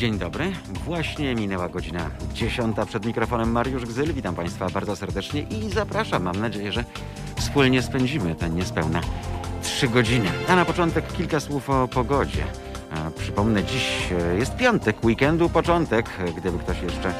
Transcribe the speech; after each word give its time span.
Dzień 0.00 0.18
dobry. 0.18 0.52
Właśnie 0.84 1.34
minęła 1.34 1.68
godzina 1.68 2.10
10 2.34 2.76
przed 2.86 3.06
mikrofonem 3.06 3.52
Mariusz 3.52 3.84
Gzyl. 3.84 4.12
Witam 4.14 4.34
Państwa 4.34 4.70
bardzo 4.70 4.96
serdecznie 4.96 5.42
i 5.42 5.70
zapraszam. 5.70 6.22
Mam 6.22 6.40
nadzieję, 6.40 6.72
że 6.72 6.84
wspólnie 7.36 7.82
spędzimy 7.82 8.34
te 8.34 8.50
niespełna 8.50 9.00
3 9.62 9.88
godziny. 9.88 10.28
A 10.48 10.56
na 10.56 10.64
początek 10.64 11.12
kilka 11.12 11.40
słów 11.40 11.70
o 11.70 11.88
pogodzie. 11.88 12.44
A 12.90 13.10
przypomnę, 13.10 13.64
dziś 13.64 14.12
e, 14.12 14.36
jest 14.36 14.56
piątek, 14.56 15.04
weekendu 15.04 15.48
początek, 15.48 16.06
gdyby 16.36 16.58
ktoś 16.58 16.82
jeszcze 16.82 17.08
e, 17.08 17.12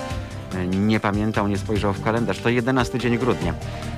nie 0.67 1.01
pamiętał, 1.01 1.48
nie 1.48 1.59
spojrzał 1.59 1.93
w 1.93 2.03
kalendarz. 2.03 2.39
To 2.39 2.48
11 2.48 2.98
dzień 2.98 3.19
grudnia. 3.19 3.55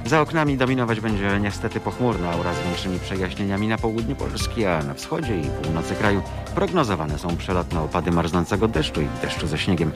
Za 0.06 0.20
oknami 0.20 0.56
dominować 0.56 1.00
będzie 1.00 1.40
niestety 1.40 1.80
pochmurna 1.80 2.30
aura 2.30 2.54
z 2.54 2.60
większymi 2.66 2.98
przejaśnieniami 2.98 3.68
na 3.68 3.78
południu 3.78 4.16
Polski, 4.16 4.66
a 4.66 4.82
na 4.82 4.94
wschodzie 4.94 5.40
i 5.40 5.44
północy 5.62 5.94
kraju 5.94 6.22
prognozowane 6.54 7.18
są 7.18 7.36
przelotne 7.36 7.80
opady 7.80 8.10
marznącego 8.10 8.68
deszczu 8.68 9.00
i 9.00 9.08
deszczu 9.22 9.46
ze 9.46 9.58
śniegiem. 9.58 9.92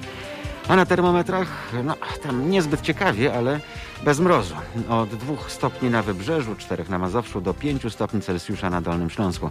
A 0.68 0.76
na 0.76 0.86
termometrach, 0.86 1.72
no 1.84 1.94
tam 2.22 2.50
niezbyt 2.50 2.80
ciekawie, 2.80 3.34
ale 3.34 3.60
bez 4.04 4.20
mrozu. 4.20 4.54
Od 4.88 5.08
2 5.08 5.34
stopni 5.48 5.90
na 5.90 6.02
wybrzeżu, 6.02 6.54
4 6.56 6.84
na 6.88 6.98
Mazowszu 6.98 7.40
do 7.40 7.54
5 7.54 7.92
stopni 7.92 8.20
Celsjusza 8.20 8.70
na 8.70 8.80
Dolnym 8.80 9.10
Śląsku. 9.10 9.50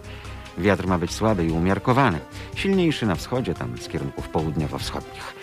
Wiatr 0.58 0.86
ma 0.86 0.98
być 0.98 1.12
słaby 1.14 1.46
i 1.46 1.50
umiarkowany. 1.50 2.18
Silniejszy 2.54 3.06
na 3.06 3.14
wschodzie, 3.14 3.54
tam 3.54 3.78
z 3.78 3.88
kierunków 3.88 4.28
południowo-wschodnich. 4.28 5.34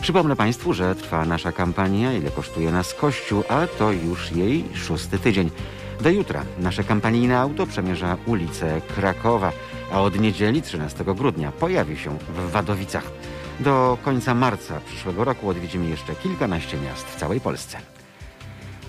Przypomnę 0.00 0.36
Państwu, 0.36 0.72
że 0.72 0.94
trwa 0.94 1.24
nasza 1.24 1.52
kampania 1.52 2.12
Ile 2.12 2.30
kosztuje 2.30 2.72
nas 2.72 2.94
Kościół, 2.94 3.44
a 3.48 3.66
to 3.66 3.92
już 3.92 4.32
jej 4.32 4.64
szósty 4.74 5.18
tydzień. 5.18 5.50
Do 6.00 6.10
jutra 6.10 6.44
nasze 6.58 6.84
kampanijne 6.84 7.38
auto 7.38 7.66
przemierza 7.66 8.16
ulicę 8.26 8.80
Krakowa, 8.94 9.52
a 9.92 10.00
od 10.00 10.20
niedzieli 10.20 10.62
13 10.62 11.04
grudnia 11.04 11.52
pojawi 11.52 11.96
się 11.96 12.18
w 12.18 12.50
Wadowicach. 12.50 13.04
Do 13.60 13.98
końca 14.04 14.34
marca 14.34 14.80
przyszłego 14.80 15.24
roku 15.24 15.48
odwiedzimy 15.48 15.88
jeszcze 15.88 16.14
kilkanaście 16.14 16.76
miast 16.76 17.06
w 17.06 17.16
całej 17.16 17.40
Polsce. 17.40 17.91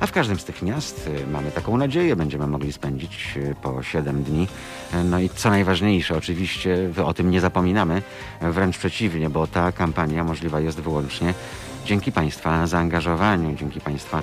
A 0.04 0.08
w 0.08 0.12
każdym 0.12 0.40
z 0.40 0.46
tych 0.46 0.62
miast 0.62 1.08
y, 1.08 1.28
mamy 1.28 1.52
taką 1.52 1.78
nadzieję, 1.78 2.16
będziemy 2.16 2.48
mogli 2.48 2.74
spędzić 2.74 3.34
y, 3.38 3.56
po 3.62 3.84
7 3.84 4.24
dni. 4.24 4.48
Y, 4.94 5.04
No 5.04 5.20
i 5.20 5.30
co 5.30 5.50
najważniejsze, 5.50 6.18
oczywiście 6.18 6.78
o 7.06 7.14
tym 7.14 7.32
nie 7.32 7.42
zapominamy, 7.42 8.02
wręcz 8.42 8.78
przeciwnie, 8.78 9.30
bo 9.30 9.48
ta 9.48 9.72
kampania 9.72 10.24
możliwa 10.24 10.60
jest 10.60 10.80
wyłącznie 10.80 11.34
dzięki 11.86 12.12
Państwa 12.12 12.68
zaangażowaniu, 12.68 13.56
dzięki 13.56 13.82
Państwa 13.82 14.22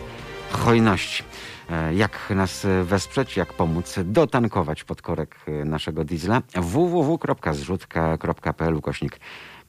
hojności. 0.50 1.22
E, 1.70 1.94
Jak 1.94 2.30
nas 2.30 2.66
wesprzeć, 2.84 3.36
jak 3.36 3.52
pomóc 3.52 3.94
dotankować 4.04 4.84
pod 4.84 5.02
korek 5.02 5.36
y, 5.48 5.64
naszego 5.64 6.04
diesla? 6.04 6.42
www.zrzutka.pl 6.56 8.74
ukośnik 8.74 9.20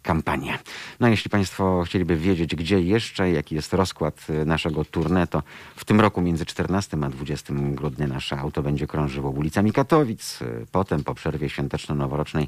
kampania. 0.02 0.60
No 1.00 1.08
a 1.08 1.10
jeśli 1.10 1.30
Państwo 1.30 1.84
chcieliby 1.86 2.16
wiedzieć, 2.18 2.56
gdzie 2.56 2.82
jeszcze, 2.82 3.32
jaki 3.32 3.56
jest 3.56 3.74
rozkład 3.74 4.28
y, 4.30 4.46
naszego 4.46 4.82
tournée, 4.82 5.28
to 5.28 5.44
w 5.76 5.86
tym 5.86 6.02
roku 6.02 6.22
między 6.22 6.46
14 6.46 6.98
a 7.02 7.10
20 7.10 7.54
grudnia 7.54 8.08
nasze 8.08 8.38
auto 8.38 8.64
będzie 8.64 8.88
krążyło 8.88 9.30
ulicami 9.30 9.72
Katowic. 9.72 10.42
y, 10.42 10.66
Potem 10.72 11.04
po 11.04 11.16
przerwie 11.16 11.50
świąteczno-noworocznej 11.50 12.48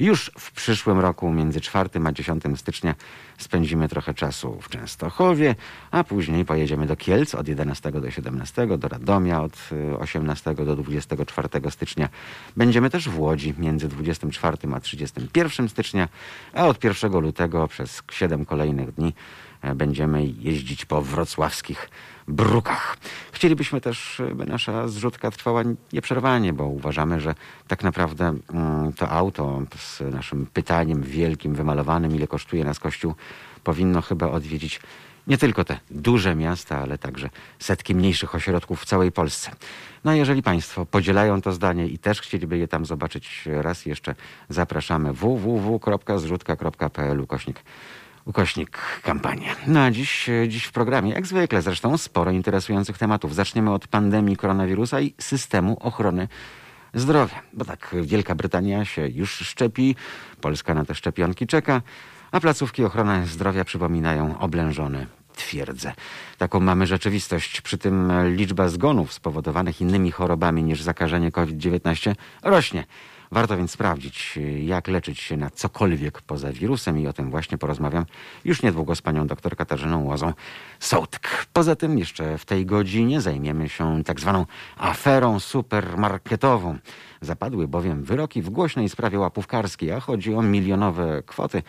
już 0.00 0.30
w 0.38 0.52
przyszłym 0.52 1.00
roku 1.00 1.32
między 1.32 1.60
4 1.60 1.90
a 2.04 2.12
10 2.12 2.42
stycznia 2.56 2.94
spędzimy 3.38 3.88
trochę 3.88 4.14
czasu 4.14 4.60
w 4.60 4.68
Częstochowie, 4.68 5.54
a 5.90 6.04
później 6.04 6.44
pojedziemy 6.44 6.86
do 6.86 6.96
Kielc 6.96 7.34
od 7.34 7.48
11 7.48 7.92
do 7.92 8.10
17, 8.10 8.78
do 8.78 8.88
Radomia 8.88 9.42
od 9.42 9.56
y, 9.72 9.98
18 9.98 10.54
do 10.54 10.76
24 10.76 11.48
stycznia. 11.70 12.08
Będziemy 12.56 12.90
też 12.90 13.08
w 13.08 13.20
Łodzi 13.20 13.54
między 13.58 13.88
24 13.88 14.58
a 14.74 14.80
31 14.80 15.68
stycznia, 15.68 16.08
a 16.54 16.66
od 16.66 16.84
1 16.84 17.12
lutego 17.12 17.68
przez 17.68 18.02
7 18.10 18.44
kolejnych 18.44 18.92
dni 18.92 19.14
e, 19.62 19.74
będziemy 19.74 20.26
jeździć 20.26 20.84
po 20.84 21.02
wrocławskich 21.02 21.90
brukach. 22.28 22.96
Chcielibyśmy 23.32 23.80
też, 23.80 24.22
by 24.34 24.46
nasza 24.46 24.88
zrzutka 24.88 25.30
trwała 25.30 25.62
nieprzerwanie, 25.92 26.52
bo 26.52 26.64
uważamy, 26.64 27.20
że 27.20 27.34
tak 27.68 27.82
naprawdę 27.82 28.34
mm, 28.52 28.92
to 28.92 29.10
auto 29.10 29.62
z 29.76 30.00
naszym 30.00 30.46
pytaniem 30.46 31.02
wielkim, 31.02 31.54
wymalowanym, 31.54 32.16
ile 32.16 32.26
kosztuje 32.26 32.64
nas 32.64 32.78
Kościół, 32.78 33.14
powinno 33.64 34.02
chyba 34.02 34.30
odwiedzić 34.30 34.80
nie 35.26 35.38
tylko 35.38 35.64
te 35.64 35.78
duże 35.90 36.34
miasta, 36.34 36.78
ale 36.78 36.98
także 36.98 37.30
setki 37.58 37.94
mniejszych 37.94 38.34
ośrodków 38.34 38.80
w 38.80 38.84
całej 38.84 39.12
Polsce. 39.12 39.50
No 40.04 40.10
a 40.10 40.14
jeżeli 40.14 40.42
Państwo 40.42 40.86
podzielają 40.86 41.42
to 41.42 41.52
zdanie 41.52 41.86
i 41.86 41.98
też 41.98 42.20
chcieliby 42.20 42.58
je 42.58 42.68
tam 42.68 42.86
zobaczyć 42.86 43.44
raz 43.46 43.86
jeszcze, 43.86 44.14
zapraszamy 44.48 45.12
www.zrzutka.pl 45.12 47.20
ukośnik 47.20 47.62
ukośnik 48.24 48.78
kampania. 49.02 49.56
No 49.66 49.80
a 49.80 49.90
dziś, 49.90 50.30
dziś 50.48 50.64
w 50.64 50.72
programie, 50.72 51.12
jak 51.12 51.26
zwykle 51.26 51.62
zresztą, 51.62 51.98
sporo 51.98 52.30
interesujących 52.30 52.98
tematów. 52.98 53.34
Zaczniemy 53.34 53.72
od 53.72 53.88
pandemii 53.88 54.36
koronawirusa 54.36 55.00
i 55.00 55.14
systemu 55.20 55.76
ochrony 55.80 56.28
zdrowia. 56.94 57.42
Bo 57.52 57.64
tak, 57.64 57.94
Wielka 58.02 58.34
Brytania 58.34 58.84
się 58.84 59.08
już 59.08 59.30
szczepi, 59.30 59.96
Polska 60.40 60.74
na 60.74 60.84
te 60.84 60.94
szczepionki 60.94 61.46
czeka, 61.46 61.82
a 62.32 62.40
placówki 62.40 62.84
ochrony 62.84 63.26
zdrowia 63.26 63.64
przypominają 63.64 64.38
oblężone 64.38 65.06
twierdze. 65.36 65.92
Taką 66.38 66.60
mamy 66.60 66.86
rzeczywistość. 66.86 67.60
Przy 67.60 67.78
tym 67.78 68.12
liczba 68.36 68.68
zgonów 68.68 69.12
spowodowanych 69.12 69.80
innymi 69.80 70.10
chorobami 70.10 70.62
niż 70.62 70.82
zakażenie 70.82 71.32
COVID-19 71.32 72.14
rośnie. 72.42 72.84
Warto 73.34 73.56
więc 73.56 73.70
sprawdzić, 73.70 74.38
jak 74.64 74.88
leczyć 74.88 75.20
się 75.20 75.36
na 75.36 75.50
cokolwiek 75.50 76.22
poza 76.22 76.52
wirusem 76.52 76.98
i 76.98 77.06
o 77.06 77.12
tym 77.12 77.30
właśnie 77.30 77.58
porozmawiam 77.58 78.06
już 78.44 78.62
niedługo 78.62 78.94
z 78.94 79.02
panią 79.02 79.26
dr 79.26 79.56
Katarzyną 79.56 80.04
Łozą 80.04 80.32
Sołtyk. 80.80 81.46
Poza 81.52 81.76
tym 81.76 81.98
jeszcze 81.98 82.38
w 82.38 82.44
tej 82.44 82.66
godzinie 82.66 83.20
zajmiemy 83.20 83.68
się 83.68 84.04
tak 84.04 84.20
zwaną 84.20 84.46
aferą 84.76 85.40
supermarketową. 85.40 86.78
Zapadły 87.20 87.68
bowiem 87.68 88.02
wyroki 88.02 88.42
w 88.42 88.50
głośnej 88.50 88.88
sprawie 88.88 89.18
łapówkarskiej, 89.18 89.92
a 89.92 90.00
chodzi 90.00 90.34
o 90.34 90.42
milionowe 90.42 91.22
kwoty 91.26 91.62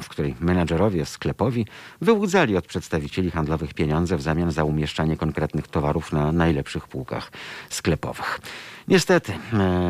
w 0.00 0.08
której 0.08 0.34
menadżerowie 0.40 1.06
sklepowi 1.06 1.66
wyłudzali 2.00 2.56
od 2.56 2.66
przedstawicieli 2.66 3.30
handlowych 3.30 3.74
pieniądze 3.74 4.16
w 4.16 4.22
zamian 4.22 4.50
za 4.50 4.64
umieszczanie 4.64 5.16
konkretnych 5.16 5.68
towarów 5.68 6.12
na 6.12 6.32
najlepszych 6.32 6.88
półkach 6.88 7.32
sklepowych. 7.70 8.40
Niestety, 8.88 9.32
e, 9.32 9.36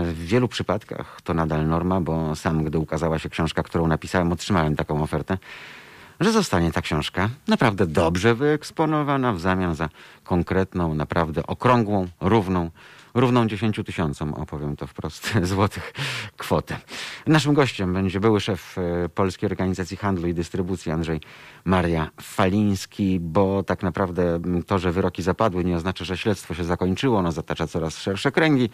w 0.04 0.26
wielu 0.26 0.48
przypadkach 0.48 1.20
to 1.24 1.34
nadal 1.34 1.66
norma, 1.66 2.00
bo 2.00 2.36
sam, 2.36 2.64
gdy 2.64 2.78
ukazała 2.78 3.18
się 3.18 3.28
książka, 3.28 3.62
którą 3.62 3.86
napisałem, 3.86 4.32
otrzymałem 4.32 4.76
taką 4.76 5.02
ofertę, 5.02 5.38
że 6.20 6.32
zostanie 6.32 6.72
ta 6.72 6.82
książka 6.82 7.28
naprawdę 7.48 7.86
dobrze 7.86 8.34
wyeksponowana 8.34 9.32
w 9.32 9.40
zamian 9.40 9.74
za 9.74 9.88
konkretną, 10.24 10.94
naprawdę 10.94 11.46
okrągłą, 11.46 12.08
równą, 12.20 12.70
równą 13.16 13.46
10 13.46 13.80
tysiącom, 13.86 14.34
opowiem 14.34 14.76
to 14.76 14.86
wprost, 14.86 15.32
złotych 15.42 15.92
kwotę. 16.36 16.76
Naszym 17.26 17.54
gościem 17.54 17.92
będzie 17.92 18.20
były 18.20 18.40
szef 18.40 18.78
e, 18.78 19.08
Polskiej 19.08 19.46
Organizacji 19.50 19.96
Handlu 19.96 20.28
i 20.28 20.34
Dystrybucji 20.34 20.92
Andrzej 20.92 21.20
Maria 21.64 22.10
Faliński, 22.20 23.20
bo 23.20 23.62
tak 23.62 23.82
naprawdę 23.82 24.40
to, 24.66 24.78
że 24.78 24.92
wyroki 24.92 25.22
zapadły 25.22 25.64
nie 25.64 25.76
oznacza, 25.76 26.04
że 26.04 26.16
śledztwo 26.16 26.54
się 26.54 26.64
zakończyło, 26.64 27.18
ono 27.18 27.32
zatacza 27.32 27.66
coraz 27.66 27.98
szersze 27.98 28.32
kręgi 28.32 28.70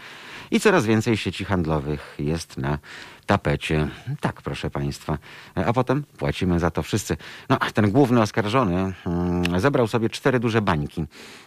i 0.51 0.61
coraz 0.61 0.87
więcej 0.87 1.17
sieci 1.17 1.45
handlowych 1.45 2.15
jest 2.19 2.57
na 2.57 2.79
tapecie. 3.27 3.88
Tak, 4.21 4.43
proszę 4.43 4.71
Państwa. 4.71 5.19
A 5.55 5.72
potem 5.72 6.05
płacimy 6.19 6.60
za 6.60 6.71
to 6.71 6.83
wszyscy. 6.83 7.16
No, 7.49 7.59
ten 7.75 7.91
główny 7.91 8.21
oskarżony 8.22 8.93
mm, 9.06 9.60
zebrał 9.60 9.87
sobie 9.87 10.10
cztery 10.10 10.41
duże 10.41 10.62
bańki. 10.62 11.05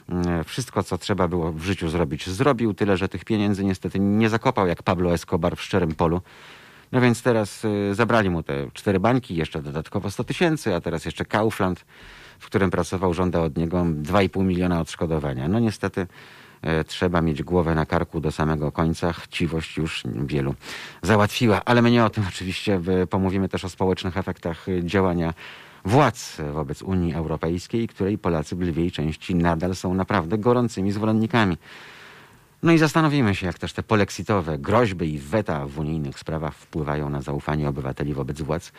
Mm, 0.09 0.44
Wszystko, 0.44 0.84
co 0.84 0.97
trzeba 0.97 1.28
było 1.28 1.52
w 1.52 1.64
życiu 1.64 1.90
zrobić, 1.90 2.30
zrobił. 2.30 2.74
Tyle, 2.74 2.97
że 2.97 3.09
tych 3.09 3.25
pieniędzy 3.25 3.66
niestety 3.66 4.00
nie 4.00 4.29
zakopał 4.29 4.67
jak 4.67 4.84
Pablo 4.84 5.14
Escobar 5.14 5.55
w 5.55 5.61
szczerym 5.61 5.96
polu. 5.96 6.22
No 6.91 7.02
więc 7.02 7.22
teraz 7.22 7.66
y, 7.66 7.96
zabrali 7.96 8.29
mu 8.29 8.44
te 8.44 8.72
cztery 8.73 9.00
bańki, 9.00 9.35
jeszcze 9.35 9.61
dodatkowo 9.61 10.11
100 10.11 10.23
tysięcy, 10.23 10.76
a 10.76 10.82
teraz 10.82 11.05
jeszcze 11.05 11.26
Kaufland, 11.26 11.85
w 12.40 12.46
którym 12.46 12.72
pracował, 12.72 13.14
żąda 13.14 13.41
od 13.41 13.58
niego 13.58 13.78
2,5 13.78 14.44
miliona 14.44 14.79
odszkodowania. 14.79 15.47
No 15.47 15.59
niestety 15.59 16.08
trzeba 16.88 17.22
mieć 17.22 17.44
głowę 17.44 17.76
na 17.76 17.85
karku 17.85 18.20
do 18.20 18.32
samego 18.32 18.72
końca. 18.72 19.14
Chciwość 19.14 19.78
już 19.78 20.03
wielu 20.26 20.56
załatwiła. 21.02 21.62
Ale 21.66 21.82
my 21.82 21.91
nie 21.91 22.06
o 22.06 22.09
tym 22.09 22.23
oczywiście. 22.28 22.82
Pomówimy 23.09 23.50
też 23.50 23.66
o 23.66 23.70
społecznych 23.70 24.17
efektach 24.17 24.66
działania 24.84 25.34
władz 25.85 26.38
wobec 26.53 26.82
Unii 26.82 27.14
Europejskiej, 27.14 27.88
której 27.88 28.17
Polacy 28.17 28.56
w 28.56 28.62
lwiej 28.62 28.91
części 28.91 29.35
nadal 29.35 29.76
są 29.76 29.94
naprawdę 29.94 30.38
gorącymi 30.38 30.91
zwolennikami. 30.91 31.58
No 32.64 32.72
i 32.72 32.78
zastanowimy 32.78 33.35
się, 33.35 33.47
jak 33.47 33.59
też 33.59 33.73
te 33.73 33.84
polexitowe 33.84 34.58
groźby 34.58 35.14
i 35.14 35.20
weta 35.20 35.67
w 35.67 35.79
unijnych 35.79 36.20
sprawach 36.20 36.53
wpływają 36.53 37.09
na 37.09 37.22
zaufanie 37.22 37.70
obywateli 37.70 38.14
wobec 38.14 38.41
władz. 38.41 38.72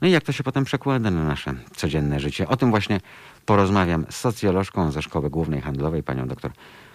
No 0.00 0.08
i 0.08 0.10
jak 0.10 0.24
to 0.24 0.32
się 0.32 0.42
potem 0.44 0.64
przekłada 0.64 1.10
na 1.10 1.24
nasze 1.24 1.54
codzienne 1.76 2.20
życie. 2.20 2.48
O 2.48 2.56
tym 2.56 2.70
właśnie 2.70 3.00
porozmawiam 3.46 4.06
z 4.10 4.16
socjolożką 4.16 4.90
ze 4.90 5.02
Szkoły 5.02 5.30
Głównej 5.30 5.60
Handlowej, 5.60 6.02
panią 6.02 6.28
dr 6.28 6.50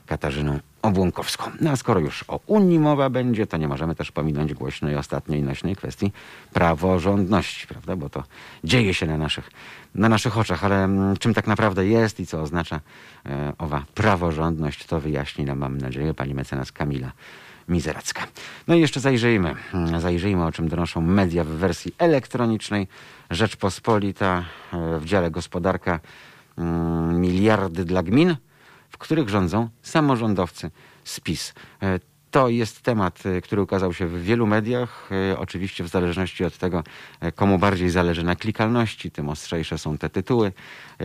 Katarzyną 0.07 0.59
Obłonkowską. 0.81 1.51
No 1.61 1.71
a 1.71 1.75
skoro 1.75 1.99
już 1.99 2.25
o 2.27 2.39
Unii 2.47 2.79
mowa 2.79 3.09
będzie, 3.09 3.47
to 3.47 3.57
nie 3.57 3.67
możemy 3.67 3.95
też 3.95 4.11
pominąć 4.11 4.53
głośnej, 4.53 4.95
ostatniej, 4.95 5.43
nośnej 5.43 5.75
kwestii 5.75 6.11
praworządności, 6.53 7.67
prawda? 7.67 7.95
Bo 7.95 8.09
to 8.09 8.23
dzieje 8.63 8.93
się 8.93 9.05
na 9.05 9.17
naszych, 9.17 9.51
na 9.95 10.09
naszych 10.09 10.37
oczach, 10.37 10.63
ale 10.63 10.83
mm, 10.83 11.17
czym 11.17 11.33
tak 11.33 11.47
naprawdę 11.47 11.87
jest 11.87 12.19
i 12.19 12.25
co 12.25 12.41
oznacza 12.41 12.79
e, 13.25 13.53
owa 13.57 13.83
praworządność, 13.95 14.85
to 14.85 14.99
wyjaśni 14.99 15.45
nam, 15.45 15.57
mam 15.57 15.77
nadzieję, 15.77 16.13
pani 16.13 16.33
mecenas 16.33 16.71
Kamila 16.71 17.11
Mizeracka. 17.67 18.27
No 18.67 18.75
i 18.75 18.79
jeszcze 18.79 18.99
zajrzyjmy, 18.99 19.55
mm, 19.73 19.99
zajrzyjmy 20.01 20.45
o 20.45 20.51
czym 20.51 20.67
donoszą 20.67 21.01
media 21.01 21.43
w 21.43 21.47
wersji 21.47 21.93
elektronicznej. 21.97 22.87
Rzeczpospolita 23.29 24.43
e, 24.73 24.99
w 24.99 25.05
dziale 25.05 25.31
gospodarka 25.31 25.99
mm, 26.57 27.21
miliardy 27.21 27.85
dla 27.85 28.03
gmin, 28.03 28.35
w 28.97 28.99
których 28.99 29.29
rządzą 29.29 29.69
samorządowcy 29.81 30.71
z 31.03 31.19
PiS. 31.19 31.53
E, 31.81 31.99
to 32.31 32.49
jest 32.49 32.81
temat, 32.81 33.25
e, 33.25 33.41
który 33.41 33.61
ukazał 33.61 33.93
się 33.93 34.07
w 34.07 34.23
wielu 34.23 34.47
mediach. 34.47 35.09
Oczywiście 35.37 35.83
w 35.83 35.87
zależności 35.87 36.45
od 36.45 36.57
tego, 36.57 36.83
komu 37.35 37.59
bardziej 37.59 37.89
zależy 37.89 38.23
na 38.23 38.35
klikalności, 38.35 39.11
tym 39.11 39.29
ostrzejsze 39.29 39.77
są 39.77 39.97
te 39.97 40.09
tytuły. 40.09 40.51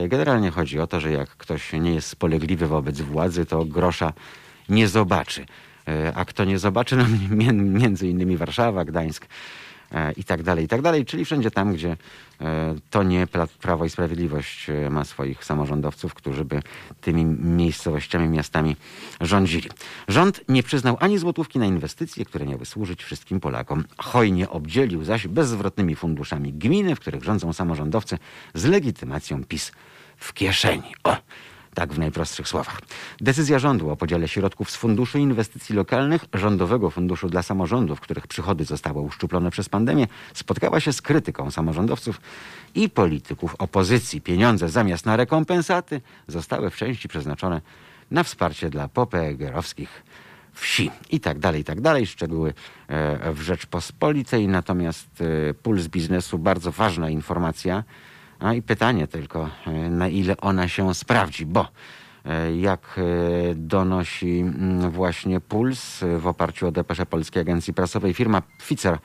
Generalnie 0.08 0.50
chodzi 0.50 0.80
o 0.80 0.86
to, 0.86 1.00
że 1.00 1.12
jak 1.12 1.30
ktoś 1.30 1.72
nie 1.72 1.94
jest 1.94 2.08
spolegliwy 2.08 2.66
wobec 2.66 3.00
władzy, 3.00 3.46
to 3.46 3.64
grosza 3.64 4.12
nie 4.68 4.88
zobaczy. 4.88 5.46
E, 5.88 6.12
a 6.14 6.24
kto 6.24 6.44
nie 6.44 6.58
zobaczy, 6.58 6.96
no 6.96 7.04
między 7.80 8.08
innymi 8.08 8.36
Warszawa, 8.36 8.84
Gdańsk 8.84 9.26
e, 9.92 10.12
i 10.12 10.24
tak 10.24 10.42
dalej, 10.42 10.64
i 10.64 10.68
tak 10.68 10.82
dalej, 10.82 11.04
czyli 11.04 11.24
wszędzie 11.24 11.50
tam, 11.50 11.72
gdzie 11.72 11.90
e, 11.90 11.96
to 12.90 13.02
nie 13.02 13.26
Prawo 13.60 13.84
i 13.84 13.90
Sprawiedliwość 13.90 14.66
ma 14.90 15.04
swoich 15.04 15.44
samorządowców, 15.44 16.14
którzy 16.14 16.44
by 16.44 16.62
tymi 17.00 17.24
miejscowościami, 17.24 18.28
miastami 18.28 18.76
rządzili. 19.20 19.70
Rząd 20.08 20.40
nie 20.48 20.62
przyznał 20.62 20.96
ani 21.00 21.18
złotówki 21.18 21.58
na 21.58 21.66
inwestycje, 21.66 22.24
które 22.24 22.46
miały 22.46 22.66
służyć 22.66 23.04
wszystkim 23.04 23.40
Polakom. 23.40 23.84
Hojnie 23.98 24.50
obdzielił 24.50 25.04
zaś 25.04 25.26
bezzwrotnymi 25.26 25.96
funduszami 25.96 26.52
gminy, 26.52 26.96
w 26.96 27.00
których 27.00 27.24
rządzą 27.24 27.52
samorządowcy 27.52 28.18
z 28.54 28.64
legitymacją 28.64 29.44
PiS 29.44 29.72
w 30.16 30.32
kieszeni. 30.32 30.94
O! 31.04 31.16
Tak 31.74 31.92
w 31.92 31.98
najprostszych 31.98 32.48
słowach. 32.48 32.80
Decyzja 33.20 33.58
rządu 33.58 33.90
o 33.90 33.96
podziale 33.96 34.28
środków 34.28 34.70
z 34.70 34.76
Funduszu 34.76 35.18
Inwestycji 35.18 35.74
Lokalnych, 35.74 36.24
Rządowego 36.34 36.90
Funduszu 36.90 37.28
dla 37.28 37.42
Samorządów, 37.42 38.00
których 38.00 38.26
przychody 38.26 38.64
zostały 38.64 39.00
uszczuplone 39.00 39.50
przez 39.50 39.68
pandemię, 39.68 40.06
spotkała 40.34 40.80
się 40.80 40.92
z 40.92 41.02
krytyką 41.02 41.50
samorządowców 41.50 42.20
i 42.74 42.90
polityków 42.90 43.54
opozycji. 43.58 44.20
Pieniądze 44.20 44.68
zamiast 44.68 45.06
na 45.06 45.16
rekompensaty 45.16 46.00
zostały 46.28 46.70
w 46.70 46.76
części 46.76 47.08
przeznaczone 47.08 47.60
na 48.10 48.22
wsparcie 48.22 48.70
dla 48.70 48.88
popegerowskich 48.88 50.02
wsi 50.52 50.90
i 51.10 51.20
tak 51.20 51.38
dalej, 51.38 51.60
i 51.60 51.64
tak 51.64 51.80
dalej. 51.80 52.06
Szczegóły 52.06 52.54
e, 52.88 53.32
w 53.32 53.40
Rzeczpospolitej. 53.40 54.48
Natomiast 54.48 55.08
e, 55.20 55.54
puls 55.54 55.86
biznesu, 55.86 56.38
bardzo 56.38 56.72
ważna 56.72 57.10
informacja, 57.10 57.84
a 58.42 58.54
i 58.54 58.62
pytanie 58.62 59.06
tylko, 59.06 59.48
e, 59.66 59.70
na 59.70 60.08
ile 60.08 60.36
ona 60.36 60.68
się 60.68 60.94
sprawdzi, 60.94 61.46
bo 61.46 61.68
e, 62.24 62.56
jak 62.56 62.98
e, 62.98 63.02
donosi 63.54 64.44
właśnie 64.90 65.40
Puls 65.40 66.00
w 66.18 66.26
oparciu 66.26 66.66
o 66.66 66.72
depeszę 66.72 67.06
Polskiej 67.06 67.40
Agencji 67.40 67.74
Prasowej, 67.74 68.14
firma 68.14 68.42
Pfizer 68.58 68.98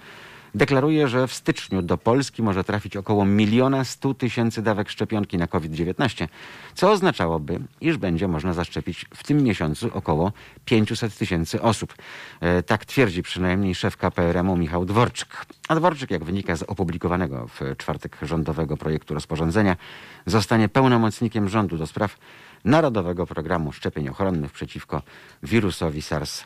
deklaruje, 0.56 1.08
że 1.08 1.28
w 1.28 1.34
styczniu 1.34 1.82
do 1.82 1.98
Polski 1.98 2.44
może 2.44 2.64
trafić 2.64 2.98
około 2.98 3.26
miliona 3.26 3.84
stu 3.84 4.14
tysięcy 4.14 4.62
dawek 4.62 4.90
szczepionki 4.90 5.38
na 5.38 5.48
COVID-19, 5.48 6.28
co 6.76 6.92
oznaczałoby, 6.92 7.60
iż 7.82 7.98
będzie 7.98 8.28
można 8.28 8.54
zaszczepić 8.54 9.06
w 9.14 9.24
tym 9.24 9.44
miesiącu 9.44 9.90
około 9.94 10.32
500 10.66 11.18
tysięcy 11.18 11.62
osób. 11.62 11.94
E, 12.40 12.64
tak 12.64 12.86
twierdzi 12.86 13.24
przynajmniej 13.24 13.76
szef 13.76 13.98
KPRM-u 13.98 14.58
Michał 14.58 14.86
Dworczyk. 14.86 15.46
A 15.68 15.76
Dworczyk, 15.76 16.12
jak 16.12 16.24
wynika 16.24 16.56
z 16.56 16.64
opublikowanego 16.64 17.48
w 17.48 17.78
czwartek 17.78 18.18
rządowego 18.22 18.78
projektu 18.78 19.14
rozporządzenia, 19.14 19.78
zostanie 20.26 20.70
pełnomocnikiem 20.70 21.50
rządu 21.50 21.78
do 21.78 21.88
spraw 21.88 22.18
Narodowego 22.66 23.28
Programu 23.28 23.72
Szczepień 23.72 24.10
Ochronnych 24.10 24.52
przeciwko 24.52 25.02
wirusowi 25.44 26.02
SARS 26.02 26.46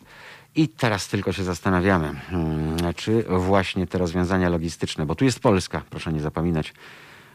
i 0.55 0.67
teraz 0.67 1.07
tylko 1.07 1.31
się 1.31 1.43
zastanawiamy, 1.43 2.13
hmm, 2.29 2.77
czy 2.95 3.23
właśnie 3.23 3.87
te 3.87 3.97
rozwiązania 3.97 4.49
logistyczne, 4.49 5.05
bo 5.05 5.15
tu 5.15 5.25
jest 5.25 5.39
Polska, 5.39 5.81
proszę 5.89 6.13
nie 6.13 6.21
zapominać, 6.21 6.73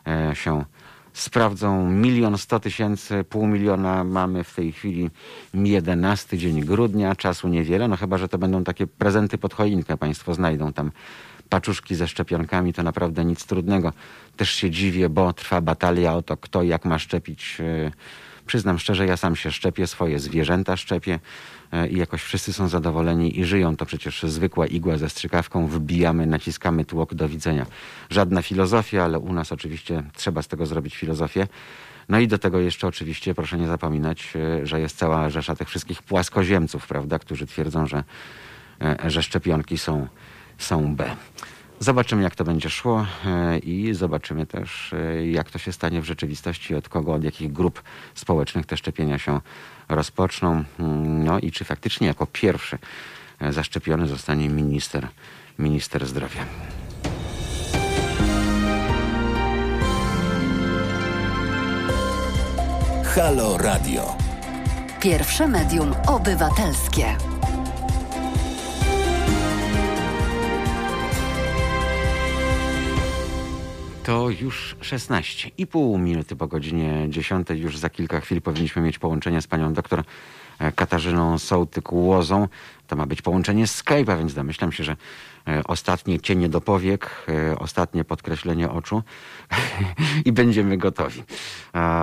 e, 0.06 0.32
się 0.34 0.64
sprawdzą. 1.12 1.90
Milion 1.90 2.38
sto 2.38 2.60
tysięcy, 2.60 3.24
pół 3.24 3.46
miliona 3.46 4.04
mamy 4.04 4.44
w 4.44 4.54
tej 4.54 4.72
chwili 4.72 5.10
11 5.54 6.38
dzień 6.38 6.60
grudnia, 6.60 7.14
czasu 7.14 7.48
niewiele, 7.48 7.88
no 7.88 7.96
chyba, 7.96 8.18
że 8.18 8.28
to 8.28 8.38
będą 8.38 8.64
takie 8.64 8.86
prezenty 8.86 9.38
pod 9.38 9.54
choinkę, 9.54 9.96
państwo 9.96 10.34
znajdą 10.34 10.72
tam 10.72 10.90
paczuszki 11.48 11.94
ze 11.94 12.08
szczepionkami, 12.08 12.72
to 12.72 12.82
naprawdę 12.82 13.24
nic 13.24 13.46
trudnego. 13.46 13.92
Też 14.36 14.50
się 14.50 14.70
dziwię, 14.70 15.08
bo 15.08 15.32
trwa 15.32 15.60
batalia 15.60 16.14
o 16.14 16.22
to, 16.22 16.36
kto 16.36 16.62
jak 16.62 16.84
ma 16.84 16.98
szczepić. 16.98 17.58
E, 17.60 17.92
przyznam 18.46 18.78
szczerze, 18.78 19.06
ja 19.06 19.16
sam 19.16 19.36
się 19.36 19.50
szczepię, 19.50 19.86
swoje 19.86 20.18
zwierzęta 20.18 20.76
szczepię. 20.76 21.18
E, 21.72 21.88
i 21.88 21.98
jakoś 21.98 22.22
wszyscy 22.22 22.52
są 22.52 22.68
zadowoleni 22.68 23.40
i 23.40 23.44
żyją. 23.44 23.76
To 23.76 23.86
przecież 23.86 24.22
zwykła 24.22 24.66
igła 24.66 24.96
ze 24.96 25.10
strzykawką, 25.10 25.66
wbijamy, 25.66 26.26
naciskamy 26.26 26.84
tłok 26.84 27.14
do 27.14 27.28
widzenia. 27.28 27.66
Żadna 28.10 28.42
filozofia, 28.42 29.04
ale 29.04 29.18
u 29.18 29.32
nas 29.32 29.52
oczywiście 29.52 30.02
trzeba 30.14 30.42
z 30.42 30.48
tego 30.48 30.66
zrobić 30.66 30.96
filozofię. 30.96 31.46
No 32.08 32.20
i 32.20 32.28
do 32.28 32.38
tego 32.38 32.58
jeszcze 32.58 32.86
oczywiście 32.86 33.34
proszę 33.34 33.58
nie 33.58 33.66
zapominać, 33.66 34.32
e, 34.36 34.66
że 34.66 34.80
jest 34.80 34.98
cała 34.98 35.30
rzesza 35.30 35.56
tych 35.56 35.68
wszystkich 35.68 36.02
płaskoziemców, 36.02 36.86
prawda, 36.86 37.18
którzy 37.18 37.46
twierdzą, 37.46 37.86
że, 37.86 38.04
e, 38.80 39.10
że 39.10 39.22
szczepionki 39.22 39.78
są, 39.78 40.06
są 40.58 40.96
B. 40.96 41.16
Zobaczymy, 41.80 42.22
jak 42.22 42.34
to 42.34 42.44
będzie 42.44 42.70
szło 42.70 43.06
i 43.62 43.94
zobaczymy 43.94 44.46
też, 44.46 44.94
jak 45.32 45.50
to 45.50 45.58
się 45.58 45.72
stanie 45.72 46.00
w 46.00 46.04
rzeczywistości, 46.04 46.74
od 46.74 46.88
kogo, 46.88 47.14
od 47.14 47.24
jakich 47.24 47.52
grup 47.52 47.82
społecznych 48.14 48.66
te 48.66 48.76
szczepienia 48.76 49.18
się 49.18 49.40
rozpoczną. 49.88 50.64
No 51.04 51.38
i 51.38 51.52
czy 51.52 51.64
faktycznie 51.64 52.06
jako 52.06 52.26
pierwszy 52.26 52.78
e, 53.40 53.52
zaszczepiony 53.52 54.06
zostanie 54.06 54.48
minister, 54.48 55.08
minister 55.58 56.06
zdrowia. 56.06 56.44
Halo 63.14 63.58
Radio. 63.58 64.16
Pierwsze 65.00 65.48
medium 65.48 65.94
obywatelskie. 66.06 67.16
To 74.06 74.30
już 74.30 74.76
16 74.80 75.50
i 75.58 75.66
pół 75.66 75.98
minuty 75.98 76.36
po 76.36 76.46
godzinie 76.46 77.06
10. 77.08 77.48
Już 77.50 77.78
za 77.78 77.90
kilka 77.90 78.20
chwil 78.20 78.42
powinniśmy 78.42 78.82
mieć 78.82 78.98
połączenie 78.98 79.42
z 79.42 79.46
panią 79.46 79.72
doktor 79.72 80.02
e, 80.58 80.72
Katarzyną 80.72 81.36
Sołtyk-Łozą. 81.36 82.48
To 82.86 82.96
ma 82.96 83.06
być 83.06 83.22
połączenie 83.22 83.66
Skype'a, 83.66 84.18
więc 84.18 84.34
domyślam 84.34 84.72
się, 84.72 84.84
że 84.84 84.96
e, 85.48 85.64
ostatnie 85.64 86.20
cienie 86.20 86.48
do 86.48 86.60
powiek, 86.60 87.10
e, 87.28 87.58
ostatnie 87.58 88.04
podkreślenie 88.04 88.70
oczu 88.70 89.02
i 90.24 90.32
będziemy 90.32 90.76
gotowi. 90.76 91.22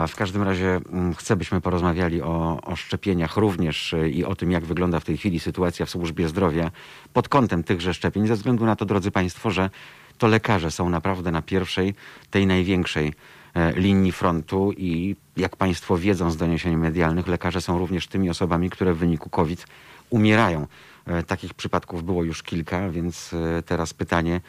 W 0.07 0.15
każdym 0.15 0.43
razie 0.43 0.81
mm, 0.89 1.15
chcę, 1.15 1.35
byśmy 1.35 1.61
porozmawiali 1.61 2.21
o, 2.21 2.61
o 2.63 2.75
szczepieniach 2.75 3.37
również 3.37 3.95
i 4.11 4.25
o 4.25 4.35
tym, 4.35 4.51
jak 4.51 4.65
wygląda 4.65 4.99
w 4.99 5.05
tej 5.05 5.17
chwili 5.17 5.39
sytuacja 5.39 5.85
w 5.85 5.89
służbie 5.89 6.27
zdrowia 6.29 6.71
pod 7.13 7.29
kątem 7.29 7.63
tychże 7.63 7.93
szczepień, 7.93 8.27
ze 8.27 8.35
względu 8.35 8.65
na 8.65 8.75
to, 8.75 8.85
drodzy 8.85 9.11
Państwo, 9.11 9.51
że 9.51 9.69
to 10.17 10.27
lekarze 10.27 10.71
są 10.71 10.89
naprawdę 10.89 11.31
na 11.31 11.41
pierwszej, 11.41 11.93
tej 12.31 12.47
największej 12.47 13.13
e, 13.53 13.71
linii 13.71 14.11
frontu 14.11 14.71
i 14.77 15.15
jak 15.37 15.55
Państwo 15.55 15.97
wiedzą 15.97 16.31
z 16.31 16.37
doniesień 16.37 16.75
medialnych, 16.75 17.27
lekarze 17.27 17.61
są 17.61 17.79
również 17.79 18.07
tymi 18.07 18.29
osobami, 18.29 18.69
które 18.69 18.93
w 18.93 18.97
wyniku 18.97 19.29
COVID 19.29 19.67
umierają. 20.09 20.67
E, 21.05 21.23
takich 21.23 21.53
przypadków 21.53 22.03
było 22.03 22.23
już 22.23 22.43
kilka, 22.43 22.89
więc 22.89 23.33
e, 23.33 23.63
teraz 23.63 23.93
pytanie 23.93 24.41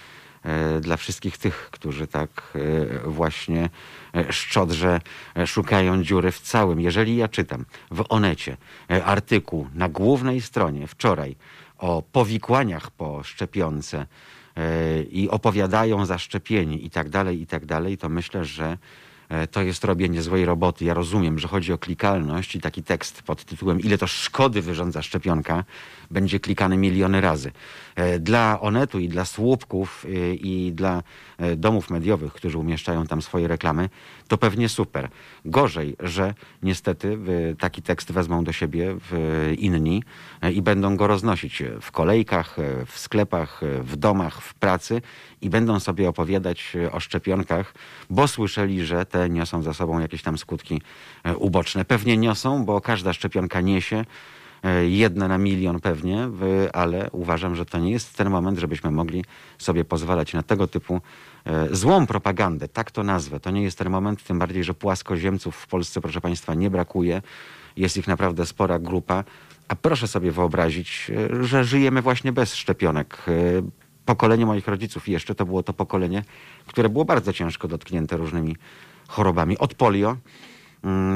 dla 0.80 0.96
wszystkich 0.96 1.38
tych, 1.38 1.68
którzy 1.70 2.06
tak 2.06 2.52
właśnie 3.04 3.70
szczodrze 4.30 5.00
szukają 5.46 6.02
dziury 6.02 6.32
w 6.32 6.40
całym. 6.40 6.80
Jeżeli 6.80 7.16
ja 7.16 7.28
czytam 7.28 7.64
w 7.90 8.04
Onecie 8.08 8.56
artykuł 9.04 9.66
na 9.74 9.88
głównej 9.88 10.40
stronie 10.40 10.86
wczoraj 10.86 11.36
o 11.78 12.02
powikłaniach 12.12 12.90
po 12.90 13.22
szczepionce, 13.22 14.06
i 15.10 15.28
opowiadają 15.30 16.06
zaszczepieni 16.06 16.86
i 16.86 16.90
tak 16.90 17.08
dalej, 17.08 17.40
i 17.40 17.46
tak 17.46 17.66
dalej, 17.66 17.98
to 17.98 18.08
myślę, 18.08 18.44
że 18.44 18.78
e, 19.28 19.46
to 19.46 19.62
jest 19.62 19.84
robienie 19.84 20.22
złej 20.22 20.44
roboty. 20.44 20.84
Ja 20.84 20.94
rozumiem, 20.94 21.38
że 21.38 21.48
chodzi 21.48 21.72
o 21.72 21.78
klikalność 21.78 22.56
i 22.56 22.60
taki 22.60 22.82
tekst 22.82 23.22
pod 23.22 23.44
tytułem 23.44 23.80
Ile 23.80 23.98
to 23.98 24.06
szkody 24.06 24.62
wyrządza 24.62 25.02
szczepionka 25.02 25.64
będzie 26.14 26.40
klikany 26.40 26.76
miliony 26.76 27.20
razy. 27.20 27.52
E, 27.94 28.18
dla 28.18 28.60
Onetu 28.60 28.98
i 28.98 29.08
dla 29.08 29.24
słupków 29.24 30.06
e, 30.08 30.34
i 30.34 30.72
dla 30.72 31.02
domów 31.56 31.90
mediowych, 31.90 32.32
którzy 32.32 32.58
umieszczają 32.58 33.06
tam 33.06 33.22
swoje 33.22 33.48
reklamy, 33.48 33.88
to 34.28 34.38
pewnie 34.38 34.68
super. 34.68 35.08
Gorzej, 35.44 35.96
że 36.00 36.34
niestety 36.62 37.18
taki 37.58 37.82
tekst 37.82 38.12
wezmą 38.12 38.44
do 38.44 38.52
siebie 38.52 38.96
inni 39.58 40.02
i 40.52 40.62
będą 40.62 40.96
go 40.96 41.06
roznosić 41.06 41.62
w 41.80 41.90
kolejkach, 41.90 42.56
w 42.86 42.98
sklepach, 42.98 43.60
w 43.80 43.96
domach, 43.96 44.42
w 44.42 44.54
pracy 44.54 45.02
i 45.40 45.50
będą 45.50 45.80
sobie 45.80 46.08
opowiadać 46.08 46.76
o 46.92 47.00
szczepionkach, 47.00 47.74
bo 48.10 48.28
słyszeli, 48.28 48.84
że 48.84 49.06
te 49.06 49.30
niosą 49.30 49.62
za 49.62 49.74
sobą 49.74 49.98
jakieś 49.98 50.22
tam 50.22 50.38
skutki 50.38 50.82
e, 51.24 51.36
uboczne. 51.36 51.84
Pewnie 51.84 52.16
niosą, 52.16 52.64
bo 52.64 52.80
każda 52.80 53.12
szczepionka 53.12 53.60
niesie. 53.60 54.04
E, 54.64 54.86
jedna 54.86 55.28
na 55.28 55.38
milion 55.38 55.80
pewnie, 55.80 56.28
ale 56.72 57.10
uważam, 57.12 57.56
że 57.56 57.66
to 57.66 57.78
nie 57.78 57.90
jest 57.90 58.16
ten 58.16 58.30
moment, 58.30 58.58
żebyśmy 58.58 58.90
mogli 58.90 59.24
sobie 59.58 59.84
pozwalać 59.84 60.32
na 60.32 60.42
tego 60.42 60.66
typu 60.66 61.00
e, 61.44 61.76
złą 61.76 62.06
propagandę, 62.06 62.68
tak 62.68 62.90
to 62.90 63.02
nazwę. 63.02 63.40
To 63.40 63.50
nie 63.50 63.62
jest 63.62 63.78
ten 63.78 63.90
moment, 63.90 64.24
tym 64.24 64.38
bardziej, 64.38 64.64
że 64.64 64.74
płaskoziemców 64.74 65.56
w 65.56 65.66
Polsce, 65.66 66.00
proszę 66.00 66.20
Państwa, 66.20 66.54
nie 66.54 66.70
brakuje. 66.70 67.22
Jest 67.76 67.96
ich 67.96 68.08
naprawdę 68.08 68.46
spora 68.46 68.78
grupa. 68.78 69.24
A 69.68 69.76
proszę 69.76 70.08
sobie 70.08 70.32
wyobrazić, 70.32 71.10
że 71.40 71.64
żyjemy 71.64 72.02
właśnie 72.02 72.32
bez 72.32 72.54
szczepionek 72.54 73.26
pokolenie 74.04 74.46
moich 74.46 74.68
rodziców 74.68 75.08
jeszcze 75.08 75.34
to 75.34 75.46
było 75.46 75.62
to 75.62 75.72
pokolenie, 75.72 76.24
które 76.66 76.88
było 76.88 77.04
bardzo 77.04 77.32
ciężko 77.32 77.68
dotknięte 77.68 78.16
różnymi 78.16 78.56
chorobami. 79.08 79.58
Od 79.58 79.74
polio, 79.74 80.16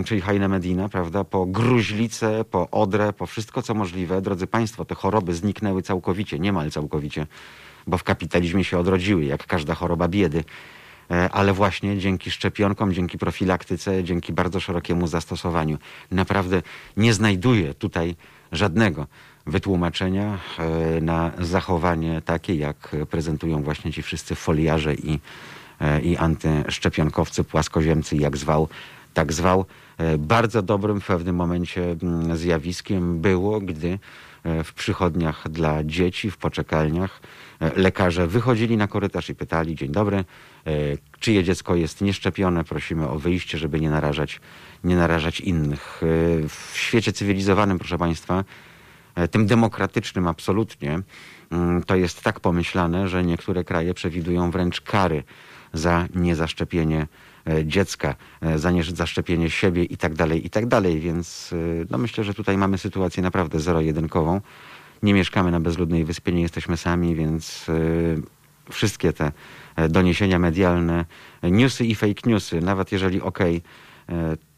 czyli 0.05 0.21
Hajne 0.21 0.49
Medina, 0.49 0.89
prawda, 0.89 1.25
po 1.25 1.47
gruźlicę, 1.47 2.45
po 2.45 2.71
odrę, 2.71 3.13
po 3.13 3.27
wszystko 3.27 3.63
co 3.63 3.75
możliwe. 3.75 4.23
Drodzy 4.23 4.47
Państwo, 4.47 4.85
te 4.85 4.95
choroby 4.95 5.35
zniknęły 5.35 5.83
całkowicie, 5.83 6.39
niemal 6.39 6.71
całkowicie, 6.71 7.27
bo 7.87 7.99
w 7.99 8.05
kapitalizmie 8.05 8.65
się 8.65 8.79
odrodziły, 8.79 9.25
jak 9.25 9.47
każda 9.47 9.75
choroba 9.75 10.09
biedy. 10.09 10.45
E, 11.11 11.31
ale 11.31 11.53
właśnie 11.53 11.99
dzięki 11.99 12.31
szczepionkom, 12.31 12.93
dzięki 12.93 13.19
profilaktyce, 13.19 14.05
dzięki 14.05 14.33
bardzo 14.33 14.61
szerokiemu 14.61 15.07
zastosowaniu. 15.07 15.79
Naprawdę 16.11 16.63
nie 16.97 17.15
znajduję 17.15 17.75
tutaj 17.75 18.17
żadnego 18.53 19.07
wytłumaczenia 19.47 20.39
e, 20.59 21.01
na 21.01 21.31
zachowanie 21.39 22.23
takie, 22.25 22.55
jak 22.55 22.97
prezentują 23.11 23.63
właśnie 23.63 23.93
ci 23.93 24.03
wszyscy 24.03 24.35
foliarze 24.35 24.95
i, 24.95 25.21
e, 25.81 26.01
i 26.01 26.17
antyszczepionkowcy, 26.17 27.45
płaskoziemcy, 27.45 28.17
jak 28.17 28.37
zwał, 28.37 28.69
tak 29.15 29.33
zwał. 29.33 29.65
E, 29.99 30.19
bardzo 30.19 30.63
dobrym 30.63 31.01
w 31.01 31.07
pewnym 31.07 31.37
momencie 31.37 31.97
mm, 32.03 32.37
zjawiskiem 32.37 33.21
było, 33.21 33.61
gdy 33.61 33.99
w 34.65 34.73
przychodniach 34.73 35.49
dla 35.49 35.85
dzieci, 35.85 36.31
w 36.31 36.37
poczekalniach 36.37 37.21
lekarze 37.77 38.27
wychodzili 38.27 38.77
na 38.77 38.87
korytarz 38.87 39.31
i 39.31 39.35
pytali, 39.35 39.75
dzień 39.75 39.93
dobry, 39.93 40.25
czyje 41.21 41.45
dziecko 41.45 41.75
jest 41.75 42.01
nieszczepione, 42.01 42.65
prosimy 42.65 43.09
o 43.09 43.19
wyjście, 43.19 43.59
żeby 43.59 43.81
nie 43.81 43.91
narażać, 43.91 44.41
nie 44.85 44.97
narażać 44.97 45.41
innych. 45.41 46.01
W 46.49 46.71
świecie 46.75 47.13
cywilizowanym, 47.13 47.79
proszę 47.79 47.99
Państwa, 47.99 48.45
E, 49.19 49.29
tym 49.29 49.47
demokratycznym 49.47 50.27
absolutnie, 50.27 51.01
mm, 51.51 51.83
to 51.83 51.97
jest 51.97 52.23
tak 52.23 52.41
pomyślane, 52.41 53.09
że 53.09 53.25
niektóre 53.25 53.65
kraje 53.65 53.95
przewidują 53.95 54.51
wręcz 54.51 54.81
kary 54.81 55.23
za 55.73 56.07
niezaszczepienie 56.15 57.01
e, 57.01 57.07
dziecka, 57.65 58.15
e, 58.41 58.59
za 58.59 58.71
niezaszczepienie 58.71 59.51
siebie 59.51 59.85
i 59.85 59.97
tak 59.97 60.15
dalej, 60.15 60.47
i 60.47 60.51
tak 60.51 60.67
dalej. 60.67 61.01
Więc 61.01 61.55
no 61.91 61.99
myślę, 61.99 62.25
że 62.25 62.35
tutaj 62.35 62.59
mamy 62.59 62.79
sytuację 62.79 63.23
naprawdę 63.23 63.61
zero-jedynkową. 63.61 64.41
Nie 65.03 65.15
mieszkamy 65.15 65.51
na 65.51 65.61
bezludnej 65.61 66.05
wyspie, 66.05 66.33
nie 66.33 66.43
jesteśmy 66.43 66.77
sami, 66.77 67.15
więc 67.15 67.67
wszystkie 68.71 69.13
te 69.13 69.33
doniesienia 69.89 70.39
medialne, 70.39 71.05
newsy 71.43 71.85
i 71.85 71.95
fake 71.95 72.31
newsy, 72.31 72.61
nawet 72.61 72.93
jeżeli 72.93 73.21
okay, 73.21 73.61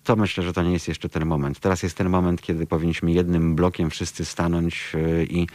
to 0.04 0.16
myślę, 0.16 0.44
że 0.44 0.52
to 0.52 0.62
nie 0.62 0.72
jest 0.72 0.88
jeszcze 0.88 1.08
ten 1.08 1.26
moment. 1.26 1.60
Teraz 1.60 1.82
jest 1.82 1.96
ten 1.96 2.08
moment, 2.08 2.42
kiedy 2.42 2.66
powinniśmy 2.66 3.12
jednym 3.12 3.54
blokiem 3.54 3.90
wszyscy 3.90 4.24
stanąć 4.24 4.92
e, 4.94 5.24
i 5.24 5.46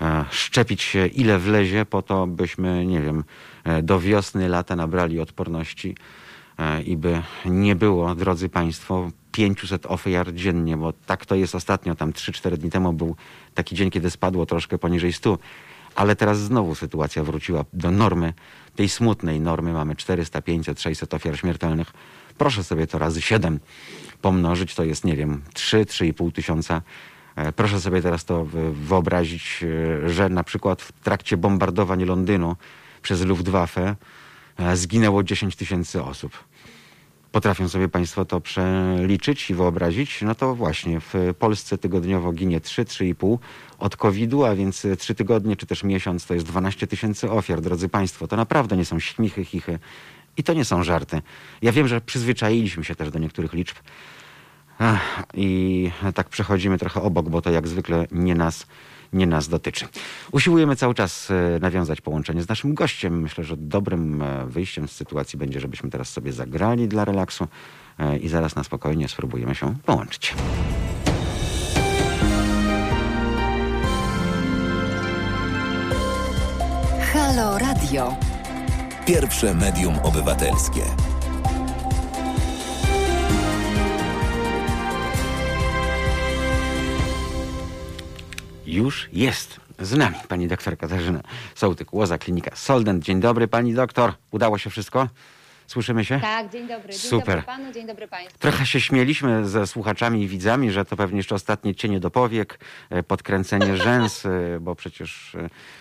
e, 0.00 0.24
szczepić 0.30 0.82
się 0.82 1.06
ile 1.06 1.38
wlezie 1.38 1.84
po 1.84 2.02
to, 2.02 2.26
byśmy, 2.26 2.86
nie 2.86 3.00
wiem, 3.00 3.24
e, 3.64 3.82
do 3.82 4.00
wiosny, 4.00 4.48
lata 4.48 4.76
nabrali 4.76 5.20
odporności 5.20 5.96
i 6.86 6.96
by 6.96 7.22
nie 7.44 7.76
było, 7.76 8.14
drodzy 8.14 8.48
Państwo, 8.48 9.10
500 9.32 9.86
ofiar 9.86 10.34
dziennie, 10.34 10.76
bo 10.76 10.92
tak 10.92 11.26
to 11.26 11.34
jest 11.34 11.54
ostatnio, 11.54 11.94
tam 11.94 12.12
3-4 12.12 12.56
dni 12.56 12.70
temu 12.70 12.92
był 12.92 13.16
taki 13.54 13.74
dzień, 13.74 13.90
kiedy 13.90 14.10
spadło 14.10 14.46
troszkę 14.46 14.78
poniżej 14.78 15.12
100, 15.12 15.38
ale 15.94 16.16
teraz 16.16 16.38
znowu 16.38 16.74
sytuacja 16.74 17.24
wróciła 17.24 17.64
do 17.72 17.90
normy, 17.90 18.32
tej 18.76 18.88
smutnej 18.88 19.40
normy, 19.40 19.72
mamy 19.72 19.96
400, 19.96 20.42
500, 20.42 20.80
600 20.80 21.14
ofiar 21.14 21.38
śmiertelnych. 21.38 21.92
Proszę 22.38 22.64
sobie 22.64 22.86
to 22.86 22.98
razy 22.98 23.22
7 23.22 23.60
pomnożyć, 24.22 24.74
to 24.74 24.84
jest, 24.84 25.04
nie 25.04 25.16
wiem, 25.16 25.42
3-3,5 25.54 26.32
tysiąca. 26.32 26.82
E, 27.36 27.52
proszę 27.52 27.80
sobie 27.80 28.02
teraz 28.02 28.24
to 28.24 28.44
wyobrazić, 28.72 29.64
e, 30.04 30.10
że 30.10 30.28
na 30.28 30.44
przykład 30.44 30.82
w 30.82 30.92
trakcie 30.92 31.36
bombardowań 31.36 32.04
Londynu 32.04 32.56
przez 33.02 33.24
Luftwaffe 33.24 33.96
e, 34.56 34.76
zginęło 34.76 35.22
10 35.22 35.56
tysięcy 35.56 36.02
osób. 36.02 36.47
Potrafią 37.32 37.68
sobie 37.68 37.88
Państwo 37.88 38.24
to 38.24 38.40
przeliczyć 38.40 39.50
i 39.50 39.54
wyobrazić? 39.54 40.22
No 40.22 40.34
to 40.34 40.54
właśnie 40.54 41.00
w 41.00 41.14
Polsce 41.38 41.78
tygodniowo 41.78 42.32
ginie 42.32 42.60
3-3,5 42.60 43.38
od 43.78 43.96
COVID-u, 43.96 44.44
a 44.44 44.54
więc 44.54 44.86
3 44.98 45.14
tygodnie 45.14 45.56
czy 45.56 45.66
też 45.66 45.84
miesiąc 45.84 46.26
to 46.26 46.34
jest 46.34 46.46
12 46.46 46.86
tysięcy 46.86 47.30
ofiar, 47.30 47.60
drodzy 47.60 47.88
Państwo. 47.88 48.28
To 48.28 48.36
naprawdę 48.36 48.76
nie 48.76 48.84
są 48.84 48.98
śmichy, 48.98 49.44
chichy 49.44 49.78
i 50.36 50.42
to 50.42 50.54
nie 50.54 50.64
są 50.64 50.82
żarty. 50.84 51.22
Ja 51.62 51.72
wiem, 51.72 51.88
że 51.88 52.00
przyzwyczailiśmy 52.00 52.84
się 52.84 52.94
też 52.94 53.10
do 53.10 53.18
niektórych 53.18 53.52
liczb. 53.52 53.76
Ach, 54.78 55.22
I 55.34 55.90
tak 56.14 56.28
przechodzimy 56.28 56.78
trochę 56.78 57.02
obok, 57.02 57.28
bo 57.28 57.42
to 57.42 57.50
jak 57.50 57.68
zwykle 57.68 58.06
nie 58.12 58.34
nas, 58.34 58.66
nie 59.12 59.26
nas 59.26 59.48
dotyczy. 59.48 59.88
Usiłujemy 60.32 60.76
cały 60.76 60.94
czas 60.94 61.30
e, 61.30 61.58
nawiązać 61.60 62.00
połączenie 62.00 62.42
z 62.42 62.48
naszym 62.48 62.74
gościem. 62.74 63.20
Myślę, 63.20 63.44
że 63.44 63.56
dobrym 63.56 64.22
e, 64.22 64.46
wyjściem 64.46 64.88
z 64.88 64.92
sytuacji 64.92 65.38
będzie, 65.38 65.60
żebyśmy 65.60 65.90
teraz 65.90 66.08
sobie 66.08 66.32
zagrali 66.32 66.88
dla 66.88 67.04
relaksu 67.04 67.48
e, 67.98 68.18
i 68.18 68.28
zaraz 68.28 68.56
na 68.56 68.64
spokojnie 68.64 69.08
spróbujemy 69.08 69.54
się 69.54 69.74
połączyć. 69.86 70.34
Halo 77.12 77.58
Radio. 77.58 78.16
Pierwsze 79.06 79.54
medium 79.54 79.98
obywatelskie. 79.98 80.82
Już 88.68 89.08
jest 89.12 89.60
z 89.78 89.96
nami 89.96 90.16
pani 90.28 90.48
doktor 90.48 90.78
Katarzyna 90.78 91.20
Sołtyk, 91.54 91.92
Łoza 91.92 92.18
Klinika 92.18 92.56
Solden. 92.56 93.02
Dzień 93.02 93.20
dobry 93.20 93.48
pani 93.48 93.74
doktor. 93.74 94.12
Udało 94.30 94.58
się 94.58 94.70
wszystko? 94.70 95.08
Słyszymy 95.66 96.04
się? 96.04 96.20
Tak, 96.20 96.52
dzień 96.52 96.68
dobry. 96.68 96.88
Dzień 96.92 96.98
Super. 96.98 97.26
dobry 97.26 97.42
panu, 97.42 97.72
dzień 97.72 97.86
dobry 97.86 98.08
państwu. 98.08 98.38
Trochę 98.38 98.66
się 98.66 98.80
śmieliśmy 98.80 99.48
ze 99.48 99.66
słuchaczami 99.66 100.22
i 100.22 100.28
widzami, 100.28 100.70
że 100.70 100.84
to 100.84 100.96
pewnie 100.96 101.16
jeszcze 101.16 101.34
ostatnie 101.34 101.74
cienie 101.74 102.00
do 102.00 102.10
powiek, 102.10 102.58
e, 102.90 103.02
podkręcenie 103.02 103.76
rzęs, 103.84 104.26
e, 104.26 104.30
bo 104.60 104.74
przecież 104.74 105.36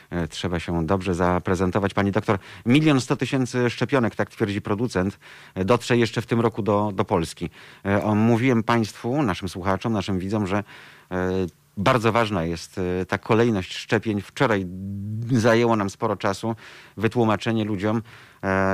e, 0.09 0.27
trzeba 0.27 0.59
się 0.59 0.85
dobrze 0.85 1.15
zaprezentować. 1.15 1.93
Pani 1.93 2.11
doktor, 2.11 2.39
milion 2.65 3.01
sto 3.01 3.15
tysięcy 3.15 3.69
szczepionek, 3.69 4.15
tak 4.15 4.29
twierdzi 4.29 4.61
producent, 4.61 5.19
dotrze 5.55 5.97
jeszcze 5.97 6.21
w 6.21 6.25
tym 6.25 6.41
roku 6.41 6.61
do, 6.61 6.91
do 6.95 7.05
Polski. 7.05 7.49
Mówiłem 8.15 8.63
państwu, 8.63 9.23
naszym 9.23 9.49
słuchaczom, 9.49 9.93
naszym 9.93 10.19
widzom, 10.19 10.47
że 10.47 10.63
bardzo 11.77 12.11
ważna 12.11 12.45
jest 12.45 12.79
ta 13.07 13.17
kolejność 13.17 13.75
szczepień. 13.75 14.21
Wczoraj 14.21 14.65
zajęło 15.31 15.75
nam 15.75 15.89
sporo 15.89 16.15
czasu 16.15 16.55
wytłumaczenie 16.97 17.65
ludziom, 17.65 18.01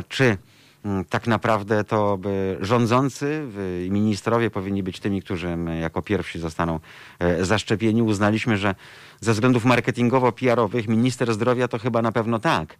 czy 0.09 0.37
Mm, 0.85 1.05
tak 1.05 1.27
naprawdę 1.27 1.83
to 1.83 2.19
rządzący 2.59 3.47
i 3.85 3.91
ministrowie 3.91 4.49
powinni 4.49 4.83
być 4.83 4.99
tymi, 4.99 5.21
którzy 5.21 5.47
mm, 5.47 5.81
jako 5.81 6.01
pierwsi 6.01 6.39
zostaną 6.39 6.79
e, 7.19 7.45
zaszczepieni. 7.45 8.01
Uznaliśmy, 8.01 8.57
że 8.57 8.75
ze 9.21 9.33
względów 9.33 9.65
marketingowo-PR-owych 9.65 10.87
minister 10.87 11.33
zdrowia 11.33 11.67
to 11.67 11.79
chyba 11.79 12.01
na 12.01 12.11
pewno 12.11 12.39
tak. 12.39 12.75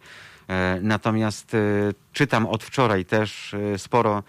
E, 0.48 0.78
natomiast 0.82 1.54
e, 1.54 1.58
czytam 2.12 2.46
od 2.46 2.64
wczoraj 2.64 3.04
też 3.04 3.54
sporo 3.76 4.22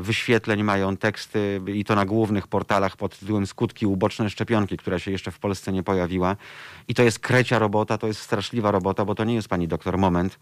wyświetleń 0.00 0.62
mają 0.62 0.96
teksty 0.96 1.60
i 1.66 1.84
to 1.84 1.94
na 1.94 2.06
głównych 2.06 2.46
portalach 2.46 2.96
pod 2.96 3.18
tytułem 3.18 3.46
Skutki 3.46 3.86
uboczne 3.86 4.30
szczepionki, 4.30 4.76
która 4.76 4.98
się 4.98 5.10
jeszcze 5.10 5.30
w 5.30 5.38
Polsce 5.38 5.72
nie 5.72 5.82
pojawiła. 5.82 6.36
I 6.88 6.94
to 6.94 7.02
jest 7.02 7.18
krecia 7.18 7.58
robota, 7.58 7.98
to 7.98 8.06
jest 8.06 8.20
straszliwa 8.20 8.70
robota, 8.70 9.04
bo 9.04 9.14
to 9.14 9.24
nie 9.24 9.34
jest 9.34 9.48
pani 9.48 9.68
doktor 9.68 9.98
moment, 9.98 10.38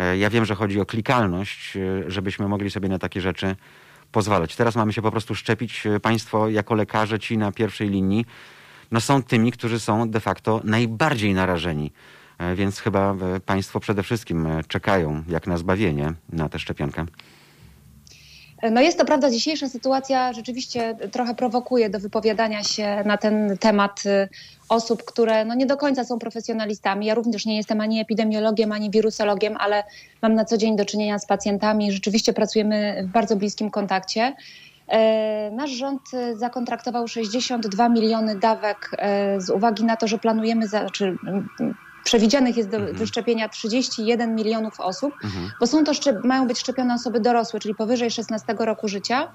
E, 0.00 0.18
ja 0.18 0.30
wiem, 0.30 0.44
że 0.44 0.54
chodzi 0.54 0.80
o 0.80 0.86
klikalność, 0.86 1.76
e, 1.76 2.10
żebyśmy 2.10 2.48
mogli 2.48 2.70
sobie 2.70 2.88
na 2.88 2.98
takie 2.98 3.20
rzeczy 3.20 3.56
pozwalać. 4.12 4.56
Teraz 4.56 4.76
mamy 4.76 4.92
się 4.92 5.02
po 5.02 5.10
prostu 5.10 5.34
szczepić. 5.34 5.84
Państwo 6.02 6.48
jako 6.48 6.74
lekarze, 6.74 7.18
ci 7.18 7.38
na 7.38 7.52
pierwszej 7.52 7.88
linii, 7.88 8.24
no 8.90 9.00
są 9.00 9.22
tymi, 9.22 9.52
którzy 9.52 9.80
są 9.80 10.10
de 10.10 10.20
facto 10.20 10.60
najbardziej 10.64 11.34
narażeni. 11.34 11.92
E, 12.38 12.54
więc 12.54 12.80
chyba 12.80 13.14
e, 13.14 13.40
państwo 13.40 13.80
przede 13.80 14.02
wszystkim 14.02 14.46
e, 14.46 14.64
czekają 14.64 15.22
jak 15.28 15.46
na 15.46 15.56
zbawienie 15.56 16.12
na 16.32 16.48
tę 16.48 16.58
szczepionkę. 16.58 17.06
No 18.70 18.80
jest 18.80 18.98
to 18.98 19.04
prawda, 19.04 19.30
dzisiejsza 19.30 19.68
sytuacja 19.68 20.32
rzeczywiście 20.32 20.96
trochę 21.12 21.34
prowokuje 21.34 21.90
do 21.90 22.00
wypowiadania 22.00 22.62
się 22.62 23.02
na 23.04 23.16
ten 23.16 23.58
temat 23.58 24.02
y, 24.06 24.28
osób, 24.68 25.04
które 25.04 25.44
no 25.44 25.54
nie 25.54 25.66
do 25.66 25.76
końca 25.76 26.04
są 26.04 26.18
profesjonalistami. 26.18 27.06
Ja 27.06 27.14
również 27.14 27.46
nie 27.46 27.56
jestem 27.56 27.80
ani 27.80 28.00
epidemiologiem, 28.00 28.72
ani 28.72 28.90
wirusologiem, 28.90 29.56
ale 29.58 29.84
mam 30.22 30.34
na 30.34 30.44
co 30.44 30.56
dzień 30.56 30.76
do 30.76 30.84
czynienia 30.84 31.18
z 31.18 31.26
pacjentami. 31.26 31.92
Rzeczywiście 31.92 32.32
pracujemy 32.32 33.04
w 33.08 33.12
bardzo 33.12 33.36
bliskim 33.36 33.70
kontakcie. 33.70 34.34
Nasz 35.52 35.70
rząd 35.70 36.02
y, 36.14 36.36
zakontraktował 36.36 37.08
62 37.08 37.88
miliony 37.88 38.38
dawek 38.38 38.90
y, 39.36 39.40
z 39.40 39.50
uwagi 39.50 39.84
na 39.84 39.96
to, 39.96 40.08
że 40.08 40.18
planujemy, 40.18 40.66
czy 40.92 41.16
przewidzianych 42.04 42.56
jest 42.56 42.68
do 42.68 42.76
mhm. 42.76 42.96
wyszczepienia 42.96 43.48
31 43.48 44.34
milionów 44.34 44.80
osób, 44.80 45.14
mhm. 45.24 45.50
bo 45.60 45.66
są 45.66 45.84
to 45.84 45.92
mają 46.24 46.46
być 46.46 46.58
szczepione 46.58 46.94
osoby 46.94 47.20
dorosłe, 47.20 47.60
czyli 47.60 47.74
powyżej 47.74 48.10
16 48.10 48.54
roku 48.58 48.88
życia. 48.88 49.32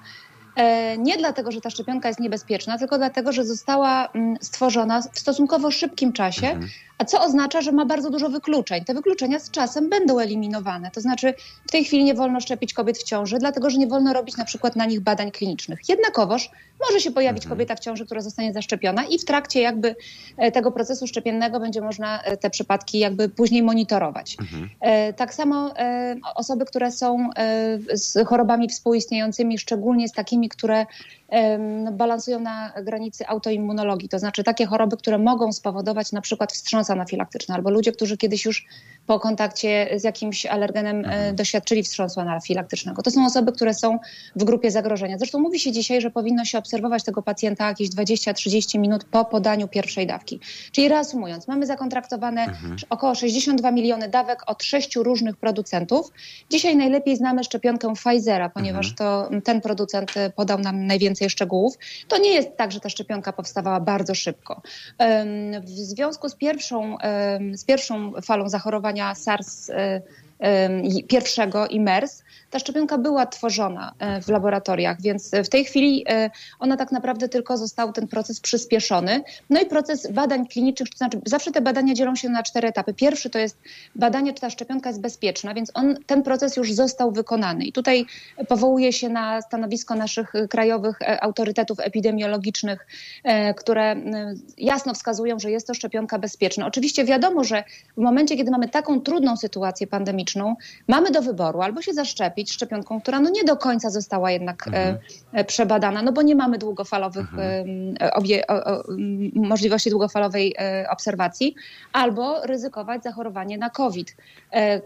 E, 0.56 0.98
nie 0.98 1.16
dlatego, 1.16 1.52
że 1.52 1.60
ta 1.60 1.70
szczepionka 1.70 2.08
jest 2.08 2.20
niebezpieczna, 2.20 2.78
tylko 2.78 2.98
dlatego, 2.98 3.32
że 3.32 3.44
została 3.44 4.08
mm, 4.14 4.36
stworzona 4.40 5.00
w 5.00 5.18
stosunkowo 5.18 5.70
szybkim 5.70 6.12
czasie, 6.12 6.46
mhm 6.46 6.68
a 6.98 7.04
co 7.04 7.22
oznacza, 7.22 7.60
że 7.60 7.72
ma 7.72 7.86
bardzo 7.86 8.10
dużo 8.10 8.28
wykluczeń. 8.28 8.84
Te 8.84 8.94
wykluczenia 8.94 9.38
z 9.40 9.50
czasem 9.50 9.90
będą 9.90 10.18
eliminowane. 10.18 10.90
To 10.90 11.00
znaczy 11.00 11.34
w 11.68 11.70
tej 11.70 11.84
chwili 11.84 12.04
nie 12.04 12.14
wolno 12.14 12.40
szczepić 12.40 12.74
kobiet 12.74 12.98
w 12.98 13.02
ciąży, 13.02 13.38
dlatego 13.38 13.70
że 13.70 13.78
nie 13.78 13.86
wolno 13.86 14.12
robić 14.12 14.36
na 14.36 14.44
przykład 14.44 14.76
na 14.76 14.86
nich 14.86 15.00
badań 15.00 15.30
klinicznych. 15.30 15.88
Jednakowoż 15.88 16.50
może 16.88 17.00
się 17.00 17.10
pojawić 17.10 17.44
mhm. 17.44 17.56
kobieta 17.56 17.76
w 17.76 17.80
ciąży, 17.80 18.06
która 18.06 18.20
zostanie 18.20 18.52
zaszczepiona 18.52 19.04
i 19.04 19.18
w 19.18 19.24
trakcie 19.24 19.60
jakby 19.60 19.96
e, 20.36 20.52
tego 20.52 20.72
procesu 20.72 21.06
szczepiennego 21.06 21.60
będzie 21.60 21.80
można 21.80 22.22
e, 22.22 22.36
te 22.36 22.50
przypadki 22.50 22.98
jakby 22.98 23.28
później 23.28 23.62
monitorować. 23.62 24.36
Mhm. 24.40 24.70
E, 24.80 25.12
tak 25.12 25.34
samo 25.34 25.74
osoby, 26.34 26.64
które 26.64 26.90
są 26.92 27.30
z 27.92 28.28
chorobami 28.28 28.68
współistniejącymi, 28.68 29.58
szczególnie 29.58 30.08
z 30.08 30.12
takimi, 30.12 30.48
które 30.48 30.86
no, 31.58 31.92
balansują 31.92 32.40
na 32.40 32.72
granicy 32.82 33.26
autoimmunologii, 33.26 34.08
to 34.08 34.18
znaczy 34.18 34.44
takie 34.44 34.66
choroby, 34.66 34.96
które 34.96 35.18
mogą 35.18 35.52
spowodować 35.52 36.12
na 36.12 36.20
przykład 36.20 36.52
wstrząs 36.52 36.85
anafilaktyczny, 36.90 37.54
albo 37.54 37.70
ludzie, 37.70 37.92
którzy 37.92 38.16
kiedyś 38.16 38.44
już 38.44 38.66
po 39.06 39.20
kontakcie 39.20 39.88
z 39.96 40.04
jakimś 40.04 40.46
alergenem 40.46 41.04
e, 41.04 41.08
mhm. 41.08 41.36
doświadczyli 41.36 41.82
wstrząsu 41.82 42.20
anafilaktycznego. 42.20 43.02
To 43.02 43.10
są 43.10 43.26
osoby, 43.26 43.52
które 43.52 43.74
są 43.74 43.98
w 44.36 44.44
grupie 44.44 44.70
zagrożenia. 44.70 45.18
Zresztą 45.18 45.40
mówi 45.40 45.60
się 45.60 45.72
dzisiaj, 45.72 46.00
że 46.00 46.10
powinno 46.10 46.44
się 46.44 46.58
obserwować 46.58 47.04
tego 47.04 47.22
pacjenta 47.22 47.68
jakieś 47.68 47.88
20-30 47.88 48.78
minut 48.78 49.04
po 49.04 49.24
podaniu 49.24 49.68
pierwszej 49.68 50.06
dawki. 50.06 50.40
Czyli 50.72 50.88
reasumując, 50.88 51.48
mamy 51.48 51.66
zakontraktowane 51.66 52.44
mhm. 52.44 52.76
około 52.90 53.14
62 53.14 53.70
miliony 53.70 54.08
dawek 54.08 54.42
od 54.46 54.62
sześciu 54.62 55.02
różnych 55.02 55.36
producentów. 55.36 56.12
Dzisiaj 56.50 56.76
najlepiej 56.76 57.16
znamy 57.16 57.44
szczepionkę 57.44 57.92
Pfizera, 57.94 58.48
ponieważ 58.48 58.90
mhm. 58.90 58.96
to 58.96 59.30
ten 59.44 59.60
producent 59.60 60.14
podał 60.36 60.58
nam 60.58 60.86
najwięcej 60.86 61.06
więcej 61.06 61.30
szczegółów. 61.30 61.74
To 62.08 62.18
nie 62.18 62.30
jest 62.30 62.56
tak, 62.56 62.72
że 62.72 62.80
ta 62.80 62.88
szczepionka 62.88 63.32
powstawała 63.32 63.80
bardzo 63.80 64.14
szybko. 64.14 64.62
W 65.62 65.68
związku 65.68 66.28
z 66.28 66.34
pierwszą, 66.34 66.96
z 67.52 67.64
pierwszą 67.64 68.12
falą 68.22 68.48
zachorowania 68.96 69.14
SARS 69.14 69.70
pierwszego 71.08 71.66
i 71.66 71.80
MERS, 71.80 72.22
ta 72.50 72.58
szczepionka 72.58 72.98
była 72.98 73.26
tworzona 73.26 73.92
e, 73.98 74.20
w 74.22 74.28
laboratoriach, 74.28 75.00
więc 75.00 75.30
w 75.44 75.48
tej 75.48 75.64
chwili 75.64 76.04
e, 76.08 76.30
ona 76.58 76.76
tak 76.76 76.92
naprawdę 76.92 77.28
tylko 77.28 77.56
został 77.56 77.92
ten 77.92 78.08
proces 78.08 78.40
przyspieszony. 78.40 79.22
No 79.50 79.60
i 79.60 79.66
proces 79.66 80.12
badań 80.12 80.46
klinicznych, 80.46 80.90
to 80.90 80.98
znaczy 80.98 81.20
zawsze 81.26 81.52
te 81.52 81.60
badania 81.60 81.94
dzielą 81.94 82.16
się 82.16 82.28
na 82.28 82.42
cztery 82.42 82.68
etapy. 82.68 82.94
Pierwszy 82.94 83.30
to 83.30 83.38
jest 83.38 83.58
badanie, 83.94 84.34
czy 84.34 84.40
ta 84.40 84.50
szczepionka 84.50 84.90
jest 84.90 85.00
bezpieczna, 85.00 85.54
więc 85.54 85.70
on, 85.74 85.96
ten 86.06 86.22
proces 86.22 86.56
już 86.56 86.72
został 86.72 87.12
wykonany. 87.12 87.64
I 87.64 87.72
tutaj 87.72 88.06
powołuje 88.48 88.92
się 88.92 89.08
na 89.08 89.42
stanowisko 89.42 89.94
naszych 89.94 90.32
krajowych 90.50 91.02
e, 91.02 91.24
autorytetów 91.24 91.80
epidemiologicznych, 91.80 92.86
które 93.56 93.96
jasno 94.58 94.94
wskazują, 94.94 95.38
że 95.38 95.50
jest 95.50 95.66
to 95.66 95.74
szczepionka 95.74 96.18
bezpieczna. 96.18 96.66
Oczywiście 96.66 97.04
wiadomo, 97.04 97.44
że 97.44 97.64
w 97.96 98.00
momencie, 98.00 98.36
kiedy 98.36 98.50
mamy 98.50 98.68
taką 98.68 99.00
trudną 99.00 99.36
sytuację 99.36 99.86
pandemiczną, 99.86 100.56
mamy 100.88 101.10
do 101.10 101.22
wyboru 101.22 101.62
albo 101.62 101.82
się 101.82 101.92
zaszczepić, 101.92 102.35
szczepionką, 102.44 103.00
która 103.00 103.20
no 103.20 103.30
nie 103.30 103.44
do 103.44 103.56
końca 103.56 103.90
została 103.90 104.30
jednak 104.30 104.68
e, 104.68 104.70
mhm. 104.70 104.98
e, 105.32 105.44
przebadana, 105.44 106.02
no 106.02 106.12
bo 106.12 106.22
nie 106.22 106.34
mamy 106.34 106.58
długofalowych 106.58 107.26
mhm. 107.32 107.96
Obie, 108.12 108.46
o, 108.46 108.64
o, 108.64 108.82
możliwości 109.34 109.90
długofalowej 109.90 110.54
e, 110.58 110.86
obserwacji, 110.90 111.54
albo 111.92 112.46
ryzykować 112.46 113.02
zachorowanie 113.02 113.58
na 113.58 113.70
COVID, 113.70 114.16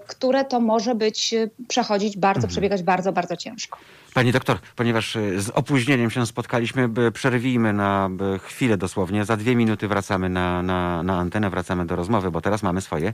które 0.06 0.44
to 0.44 0.60
może 0.60 0.94
być, 0.94 1.34
przechodzić 1.68 2.16
bardzo, 2.16 2.38
mhm. 2.38 2.50
przebiegać 2.50 2.82
bardzo, 2.82 3.12
bardzo 3.12 3.36
ciężko. 3.36 3.78
Pani 4.14 4.32
doktor, 4.32 4.58
ponieważ 4.76 5.18
z 5.36 5.50
opóźnieniem 5.50 6.10
się 6.10 6.26
spotkaliśmy, 6.26 6.88
przerwijmy 7.12 7.72
na 7.72 8.10
chwilę 8.42 8.76
dosłownie. 8.76 9.24
Za 9.24 9.36
dwie 9.36 9.56
minuty 9.56 9.88
wracamy 9.88 10.28
na, 10.28 10.62
na, 10.62 11.02
na 11.02 11.18
antenę, 11.18 11.50
wracamy 11.50 11.86
do 11.86 11.96
rozmowy, 11.96 12.30
bo 12.30 12.40
teraz 12.40 12.62
mamy 12.62 12.80
swoje 12.80 13.12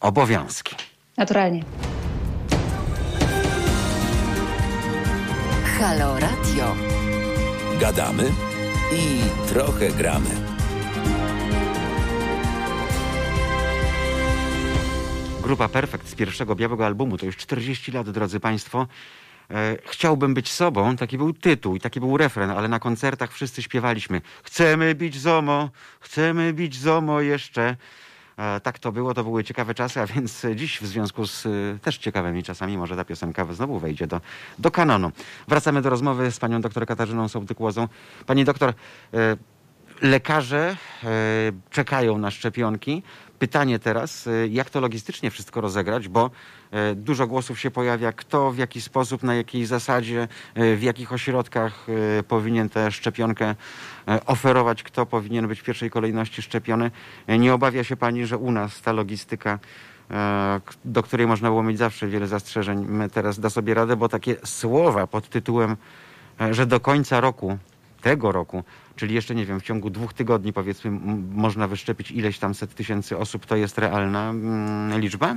obowiązki. 0.00 0.76
Naturalnie. 1.16 1.64
Halo 5.80 6.18
Radio. 6.18 6.76
Gadamy 7.80 8.32
i 8.92 9.20
trochę 9.48 9.88
gramy. 9.88 10.30
Grupa 15.42 15.68
Perfekt 15.68 16.08
z 16.08 16.14
pierwszego 16.14 16.54
białego 16.54 16.86
albumu, 16.86 17.18
to 17.18 17.26
już 17.26 17.36
40 17.36 17.92
lat, 17.92 18.10
drodzy 18.10 18.40
Państwo. 18.40 18.86
E, 19.50 19.76
chciałbym 19.86 20.34
być 20.34 20.52
sobą, 20.52 20.96
taki 20.96 21.18
był 21.18 21.32
tytuł 21.32 21.76
i 21.76 21.80
taki 21.80 22.00
był 22.00 22.16
refren, 22.16 22.50
ale 22.50 22.68
na 22.68 22.78
koncertach 22.78 23.32
wszyscy 23.32 23.62
śpiewaliśmy 23.62 24.20
Chcemy 24.42 24.94
bić 24.94 25.20
ZOMO, 25.20 25.70
chcemy 26.00 26.52
bić 26.52 26.78
ZOMO 26.78 27.20
jeszcze. 27.20 27.76
E, 28.40 28.60
tak 28.60 28.78
to 28.78 28.92
było, 28.92 29.14
to 29.14 29.24
były 29.24 29.44
ciekawe 29.44 29.74
czasy, 29.74 30.00
a 30.00 30.06
więc 30.06 30.46
dziś 30.54 30.80
w 30.80 30.86
związku 30.86 31.26
z 31.26 31.46
e, 31.46 31.50
też 31.82 31.98
ciekawymi 31.98 32.42
czasami 32.42 32.78
może 32.78 32.96
ta 32.96 33.04
piosenka 33.04 33.44
znowu 33.52 33.78
wejdzie 33.78 34.06
do, 34.06 34.20
do 34.58 34.70
kanonu. 34.70 35.12
Wracamy 35.48 35.82
do 35.82 35.90
rozmowy 35.90 36.30
z 36.30 36.38
panią 36.38 36.60
doktor 36.60 36.86
Katarzyną 36.86 37.28
Sołtykłozą. 37.28 37.88
Pani 38.26 38.44
doktor, 38.44 38.70
e, 39.14 39.36
lekarze 40.02 40.76
czekają 41.70 42.18
na 42.18 42.30
szczepionki. 42.30 43.02
Pytanie 43.40 43.78
teraz, 43.78 44.26
y, 44.26 44.48
jak 44.50 44.70
to 44.70 44.80
logistycznie 44.80 45.30
wszystko 45.30 45.60
rozegrać, 45.60 46.08
bo 46.08 46.30
y, 46.92 46.94
dużo 46.94 47.26
głosów 47.26 47.60
się 47.60 47.70
pojawia, 47.70 48.12
kto, 48.12 48.50
w 48.50 48.58
jaki 48.58 48.80
sposób, 48.80 49.22
na 49.22 49.34
jakiej 49.34 49.66
zasadzie, 49.66 50.28
y, 50.58 50.76
w 50.76 50.82
jakich 50.82 51.12
ośrodkach 51.12 51.86
powinien 52.28 52.68
tę 52.68 52.92
szczepionkę 52.92 53.54
oferować, 54.26 54.82
kto 54.82 55.06
powinien 55.06 55.48
być 55.48 55.60
w 55.60 55.64
pierwszej 55.64 55.90
kolejności 55.90 56.42
szczepiony. 56.42 56.90
Nie 57.28 57.54
obawia 57.54 57.84
się 57.84 57.96
Pani, 57.96 58.26
że 58.26 58.38
u 58.38 58.52
nas 58.52 58.80
ta 58.80 58.92
logistyka 58.92 59.58
do 60.84 61.02
której 61.02 61.26
można 61.26 61.48
było 61.48 61.62
mieć 61.62 61.78
zawsze 61.78 62.08
wiele 62.08 62.26
zastrzeżeń, 62.26 62.86
teraz 63.12 63.40
da 63.40 63.50
sobie 63.50 63.74
radę, 63.74 63.96
bo 63.96 64.08
takie 64.08 64.36
słowa 64.44 65.06
pod 65.06 65.28
tytułem, 65.28 65.76
że 66.50 66.66
do 66.66 66.80
końca 66.80 67.20
roku, 67.20 67.58
tego 68.00 68.32
roku, 68.32 68.64
czyli 69.00 69.14
jeszcze 69.14 69.34
nie 69.34 69.46
wiem, 69.46 69.60
w 69.60 69.62
ciągu 69.62 69.90
dwóch 69.90 70.14
tygodni 70.14 70.52
powiedzmy 70.52 70.90
można 71.32 71.68
wyszczepić 71.68 72.10
ileś 72.10 72.38
tam 72.38 72.54
set 72.54 72.74
tysięcy 72.74 73.18
osób, 73.18 73.46
to 73.46 73.56
jest 73.56 73.78
realna 73.78 74.30
mm, 74.30 75.00
liczba? 75.00 75.36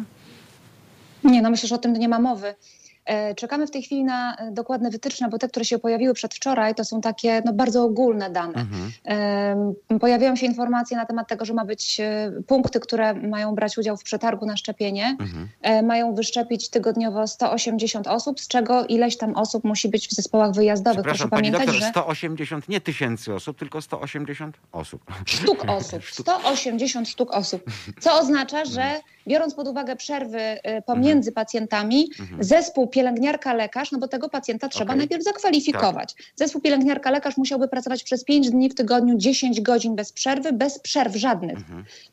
Nie, 1.23 1.41
no 1.41 1.49
myślę, 1.49 1.69
że 1.69 1.75
o 1.75 1.77
tym 1.77 1.93
nie 1.93 2.09
ma 2.09 2.19
mowy. 2.19 2.55
E, 3.05 3.35
czekamy 3.35 3.67
w 3.67 3.71
tej 3.71 3.81
chwili 3.81 4.03
na 4.03 4.35
e, 4.35 4.51
dokładne 4.51 4.89
wytyczne, 4.89 5.29
bo 5.29 5.37
te, 5.37 5.47
które 5.47 5.65
się 5.65 5.79
pojawiły 5.79 6.13
przedwczoraj, 6.13 6.75
to 6.75 6.85
są 6.85 7.01
takie 7.01 7.41
no, 7.45 7.53
bardzo 7.53 7.83
ogólne 7.83 8.29
dane. 8.29 8.53
Mhm. 8.53 9.73
Pojawiają 9.99 10.35
się 10.35 10.45
informacje 10.45 10.97
na 10.97 11.05
temat 11.05 11.27
tego, 11.27 11.45
że 11.45 11.53
ma 11.53 11.65
być 11.65 11.99
e, 11.99 12.31
punkty, 12.47 12.79
które 12.79 13.13
mają 13.13 13.55
brać 13.55 13.77
udział 13.77 13.97
w 13.97 14.03
przetargu 14.03 14.45
na 14.45 14.57
szczepienie. 14.57 15.17
Mhm. 15.19 15.85
Mają 15.85 16.15
wyszczepić 16.15 16.69
tygodniowo 16.69 17.27
180 17.27 18.07
osób, 18.07 18.39
z 18.39 18.47
czego 18.47 18.85
ileś 18.85 19.17
tam 19.17 19.35
osób 19.35 19.63
musi 19.63 19.89
być 19.89 20.07
w 20.07 20.11
zespołach 20.11 20.51
wyjazdowych. 20.51 21.03
Proszę 21.03 21.27
pamiętać, 21.27 21.65
doktor, 21.65 21.81
że 21.81 21.89
180 21.89 22.69
nie 22.69 22.81
tysięcy 22.81 23.33
osób, 23.33 23.59
tylko 23.59 23.81
180 23.81 24.57
osób. 24.71 25.01
Sztuk 25.25 25.65
osób. 25.67 26.03
180 26.21 27.09
sztuk 27.09 27.33
osób. 27.33 27.63
Co 27.99 28.19
oznacza, 28.19 28.65
że 28.65 28.99
biorąc 29.27 29.53
pod 29.53 29.67
uwagę 29.67 29.95
przerwy 29.95 30.39
y, 30.39 30.81
pomiędzy 30.85 31.29
Mhm. 31.29 31.33
pacjentami, 31.33 32.09
zespół 32.39 32.87
pielęgniarka-lekarz, 32.93 33.91
no 33.91 33.99
bo 33.99 34.07
tego 34.07 34.29
pacjenta 34.29 34.69
trzeba. 34.69 34.87
Tak. 34.87 34.97
najpierw 34.97 35.23
zakwalifikować. 35.23 36.15
Zespół 36.35 36.61
pielęgniarka-lekarz 36.61 37.37
musiałby 37.37 37.67
pracować 37.67 38.03
przez 38.03 38.23
5 38.23 38.49
dni 38.49 38.69
w 38.69 38.75
tygodniu, 38.75 39.17
10 39.17 39.61
godzin 39.61 39.95
bez 39.95 40.11
przerwy, 40.13 40.53
bez 40.53 40.79
przerw 40.79 41.15
żadnych. 41.15 41.59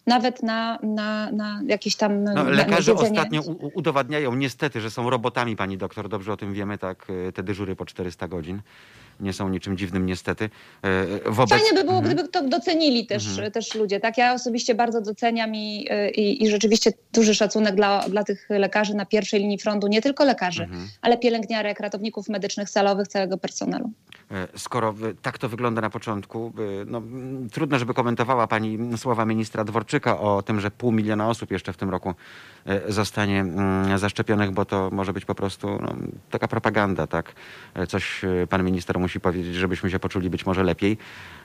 Nawet 0.06 0.42
na, 0.42 0.78
na, 0.82 1.30
na 1.32 1.60
jakieś 1.66 1.96
tam 1.96 2.24
No, 2.24 2.44
lekarze 2.44 2.94
ostatnio 2.94 3.42
u- 3.42 3.66
u- 3.66 3.70
udowadniają 3.74 4.34
niestety, 4.34 4.80
że 4.80 4.90
są 4.90 5.10
robotami, 5.10 5.56
pani 5.56 5.78
doktor, 5.78 6.08
dobrze 6.08 6.32
o 6.32 6.36
tym 6.36 6.52
wiemy, 6.54 6.78
tak, 6.78 7.10
y, 7.28 7.32
te 7.32 7.42
dyżury 7.42 7.76
po 7.76 7.86
400 7.86 8.28
godzin 8.28 8.60
nie 9.20 9.32
są 9.32 9.48
niczym 9.48 9.76
dziwnym 9.76 10.06
niestety. 10.06 10.44
Y, 11.26 11.30
Wobec... 11.30 11.50
Fajnie 11.60 11.72
by 11.74 11.84
było, 11.84 11.98
Mhm. 11.98 12.14
gdyby 12.14 12.28
to 12.28 12.48
docenili 12.48 13.06
też, 13.06 13.24
też 13.52 13.74
ludzie. 13.74 14.00
Tak, 14.00 14.18
ja 14.18 14.34
osobiście 14.34 14.74
bardzo 14.74 15.00
doceniam 15.00 15.54
i, 15.54 15.88
i, 16.16 16.42
i 16.44 16.50
rzeczywiście 16.50 16.92
duży 17.12 17.34
szacunek 17.34 17.74
dla, 17.74 18.08
dla 18.08 18.24
tych 18.24 18.46
lekarzy 18.50 18.94
na 18.94 19.06
pierwszej 19.06 19.40
linii 19.40 19.58
frontu, 19.58 19.86
nie 19.86 20.02
tylko 20.02 20.24
lekarzy, 20.24 20.62
Mhm. 20.62 20.88
ale 21.02 21.18
pielęgniarek, 21.18 21.80
ratowników 21.80 22.28
medycznych, 22.28 22.70
salowych, 22.70 23.08
całego 23.08 23.38
personelu. 23.38 23.90
E, 24.30 24.48
Skoro 24.58 24.94
tak 25.22 25.38
to 25.38 25.48
wygląda 25.48 25.80
na 25.80 25.90
początku, 25.90 26.52
no, 26.86 27.02
trudno, 27.52 27.78
żeby 27.78 27.94
komentowała 27.94 28.46
pani 28.46 28.78
słowa 28.98 29.24
ministra 29.24 29.64
Dworczyka 29.64 30.20
o 30.20 30.42
tym, 30.42 30.60
że 30.60 30.70
pół 30.70 30.92
miliona 30.92 31.28
osób 31.28 31.50
jeszcze 31.50 31.72
w 31.72 31.76
tym 31.76 31.90
roku 31.90 32.14
e, 32.66 32.92
zostanie 32.92 33.40
mm, 33.40 33.98
zaszczepionych, 33.98 34.50
bo 34.50 34.64
to 34.64 34.88
może 34.92 35.12
być 35.12 35.24
po 35.24 35.34
prostu 35.34 35.68
no, 35.68 35.94
taka 36.30 36.48
propaganda, 36.48 37.06
tak? 37.06 37.32
E, 37.74 37.86
Coś 37.86 38.24
e, 38.24 38.46
pan 38.46 38.64
minister 38.64 38.98
musi 38.98 39.09
powiedzieć, 39.18 39.54
żebyśmy 39.54 39.90
się 39.90 39.98
poczuli 39.98 40.30
być 40.30 40.46
może 40.46 40.64
lepiej. 40.64 40.98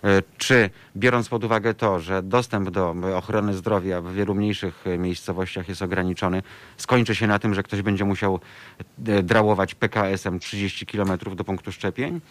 E, 0.04 0.22
Czy 0.38 0.70
biorąc 0.98 1.30
pod 1.30 1.44
uwagę 1.44 1.74
to, 1.74 2.00
że 2.00 2.24
dostęp 2.24 2.70
do 2.70 2.96
ochrony 3.16 3.54
zdrowia 3.54 4.02
w 4.02 4.14
wielu 4.14 4.36
mniejszych 4.36 4.88
e, 4.88 4.98
miejscowościach 4.98 5.70
jest 5.70 5.82
ograniczony, 5.82 6.44
skończy 6.78 7.16
się 7.16 7.28
na 7.28 7.40
tym, 7.40 7.54
że 7.54 7.64
ktoś 7.64 7.82
będzie 7.82 8.06
musiał 8.06 8.40
e, 9.08 9.24
drałować 9.24 9.76
PKS-em 9.76 10.40
30 10.40 10.86
kilometrów 10.86 11.36
do 11.36 11.44
punktu 11.44 11.72
szczepień? 11.72 12.22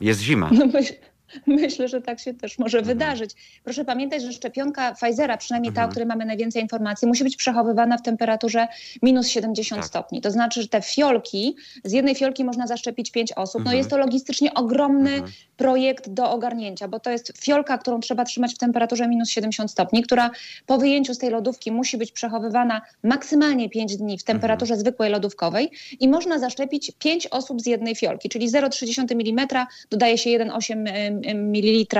Jest 0.00 0.20
zima. 0.20 0.50
No 0.52 0.66
myśl, 0.66 0.92
myślę, 1.46 1.88
że 1.88 2.00
tak 2.00 2.20
się 2.20 2.34
też 2.34 2.58
może 2.58 2.78
Mhm. 2.78 2.98
wydarzyć. 2.98 3.30
Proszę 3.64 3.84
pamiętać, 3.84 4.22
że 4.22 4.32
szczepionka 4.32 4.94
Pfizera, 4.94 5.36
przynajmniej 5.36 5.72
ta, 5.72 5.84
o 5.84 5.88
której 5.88 6.06
mamy 6.06 6.24
najwięcej 6.24 6.62
informacji, 6.62 7.08
musi 7.08 7.24
być 7.24 7.36
przechowywana 7.36 7.98
w 7.98 8.02
temperaturze 8.02 8.68
minus 9.02 9.28
70 9.28 9.80
Tak. 9.80 9.88
stopni. 9.88 10.20
To 10.20 10.30
znaczy, 10.30 10.62
że 10.62 10.68
te 10.68 10.82
fiolki, 10.82 11.56
z 11.84 11.92
jednej 11.92 12.14
fiolki 12.14 12.44
można 12.44 12.66
zaszczepić 12.66 13.10
5 13.10 13.32
osób. 13.32 13.58
No 13.58 13.60
Mhm. 13.70 13.76
jest 13.78 13.90
to 13.90 13.98
logistycznie 13.98 14.54
ogromny 14.54 15.10
Mhm. 15.10 15.32
projekt 15.56 16.08
do 16.08 16.30
ogarnięcia, 16.30 16.88
bo 16.88 17.00
to 17.00 17.10
jest 17.10 17.32
fiolka, 17.44 17.78
którą 17.78 18.00
trzeba 18.00 18.24
trzymać 18.24 18.54
w 18.54 18.58
temperaturze 18.58 19.08
minus 19.08 19.28
70 19.30 19.70
stopni, 19.70 20.02
która 20.02 20.30
po 20.66 20.78
wyjęciu 20.78 21.14
z 21.14 21.18
tej 21.18 21.30
lodówki 21.30 21.72
musi 21.72 21.96
być 21.98 22.12
przechowywana 22.12 22.80
maksymalnie 23.02 23.70
5 23.70 23.96
dni 23.96 24.18
w 24.18 24.24
temperaturze 24.24 24.76
zwykłej 24.76 25.10
lodówkowej 25.10 25.70
i 26.00 26.08
można 26.08 26.38
zaszczepić 26.38 26.92
5 26.98 27.26
osób 27.26 27.60
z 27.60 27.66
jednej 27.66 27.96
fiolki, 27.96 28.28
czyli 28.28 28.48
0,3 28.48 29.04
mm, 29.12 29.46
dodaje 29.90 30.18
się 30.18 30.30
1,8 30.30 31.19
ml 31.34 31.98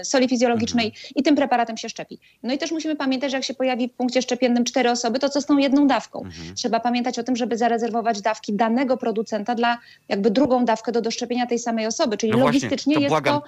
y, 0.00 0.04
soli 0.04 0.28
fizjologicznej 0.28 0.92
i 1.14 1.22
tym 1.22 1.36
preparatem 1.36 1.76
się 1.76 1.88
szczepi. 1.88 2.18
No 2.42 2.54
i 2.54 2.58
też 2.58 2.72
musimy 2.72 2.96
pamiętać, 2.96 3.30
że 3.30 3.36
jak 3.36 3.44
się 3.44 3.54
pojawi 3.54 3.88
w 3.88 3.92
punkcie 3.92 4.22
szczepiennym 4.22 4.64
4 4.64 4.90
osoby, 4.90 5.18
to 5.18 5.28
co 5.28 5.40
z 5.40 5.46
tą 5.46 5.58
jedną 5.58 5.86
dawką? 5.86 6.22
Trzeba 6.54 6.80
pamiętać 6.80 7.18
o 7.18 7.22
tym, 7.22 7.36
żeby 7.36 7.56
zarezerwować 7.56 8.22
dawki 8.22 8.52
danego 8.52 8.96
producenta 8.96 9.54
dla 9.54 9.78
jakby 10.08 10.30
drugą 10.30 10.64
dawkę 10.64 10.92
do 10.92 11.00
doszczepienia 11.00 11.46
tej 11.46 11.58
samej 11.58 11.86
osoby, 11.86 12.16
czyli 12.16 12.32
No 12.32 12.38
właśnie, 12.38 12.60
logistycznie 12.60 12.94
to 12.94 13.00
jest 13.00 13.10
błagam, 13.10 13.40
to 13.40 13.46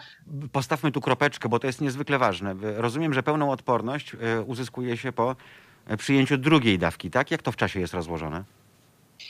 postawmy 0.52 0.92
tu 0.92 1.00
kropeczkę, 1.00 1.48
bo 1.48 1.58
to 1.58 1.66
jest 1.66 1.80
niezwykle 1.80 2.18
ważne. 2.18 2.54
Rozumiem, 2.76 3.14
że 3.14 3.22
pełną 3.22 3.50
odporność 3.50 4.12
uzyskuje 4.46 4.96
się 4.96 5.12
po 5.12 5.36
przyjęciu 5.98 6.38
drugiej 6.38 6.78
dawki, 6.78 7.10
tak? 7.10 7.30
Jak 7.30 7.42
to 7.42 7.52
w 7.52 7.56
czasie 7.56 7.80
jest 7.80 7.94
rozłożone? 7.94 8.44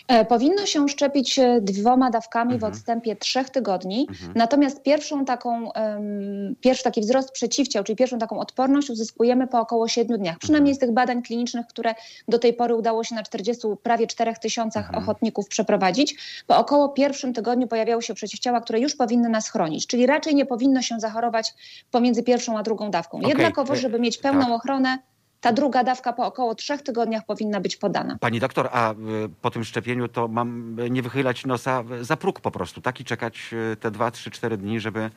E, 0.08 0.24
Powinno 0.24 0.66
się 0.66 0.88
szczepić 0.88 1.38
e, 1.38 1.60
dwoma 1.60 2.10
dawkami 2.10 2.54
Mhm. 2.54 2.72
w 2.72 2.74
odstępie 2.74 3.16
trzech 3.16 3.50
tygodni. 3.50 4.08
Natomiast 4.34 4.82
pierwszą 4.82 5.24
taką, 5.24 5.72
em, 5.72 6.54
pierwszy 6.60 6.84
taki 6.84 7.00
wzrost 7.00 7.32
przeciwciał, 7.32 7.84
czyli 7.84 7.96
pierwszą 7.96 8.18
taką 8.18 8.38
odporność 8.40 8.90
uzyskujemy 8.90 9.46
po 9.46 9.60
około 9.60 9.88
siedmiu 9.88 10.18
dniach. 10.18 10.38
Przynajmniej 10.38 10.74
z 10.74 10.78
tych 10.78 10.92
badań 10.92 11.22
klinicznych, 11.22 11.66
które 11.66 11.94
do 12.28 12.38
tej 12.38 12.52
pory 12.54 12.74
udało 12.74 13.04
się 13.04 13.14
na 13.14 13.22
40, 13.22 13.66
prawie 13.82 14.06
4 14.06 14.32
tysiącach 14.40 14.84
Mhm. 14.86 15.02
ochotników 15.04 15.48
przeprowadzić. 15.48 16.16
Po 16.46 16.56
około 16.56 16.88
pierwszym 16.88 17.32
tygodniu 17.32 17.66
pojawiały 17.68 18.02
się 18.02 18.14
przeciwciała, 18.14 18.60
które 18.60 18.80
już 18.80 18.96
powinny 18.96 19.28
nas 19.28 19.48
chronić. 19.48 19.86
Czyli 19.86 20.06
raczej 20.06 20.34
nie 20.34 20.46
powinno 20.46 20.82
się 20.82 21.00
zachorować 21.00 21.54
pomiędzy 21.90 22.22
pierwszą 22.22 22.58
a 22.58 22.62
drugą 22.62 22.90
dawką. 22.90 23.18
Okej, 23.18 23.28
Jednakowoż, 23.28 23.78
e, 23.78 23.80
żeby 23.80 23.98
mieć 24.00 24.18
pełną 24.18 24.40
tak. 24.46 24.50
ochronę, 24.54 24.98
ta 25.40 25.52
druga 25.52 25.84
dawka 25.84 26.12
po 26.12 26.26
około 26.26 26.54
trzech 26.54 26.82
tygodniach 26.82 27.26
powinna 27.26 27.60
być 27.60 27.76
podana. 27.76 28.16
Pani 28.20 28.40
doktor, 28.40 28.68
a 28.72 28.92
e, 28.92 28.94
po 29.42 29.50
tym 29.50 29.64
szczepieniu 29.64 30.08
to 30.08 30.28
mam 30.28 30.76
e, 30.80 30.90
nie 30.90 31.02
wychylać 31.02 31.46
nosa 31.46 31.84
za 32.00 32.16
próg 32.16 32.40
po 32.40 32.50
prostu, 32.50 32.80
tak? 32.80 33.00
I 33.00 33.04
czekać 33.04 33.50
e, 33.72 33.76
te 33.76 33.90
dwa, 33.90 34.10
trzy, 34.10 34.30
cztery 34.30 34.56
dni, 34.56 34.80
żeby, 34.80 35.10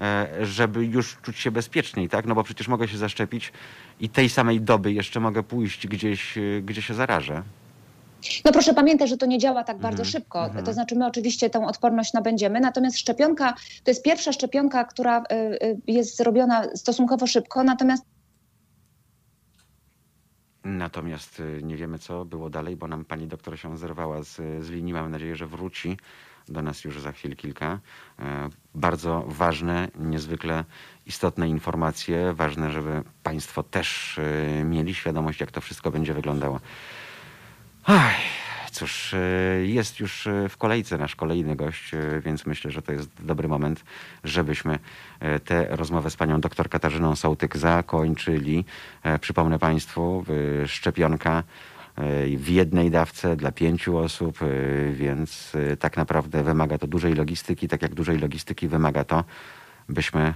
e, 0.00 0.26
żeby 0.46 0.86
już 0.86 1.16
czuć 1.22 1.38
się 1.38 1.50
bezpieczniej, 1.50 2.08
tak? 2.08 2.26
No 2.26 2.34
bo 2.34 2.42
przecież 2.42 2.68
mogę 2.68 2.88
się 2.88 2.98
zaszczepić 2.98 3.52
i 4.00 4.08
tej 4.08 4.28
samej 4.28 4.60
doby 4.60 4.92
jeszcze 4.92 5.20
mogę 5.20 5.42
pójść 5.42 5.86
gdzieś, 5.86 6.38
gdzie 6.62 6.82
się 6.82 6.94
zarażę. 6.94 7.42
No 8.44 8.52
proszę 8.52 8.74
pamiętać, 8.74 9.08
że 9.10 9.16
to 9.16 9.26
nie 9.26 9.38
działa 9.38 9.64
tak 9.64 9.78
bardzo 9.78 10.02
Mhm, 10.02 10.08
szybko. 10.12 10.44
mhm. 10.46 10.64
To 10.64 10.72
znaczy 10.72 10.94
my 10.96 11.06
oczywiście 11.06 11.50
tą 11.50 11.66
odporność 11.66 12.12
nabędziemy, 12.12 12.60
natomiast 12.60 12.98
szczepionka 12.98 13.54
to 13.84 13.90
jest 13.90 14.02
pierwsza 14.04 14.32
szczepionka, 14.32 14.84
która 14.84 15.18
y, 15.20 15.34
y, 15.34 15.76
jest 15.86 16.16
zrobiona 16.16 16.64
stosunkowo 16.76 17.26
szybko, 17.26 17.64
natomiast 17.64 18.04
Natomiast 20.64 21.40
y, 21.40 21.60
nie 21.62 21.76
wiemy, 21.76 21.98
co 21.98 22.24
było 22.24 22.50
dalej, 22.50 22.76
bo 22.76 22.88
nam 22.88 23.04
pani 23.04 23.26
doktor 23.26 23.58
się 23.58 23.76
zerwała 23.78 24.22
z, 24.22 24.36
z 24.64 24.70
linii. 24.70 24.92
Mam 24.92 25.10
nadzieję, 25.10 25.36
że 25.36 25.46
wróci 25.46 25.96
do 26.48 26.62
nas 26.62 26.84
już 26.84 27.00
za 27.00 27.12
chwil 27.12 27.36
kilka. 27.36 27.78
E, 28.18 28.48
Bardzo 28.74 29.24
ważne, 29.28 29.88
niezwykle 29.98 30.64
istotne 31.06 31.48
informacje. 31.48 32.32
Ważne, 32.32 32.70
żeby 32.72 33.02
państwo 33.22 33.62
też 33.62 34.18
y, 34.18 34.64
mieli 34.64 34.94
świadomość, 34.94 35.40
jak 35.40 35.50
to 35.50 35.60
wszystko 35.60 35.90
będzie 35.90 36.14
wyglądało. 36.14 36.60
Aj, 37.84 38.14
cóż, 38.74 39.12
y, 39.12 39.66
jest 39.66 40.00
już 40.00 40.26
y, 40.26 40.48
w 40.48 40.56
kolejce 40.56 40.98
nasz 40.98 41.16
kolejny 41.16 41.56
gość, 41.56 41.94
y, 41.94 42.20
więc 42.24 42.46
myślę, 42.46 42.70
że 42.70 42.82
to 42.82 42.92
jest 42.92 43.10
dobry 43.20 43.48
moment, 43.48 43.84
żebyśmy 44.24 44.78
tę 45.44 45.66
rozmowę 45.70 46.10
z 46.10 46.16
panią 46.16 46.40
doktor 46.40 46.68
Katarzyną 46.68 47.16
Sołtyk 47.16 47.56
zakończyli. 47.56 48.64
E, 49.02 49.18
Przypomnę 49.18 49.58
państwu, 49.58 50.24
szczepionka 50.66 51.42
w 52.36 52.48
jednej 52.48 52.90
dawce 52.90 53.36
dla 53.36 53.52
pięciu 53.52 53.98
osób, 53.98 54.38
więc 54.92 55.52
tak 55.80 55.96
naprawdę 55.96 56.42
wymaga 56.42 56.78
to 56.78 56.86
dużej 56.86 57.14
logistyki, 57.14 57.68
tak 57.68 57.82
jak 57.82 57.94
dużej 57.94 58.18
logistyki 58.18 58.68
wymaga 58.68 59.04
to, 59.04 59.24
byśmy 59.88 60.34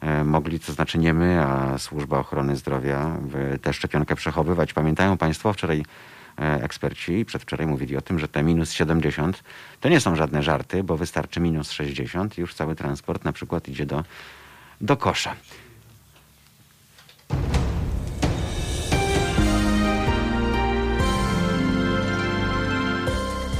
e, 0.00 0.24
mogli, 0.24 0.60
to 0.60 0.72
znaczy 0.72 0.98
nie 0.98 1.14
my, 1.14 1.40
a 1.42 1.78
Służba 1.78 2.18
Ochrony 2.18 2.56
Zdrowia, 2.56 3.16
tę 3.62 3.72
szczepionkę 3.72 4.16
przechowywać. 4.16 4.72
Pamiętają 4.72 5.16
Państwo, 5.16 5.52
wczoraj 5.52 5.78
e, 5.78 5.84
eksperci 6.40 7.24
przedwczoraj 7.24 7.66
mówili 7.66 7.96
o 7.96 8.00
tym, 8.00 8.18
że 8.18 8.28
te 8.28 8.42
minus 8.42 8.72
70 8.72 9.44
to 9.80 9.88
nie 9.88 10.00
są 10.00 10.16
żadne 10.16 10.42
żarty, 10.42 10.84
bo 10.84 10.96
wystarczy 10.96 11.40
minus 11.40 11.70
60 11.70 12.38
i 12.38 12.40
już 12.40 12.54
cały 12.54 12.76
transport 12.76 13.24
na 13.24 13.32
przykład 13.32 13.68
idzie 13.68 13.86
do, 13.86 14.04
do 14.80 14.96
kosza. 14.96 15.34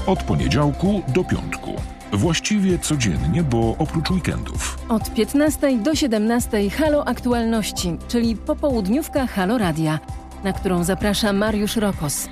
Od 0.07 0.23
poniedziałku 0.23 1.03
do 1.09 1.25
piątku. 1.25 1.75
Właściwie 2.13 2.79
codziennie, 2.79 3.43
bo 3.43 3.77
oprócz 3.79 4.11
weekendów. 4.11 4.79
Od 4.89 5.15
15 5.15 5.79
do 5.79 5.95
17 5.95 6.71
Halo 6.71 7.09
Aktualności, 7.09 7.97
czyli 8.09 8.37
popołudniówka 8.37 9.27
Halo 9.27 9.59
Radia, 9.59 9.99
na 10.45 10.53
którą 10.53 10.85
zaprasza 10.85 11.33
Mariusz 11.33 11.77
Rokos. 11.77 12.29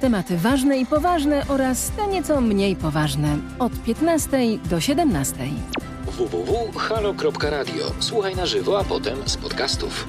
Tematy 0.00 0.36
ważne 0.36 0.78
i 0.78 0.86
poważne 0.86 1.42
oraz 1.48 1.90
te 1.90 2.06
nieco 2.06 2.40
mniej 2.40 2.76
poważne. 2.76 3.36
Od 3.58 3.72
15 3.82 4.38
do 4.70 4.80
17. 4.80 5.34
www.halo.radio. 6.06 7.84
Słuchaj 8.00 8.36
na 8.36 8.46
żywo, 8.46 8.78
a 8.80 8.84
potem 8.84 9.18
z 9.26 9.36
podcastów. 9.36 10.08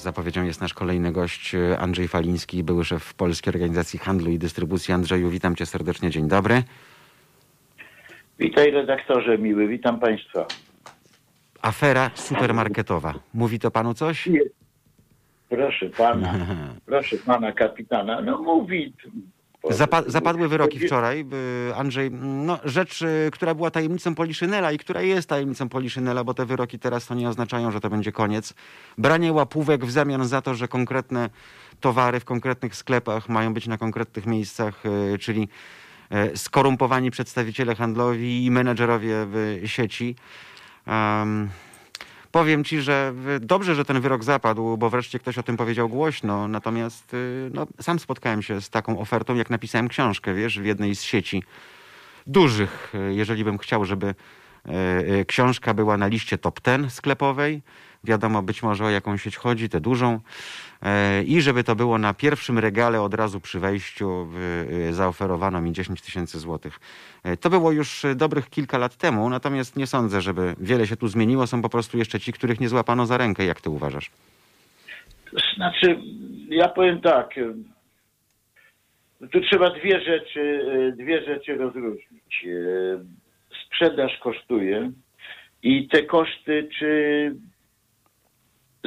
Zapowiedzią 0.00 0.44
jest 0.44 0.60
nasz 0.60 0.74
kolejny 0.74 1.12
gość 1.12 1.54
e, 1.54 1.78
Andrzej 1.78 2.08
Faliński, 2.08 2.64
były 2.64 2.84
szef 2.84 3.14
Polskiej 3.14 3.54
Organizacji 3.54 3.98
Handlu 3.98 4.30
i 4.30 4.38
Dystrybucji. 4.38 4.94
Andrzeju, 4.94 5.30
witam 5.30 5.56
cię 5.56 5.66
serdecznie, 5.66 6.10
dzień 6.10 6.28
dobry. 6.28 6.62
Witaj 8.38 8.70
redaktorze 8.70 9.38
miły, 9.38 9.68
witam 9.68 10.00
Państwa. 10.00 10.46
Afera 11.62 12.10
supermarketowa. 12.14 13.14
Mówi 13.34 13.58
to 13.58 13.70
panu 13.70 13.94
coś? 13.94 14.28
Proszę 15.48 15.90
pana, 15.90 16.34
proszę 16.86 17.16
pana 17.16 17.52
kapitana, 17.52 18.20
no 18.20 18.42
mówi. 18.42 18.92
Zapa 19.70 20.02
zapadły 20.06 20.48
wyroki 20.48 20.78
wczoraj. 20.80 21.24
by- 21.24 21.72
Andrzej, 21.76 22.10
no, 22.20 22.58
rzecz, 22.64 23.02
y, 23.02 23.30
która 23.32 23.54
była 23.54 23.70
tajemnicą 23.70 24.14
Poliszynela 24.14 24.72
i 24.72 24.78
która 24.78 25.02
jest 25.02 25.28
tajemnicą 25.28 25.68
Poliszynela, 25.68 26.24
bo 26.24 26.34
te 26.34 26.46
wyroki 26.46 26.78
teraz 26.78 27.06
to 27.06 27.14
nie 27.14 27.28
oznaczają, 27.28 27.70
że 27.70 27.80
to 27.80 27.90
będzie 27.90 28.12
koniec. 28.12 28.54
Branie 28.98 29.32
łapówek 29.32 29.84
w 29.86 29.90
zamian 29.90 30.26
za 30.28 30.42
to, 30.42 30.54
że 30.54 30.68
konkretne 30.68 31.30
towary 31.80 32.20
w 32.20 32.24
konkretnych 32.24 32.76
sklepach 32.76 33.28
mają 33.28 33.54
być 33.54 33.66
na 33.66 33.78
konkretnych 33.78 34.26
miejscach, 34.26 34.82
y, 35.14 35.18
czyli 35.18 35.48
y, 36.32 36.36
skorumpowani 36.36 37.10
przedstawiciele 37.10 37.74
handlowi 37.74 38.44
i 38.44 38.50
menedżerowie 38.50 39.14
w 39.26 39.60
sieci. 39.66 40.16
Em, 40.86 41.48
Powiem 42.32 42.64
ci, 42.64 42.80
że 42.80 43.14
dobrze, 43.40 43.74
że 43.74 43.84
ten 43.84 44.00
wyrok 44.00 44.24
zapadł, 44.24 44.76
bo 44.76 44.90
wreszcie 44.90 45.18
ktoś 45.18 45.38
o 45.38 45.42
tym 45.42 45.56
powiedział 45.56 45.88
głośno. 45.88 46.48
Natomiast 46.48 47.14
y, 47.14 47.50
no, 47.54 47.66
sam 47.80 47.98
spotkałem 47.98 48.42
się 48.42 48.60
z 48.60 48.70
taką 48.70 48.98
ofertą, 48.98 49.34
jak 49.34 49.50
napisałem 49.50 49.88
książkę, 49.88 50.34
wiesz, 50.34 50.60
w 50.60 50.64
jednej 50.64 50.96
z 50.96 51.02
sieci 51.02 51.42
dużych. 52.26 52.92
Y, 52.94 53.14
Jeżeli 53.14 53.44
bym 53.44 53.58
chciał, 53.58 53.84
żeby 53.84 54.14
y, 55.20 55.24
książka 55.24 55.74
była 55.74 55.96
na 55.96 56.06
liście 56.06 56.38
top 56.38 56.60
10 56.66 56.92
sklepowej, 56.92 57.62
wiadomo 58.04 58.42
być 58.42 58.62
może 58.62 58.84
o 58.84 58.90
jaką 58.90 59.16
sieć 59.16 59.36
chodzi, 59.36 59.68
tę 59.68 59.80
dużą, 59.80 60.14
y, 61.20 61.24
i 61.24 61.40
żeby 61.40 61.64
to 61.64 61.76
było 61.76 61.98
na 61.98 62.14
pierwszym 62.14 62.58
regale 62.58 63.02
od 63.02 63.14
razu 63.14 63.40
przy 63.40 63.60
wejściu, 63.60 64.28
y, 64.88 64.94
zaoferowano 64.94 65.60
mi 65.60 65.72
10 65.72 66.02
tysięcy 66.02 66.38
złotych. 66.38 66.80
Y, 67.26 67.36
To 67.36 67.50
było 67.50 67.72
już 67.72 68.06
dobrych 68.16 68.50
kilka 68.50 68.78
lat 68.78 68.96
temu, 68.96 69.30
natomiast 69.30 69.76
nie 69.76 69.86
sądzę, 69.86 70.20
żeby 70.20 70.54
wiele 70.60 70.86
się 70.86 70.96
tu 70.96 71.08
zmieniło. 71.08 71.46
Są 71.46 71.62
po 71.62 71.68
prostu 71.68 71.98
jeszcze 71.98 72.20
ci, 72.20 72.32
których 72.32 72.60
nie 72.60 72.68
złapano 72.68 73.06
za 73.06 73.16
rękę, 73.16 73.44
jak 73.44 73.60
ty 73.60 73.70
uważasz? 73.70 74.10
Znaczy, 75.56 75.98
ja 76.48 76.68
powiem 76.68 77.00
tak, 77.00 77.34
tu 79.32 79.40
trzeba 79.40 79.70
dwie 79.70 80.00
rzeczy, 80.00 80.62
dwie 80.98 81.24
rzeczy 81.24 81.54
rozróżnić. 81.56 82.44
Sprzedaż 83.66 84.18
kosztuje 84.22 84.90
i 85.62 85.88
te 85.88 86.02
koszty, 86.02 86.68
czy 86.78 86.90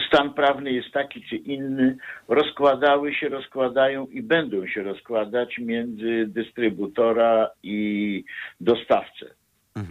stan 0.07 0.33
prawny 0.33 0.71
jest 0.71 0.91
taki 0.91 1.21
czy 1.21 1.35
inny, 1.35 1.97
rozkładały 2.27 3.13
się, 3.13 3.29
rozkładają 3.29 4.07
i 4.07 4.21
będą 4.21 4.67
się 4.67 4.83
rozkładać 4.83 5.57
między 5.57 6.25
dystrybutora 6.27 7.49
i 7.63 8.23
dostawcę. 8.61 9.25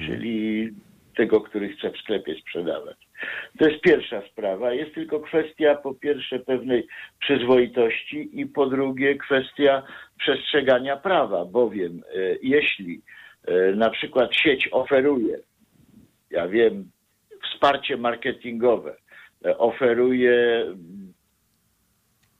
czyli 0.06 0.70
tego, 1.16 1.40
który 1.40 1.68
chce 1.68 1.90
w 1.90 1.98
sklepie 1.98 2.34
sprzedawać. 2.34 2.96
To 3.58 3.68
jest 3.68 3.82
pierwsza 3.82 4.22
sprawa. 4.32 4.72
Jest 4.72 4.94
tylko 4.94 5.20
kwestia 5.20 5.74
po 5.74 5.94
pierwsze 5.94 6.38
pewnej 6.38 6.86
przyzwoitości 7.20 8.40
i 8.40 8.46
po 8.46 8.66
drugie 8.66 9.14
kwestia 9.14 9.82
przestrzegania 10.18 10.96
prawa, 10.96 11.44
bowiem 11.44 12.02
e, 12.14 12.18
jeśli 12.42 13.02
e, 13.44 13.72
na 13.76 13.90
przykład 13.90 14.36
sieć 14.36 14.68
oferuje, 14.72 15.38
ja 16.30 16.48
wiem, 16.48 16.90
wsparcie 17.44 17.96
marketingowe, 17.96 18.96
oferuje 19.58 20.60
mm, 20.62 21.12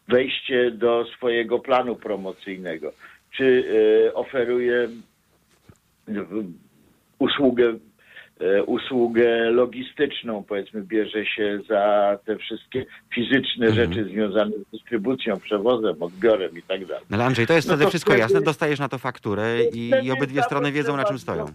wejście 0.09 0.71
do 0.71 1.05
swojego 1.17 1.59
planu 1.59 1.97
promocyjnego, 1.97 2.93
czy 3.37 3.65
e, 4.09 4.15
oferuje 4.15 4.89
w- 6.09 6.53
usługę, 7.19 7.75
e, 8.41 8.63
usługę 8.65 9.51
logistyczną, 9.51 10.45
powiedzmy, 10.49 10.83
bierze 10.83 11.27
się 11.27 11.61
za 11.69 12.19
te 12.25 12.37
wszystkie 12.37 12.85
fizyczne 13.15 13.67
Mhm. 13.67 13.75
rzeczy 13.75 14.05
związane 14.05 14.51
z 14.51 14.71
dystrybucją, 14.73 15.41
przewozem, 15.41 16.03
odbiorem 16.03 16.59
i 16.59 16.63
tak 16.63 16.87
dalej. 16.87 17.05
Ale 17.13 17.25
Andrzej, 17.25 17.47
to 17.47 17.55
jest 17.55 17.69
No 17.69 17.75
wtedy 17.75 17.89
wszystko 17.91 18.11
wtedy- 18.11 18.21
jasne. 18.23 18.41
Dostajesz 18.43 18.79
na 18.79 18.89
to 18.89 18.99
fakturę 18.99 19.65
i, 19.75 19.91
i 20.03 20.11
obydwie 20.11 20.43
strony 20.43 20.73
wiedzą, 20.73 20.97
na 20.97 21.05
czym 21.05 21.19
stoją. 21.19 21.47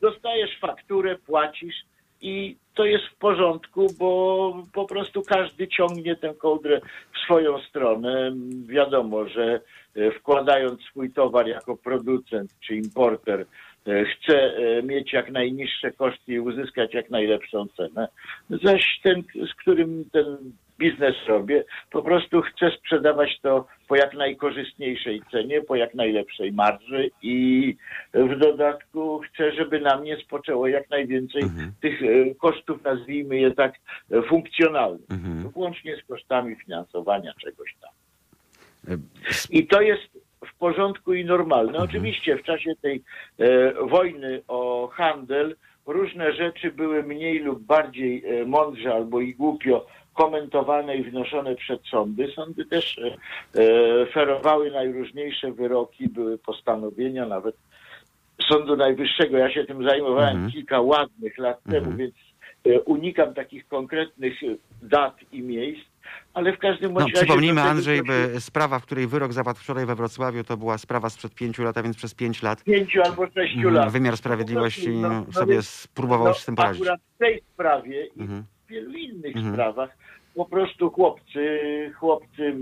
Dostajesz 0.00 0.58
fakturę, 0.60 1.16
płacisz 1.26 1.74
i 2.20 2.56
to 2.74 2.84
jest 2.84 3.04
w 3.04 3.16
porządku, 3.16 3.86
bo 3.98 4.66
po 4.72 4.84
prostu 4.84 5.22
każdy 5.22 5.68
ciągnie 5.68 6.16
tę 6.16 6.34
kołdrę 6.34 6.80
w 7.14 7.18
swoją 7.24 7.60
stronę. 7.60 8.32
Wiadomo, 8.66 9.28
że 9.28 9.60
e, 9.96 10.10
wkładając 10.10 10.80
swój 10.82 11.10
towar 11.12 11.48
jako 11.48 11.76
producent 11.76 12.50
czy 12.60 12.76
importer, 12.76 13.46
e, 13.86 14.04
chce 14.04 14.56
e, 14.56 14.82
mieć 14.82 15.12
jak 15.12 15.30
najniższe 15.30 15.92
koszty 15.92 16.32
i 16.32 16.40
uzyskać 16.40 16.94
jak 16.94 17.10
najlepszą 17.10 17.66
cenę. 17.76 18.08
Zaś 18.50 19.00
ten, 19.02 19.22
z 19.50 19.54
którym 19.54 20.04
ten 20.12 20.52
biznes 20.80 21.14
robię, 21.26 21.64
po 21.90 22.02
prostu 22.02 22.42
chcę 22.42 22.70
sprzedawać 22.70 23.40
to 23.42 23.66
po 23.88 23.96
jak 23.96 24.14
najkorzystniejszej 24.14 25.22
cenie, 25.30 25.62
po 25.62 25.76
jak 25.76 25.94
najlepszej 25.94 26.52
marży 26.52 27.10
i 27.22 27.76
w 28.14 28.38
dodatku 28.38 29.18
chcę, 29.20 29.52
żeby 29.52 29.80
na 29.80 29.96
mnie 29.98 30.16
spoczęło 30.16 30.68
jak 30.68 30.90
najwięcej 30.90 31.42
Mhm. 31.42 31.72
tych 31.80 32.02
e, 32.02 32.34
kosztów, 32.34 32.84
nazwijmy 32.84 33.38
je 33.40 33.50
tak, 33.50 33.74
e, 34.12 34.22
funkcjonalnych, 34.22 35.10
Mhm. 35.10 35.48
włącznie 35.48 35.96
z 35.96 36.04
kosztami 36.08 36.56
finansowania 36.56 37.32
czegoś 37.40 37.74
tam. 37.80 37.90
E, 38.94 38.98
I 39.50 39.66
to 39.66 39.80
jest 39.80 40.02
w 40.46 40.58
porządku 40.58 41.14
i 41.14 41.24
normalne. 41.24 41.70
Mhm. 41.72 41.84
Oczywiście 41.90 42.36
w 42.36 42.42
czasie 42.42 42.70
tej 42.82 43.02
e, 43.38 43.72
wojny 43.86 44.42
o 44.48 44.88
handel 44.92 45.56
różne 45.86 46.32
rzeczy 46.32 46.70
były 46.72 47.02
mniej 47.02 47.38
lub 47.38 47.60
bardziej 47.62 48.22
mądrze 48.46 48.94
albo 48.94 49.20
i 49.20 49.34
głupio 49.34 49.86
komentowane 50.14 50.96
i 50.96 51.10
wnoszone 51.10 51.54
przed 51.56 51.86
sądy. 51.86 52.32
Sądy 52.34 52.64
też 52.66 52.98
e, 52.98 53.16
e, 53.60 54.06
ferowały 54.06 54.70
najróżniejsze 54.70 55.52
wyroki, 55.52 56.08
były 56.08 56.38
postanowienia 56.38 57.26
nawet 57.26 57.56
Sądu 58.48 58.76
Najwyższego. 58.76 59.38
Ja 59.38 59.50
się 59.50 59.64
tym 59.64 59.88
zajmowałem 59.88 60.30
Mhm. 60.34 60.50
kilka 60.52 60.80
ładnych 60.80 61.38
lat 61.38 61.62
temu, 61.62 61.76
Mhm. 61.90 61.96
więc 61.96 62.14
e, 62.66 62.80
unikam 62.80 63.34
takich 63.34 63.68
konkretnych 63.68 64.34
dat 64.82 65.16
i 65.32 65.42
miejsc, 65.42 65.82
ale 66.34 66.52
w 66.52 66.58
każdym 66.58 66.92
No, 66.92 67.00
razie... 67.00 67.12
przypomnijmy, 67.12 67.60
Andrzej, 67.62 68.02
by 68.02 68.40
sprawa, 68.40 68.78
w 68.78 68.82
której 68.86 69.06
wyrok 69.06 69.32
zapadł 69.32 69.58
wczoraj 69.58 69.86
we 69.86 69.94
Wrocławiu, 69.94 70.44
to 70.44 70.56
była 70.56 70.78
sprawa 70.78 71.10
sprzed 71.10 71.34
pięciu 71.34 71.62
lat, 71.62 71.78
a 71.78 71.82
więc 71.82 71.96
przez 71.96 72.14
pięć 72.14 72.42
lat 72.42 72.64
pięciu 72.64 73.02
albo 73.04 73.26
sześciu 73.26 73.56
mhm, 73.58 73.74
lat. 73.74 73.92
wymiar 73.92 74.16
sprawiedliwości 74.16 74.88
No, 74.88 75.08
no, 75.08 75.32
sobie 75.32 75.62
spróbował 75.62 76.26
no, 76.28 76.34
z 76.34 76.44
tym 76.46 76.56
poradzić. 76.56 76.82
Akurat 76.82 77.00
w 77.14 77.18
tej 77.18 77.42
sprawie 77.54 78.06
Mhm. 78.18 78.44
W 78.70 78.72
wielu 78.72 78.92
innych 78.92 79.36
Mhm. 79.36 79.54
sprawach 79.54 79.96
po 80.34 80.44
prostu 80.44 80.90
chłopcy, 80.90 81.60
chłopcy 81.98 82.54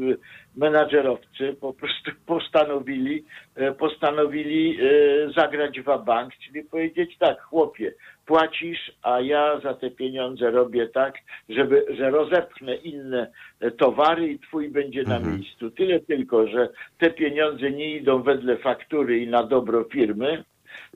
menadżerowcy 0.57 1.57
po 1.61 1.73
prostu 1.73 2.11
postanowili, 2.27 3.25
e, 3.55 3.73
postanowili 3.73 4.79
e, 4.81 4.87
zagrać 5.37 5.81
w 5.81 6.05
bank, 6.05 6.33
czyli 6.37 6.65
powiedzieć 6.65 7.17
tak, 7.19 7.41
chłopie, 7.43 7.93
płacisz, 8.27 8.93
a 9.03 9.21
ja 9.21 9.61
za 9.61 9.75
te 9.75 9.91
pieniądze 9.91 10.51
robię 10.51 10.89
tak, 10.89 11.15
żeby, 11.49 11.87
że 11.99 12.11
rozepchnę 12.11 12.75
inne 12.77 13.31
towary 13.79 14.29
i 14.29 14.39
twój 14.39 14.69
będzie 14.69 15.05
na 15.05 15.17
Mhm. 15.17 15.35
miejscu. 15.37 15.71
Tyle 15.71 16.01
tylko, 16.01 16.47
że 16.47 16.69
te 16.99 17.11
pieniądze 17.11 17.71
nie 17.71 17.97
idą 17.97 18.23
wedle 18.23 18.57
faktury 18.57 19.19
i 19.19 19.29
na 19.29 19.43
dobro 19.43 19.85
firmy, 19.85 20.45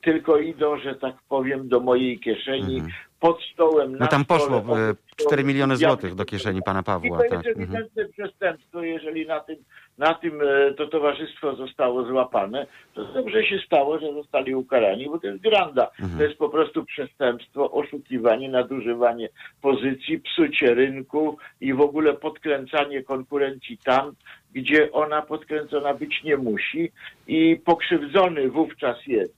tylko 0.03 0.39
idą, 0.39 0.79
że 0.79 0.95
tak 0.95 1.15
powiem, 1.29 1.69
do 1.69 1.81
mojej 1.81 2.21
kieszeni, 2.21 2.75
Mhm. 2.77 2.93
Pod 3.23 3.43
stołem, 3.55 3.93
na 3.93 3.99
No 3.99 4.07
tam 4.07 4.25
stole, 4.25 4.41
poszło 4.41 4.57
e, 4.59 4.63
stołu. 4.63 4.95
4 5.17 5.45
miliony 5.45 5.75
Ja- 5.75 5.89
złotych 5.89 6.15
do 6.15 6.25
kieszeni 6.25 6.63
pana 6.63 6.81
I 6.81 6.85
Pawła. 6.85 7.19
to 7.19 7.25
jest 7.25 7.31
Tak. 7.37 7.47
Mhm. 7.47 7.63
ewidentne 7.63 8.05
przestępstwo, 8.09 8.83
jeżeli 8.83 9.27
na 9.27 9.41
tym, 9.41 9.57
na 9.99 10.15
tym 10.15 10.41
e, 10.41 10.75
to 10.75 10.87
towarzystwo 10.87 11.57
zostało 11.57 12.05
złapane, 12.07 12.67
to 12.95 13.05
dobrze 13.05 13.45
się 13.45 13.59
stało, 13.67 13.99
że 13.99 14.13
zostali 14.13 14.55
ukarani, 14.55 15.07
bo 15.07 15.19
to 15.19 15.27
jest 15.27 15.43
granda. 15.43 15.91
Mhm. 16.01 16.19
To 16.19 16.25
jest 16.25 16.39
po 16.39 16.49
prostu 16.49 16.85
przestępstwo, 16.85 17.71
oszukiwanie, 17.71 18.49
nadużywanie 18.49 19.29
pozycji, 19.61 20.21
psucie 20.21 20.75
rynku 20.75 21.39
i 21.61 21.75
w 21.75 21.81
ogóle 21.81 22.13
podkręcanie 22.15 23.03
konkurencji 23.03 23.79
tam, 23.79 24.13
gdzie 24.53 24.93
ona 24.93 25.23
podkręcona 25.23 25.95
być 25.95 26.23
nie 26.25 26.37
musi 26.37 26.93
i 27.27 27.61
pokrzywdzony 27.65 28.49
wówczas 28.49 29.07
jest, 29.07 29.35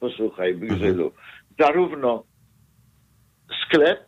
posłuchaj 0.00 0.54
Grzylu, 0.56 1.12
zarówno 1.58 2.24
sklep, 3.66 4.06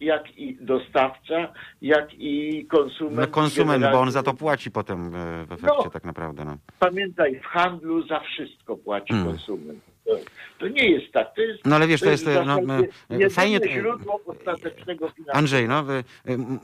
jak 0.00 0.38
i 0.38 0.56
dostawca, 0.60 1.52
jak 1.82 2.08
i 2.14 2.66
konsument. 2.66 3.16
No 3.16 3.26
konsument, 3.26 3.84
bo 3.92 4.00
on 4.00 4.10
za 4.10 4.22
to 4.22 4.34
płaci 4.34 4.70
potem 4.70 5.14
e, 5.14 5.46
w 5.46 5.52
efekcie 5.52 5.76
No. 5.84 5.90
tak 5.90 6.04
naprawdę. 6.04 6.44
No. 6.44 6.56
Pamiętaj, 6.78 7.40
w 7.40 7.44
handlu 7.46 8.06
za 8.06 8.20
wszystko 8.20 8.76
płaci 8.76 9.12
Mm. 9.12 9.26
konsument. 9.26 9.80
To, 10.04 10.16
to 10.58 10.68
nie 10.68 10.90
jest 10.90 11.12
tak. 11.12 11.34
To 11.34 11.40
jest, 11.42 11.66
No 11.66 11.76
ale 11.76 11.86
wiesz, 11.86 12.00
to 12.00 12.10
jest, 12.10 12.24
w 12.28 12.46
no, 12.46 12.58
no, 12.66 12.74
jedyne 13.10 13.30
fajnie- 13.30 13.60
źródło 13.72 14.20
ostatecznego 14.26 15.08
finansowania. 15.08 15.32
Andrzej, 15.38 15.68
no, 15.68 15.84
ym, 16.30 16.58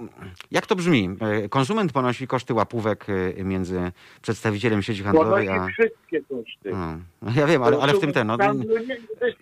jak 0.51 0.67
to 0.67 0.77
brzmi? 0.77 1.09
E, 1.21 1.49
Konsument 1.49 1.93
ponosi 1.93 2.27
koszty 2.27 2.55
łapówek 2.55 3.07
e, 3.39 3.45
między 3.45 3.93
przedstawicielem 4.23 4.83
sieci 4.83 5.03
handlowej 5.03 5.47
Ponosi 5.47 5.71
a... 5.71 5.73
wszystkie 5.73 6.21
koszty. 6.21 6.71
No, 7.23 7.31
ja 7.37 7.47
wiem, 7.47 7.63
ale, 7.63 7.79
ale 7.79 7.93
w 7.95 7.99
tym 8.01 8.13
ten... 8.13 8.27
No, 8.27 8.37
handlu 8.39 8.79
nie- 8.79 8.97
to 9.21 9.27
jest- 9.27 9.39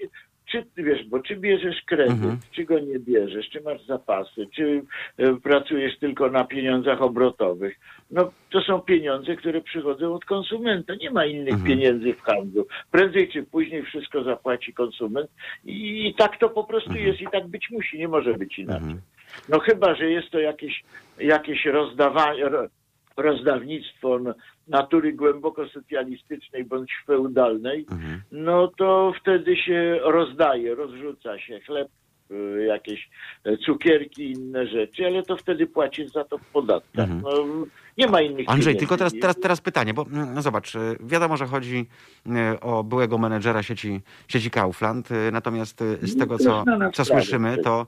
Czy 0.55 0.83
wiesz, 0.83 1.05
bo 1.05 1.21
czy 1.21 1.37
bierzesz 1.37 1.83
kredyt, 1.87 2.13
Mhm. 2.13 2.39
czy 2.53 2.65
go 2.65 2.79
nie 2.79 2.99
bierzesz, 2.99 3.49
czy 3.51 3.61
masz 3.61 3.87
zapasy, 3.87 4.47
czy 4.55 4.83
e, 5.19 5.35
pracujesz 5.41 5.99
tylko 5.99 6.31
na 6.31 6.45
pieniądzach 6.45 7.03
obrotowych. 7.03 7.77
No 8.11 8.33
to 8.51 8.61
są 8.61 8.81
pieniądze, 8.81 9.37
które 9.37 9.61
przychodzą 9.61 10.15
od 10.15 10.25
konsumenta. 10.25 10.95
Nie 10.95 11.11
ma 11.11 11.27
innych 11.27 11.55
Mhm. 11.55 11.67
pieniędzy 11.67 12.15
w 12.15 12.21
handlu. 12.21 12.67
Prędzej 12.91 13.29
czy 13.29 13.43
później 13.43 13.83
wszystko 13.83 14.23
zapłaci 14.25 14.73
konsument 14.73 15.31
i, 15.65 16.07
i 16.09 16.15
tak 16.15 16.39
to 16.39 16.49
po 16.49 16.65
prostu 16.65 16.91
Mhm. 16.91 17.07
jest 17.09 17.21
i 17.21 17.27
tak 17.33 17.47
być 17.49 17.71
musi. 17.71 17.99
Nie 17.99 18.09
może 18.09 18.35
być 18.35 18.59
inaczej. 18.59 18.83
Mhm. 18.83 19.01
No 19.49 19.59
chyba, 19.59 19.95
że 19.95 20.11
jest 20.11 20.31
to 20.31 20.39
jakieś, 20.39 20.85
jakieś 21.19 21.65
rozdawanie, 21.67 22.45
ro- 22.45 22.69
rozdawnictwo 23.17 24.19
natury 24.69 25.13
głęboko 25.13 25.69
socjalistycznej 25.69 26.65
bądź 26.65 26.93
feudalnej, 27.07 27.87
Mhm. 27.91 28.21
no 28.33 28.69
to 28.69 29.13
wtedy 29.21 29.57
się 29.57 29.99
rozdaje, 30.03 30.75
rozrzuca 30.75 31.39
się 31.39 31.61
chleb, 31.61 31.89
y, 32.31 32.65
jakieś 32.65 33.09
e, 33.45 33.57
cukierki, 33.57 34.31
inne 34.33 34.67
rzeczy, 34.67 35.07
ale 35.07 35.23
to 35.23 35.37
wtedy 35.37 35.67
płacisz 35.67 36.13
za 36.13 36.25
to 36.25 36.39
w 36.39 36.45
podatkach. 36.47 37.11
Mhm. 37.11 37.23
No, 37.23 37.67
nie 37.99 38.07
ma 38.07 38.21
innych 38.23 38.49
Andrzej, 38.49 38.75
pieniędzy. 38.75 38.79
tylko 38.79 38.97
teraz, 38.97 39.13
teraz, 39.21 39.41
teraz 39.41 39.61
pytanie, 39.61 39.95
bo 39.95 40.03
mm, 40.13 40.35
no 40.35 40.43
zobacz, 40.43 40.77
e, 40.77 40.81
wiadomo, 41.01 41.37
że 41.37 41.47
chodzi 41.47 41.87
e, 42.27 42.61
o 42.61 42.85
byłego 42.85 43.19
menedżera 43.19 43.63
sieci, 43.63 44.01
sieci 44.29 44.51
Kaufland, 44.51 45.09
natomiast 45.33 45.81
z 46.03 46.19
tego, 46.19 46.39
co, 46.39 46.65
co 46.93 47.05
słyszymy, 47.05 47.59
to 47.59 47.87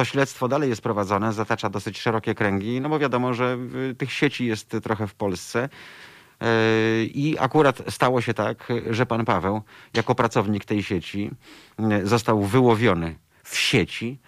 to 0.00 0.04
śledztwo 0.04 0.48
dalej 0.48 0.68
jest 0.70 0.82
prowadzone, 0.82 1.32
zatacza 1.32 1.70
dosyć 1.70 1.98
szerokie 2.00 2.34
kręgi, 2.34 2.80
no 2.80 2.88
bo 2.88 2.98
wiadomo, 2.98 3.34
że 3.34 3.58
tych 3.98 4.12
sieci 4.12 4.46
jest 4.46 4.76
trochę 4.82 5.06
w 5.06 5.14
Polsce. 5.14 5.68
E, 6.40 6.46
I 7.04 7.36
akurat 7.38 7.82
stało 7.88 8.20
się 8.20 8.34
tak, 8.34 8.68
że 8.90 9.06
pan 9.06 9.24
Paweł, 9.24 9.60
jako 9.94 10.14
pracownik 10.14 10.64
tej 10.64 10.82
sieci, 10.82 11.30
został 12.02 12.42
wyłowiony 12.42 13.14
w 13.42 13.56
sieci. 13.58 14.18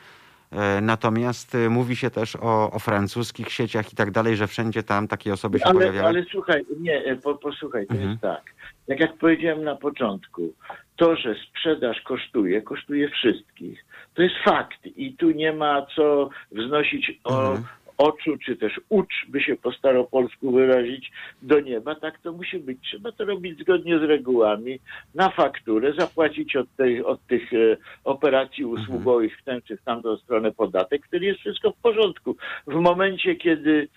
E, 0.51 0.81
Natomiast 0.81 1.55
e, 1.55 1.69
mówi 1.69 1.97
się 1.97 2.11
też 2.11 2.37
o, 2.37 2.71
o 2.71 2.79
francuskich 2.79 3.53
sieciach 3.53 3.93
i 3.93 3.97
tak 3.97 4.11
dalej, 4.11 4.37
że 4.37 4.47
wszędzie 4.47 4.83
tam 4.83 5.09
takie 5.09 5.33
osoby 5.33 5.59
się 5.59 5.65
ale, 5.65 5.75
pojawiały. 5.75 6.07
ale 6.09 6.25
słuchaj, 6.31 6.65
nie, 6.81 7.17
po, 7.23 7.35
posłuchaj, 7.35 7.87
to 7.87 7.93
Mhm. 7.95 8.11
jest 8.11 8.23
tak. 8.23 8.43
Tak 8.89 9.01
jak 9.01 9.19
powiedziałem 9.19 9.65
na 9.65 9.77
początku, 9.77 10.53
to, 10.97 11.17
że 11.17 11.35
sprzedaż 11.35 12.01
kosztuje, 12.01 12.63
kosztuje 12.63 13.09
wszystkich. 13.09 13.85
To 14.15 14.23
jest 14.23 14.35
fakt 14.45 14.87
i 14.97 15.15
tu 15.17 15.31
nie 15.31 15.53
ma 15.53 15.87
co 15.97 16.31
wznosić 16.53 17.13
o, 17.25 17.41
Mhm. 17.41 17.65
oczu, 17.99 18.37
czy 18.45 18.57
też 18.57 18.81
ucz, 18.89 19.27
by 19.29 19.41
się 19.41 19.57
po 19.57 19.73
staropolsku 19.73 20.53
wyrazić, 20.53 21.13
do 21.43 21.61
nieba. 21.61 21.95
Tak 21.95 22.19
to 22.19 22.33
musi 22.33 22.59
być. 22.59 22.79
Trzeba 22.83 23.13
to 23.13 23.25
robić 23.25 23.61
zgodnie 23.61 23.99
z 23.99 24.03
regułami, 24.03 24.79
na 25.15 25.31
fakturę, 25.31 25.93
zapłacić 25.99 26.57
od, 26.57 26.77
tej, 26.77 27.05
od 27.05 27.27
tych 27.27 27.53
e, 27.53 27.77
operacji 28.05 28.65
usługowych 28.65 29.39
w 29.39 29.45
tę 29.45 29.63
czy 29.63 29.77
w 29.77 29.83
tamtą 29.83 30.17
stronę 30.17 30.53
podatek, 30.53 31.07
wtedy 31.07 31.27
jest 31.27 31.41
wszystko 31.41 31.71
w 31.71 31.77
porządku. 31.77 32.37
W 32.67 32.75
momencie, 32.75 33.37
kiedy 33.37 33.89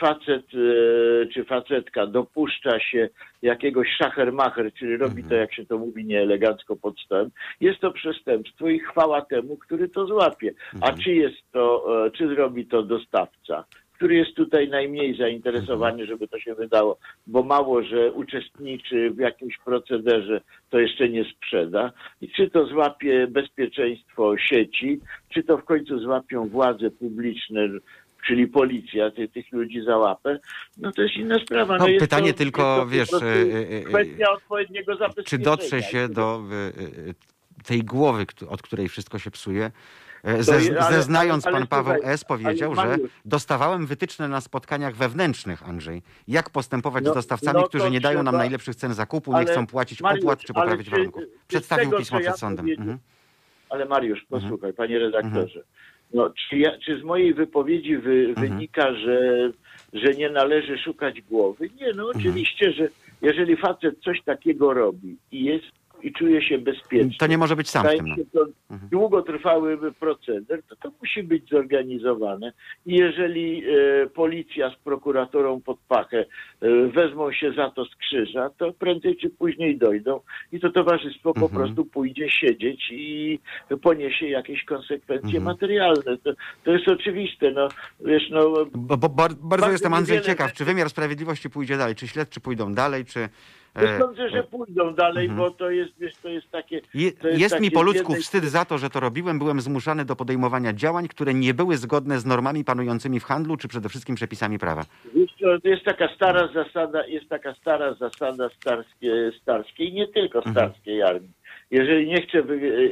facet 0.00 0.44
e, 0.54 1.26
czy 1.26 1.44
facetka 1.44 2.06
dopuszcza 2.06 2.80
się 2.80 3.08
jakiegoś 3.42 3.88
szachermacher, 3.98 4.72
czyli 4.74 4.96
robi 4.96 5.24
to, 5.24 5.34
jak 5.34 5.54
się 5.54 5.66
to 5.66 5.78
mówi, 5.78 6.04
nieelegancko 6.04 6.76
pod 6.76 7.00
stołem, 7.00 7.30
jest 7.60 7.80
to 7.80 7.92
przestępstwo 7.92 8.68
i 8.68 8.78
chwała 8.78 9.22
temu, 9.22 9.56
który 9.56 9.88
to 9.88 10.06
złapie. 10.06 10.54
A 10.80 10.92
czy 10.92 11.10
jest 11.10 11.52
to, 11.52 11.84
e, 12.06 12.10
czy 12.10 12.28
zrobi 12.28 12.66
to 12.66 12.82
dostawca? 12.82 13.64
który 14.02 14.14
jest 14.14 14.34
tutaj 14.34 14.68
najmniej 14.68 15.16
zainteresowany, 15.16 16.06
żeby 16.06 16.28
to 16.28 16.38
się 16.40 16.54
wydało, 16.54 16.98
bo 17.26 17.42
mało, 17.42 17.82
że 17.82 18.12
uczestniczy 18.12 19.10
w 19.10 19.18
jakimś 19.18 19.58
procederze, 19.58 20.40
to 20.70 20.78
jeszcze 20.78 21.08
nie 21.08 21.24
sprzeda. 21.24 21.92
I 22.20 22.28
czy 22.28 22.50
to 22.50 22.66
złapie 22.66 23.26
bezpieczeństwo 23.26 24.38
sieci, 24.38 25.00
czy 25.34 25.42
to 25.42 25.58
w 25.58 25.64
końcu 25.64 25.98
złapią 25.98 26.48
władze 26.48 26.90
publiczne, 26.90 27.68
czyli 28.26 28.46
policja 28.46 29.10
ty, 29.10 29.28
tych 29.28 29.52
ludzi 29.52 29.82
za 29.84 29.96
łapę, 29.96 30.38
no 30.76 30.92
to 30.92 31.02
jest 31.02 31.14
inna 31.16 31.38
sprawa. 31.38 31.76
No, 31.78 31.88
jest 31.88 32.00
pytanie 32.04 32.32
to, 32.32 32.38
tylko, 32.38 32.76
to 32.76 32.86
wiesz, 32.86 33.12
e, 33.12 33.16
e, 33.16 33.78
e, 33.78 33.80
kwestia 33.82 34.30
odpowiedniego 34.32 34.92
Czy 34.92 34.98
zabezpieczenia. 34.98 35.44
dotrze 35.44 35.82
się 35.82 36.08
do 36.08 36.42
y, 36.78 36.82
y, 37.08 37.14
tej 37.64 37.82
głowy, 37.84 38.26
od 38.48 38.62
której 38.62 38.88
wszystko 38.88 39.18
się 39.18 39.30
psuje? 39.30 39.70
E, 40.24 40.30
ale- 40.80 40.92
zeznając 40.92 41.44
pan 41.44 41.66
Paweł 41.66 42.00
S. 42.04 42.24
powiedział, 42.24 42.74
że 42.74 42.96
dostawałem 43.24 43.86
wytyczne 43.86 44.28
na 44.28 44.40
spotkaniach 44.40 44.94
wewnętrznych, 44.96 45.62
Andrzej. 45.68 46.02
Jak 46.28 46.50
postępować 46.50 47.04
No- 47.04 47.10
z 47.12 47.14
dostawcami, 47.14 47.60
no 47.60 47.68
którzy 47.68 47.90
nie 47.90 48.00
dają 48.00 48.22
nam 48.22 48.36
najlepszych 48.36 48.76
cen 48.76 48.94
zakupu, 48.94 49.38
nie 49.38 49.44
chcą 49.44 49.66
płacić 49.66 50.00
Mariusz, 50.00 50.22
opłat 50.24 50.40
czy 50.40 50.52
poprawić 50.54 50.84
czy- 50.86 50.90
warunków? 50.90 51.22
czy 51.22 51.28
Przedstawił 51.48 51.84
tego, 51.84 51.98
pismo 51.98 52.18
co 52.18 52.24
ja 52.24 52.30
przed 52.30 52.40
sądem. 52.40 52.66
Mhm. 52.78 52.98
Ale 53.70 53.84
Mariusz, 53.84 54.24
posłuchaj, 54.28 54.54
Mhm. 54.70 54.74
panie 54.74 54.98
redaktorze. 54.98 55.62
No, 56.14 56.30
czy, 56.30 56.58
ja, 56.58 56.78
czy 56.78 56.98
z 57.00 57.02
mojej 57.02 57.34
wypowiedzi 57.34 57.96
wy, 57.96 58.26
Mhm. 58.28 58.48
wynika, 58.48 58.94
że, 58.94 59.50
że 59.92 60.14
nie 60.14 60.30
należy 60.30 60.78
szukać 60.78 61.20
głowy? 61.22 61.70
Nie, 61.80 61.86
no 61.86 62.02
Mhm. 62.02 62.16
oczywiście, 62.18 62.72
że 62.72 62.88
jeżeli 63.22 63.56
facet 63.56 63.98
coś 64.00 64.22
takiego 64.22 64.74
robi 64.74 65.16
i 65.32 65.44
jest 65.44 65.66
i 66.02 66.12
czuje 66.12 66.42
się 66.42 66.58
bezpiecznie, 66.58 67.18
To 67.18 67.26
nie 67.26 67.38
może 67.38 67.56
być 67.56 67.70
sam 67.70 67.86
w 67.86 67.90
tym. 67.90 68.06
No. 68.08 68.16
się 68.16 68.24
to 68.32 68.46
Mhm. 68.70 68.90
długotrwały 68.90 69.78
proceder, 69.92 70.62
to 70.62 70.76
to 70.76 70.90
musi 71.00 71.22
być 71.22 71.48
zorganizowane. 71.48 72.52
I 72.86 72.94
jeżeli 72.96 73.62
e, 73.64 74.06
policja 74.06 74.70
z 74.70 74.76
prokuratorą 74.76 75.60
pod 75.60 75.78
pachę 75.88 76.24
e, 76.60 76.86
wezmą 76.86 77.32
się 77.32 77.52
za 77.52 77.70
to 77.70 77.84
z 77.84 77.96
krzyża, 77.96 78.50
to 78.58 78.72
prędzej 78.72 79.16
czy 79.16 79.30
później 79.30 79.78
dojdą 79.78 80.20
i 80.52 80.60
to 80.60 80.70
towarzystwo 80.70 81.34
po 81.34 81.40
Mhm. 81.40 81.62
prostu 81.62 81.84
pójdzie 81.84 82.30
siedzieć 82.30 82.88
i 82.90 83.38
poniesie 83.82 84.26
jakieś 84.28 84.64
konsekwencje 84.64 85.26
Mhm. 85.38 85.44
materialne. 85.44 86.18
To, 86.24 86.32
to 86.64 86.72
jest 86.72 86.88
oczywiste. 86.88 87.50
No, 87.50 87.68
wiesz, 88.00 88.30
no, 88.30 88.52
Bo, 88.74 88.96
bo, 88.96 89.08
bar- 89.08 89.34
bardzo 89.34 89.42
Bardzo 89.62 89.70
jestem, 89.70 89.94
Andrzej, 89.94 90.20
ciekaw, 90.20 90.52
czy 90.52 90.64
wymiar 90.64 90.90
sprawiedliwości 90.90 91.50
pójdzie 91.50 91.76
dalej, 91.76 91.94
czy 91.94 92.08
śledczy 92.08 92.40
pójdą 92.40 92.74
dalej, 92.74 93.04
czy... 93.04 93.28
no 93.74 93.82
e, 93.82 93.98
sądzę, 93.98 94.30
że 94.30 94.42
pójdą 94.44 94.94
dalej, 94.94 95.26
Mhm. 95.26 95.38
bo 95.38 95.50
to 95.56 95.70
jest, 95.70 95.92
wiesz, 96.00 96.14
to 96.22 96.28
jest 96.28 96.50
takie... 96.50 96.80
To 97.20 97.28
jest 97.28 97.40
jest 97.40 97.60
mi 97.60 97.66
takie 97.70 97.74
po 97.74 97.80
z 97.80 97.84
ludzku 97.86 98.02
jednej 98.12 98.22
wstyd 98.22 98.44
za 98.44 98.64
to, 98.64 98.78
że 98.78 98.90
to 98.90 99.00
robiłem. 99.00 99.38
Byłem 99.38 99.60
zmuszany 99.60 100.04
do 100.04 100.16
podejmowania 100.16 100.72
działań, 100.72 101.08
które 101.08 101.34
nie 101.34 101.54
były 101.54 101.76
zgodne 101.76 102.20
z 102.20 102.26
normami 102.26 102.64
panującymi 102.64 103.20
w 103.20 103.24
handlu, 103.24 103.56
czy 103.56 103.68
przede 103.68 103.88
wszystkim 103.88 104.14
przepisami 104.16 104.58
prawa. 104.58 104.84
Jest 105.64 105.84
taka 105.84 106.08
stara 106.14 106.48
zasada, 106.54 107.06
jest 107.06 107.28
taka 107.28 107.54
stara 107.54 107.94
zasada 107.94 108.48
starskie, 108.56 109.32
starskiej, 109.42 109.92
nie 109.92 110.08
tylko 110.08 110.38
Mhm. 110.38 110.54
starskiej 110.54 111.02
armii. 111.02 111.30
Jeżeli 111.70 112.06
nie 112.06 112.22
chcę, 112.22 112.42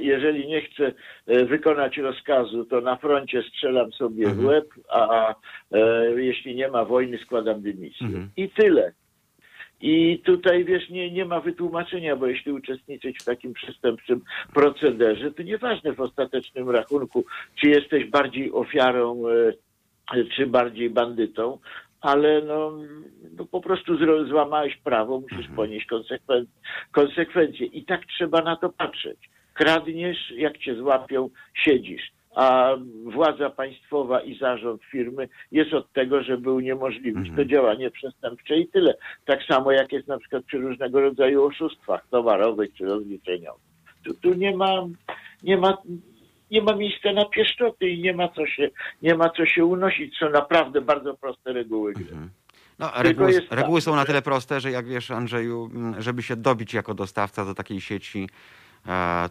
jeżeli 0.00 0.48
nie 0.48 0.60
chcę 0.62 0.92
e, 1.26 1.44
wykonać 1.44 1.96
rozkazu, 1.98 2.64
to 2.64 2.80
na 2.80 2.96
froncie 2.96 3.42
strzelam 3.42 3.92
sobie 3.92 4.26
w 4.26 4.30
Mhm. 4.30 4.46
łeb, 4.48 4.66
a 4.90 5.34
e, 5.72 5.78
jeśli 6.22 6.54
nie 6.54 6.68
ma 6.68 6.84
wojny, 6.84 7.18
składam 7.18 7.62
dymisję. 7.62 8.06
Mhm. 8.06 8.30
I 8.36 8.48
tyle. 8.50 8.92
I 9.80 10.18
tutaj, 10.24 10.64
wiesz, 10.64 10.90
nie, 10.90 11.10
nie 11.10 11.24
ma 11.24 11.40
wytłumaczenia, 11.40 12.16
bo 12.16 12.26
jeśli 12.26 12.52
uczestniczyć 12.52 13.18
w 13.18 13.24
takim 13.24 13.52
przestępczym 13.52 14.20
procederze, 14.54 15.30
to 15.32 15.42
nieważne 15.42 15.92
w 15.92 16.00
ostatecznym 16.00 16.70
rachunku, 16.70 17.24
czy 17.60 17.68
jesteś 17.68 18.04
bardziej 18.04 18.52
ofiarą, 18.52 19.22
e, 20.14 20.24
czy 20.36 20.46
bardziej 20.46 20.90
bandytą, 20.90 21.58
ale 22.00 22.42
no, 22.42 22.72
no 23.36 23.44
po 23.44 23.60
prostu 23.60 23.96
złamałeś 24.28 24.76
prawo, 24.76 25.20
musisz 25.20 25.48
ponieść 25.56 25.86
konsekwen- 25.86 26.46
konsekwencje. 26.92 27.66
I 27.66 27.84
tak 27.84 28.06
trzeba 28.06 28.42
na 28.42 28.56
to 28.56 28.68
patrzeć. 28.68 29.18
Kradniesz, 29.54 30.30
jak 30.36 30.58
cię 30.58 30.74
złapią, 30.74 31.30
siedzisz. 31.54 32.12
A 32.34 32.76
władza 33.04 33.50
państwowa 33.50 34.20
i 34.20 34.38
zarząd 34.38 34.82
firmy 34.84 35.28
jest 35.52 35.74
od 35.74 35.92
tego, 35.92 36.22
żeby 36.22 36.52
uniemożliwić 36.52 37.36
to 37.36 37.44
działanie 37.44 37.90
przestępcze 37.90 38.56
i 38.56 38.68
tyle. 38.68 38.94
Tak 39.24 39.40
samo 39.48 39.72
jak 39.72 39.92
jest 39.92 40.08
na 40.08 40.18
przykład 40.18 40.44
przy 40.44 40.58
różnego 40.58 41.00
rodzaju 41.00 41.44
oszustwach 41.44 42.06
towarowych 42.10 42.74
czy 42.74 42.84
rozliczeniowych. 42.84 43.70
Tu, 44.04 44.14
tu 44.14 44.34
nie 44.34 44.56
ma, 44.56 44.86
nie 45.42 45.56
ma, 45.56 45.76
nie 46.50 46.62
ma 46.62 46.76
miejsca 46.76 47.12
na 47.12 47.24
pieszczoty 47.24 47.88
i 47.88 48.02
nie 48.02 48.14
ma 48.14 48.28
co 48.28 48.46
się, 48.46 48.70
nie 49.02 49.14
ma 49.14 49.30
co 49.30 49.46
się 49.46 49.64
unosić. 49.64 50.18
Są 50.18 50.30
naprawdę 50.30 50.80
bardzo 50.80 51.14
proste 51.14 51.52
reguły 51.52 51.92
gry. 51.92 52.16
No, 52.78 52.88
Tylko 52.88 53.02
reguły, 53.02 53.42
tak, 53.42 53.58
reguły 53.58 53.80
są 53.80 53.96
na 53.96 54.04
tyle 54.04 54.22
proste, 54.22 54.60
że 54.60 54.70
jak 54.70 54.86
wiesz, 54.86 55.10
Andrzeju, 55.10 55.70
żeby 55.98 56.22
się 56.22 56.36
dobić 56.36 56.74
jako 56.74 56.94
dostawca 56.94 57.44
do 57.44 57.54
takiej 57.54 57.80
sieci, 57.80 58.28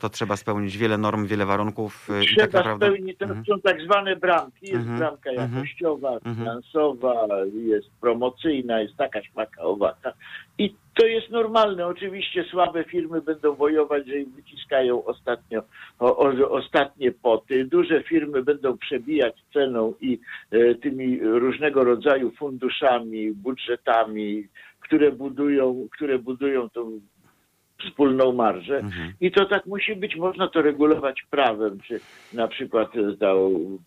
to 0.01 0.09
trzeba 0.09 0.35
spełnić 0.35 0.77
wiele 0.77 0.97
norm, 0.97 1.25
wiele 1.25 1.45
warunków. 1.45 2.09
e, 2.09 2.23
I 2.23 2.27
Trzeba 2.27 2.41
tak 2.41 2.53
naprawdę. 2.53 2.85
spełnić, 2.87 3.17
to 3.17 3.25
Mhm. 3.25 3.45
są 3.45 3.61
tak 3.61 3.81
zwane 3.81 4.15
bramki. 4.15 4.65
Jest 4.65 4.75
Mhm. 4.75 4.97
bramka 4.99 5.29
Mhm. 5.29 5.53
jakościowa, 5.53 6.09
Mhm. 6.13 6.35
finansowa, 6.35 7.27
jest 7.53 7.87
promocyjna, 8.01 8.81
jest 8.81 8.95
taka 8.97 9.23
śmaka 9.23 9.61
owata. 9.63 10.13
I 10.57 10.75
to 10.99 11.05
jest 11.05 11.29
normalne. 11.29 11.87
Oczywiście 11.87 12.43
słabe 12.43 12.83
firmy 12.83 13.21
będą 13.21 13.55
wojować, 13.55 14.07
że 14.07 14.19
im 14.19 14.31
wyciskają 14.31 15.05
ostatnio, 15.05 15.61
o, 15.99 16.17
o, 16.17 16.49
ostatnie 16.51 17.11
poty. 17.11 17.65
Duże 17.65 18.03
firmy 18.03 18.43
będą 18.43 18.77
przebijać 18.77 19.35
ceną 19.53 19.93
i 20.01 20.19
e, 20.51 20.75
tymi 20.75 21.19
różnego 21.23 21.83
rodzaju 21.83 22.31
funduszami, 22.31 23.31
budżetami, 23.31 24.47
które 24.79 25.11
budują, 25.11 25.87
które 25.91 26.19
budują 26.19 26.69
tą 26.69 26.99
wspólną 27.83 28.31
marżę. 28.31 28.77
Mhm. 28.77 29.13
I 29.21 29.31
to 29.31 29.45
tak 29.45 29.65
musi 29.65 29.95
być, 29.95 30.15
można 30.15 30.47
to 30.47 30.61
regulować 30.61 31.23
prawem, 31.29 31.79
czy 31.87 31.99
na 32.33 32.47
przykład 32.47 32.95
e, 32.95 33.15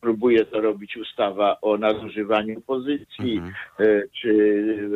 próbuje 0.01 0.45
to 0.45 0.61
robić 0.61 0.97
ustawa 0.97 1.57
o 1.63 1.77
nadużywaniu 1.79 2.61
pozycji, 2.61 3.37
Mhm. 3.37 3.53
e, 3.81 4.03
czy 4.23 4.33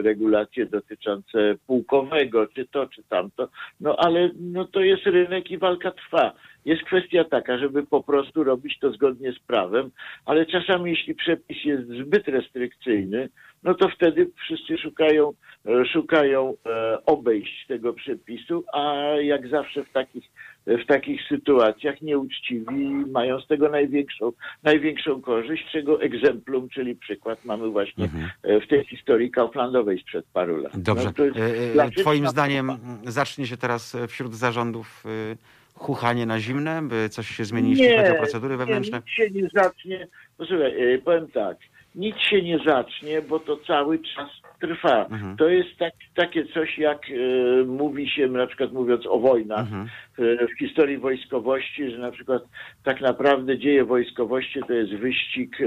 regulacje 0.03 0.67
dotyczące 0.67 1.55
pułkowego, 1.67 2.47
czy 2.47 2.67
to, 2.67 2.87
czy 2.87 3.03
tamto. 3.03 3.49
No 3.81 3.97
ale 3.97 4.31
no, 4.41 4.65
to 4.65 4.81
jest 4.81 5.07
rynek 5.07 5.51
i 5.51 5.59
walka 5.59 5.91
trwa. 5.91 6.33
Jest 6.65 6.83
kwestia 6.83 7.25
taka, 7.25 7.59
żeby 7.59 7.87
po 7.87 8.03
prostu 8.03 8.45
robić 8.45 8.79
to 8.79 8.93
zgodnie 8.93 9.33
z 9.33 9.39
prawem, 9.39 9.91
ale 10.25 10.47
czasami 10.47 10.91
jeśli 10.91 11.15
przepis 11.15 11.65
jest 11.65 11.89
zbyt 11.89 12.29
restrykcyjny, 12.29 13.29
no 13.67 13.75
to 13.75 13.89
wtedy 13.89 14.31
wszyscy 14.45 14.79
szukają, 14.79 15.33
e, 15.67 15.87
szukają 15.93 16.55
e, 16.67 16.99
obejść 17.07 17.67
tego 17.67 17.93
przepisu, 17.93 18.65
a 18.73 18.93
jak 19.21 19.49
zawsze 19.49 19.85
w 19.85 19.93
takich, 19.93 20.25
w 20.67 20.87
takich 20.87 21.21
sytuacjach 21.29 22.03
nieuczciwi 22.03 22.85
mają 23.13 23.41
z 23.41 23.47
tego 23.47 23.69
największą, 23.69 24.33
największą 24.63 25.21
korzyść, 25.23 25.65
czego 25.73 26.03
egzemplum, 26.03 26.69
czyli 26.69 26.95
przykład 26.97 27.45
mamy 27.45 27.69
właśnie 27.69 28.05
Mhm. 28.05 28.31
e, 28.43 28.61
w 28.61 28.69
tej 28.69 28.85
historii 28.85 29.31
Kauflandowej 29.31 29.99
sprzed 29.99 30.27
paru 30.33 30.57
lat. 30.57 30.79
Dobrze. 30.79 31.05
No, 31.05 31.13
to 31.13 31.25
jest 31.25 31.37
E, 31.79 31.91
Twoim 32.03 32.29
zdaniem 32.29 32.67
próba. 32.67 33.11
zacznie 33.11 33.47
się 33.47 33.57
teraz 33.57 33.97
wśród 34.09 34.35
zarządów 34.35 35.05
e, 35.07 35.37
chuchanie 35.75 36.27
na 36.27 36.41
zimne, 36.41 36.83
by 36.83 37.09
coś 37.09 37.27
się 37.29 37.45
zmieni, 37.45 37.71
jeśli 37.71 37.97
chodzi 37.97 38.11
o 38.11 38.15
procedury 38.15 38.57
wewnętrzne? 38.57 38.97
Nie, 38.97 39.25
nic 39.25 39.35
się 39.35 39.43
nie 39.43 39.49
zacznie. 39.63 40.07
Posłuchaj, 40.39 41.03
powiem 41.05 41.29
tak. 41.29 41.57
Nic 41.97 42.17
się 42.19 42.43
nie 42.43 42.59
zacznie, 42.67 43.23
bo 43.23 43.39
to 43.41 43.57
cały 43.57 43.99
czas 43.99 44.31
trwa. 44.61 45.07
Mhm. 45.07 45.37
To 45.37 45.49
jest 45.49 45.79
tak, 45.79 45.93
takie 46.15 46.47
coś, 46.47 46.79
jak 46.79 46.99
e, 47.11 47.65
mówi 47.65 48.11
się, 48.11 48.29
na 48.29 48.47
przykład 48.47 48.73
mówiąc 48.73 49.07
o 49.07 49.19
wojnach, 49.19 49.61
Mhm. 49.61 49.89
e, 50.19 50.47
w 50.47 50.59
historii 50.59 50.99
wojskowości, 50.99 51.91
że 51.91 51.99
na 51.99 52.11
przykład 52.11 52.43
tak 52.85 53.01
naprawdę 53.01 53.59
dzieje 53.59 53.85
wojskowości 53.85 54.61
to 54.69 54.73
jest 54.73 54.93
wyścig 54.93 55.57
e, 55.61 55.65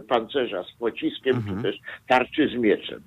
pancerza 0.00 0.64
z 0.64 0.72
pociskiem, 0.72 1.36
Mhm. 1.36 1.56
czy 1.56 1.62
też 1.62 1.76
tarczy 2.08 2.48
z 2.48 2.54
mieczem. 2.54 3.00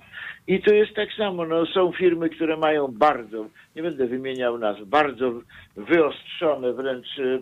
I 0.47 0.61
to 0.61 0.73
jest 0.73 0.93
tak 0.95 1.09
samo. 1.13 1.45
No, 1.45 1.65
są 1.65 1.91
firmy, 1.91 2.29
które 2.29 2.57
mają 2.57 2.87
bardzo, 2.87 3.45
nie 3.75 3.81
będę 3.83 4.07
wymieniał 4.07 4.57
nazw, 4.57 4.81
bardzo 4.85 5.33
wyostrzone 5.75 6.73
wręcz 6.73 7.19
e, 7.19 7.39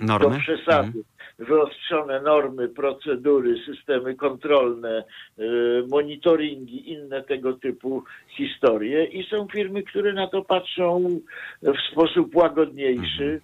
do 0.00 0.06
Normy? 0.06 0.38
przesady. 0.38 1.02
Mhm. 1.38 1.46
Wyostrzone 1.48 2.20
normy, 2.20 2.68
procedury, 2.68 3.54
systemy 3.66 4.14
kontrolne, 4.14 5.04
y, 5.38 5.84
monitoringi, 5.90 6.92
inne 6.92 7.22
tego 7.22 7.52
typu 7.52 8.04
historie. 8.28 9.04
I 9.04 9.26
są 9.30 9.48
firmy, 9.48 9.82
które 9.82 10.12
na 10.12 10.26
to 10.26 10.44
patrzą 10.44 11.20
w 11.62 11.92
sposób 11.92 12.36
łagodniejszy. 12.36 13.40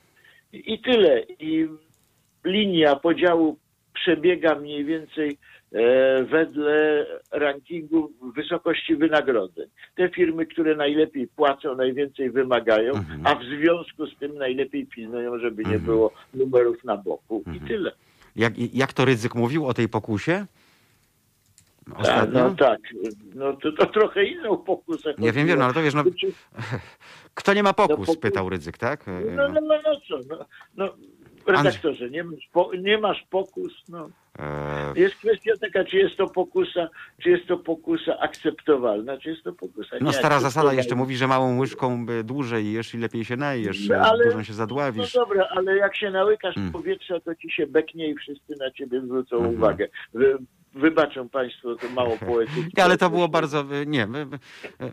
I 0.53 0.73
i 0.75 0.79
tyle. 0.79 1.21
I 1.39 1.69
linia 2.45 2.97
podziału 2.97 3.59
przebiega 3.95 4.55
mniej 4.55 4.85
więcej 4.85 5.31
e, 5.31 5.37
wedle 6.31 7.07
rankingu 7.33 8.13
wysokości 8.37 8.97
wynagrodzeń. 8.97 9.67
Te 9.95 10.09
firmy, 10.09 10.47
które 10.47 10.77
najlepiej 10.77 11.29
płacą, 11.29 11.75
najwięcej 11.77 12.31
wymagają, 12.31 12.93
Mhm. 12.95 13.27
a 13.27 13.35
w 13.35 13.43
związku 13.45 14.07
z 14.07 14.17
tym 14.17 14.35
najlepiej 14.39 14.87
pilnują, 14.87 15.39
żeby 15.39 15.63
nie 15.63 15.69
Mhm. 15.75 15.85
było 15.85 16.13
numerów 16.35 16.85
na 16.85 16.97
boku 16.97 17.45
i 17.57 17.61
tyle. 17.61 17.93
Jak, 18.37 18.53
jak 18.75 18.93
to 18.93 19.05
Rydzyk 19.05 19.35
mówił 19.35 19.67
o 19.67 19.75
tej 19.75 19.89
pokusie? 19.89 20.47
A, 21.95 21.99
Ostatnio? 21.99 22.45
no 22.49 22.55
tak, 22.55 22.81
no 23.35 23.53
to, 23.53 23.73
to 23.73 23.87
trochę 23.87 24.25
inną 24.25 24.57
pokusę. 24.57 25.15
Nie 25.19 25.33
wiem, 25.33 25.47
wiem, 25.47 25.59
no 25.59 25.65
ale 25.65 25.75
to 25.75 25.83
wiesz, 25.83 25.95
no, 25.95 26.05
kto 27.35 27.55
nie 27.55 27.63
ma 27.63 27.73
pokus, 27.73 28.09
pokus- 28.09 28.19
pytał 28.21 28.49
Rydzyk, 28.49 28.79
tak? 28.79 29.09
E, 29.09 29.21
No, 29.37 29.49
no, 29.49 29.61
no, 29.61 29.75
no 29.85 30.01
co, 30.09 30.19
no, 30.29 30.45
no 30.77 30.95
redaktorze, 31.47 32.11
nie 32.11 32.25
masz, 32.25 32.49
po, 32.53 32.71
nie 32.75 32.99
masz 32.99 33.25
pokus, 33.31 33.73
no. 33.89 34.11
E, 34.39 34.93
Jest 34.97 35.15
kwestia 35.15 35.53
taka, 35.61 35.85
czy 35.85 35.97
jest 35.97 36.17
to 36.17 36.27
pokusa, 36.29 36.89
czy 37.23 37.31
jest 37.31 37.47
to 37.47 37.57
pokusa 37.57 38.19
akceptowalna, 38.21 39.19
czy 39.19 39.31
jest 39.31 39.43
to 39.45 39.53
pokusa 39.53 39.97
No 40.01 40.13
stara 40.13 40.41
zasada 40.41 40.73
jeszcze 40.73 40.95
mówi, 40.95 41.17
że 41.17 41.27
małą 41.27 41.59
łyżką 41.59 42.07
dłużej 42.25 42.73
jesz 42.73 42.95
i 42.95 42.99
lepiej 42.99 43.25
się 43.25 43.37
najesz, 43.37 43.89
No, 43.89 43.97
ale- 43.97 44.25
dużą 44.25 44.43
się 44.43 44.53
No 44.53 44.57
zadławisz. 44.57 45.13
dobra, 45.13 45.49
ale 45.51 45.77
jak 45.77 45.97
się 45.97 46.11
nałykasz 46.11 46.57
Mm. 46.57 46.73
powietrza, 46.73 47.21
to 47.21 47.35
ci 47.35 47.51
się 47.51 47.67
beknie 47.67 48.09
i 48.11 48.15
wszyscy 48.15 48.55
na 48.59 48.71
ciebie 48.71 49.01
zwrócą 49.01 49.37
Mhm. 49.37 49.55
uwagę. 49.55 49.89
Wy, 50.75 50.91
wybaczą 50.91 51.29
państwo 51.29 51.77
to 51.77 51.89
mało 51.89 52.17
poetyckie. 52.27 52.85
Ale 52.85 52.99
to 52.99 53.11
było 53.11 53.29
bardzo, 53.29 53.61
e, 53.61 53.87
nie, 53.87 54.03
e, 54.03 54.07
e, 54.07 54.91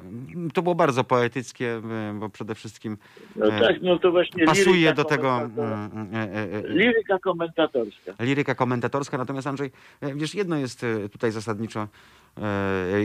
to 0.54 0.62
było 0.62 0.76
bardzo 0.76 1.04
poetyckie, 1.04 1.82
bo 2.14 2.30
przede 2.30 2.56
wszystkim 2.56 2.98
No 3.36 3.48
tak, 3.50 3.82
no 3.82 4.00
to 4.00 4.12
właśnie 4.12 4.46
pasuje 4.46 4.94
do 4.94 5.04
tego 5.04 5.42
mm, 5.42 6.10
e, 6.14 6.68
Liryka 6.68 7.20
komentatorska. 7.20 8.14
liryka 8.20 8.56
komentatorska. 8.56 9.18
Natomiast 9.18 9.48
Andrzej, 9.48 9.72
wiesz, 10.02 10.36
jedno 10.36 10.58
jest 10.58 10.86
tutaj 11.12 11.32
zasadniczo 11.32 11.88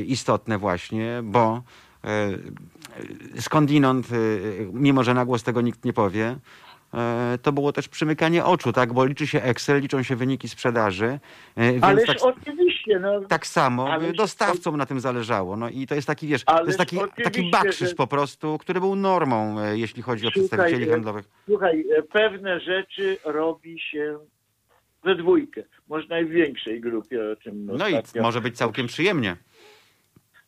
istotne 0.07 0.59
właśnie, 0.59 1.21
bo 1.23 1.63
skądinąd, 3.39 4.07
mimo 4.73 5.05
że 5.05 5.15
na 5.15 5.25
głos 5.25 5.43
tego 5.43 5.61
nikt 5.61 5.85
nie 5.85 5.93
powie, 5.93 6.37
to 7.43 7.53
było 7.53 7.73
też 7.73 7.89
przymykanie 7.89 8.45
oczu, 8.45 8.73
tak? 8.73 8.93
Bo 8.93 9.05
liczy 9.05 9.27
się 9.27 9.43
Excel, 9.43 9.81
liczą 9.81 10.03
się 10.03 10.17
wyniki 10.17 10.49
sprzedaży, 10.49 11.21
e, 11.57 11.73
więc 11.73 11.85
Ależ 11.85 12.07
tak, 12.07 12.17
oczywiście, 12.23 12.99
no. 12.99 13.21
tak 13.21 13.47
samo 13.47 13.93
Ależ 13.93 14.11
e, 14.11 14.13
dostawcom 14.13 14.77
na 14.77 14.87
tym 14.87 15.01
zależało. 15.01 15.57
No 15.57 15.69
i 15.69 15.87
to 15.87 15.95
jest 15.95 16.07
taki, 16.07 16.27
wiesz, 16.27 16.45
to 16.45 16.53
Ależ 16.53 16.67
jest 16.67 16.79
taki, 16.79 16.99
taki 17.25 17.51
bakrzyż 17.51 17.89
że- 17.89 17.95
po 17.95 18.07
prostu, 18.07 18.59
który 18.59 18.81
był 18.81 18.97
normą, 18.97 19.61
e, 19.61 19.79
jeśli 19.79 20.03
chodzi 20.03 20.27
o 20.27 20.31
Słuchaj, 20.31 20.49
przedstawicieli 20.49 20.89
e, 20.89 20.91
handlowych. 20.93 21.25
Słuchaj, 21.47 21.85
e, 21.99 22.03
pewne 22.03 22.61
rzeczy 22.61 23.19
robi 23.25 23.81
się 23.81 24.19
we 25.05 25.15
dwójkę. 25.15 25.63
Może 25.89 26.07
największej 26.09 26.81
grupie, 26.81 27.33
o 27.33 27.37
czym 27.37 27.67
No 27.67 27.89
i 27.89 27.95
może 28.23 28.41
być 28.41 28.57
całkiem 28.57 28.87
przyjemnie. 28.87 29.37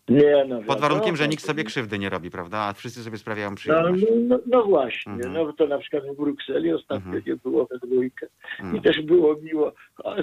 Nie, 0.08 0.44
no, 0.48 0.62
Pod 0.62 0.80
warunkiem, 0.80 1.16
że 1.16 1.28
nikt 1.28 1.44
sobie 1.46 1.64
krzywdy 1.64 1.98
nie 1.98 2.08
robi, 2.08 2.30
prawda? 2.30 2.58
A 2.58 2.72
wszyscy 2.72 3.04
sobie 3.04 3.18
sprawiają 3.18 3.50
No, 3.50 3.56
przyjemność. 3.56 4.04
no, 4.28 4.38
no 4.46 4.64
właśnie, 4.64 5.12
Mhm. 5.12 5.32
no 5.32 5.52
to 5.52 5.66
na 5.66 5.78
przykład 5.78 6.02
w 6.12 6.16
Brukseli 6.16 6.72
ostatnio 6.72 7.06
Mhm. 7.06 7.22
nie 7.26 7.36
było 7.36 7.66
we 7.66 7.78
dwójkę. 7.78 8.26
Mhm. 8.58 8.76
I 8.76 8.80
też 8.82 9.02
było 9.02 9.36
miło. 9.42 9.72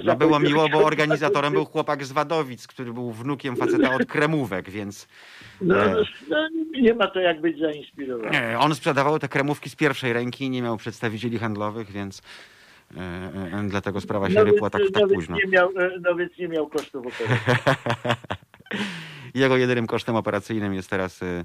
No 0.04 0.16
było 0.16 0.40
miło, 0.40 0.68
bo 0.68 0.84
organizatorem 0.84 1.52
był 1.52 1.64
chłopak 1.64 2.04
z 2.04 2.12
Wadowic, 2.12 2.66
który 2.66 2.92
był 2.92 3.10
wnukiem 3.12 3.56
faceta 3.56 3.94
od 3.94 4.06
kremówek, 4.06 4.70
więc 4.70 5.08
No, 5.60 5.84
E. 5.84 6.02
no, 6.28 6.48
nie 6.80 6.94
ma 6.94 7.06
to 7.06 7.20
jak 7.20 7.40
być 7.40 7.58
zainspirowanym. 7.58 8.32
nie, 8.32 8.58
on 8.58 8.74
sprzedawał 8.74 9.18
te 9.18 9.28
kremówki 9.28 9.70
z 9.70 9.76
pierwszej 9.76 10.12
ręki, 10.12 10.50
nie 10.50 10.62
miał 10.62 10.76
przedstawicieli 10.76 11.38
handlowych, 11.38 11.90
więc 11.90 12.22
e, 12.96 13.00
e, 13.00 13.64
dlatego 13.68 14.00
sprawa 14.00 14.30
się 14.30 14.44
rypła 14.44 14.70
tak, 14.70 14.82
tak 14.82 14.94
nawet 15.02 15.14
późno. 15.14 15.36
Nie 15.36 15.50
miał, 15.50 15.72
nawet 16.00 16.38
nie 16.38 16.48
miał 16.48 16.68
kosztów 16.68 17.06
operacji. 17.06 17.52
Jego 19.34 19.56
jedynym 19.56 19.86
kosztem 19.86 20.16
operacyjnym 20.16 20.74
jest 20.74 20.90
teraz 20.90 21.22
e, 21.22 21.44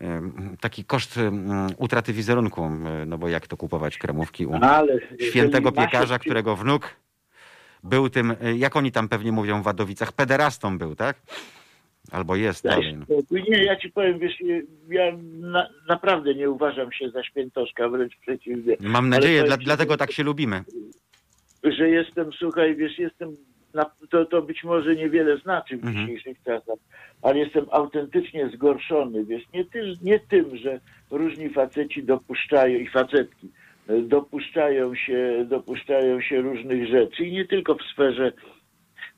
e, 0.00 0.22
taki 0.60 0.84
koszt 0.84 1.18
mm, 1.18 1.66
utraty 1.76 2.12
wizerunku, 2.12 2.70
no 3.06 3.18
bo 3.18 3.28
jak 3.28 3.46
to 3.46 3.56
kupować 3.56 3.98
kremówki 3.98 4.46
u 4.46 4.54
Ale 4.54 4.94
jeżeli 4.94 5.30
świętego 5.30 5.72
piekarza, 5.72 6.18
którego 6.18 6.56
wnuk 6.56 6.96
był 7.84 8.10
tym, 8.10 8.30
y, 8.30 8.56
jak 8.56 8.76
oni 8.76 8.92
tam 8.92 9.08
pewnie 9.08 9.32
mówią 9.32 9.60
w 9.60 9.64
Wadowicach, 9.64 10.12
pederastą 10.12 10.78
był, 10.78 10.94
tak? 10.94 11.16
Albo 12.12 12.36
jest 12.36 12.64
dalej. 12.64 12.96
no. 12.96 13.04
spokój. 13.04 13.44
Nie, 13.48 13.64
ja 13.64 13.76
ci 13.76 13.90
powiem, 13.90 14.18
wiesz, 14.18 14.34
ja 14.88 15.12
na, 15.40 15.68
naprawdę 15.88 16.34
nie 16.34 16.50
uważam 16.50 16.92
się 16.92 17.10
za 17.10 17.24
świętoszka, 17.24 17.88
wręcz 17.88 18.16
przeciwnie. 18.16 18.76
Mam 18.80 19.08
nadzieję, 19.08 19.44
dla, 19.44 19.56
dlatego 19.56 19.96
tak 19.96 20.12
się 20.12 20.22
lubimy. 20.22 20.64
że 21.64 21.88
jestem, 21.88 22.32
słuchaj, 22.38 22.76
wiesz, 22.76 22.98
jestem, 22.98 23.36
na, 23.74 23.90
to, 24.10 24.24
to 24.24 24.42
być 24.42 24.64
może 24.64 24.96
niewiele 24.96 25.38
znaczy 25.38 25.76
w 25.76 25.84
Mhm. 25.84 26.06
dzisiejszych 26.06 26.42
czasach, 26.42 26.78
ale 27.22 27.38
jestem 27.38 27.66
autentycznie 27.70 28.48
zgorszony, 28.48 29.24
wiesz, 29.24 29.42
nie, 29.54 29.64
ty, 29.64 29.92
nie 30.02 30.20
tym, 30.20 30.56
że 30.56 30.80
różni 31.10 31.48
faceci 31.50 32.02
dopuszczają 32.02 32.78
i 32.78 32.88
facetki 32.88 33.48
e, 33.88 34.00
dopuszczają 34.00 34.94
się, 34.94 35.46
dopuszczają 35.48 36.20
się 36.20 36.40
różnych 36.40 36.88
rzeczy 36.88 37.24
i 37.24 37.32
nie 37.32 37.44
tylko 37.44 37.74
w 37.74 37.82
sferze 37.92 38.32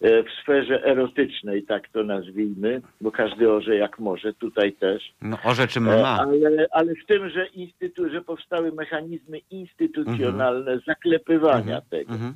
e, 0.00 0.22
w 0.22 0.30
sferze 0.42 0.84
erotycznej, 0.84 1.62
tak 1.62 1.88
to 1.88 2.02
nazwijmy, 2.04 2.82
bo 3.00 3.11
każdy 3.11 3.52
orze 3.52 3.76
jak 3.76 3.98
może, 3.98 4.34
tutaj 4.34 4.72
też. 4.72 5.12
No, 5.22 5.38
o 5.44 5.54
rzeczy 5.54 5.78
E, 5.78 5.82
ma. 5.82 6.18
Ale, 6.18 6.66
ale 6.70 6.94
w 6.94 7.07
tym, 7.07 7.30
że, 7.30 7.46
instytu, 7.46 8.11
że 8.11 8.20
powstały 8.22 8.72
mechanizmy 8.72 9.38
instytucjonalne 9.50 10.78
zaklepywania 10.86 11.80
tego 11.80 12.12
Mhm. 12.12 12.34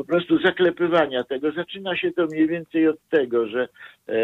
Po 0.00 0.04
prostu 0.04 0.38
zaklepywania 0.38 1.24
tego. 1.24 1.52
Zaczyna 1.52 1.96
się 1.96 2.12
to 2.12 2.26
mniej 2.26 2.48
więcej 2.48 2.88
od 2.88 3.08
tego, 3.08 3.46
że 3.46 3.68
e, 4.08 4.14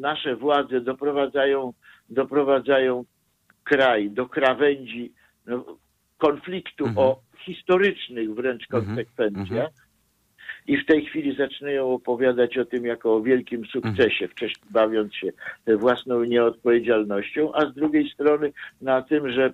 nasze 0.00 0.36
władze 0.36 0.80
doprowadzają, 0.80 1.72
doprowadzają 2.10 3.04
kraj 3.64 4.10
do 4.10 4.26
krawędzi 4.26 5.12
no, 5.46 5.64
konfliktu 6.18 6.86
Mhm. 6.86 7.06
o 7.06 7.20
historycznych 7.38 8.34
wręcz 8.34 8.66
Mhm. 8.72 8.86
konsekwencjach. 8.86 9.48
Mhm. 9.50 9.88
I 10.66 10.76
w 10.76 10.86
tej 10.86 11.04
chwili 11.06 11.36
zaczynają 11.36 11.92
opowiadać 11.92 12.58
o 12.58 12.64
tym 12.64 12.84
jako 12.84 13.16
o 13.16 13.22
wielkim 13.22 13.66
sukcesie, 13.66 14.24
Mhm. 14.24 14.30
wcześniej 14.30 14.66
bawiąc 14.70 15.14
się 15.14 15.28
własną 15.66 16.24
nieodpowiedzialnością, 16.24 17.52
a 17.54 17.70
z 17.70 17.74
drugiej 17.74 18.10
strony 18.10 18.52
na 18.80 19.02
tym, 19.02 19.32
że 19.32 19.52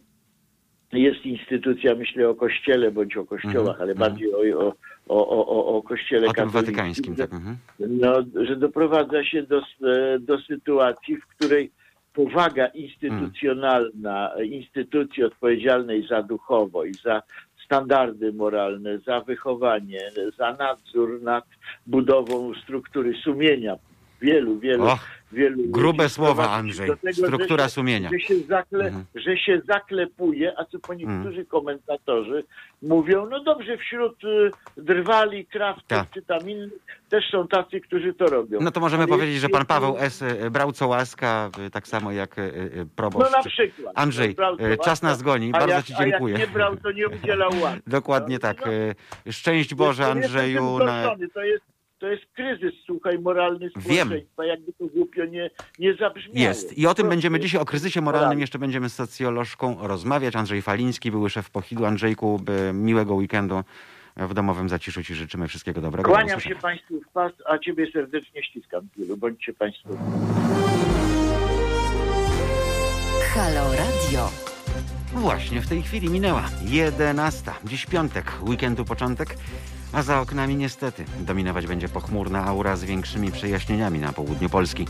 jest 0.97 1.27
instytucja, 1.27 1.95
myślę 1.95 2.29
o 2.29 2.35
kościele 2.35 2.91
bądź 2.91 3.17
o 3.17 3.25
kościołach, 3.25 3.81
Mhm, 3.81 3.83
ale 3.83 3.93
mhm. 3.93 3.99
bardziej 3.99 4.35
o, 4.55 4.75
o, 5.09 5.29
o, 5.29 5.47
o, 5.47 5.77
o 5.77 5.83
kościele 5.83 6.29
O 6.39 6.47
watykańskim, 6.47 7.17
tak. 7.17 7.33
Mhm. 7.33 7.57
no, 7.79 8.15
że 8.45 8.57
doprowadza 8.57 9.25
się 9.25 9.43
do, 9.43 9.59
e, 9.59 10.19
do 10.19 10.39
sytuacji, 10.41 11.17
w 11.17 11.27
której 11.27 11.71
powaga 12.13 12.67
instytucjonalna 12.67 14.31
instytucji 14.45 15.25
odpowiedzialnej 15.25 16.07
za 16.07 16.23
duchowość, 16.23 17.03
za 17.03 17.23
standardy 17.65 18.33
moralne, 18.33 18.99
za 18.99 19.21
wychowanie, 19.21 20.01
za 20.39 20.53
nadzór 20.53 21.23
nad 21.23 21.45
budową 21.87 22.55
struktury 22.55 23.15
sumienia 23.25 23.77
wielu, 24.23 24.59
wielu, 24.59 24.85
Och, 24.85 24.99
wielu 25.33 25.63
grube 25.67 26.09
słowa, 26.09 26.51
Andrzej. 26.51 26.89
tego, 27.03 27.13
Struktura 27.13 27.65
że 27.65 27.69
się, 27.69 27.75
sumienia. 27.75 28.11
Że 28.13 28.21
się, 28.21 28.35
zakle, 28.49 28.85
Mhm. 28.85 29.05
że 29.15 29.37
się 29.37 29.61
zaklepuje, 29.69 30.53
a 30.59 30.65
co 30.65 30.79
po 30.79 30.95
niektórzy 30.95 31.45
komentatorzy 31.45 32.45
mówią, 32.83 33.27
no 33.31 33.41
dobrze, 33.45 33.79
wśród 33.79 34.25
y, 34.25 34.51
drwali, 34.77 35.47
krawców 35.47 35.85
Tak. 35.89 36.11
czy 36.15 36.23
tam 36.23 36.51
innych 36.51 36.73
też 37.09 37.25
są 37.31 37.49
tacy, 37.49 37.81
którzy 37.81 38.15
to 38.15 38.27
robią. 38.27 38.59
No 38.61 38.71
to 38.71 38.81
możemy 38.81 39.03
Ale 39.03 39.13
powiedzieć, 39.13 39.37
że 39.41 39.49
pan 39.49 39.67
Paweł 39.67 39.97
S. 39.99 40.23
y, 40.23 40.51
brał 40.51 40.73
co 40.73 40.89
łaska, 40.89 41.51
y, 41.67 41.71
tak 41.71 41.87
samo 41.89 42.13
jak 42.13 42.39
y, 42.39 42.43
y, 42.43 42.71
No 42.77 42.85
proboszcz. 42.97 43.33
na 43.33 43.43
przykład. 43.43 43.93
Andrzej, 43.99 44.37
czas 44.85 45.03
nas 45.03 45.23
goni. 45.23 45.49
a 45.53 45.59
Bardzo 45.59 45.75
jak, 45.75 45.85
ci 45.85 45.95
A 45.95 46.05
dziękuję. 46.05 46.39
jak 46.39 46.49
nie 46.49 46.55
brał, 46.55 46.77
to 46.77 46.93
nie 46.93 47.09
udzielał 47.09 47.51
łaski. 47.63 47.83
Dokładnie 47.87 48.35
No, 48.37 48.41
tak. 48.41 48.63
no, 49.27 49.33
Szczęść 49.33 49.75
Boże, 49.75 50.07
Andrzeju. 50.07 50.79
Na... 50.79 51.17
To 51.35 51.45
jest, 51.45 51.65
to 52.05 52.09
jest 52.09 52.25
kryzys, 52.35 52.75
słuchaj, 52.87 53.19
moralny 53.19 53.71
Wiem. 53.77 53.83
społeczeństwa, 53.83 54.45
jakby 54.45 54.73
to 54.73 54.87
głupio 54.87 55.25
nie, 55.25 55.51
nie 55.79 55.95
zabrzmiało. 55.95 56.39
Jest. 56.39 56.79
I 56.79 56.87
o 56.87 56.95
tym 56.95 57.09
będziemy 57.09 57.41
dzisiaj, 57.41 57.61
o 57.61 57.65
kryzysie 57.65 58.01
moralnym 58.01 58.27
moralny. 58.27 58.41
jeszcze 58.41 58.59
będziemy 58.59 58.89
z 58.89 58.95
socjolożką 58.95 59.77
rozmawiać. 59.81 60.37
Andrzej 60.37 60.63
Faliński, 60.63 61.11
były 61.11 61.31
szef 61.31 61.51
Pochidu. 61.51 61.87
Andrzejku, 61.87 62.41
miłego 62.73 63.15
weekendu 63.15 63.63
w 64.17 64.35
domowym 64.35 64.69
zaciszu 64.69 65.03
Ci 65.03 65.15
życzymy 65.15 65.49
wszystkiego 65.49 65.81
dobrego. 65.81 66.09
Do 66.09 66.15
Kłaniam 66.15 66.41
się. 66.41 66.55
Państwu 66.55 67.01
w 67.01 67.09
pas, 67.09 67.33
a 67.47 67.59
Ciebie 67.59 67.93
serdecznie 67.93 68.43
ściskam. 68.43 68.89
Bądźcie 69.17 69.53
Państwo. 69.53 69.89
Halo 73.35 73.73
Radio. 73.73 74.31
Właśnie 75.13 75.61
w 75.61 75.69
tej 75.69 75.83
chwili 75.83 76.11
minęła 76.11 76.45
11. 76.65 77.51
Dziś 77.65 77.87
piątek, 77.87 78.33
weekendu 78.49 78.85
początek, 78.85 79.37
a 79.95 80.03
za 80.03 80.21
oknami 80.21 80.57
niestety 80.57 81.05
dominować 81.21 81.67
będzie 81.67 81.89
pochmurna 81.89 82.45
aura 82.45 82.77
z 82.77 82.85
większymi 82.85 83.33
przejaśnieniami 83.33 83.99
na 83.99 84.13
południu 84.13 84.49
Polski. 84.49 84.87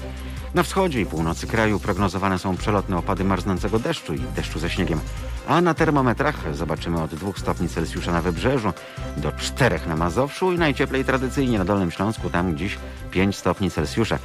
Na 0.55 0.63
wschodzie 0.63 1.01
i 1.01 1.07
północy 1.07 1.47
kraju 1.47 1.81
prognozowane 1.81 2.39
są 2.39 2.57
przelotne 2.57 2.97
opady 2.97 3.25
marznącego 3.25 3.79
deszczu 3.79 4.15
i 4.15 4.21
deszczu 4.21 4.59
ze 4.59 4.71
śniegiem. 4.71 5.01
A 5.49 5.61
na 5.61 5.75
termometrach 5.75 6.57
zobaczymy 6.57 7.03
od 7.03 7.15
2 7.15 7.33
stopni 7.37 7.69
Celsjusza 7.69 8.13
na 8.13 8.23
Wybrzeżu 8.23 8.73
do 9.17 9.33
4 9.33 9.81
na 9.87 9.97
Mazowszu 9.97 10.53
i 10.53 10.59
najcieplej 10.59 11.05
tradycyjnie 11.05 11.59
na 11.59 11.65
Dolnym 11.65 11.91
Śląsku, 11.91 12.31
tam 12.31 12.57
dziś 12.57 12.79
5 13.11 13.37
stopni 13.37 13.71
Celsjusza. 13.71 14.19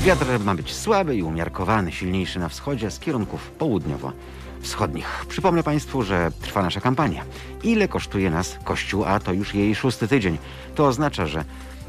Wiatr 0.00 0.26
ma 0.44 0.54
być 0.54 0.74
słaby 0.74 1.16
i 1.16 1.22
umiarkowany, 1.22 1.92
silniejszy 1.92 2.38
na 2.38 2.48
wschodzie 2.48 2.90
z 2.90 2.98
kierunków 2.98 3.50
południowo 3.50 4.12
wschodnich. 4.60 5.26
Przypomnę 5.28 5.62
Państwu, 5.62 6.02
że 6.02 6.30
trwa 6.42 6.62
nasza 6.62 6.80
kampania. 6.80 7.24
Ile 7.62 7.88
kosztuje 7.88 8.30
nas 8.30 8.58
Kościół, 8.64 9.04
a 9.04 9.20
to 9.20 9.32
już 9.32 9.54
jej 9.54 9.74
szósty 9.74 10.08
tydzień. 10.08 10.38
To 10.74 10.86
oznacza, 10.86 11.26
że 11.26 11.44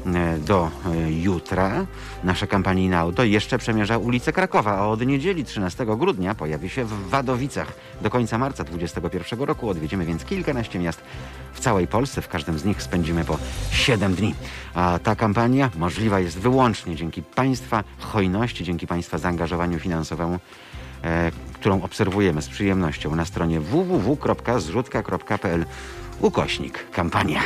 e, 0.06 0.38
do 0.38 0.70
e, 0.86 1.12
jutra 1.12 1.86
nasze 2.24 2.46
kampanijne 2.46 2.98
auto 2.98 3.24
jeszcze 3.24 3.58
przemierza 3.58 3.98
ulicę 3.98 4.32
Krakowa, 4.32 4.78
a 4.78 4.86
od 4.86 5.06
niedzieli 5.06 5.44
13 5.44 5.86
grudnia 5.86 6.34
pojawi 6.34 6.68
się 6.68 6.84
w 6.84 7.08
Wadowicach. 7.08 7.72
Do 8.00 8.10
końca 8.10 8.38
marca 8.38 8.64
2021 8.64 9.40
roku 9.40 9.68
odwiedzimy 9.68 10.06
więc 10.06 10.24
kilkanaście 10.24 10.78
miast 10.78 11.00
w 11.52 11.60
całej 11.60 11.86
Polsce. 11.86 12.22
W 12.22 12.28
każdym 12.28 12.58
z 12.58 12.64
nich 12.64 12.82
spędzimy 12.82 13.24
po 13.24 13.38
7 13.70 14.14
dni. 14.14 14.34
A 14.74 14.98
ta 15.02 15.16
kampania 15.16 15.70
możliwa 15.76 16.20
jest 16.20 16.38
wyłącznie 16.38 16.96
dzięki 16.96 17.22
Państwa 17.22 17.84
hojności, 17.98 18.64
dzięki 18.64 18.86
Państwa 18.86 19.18
zaangażowaniu 19.18 19.78
finansowemu 19.78 20.38
e, 21.04 21.32
którą 21.60 21.82
obserwujemy 21.82 22.42
z 22.42 22.48
przyjemnością 22.48 23.16
na 23.16 23.24
stronie 23.24 23.60
www.zrzutka.pl 23.60 25.64
ukośnik 26.20 26.90
kampania. 26.90 27.40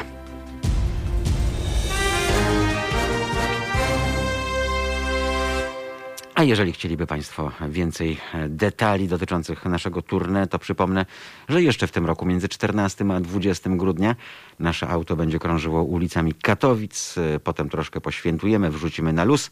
A 6.34 6.42
jeżeli 6.42 6.72
chcieliby 6.72 7.06
Państwo 7.06 7.52
więcej 7.68 8.18
e, 8.34 8.48
detali 8.48 9.08
dotyczących 9.08 9.64
naszego 9.64 10.00
tournée, 10.00 10.48
to 10.48 10.58
przypomnę, 10.58 11.06
że 11.48 11.62
jeszcze 11.62 11.86
w 11.86 11.92
tym 11.92 12.06
roku 12.06 12.26
między 12.26 12.48
14 12.48 13.04
a 13.16 13.20
20 13.20 13.70
grudnia 13.70 14.16
nasze 14.58 14.88
auto 14.88 15.16
będzie 15.16 15.38
krążyło 15.38 15.82
ulicami 15.82 16.34
Katowic. 16.34 17.18
E, 17.18 17.40
Potem 17.40 17.68
troszkę 17.68 18.00
poświętujemy, 18.00 18.70
wrzucimy 18.70 19.12
na 19.12 19.24
luz 19.24 19.50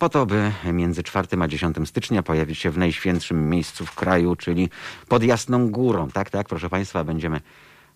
po 0.00 0.08
to, 0.08 0.26
by 0.26 0.52
między 0.72 1.02
4 1.02 1.28
a 1.40 1.48
10 1.48 1.76
stycznia 1.84 2.22
pojawić 2.22 2.58
się 2.58 2.70
w 2.70 2.78
najświętszym 2.78 3.50
miejscu 3.50 3.86
w 3.86 3.94
kraju, 3.94 4.36
czyli 4.36 4.68
pod 5.08 5.22
Jasną 5.22 5.70
Górą. 5.70 6.08
Tak, 6.10 6.30
tak, 6.30 6.48
proszę 6.48 6.70
Państwa, 6.70 7.04
będziemy 7.04 7.40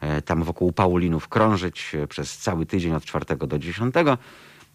e, 0.01 0.23
tam 0.23 0.43
wokół 0.43 0.73
Paulinów 0.73 1.29
krążyć 1.29 1.95
e, 1.95 2.07
przez 2.07 2.39
cały 2.39 2.67
tydzień 2.67 2.95
od 2.95 3.05
4 3.05 3.37
do 3.37 3.59
10. 3.59 3.95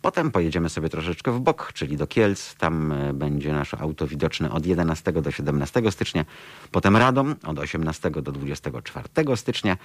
Potem 0.01 0.31
pojedziemy 0.31 0.69
sobie 0.69 0.89
troszeczkę 0.89 1.31
w 1.31 1.39
bok, 1.39 1.71
czyli 1.73 1.97
do 1.97 2.07
Kielc. 2.07 2.55
Tam 2.55 2.91
e, 2.91 3.13
będzie 3.13 3.53
nasze 3.53 3.77
auto 3.77 4.07
widoczne 4.07 4.51
od 4.51 4.65
11 4.65 5.11
do 5.11 5.31
17 5.31 5.91
stycznia. 5.91 6.25
Potem 6.71 6.97
Radom 6.97 7.35
od 7.43 7.59
18 7.59 8.09
do 8.11 8.31
24 8.31 9.35
stycznia. 9.35 9.77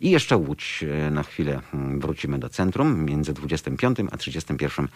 I 0.00 0.10
jeszcze 0.10 0.36
Łódź 0.36 0.84
na 1.10 1.22
chwilę 1.22 1.60
mm, 1.74 2.00
wrócimy 2.00 2.38
do 2.38 2.48
centrum 2.48 3.04
między 3.04 3.32
25 3.32 3.98
a 4.10 4.16
31 4.16 4.88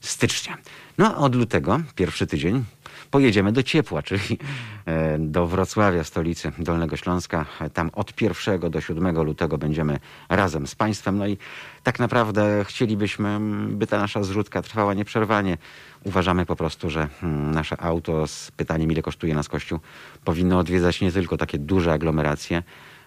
stycznia. 0.00 0.56
No, 0.98 1.16
od 1.16 1.34
lutego, 1.34 1.80
pierwszy 1.94 2.26
tydzień, 2.26 2.64
pojedziemy 3.10 3.52
do 3.52 3.62
ciepła, 3.62 4.02
czyli 4.02 4.38
e, 4.86 5.18
do 5.18 5.46
Wrocławia, 5.46 6.04
stolicy 6.04 6.52
Dolnego 6.58 6.96
Śląska. 6.96 7.46
Tam 7.74 7.90
od 7.94 8.20
1 8.20 8.70
do 8.70 8.80
7 8.80 9.22
lutego 9.22 9.58
będziemy 9.58 9.98
razem 10.28 10.66
z 10.66 10.74
Państwem. 10.74 11.18
No 11.18 11.26
i 11.26 11.38
tak 11.82 11.98
naprawdę 11.98 12.64
chcielibyśmy, 12.64 13.38
by 13.68 13.86
ta 13.86 13.98
nasza 13.98 14.22
zrzutka 14.22 14.62
trwała 14.62 14.94
nieprzerwanie. 14.94 15.58
Uważamy 16.04 16.46
po 16.46 16.56
prostu, 16.56 16.90
że 16.90 17.08
nasze 17.52 17.80
auto 17.80 18.26
z 18.26 18.50
pytaniem, 18.50 18.92
ile 18.92 19.02
kosztuje 19.02 19.34
nas 19.34 19.48
Kościół, 19.48 19.80
powinno 20.24 20.58
odwiedzać 20.58 21.00
nie 21.00 21.12
tylko 21.12 21.36
takie 21.36 21.58
duże 21.58 21.92
aglomeracje, 21.92 22.62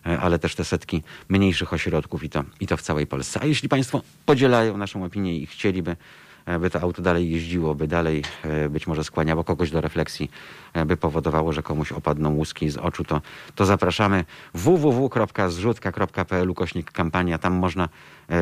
e, 0.05 0.19
ale 0.19 0.39
też 0.39 0.55
te 0.55 0.65
setki 0.65 1.03
mniejszych 1.29 1.73
ośrodków 1.73 2.23
i 2.23 2.29
to, 2.29 2.43
i 2.59 2.67
to 2.67 2.77
w 2.77 2.81
całej 2.81 3.07
Polsce. 3.07 3.39
A 3.41 3.45
jeśli 3.45 3.69
Państwo 3.69 4.01
podzielają 4.25 4.77
naszą 4.77 5.05
opinię 5.05 5.37
i 5.37 5.45
chcieliby 5.45 5.95
by 6.59 6.69
to 6.69 6.81
auto 6.81 7.01
dalej 7.01 7.31
jeździło, 7.31 7.75
by 7.75 7.87
dalej 7.87 8.23
e, 8.43 8.69
być 8.69 8.87
może 8.87 9.03
skłaniało 9.03 9.43
kogoś 9.43 9.71
do 9.71 9.81
refleksji, 9.81 10.31
e, 10.73 10.85
by 10.85 10.97
powodowało, 10.97 11.53
że 11.53 11.63
komuś 11.63 11.91
opadną 11.91 12.33
łuski 12.33 12.69
z 12.69 12.77
oczu, 12.77 13.03
to, 13.03 13.21
to 13.55 13.65
zapraszamy 13.65 14.25
www.zrzutka.pl 14.53 16.49
ukośnik 16.49 16.91
kampania. 16.91 17.37
Tam 17.37 17.53
można 17.53 17.89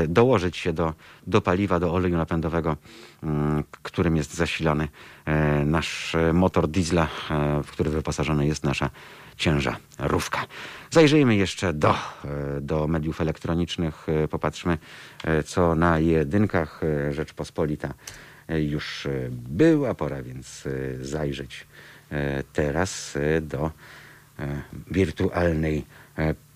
dołożyć 0.08 0.58
się 0.58 0.74
do, 0.74 0.94
do 1.28 1.42
paliwa, 1.42 1.80
do 1.80 1.94
oleju 1.94 2.18
napędowego, 2.18 2.78
mm, 3.24 3.64
którym 3.82 4.16
jest 4.16 4.34
zasilany 4.34 4.88
nasz 5.66 6.16
motor 6.34 6.68
diesla, 6.68 7.08
w 7.64 7.72
który 7.72 7.90
wyposażona 7.90 8.44
jest 8.44 8.64
nasza 8.64 8.90
ciężarówka. 9.42 10.46
Zajrzyjmy 10.92 11.36
jeszcze 11.36 11.74
do, 11.74 11.92
e, 11.92 11.98
do 12.62 12.88
mediów 12.88 13.22
elektronicznych, 13.22 14.08
e, 14.10 14.28
popatrzmy, 14.28 14.78
e, 15.24 15.44
co 15.44 15.76
na 15.76 16.00
jedynkach 16.00 16.82
Rzeczpospolita 17.12 17.94
już 18.50 19.08
była. 19.32 19.94
Pora 19.94 20.24
więc 20.24 20.64
zajrzeć 21.02 21.68
teraz 22.54 23.18
do 23.42 23.72
wirtualnej 24.92 25.86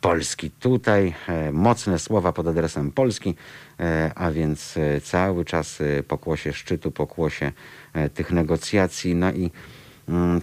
Polski. 0.02 0.52
Tutaj 0.52 1.14
mocne 1.52 2.00
słowa 2.00 2.34
pod 2.34 2.48
adresem 2.48 2.92
Polski, 2.92 3.36
a 4.16 4.32
więc 4.32 4.76
cały 5.04 5.46
czas 5.46 5.80
pokłosie 6.08 6.54
szczytu, 6.54 6.92
pokłosie 6.92 7.52
tych 8.14 8.32
negocjacji. 8.32 9.16
No 9.16 9.32
i 9.32 9.52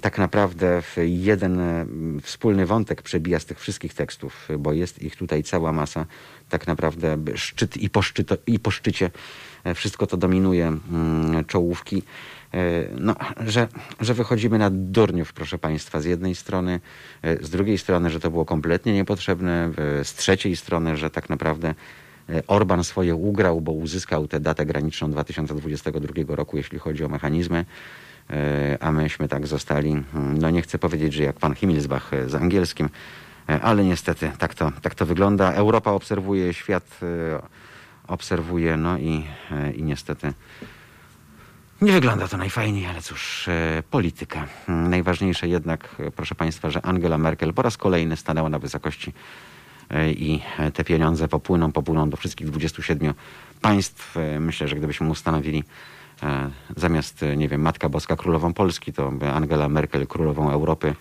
tak 0.01 0.19
naprawdę 0.19 0.83
jeden 0.97 1.61
e, 1.61 1.87
wspólny 2.23 2.67
wątek 2.67 3.03
przebija 3.03 3.39
z 3.39 3.45
tych 3.45 3.61
wszystkich 3.61 3.95
tekstów, 3.95 4.49
bo 4.59 4.73
jest 4.73 5.03
ich 5.03 5.17
tutaj 5.17 5.43
cała 5.43 5.73
masa. 5.73 6.07
Tak 6.49 6.67
naprawdę 6.67 7.17
szczyt 7.35 7.77
i 7.77 7.91
po, 7.91 8.03
szczyto, 8.03 8.37
i 8.47 8.59
po 8.59 8.71
szczycie 8.71 9.11
e, 9.65 9.75
wszystko 9.75 10.07
to 10.07 10.17
dominuje 10.17 10.67
mm, 10.67 11.45
czołówki. 11.45 12.03
E, 12.55 12.59
no, 12.99 13.15
że, 13.47 13.69
że 14.01 14.15
wychodzimy 14.15 14.59
na 14.59 14.71
durniów, 14.71 15.33
proszę 15.33 15.59
Państwa, 15.59 16.01
z 16.01 16.05
jednej 16.05 16.35
strony, 16.35 16.81
z 17.41 17.51
drugiej 17.51 17.79
strony, 17.79 18.11
że 18.11 18.21
to 18.21 18.31
było 18.31 18.45
kompletnie 18.45 18.93
niepotrzebne, 18.93 19.71
z 20.03 20.15
trzeciej 20.15 20.57
strony, 20.57 20.97
że 20.97 21.11
tak 21.11 21.31
naprawdę 21.31 21.75
Orban 22.47 22.85
swoje 22.85 23.15
ugrał, 23.15 23.61
bo 23.61 23.73
uzyskał 23.73 24.29
tę 24.29 24.41
datę 24.41 24.67
graniczną 24.67 25.11
2022 25.11 26.37
roku, 26.37 26.57
jeśli 26.57 26.79
chodzi 26.79 27.05
o 27.05 27.09
mechanizmy. 27.09 27.65
E, 28.33 28.79
a 28.81 28.93
myśmy 28.93 29.29
tak 29.29 29.47
zostali, 29.47 30.05
hmm, 30.13 30.39
no 30.39 30.51
nie 30.51 30.63
chcę 30.63 30.79
powiedzieć, 30.79 31.13
że 31.13 31.23
jak 31.23 31.37
pan 31.37 31.55
Himmelsbach 31.55 32.15
e, 32.15 32.29
z 32.29 32.35
angielskim, 32.35 32.89
e, 33.49 33.61
ale 33.61 33.85
niestety 33.85 34.33
tak 34.39 34.55
to, 34.55 34.73
tak 34.83 34.95
to 34.95 35.07
wygląda. 35.07 35.53
Europa 35.53 35.93
obserwuje, 35.93 36.55
świat 36.55 37.01
obserwuje, 38.09 38.77
no 38.77 38.99
i, 38.99 39.25
i 39.75 39.83
niestety 39.83 40.33
nie 41.83 41.93
wygląda 41.93 42.29
to 42.29 42.37
najfajniej, 42.37 42.87
ale 42.87 43.03
cóż, 43.03 43.49
polityka. 43.91 44.47
Hmm, 44.67 44.91
najważniejsze 44.91 45.49
jednak, 45.49 45.97
proszę 46.17 46.35
Państwa, 46.35 46.71
że 46.71 46.87
Angela 46.87 47.19
Merkel 47.19 47.55
po 47.55 47.63
raz 47.63 47.77
kolejny 47.77 48.17
stanęła 48.17 48.49
na 48.49 48.59
wysokości 48.59 49.13
i 50.07 50.41
te 50.75 50.85
pieniądze 50.85 51.29
popłyną, 51.29 51.73
popłyną 51.73 52.11
do 52.11 52.17
wszystkich 52.17 52.47
27 52.47 53.15
państw. 53.61 54.17
Myślę, 54.41 54.69
że 54.69 54.77
gdybyśmy 54.77 55.09
ustanowili 55.09 55.65
zamiast, 56.77 57.23
e, 57.23 57.37
nie 57.37 57.49
wiem, 57.49 57.61
Matka 57.61 57.89
Boska 57.89 58.17
Królową 58.17 58.53
Polski, 58.53 58.93
to 58.93 59.13
Angela 59.35 59.69
Merkel 59.69 60.07
Królową 60.07 60.51
Europy 60.51 60.95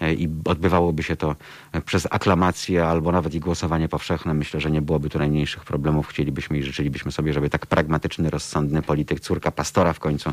e, 0.00 0.14
i 0.14 0.28
odbywałoby 0.44 1.02
się 1.02 1.16
to 1.16 1.36
przez 1.84 2.08
aklamację 2.10 2.86
albo 2.86 3.12
nawet 3.12 3.34
i 3.34 3.40
głosowanie 3.40 3.88
powszechne. 3.88 4.34
Myślę, 4.34 4.60
że 4.60 4.70
nie 4.70 4.82
byłoby 4.82 5.10
tu 5.10 5.18
najmniejszych 5.18 5.64
problemów. 5.64 6.08
Chcielibyśmy 6.08 6.58
i 6.58 6.62
życzylibyśmy 6.62 7.12
sobie, 7.12 7.32
żeby 7.32 7.50
tak 7.50 7.66
pragmatyczny, 7.66 8.30
rozsądny 8.30 8.82
polityk, 8.82 9.20
córka 9.20 9.50
pastora 9.50 9.92
w 9.92 10.00
końcu 10.00 10.32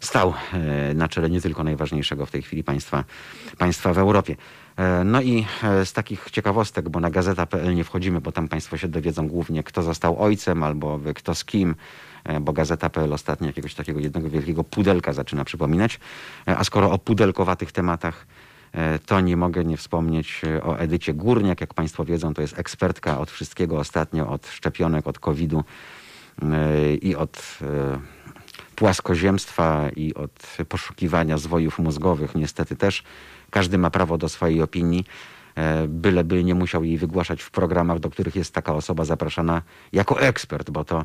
stał 0.00 0.34
na 0.94 1.08
czele 1.08 1.30
nie 1.30 1.40
tylko 1.40 1.64
najważniejszego 1.64 2.26
w 2.26 2.30
tej 2.30 2.42
chwili 2.42 2.64
państwa, 2.64 3.04
państwa 3.58 3.92
w 3.92 3.98
Europie. 3.98 4.36
No 5.04 5.22
i 5.22 5.46
z 5.84 5.92
takich 5.92 6.30
ciekawostek, 6.30 6.88
bo 6.88 7.00
na 7.00 7.10
gazeta.pl 7.10 7.74
nie 7.74 7.84
wchodzimy, 7.84 8.20
bo 8.20 8.32
tam 8.32 8.48
państwo 8.48 8.76
się 8.76 8.88
dowiedzą 8.88 9.28
głównie, 9.28 9.62
kto 9.62 9.82
został 9.82 10.22
ojcem 10.22 10.62
albo 10.62 11.00
kto 11.14 11.34
z 11.34 11.44
kim, 11.44 11.74
E, 11.74 11.76
bo 12.40 12.52
Gazeta.pl 12.52 13.12
ostatnio 13.12 13.46
jakiegoś 13.46 13.74
takiego 13.74 14.00
jednego 14.00 14.30
wielkiego 14.30 14.64
pudelka 14.64 15.12
zaczyna 15.12 15.44
przypominać. 15.44 16.00
E, 16.48 16.58
a 16.58 16.64
skoro 16.64 16.90
o 16.90 16.98
pudelkowatych 16.98 17.72
tematach 17.72 18.26
e, 18.72 18.98
to 18.98 19.20
nie 19.20 19.36
mogę 19.36 19.64
nie 19.64 19.76
wspomnieć 19.76 20.42
o 20.62 20.78
Edycie 20.78 21.14
Górniak. 21.14 21.60
Jak 21.60 21.74
Państwo 21.74 22.04
wiedzą, 22.04 22.34
to 22.34 22.42
jest 22.42 22.58
ekspertka 22.58 23.18
od 23.18 23.30
wszystkiego 23.30 23.78
ostatnio, 23.78 24.28
od 24.28 24.46
szczepionek, 24.46 25.06
od 25.06 25.18
COVID-u 25.18 25.64
i 27.02 27.16
od 27.16 27.58
płaskoziemstwa 28.76 29.88
i 29.96 30.14
od 30.14 30.56
poszukiwania 30.68 31.38
zwojów 31.38 31.78
mózgowych. 31.78 32.34
Niestety 32.34 32.76
też 32.76 33.02
każdy 33.50 33.78
ma 33.78 33.90
prawo 33.90 34.18
do 34.18 34.28
swojej 34.28 34.62
opinii, 34.62 35.04
byleby 35.88 36.44
nie 36.44 36.54
musiał 36.54 36.84
jej 36.84 36.98
wygłaszać 36.98 37.42
w 37.42 37.50
programach, 37.50 37.98
do 37.98 38.10
których 38.10 38.36
jest 38.36 38.54
taka 38.54 38.74
osoba 38.74 39.04
zapraszana 39.04 39.62
jako 39.92 40.20
ekspert, 40.20 40.70
bo 40.70 40.84
to 40.84 41.04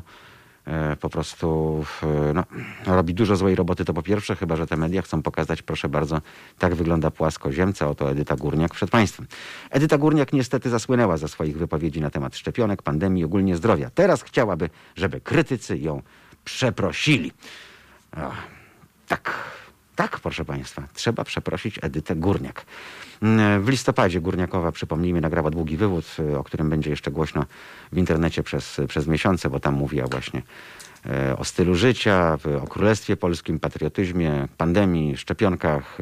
po 1.00 1.10
prostu 1.10 1.84
no, 2.34 2.44
robi 2.86 3.14
dużo 3.14 3.36
złej 3.36 3.54
roboty, 3.54 3.84
to 3.84 3.94
po 3.94 4.02
pierwsze, 4.02 4.36
chyba 4.36 4.56
że 4.56 4.66
te 4.66 4.76
media 4.76 5.02
chcą 5.02 5.22
pokazać, 5.22 5.62
proszę 5.62 5.88
bardzo, 5.88 6.20
tak 6.58 6.74
wygląda 6.74 7.10
płaskoziemca, 7.10 7.88
oto 7.88 8.10
Edyta 8.10 8.36
Górniak 8.36 8.74
przed 8.74 8.90
państwem. 8.90 9.26
Edyta 9.70 9.98
Górniak 9.98 10.32
niestety 10.32 10.70
zasłynęła 10.70 11.16
ze 11.16 11.28
swoich 11.28 11.58
wypowiedzi 11.58 12.00
na 12.00 12.10
temat 12.10 12.36
szczepionek, 12.36 12.82
pandemii, 12.82 13.24
ogólnie 13.24 13.56
zdrowia. 13.56 13.90
Teraz 13.94 14.22
chciałaby, 14.22 14.70
żeby 14.96 15.20
krytycy 15.20 15.78
ją 15.78 16.02
przeprosili. 16.44 17.32
O, 18.16 18.30
tak, 19.08 19.34
tak, 19.96 20.20
proszę 20.20 20.44
państwa, 20.44 20.82
trzeba 20.94 21.24
przeprosić 21.24 21.78
Edytę 21.82 22.16
Górniak. 22.16 22.66
W 23.60 23.68
listopadzie 23.68 24.20
Górniakowa, 24.20 24.72
przypomnijmy, 24.72 25.20
nagrała 25.20 25.50
długi 25.50 25.76
wywód, 25.76 26.16
o 26.38 26.44
którym 26.44 26.70
będzie 26.70 26.90
jeszcze 26.90 27.10
głośno 27.10 27.46
w 27.92 27.98
internecie 27.98 28.42
przez, 28.42 28.80
przez 28.88 29.06
miesiące, 29.06 29.50
bo 29.50 29.60
tam 29.60 29.74
mówiła 29.74 30.06
właśnie 30.06 30.42
e, 31.06 31.36
o 31.36 31.44
stylu 31.44 31.74
życia, 31.74 32.38
o 32.62 32.66
Królestwie 32.66 33.16
Polskim, 33.16 33.60
patriotyzmie, 33.60 34.48
pandemii, 34.56 35.16
szczepionkach 35.16 35.98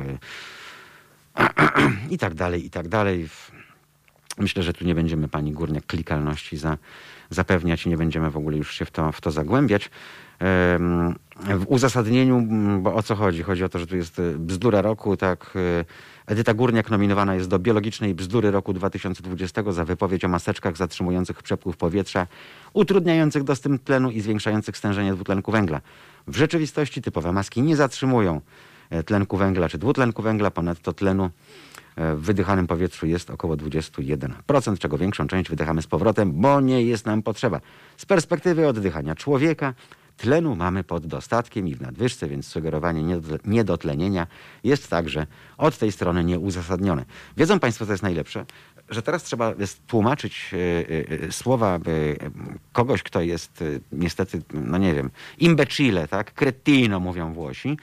i 2.10 2.18
tak 2.18 2.34
dalej, 2.34 2.66
i 2.66 2.70
tak 2.70 2.88
dalej. 2.88 3.28
Myślę, 4.38 4.62
że 4.62 4.72
tu 4.72 4.84
nie 4.84 4.94
będziemy 4.94 5.28
pani 5.28 5.52
Górniak 5.52 5.86
klikalności 5.86 6.56
za, 6.56 6.78
zapewniać 7.30 7.86
i 7.86 7.88
nie 7.88 7.96
będziemy 7.96 8.30
w 8.30 8.36
ogóle 8.36 8.56
już 8.56 8.74
się 8.74 8.84
w 8.84 8.90
to, 8.90 9.12
w 9.12 9.20
to 9.20 9.30
zagłębiać. 9.30 9.90
W 11.42 11.64
uzasadnieniu, 11.66 12.42
bo 12.80 12.94
o 12.94 13.02
co 13.02 13.14
chodzi? 13.14 13.42
Chodzi 13.42 13.64
o 13.64 13.68
to, 13.68 13.78
że 13.78 13.86
tu 13.86 13.96
jest 13.96 14.18
e, 14.18 14.22
bzdura 14.38 14.82
roku, 14.82 15.16
tak 15.16 15.54
Edyta 16.26 16.54
Górniak 16.54 16.90
nominowana 16.90 17.34
jest 17.34 17.48
do 17.48 17.58
biologicznej 17.58 18.14
bzdury 18.14 18.50
roku 18.50 18.72
2020 18.72 19.72
za 19.72 19.84
wypowiedź 19.84 20.24
o 20.24 20.28
maseczkach 20.28 20.76
zatrzymujących 20.76 21.42
przepływ 21.42 21.76
powietrza, 21.76 22.26
utrudniających 22.72 23.44
dostęp 23.44 23.84
tlenu 23.84 24.10
i 24.10 24.20
zwiększających 24.20 24.76
stężenie 24.76 25.14
dwutlenku 25.14 25.52
węgla. 25.52 25.80
W 26.26 26.36
rzeczywistości 26.36 27.02
typowe 27.02 27.32
maski 27.32 27.62
nie 27.62 27.76
zatrzymują 27.76 28.40
e, 28.90 29.02
tlenku 29.02 29.36
węgla 29.36 29.68
czy 29.68 29.78
dwutlenku 29.78 30.22
węgla, 30.22 30.50
ponadto 30.50 30.92
tlenu 30.92 31.30
e, 31.96 32.14
w 32.16 32.20
wydychanym 32.20 32.66
powietrzu 32.66 33.06
jest 33.06 33.30
około 33.30 33.56
21%, 33.56 34.78
czego 34.78 34.98
większą 34.98 35.26
część 35.26 35.50
wydychamy 35.50 35.82
z 35.82 35.86
powrotem, 35.86 36.32
bo 36.34 36.60
nie 36.60 36.82
jest 36.82 37.06
nam 37.06 37.22
potrzeba. 37.22 37.60
Z 37.96 38.06
perspektywy 38.06 38.68
oddychania 38.68 39.14
człowieka 39.14 39.74
Tlenu 40.22 40.56
mamy 40.56 40.84
pod 40.84 41.06
dostatkiem 41.06 41.68
i 41.68 41.74
w 41.74 41.80
nadwyżce, 41.80 42.28
więc 42.28 42.46
sugerowanie 42.46 43.20
niedotlenienia 43.44 44.26
jest 44.64 44.90
także 44.90 45.26
od 45.58 45.78
tej 45.78 45.92
strony 45.92 46.24
nieuzasadnione. 46.24 47.04
Wiedzą 47.36 47.60
Państwo, 47.60 47.86
co 47.86 47.92
jest 47.92 48.02
najlepsze? 48.02 48.46
Że 48.88 49.02
teraz 49.02 49.22
trzeba 49.22 49.54
tłumaczyć 49.86 50.50
e, 50.52 50.56
e, 50.56 51.26
e, 51.26 51.32
słowa 51.32 51.80
kogoś, 52.72 53.02
kto 53.02 53.20
jest 53.20 53.64
niestety, 53.92 54.42
no 54.54 54.78
nie 54.78 54.94
wiem, 54.94 55.10
imbecile, 55.38 56.08
tak? 56.08 56.34
Cretino 56.34 57.00
mówią 57.00 57.32
Włosi 57.32 57.76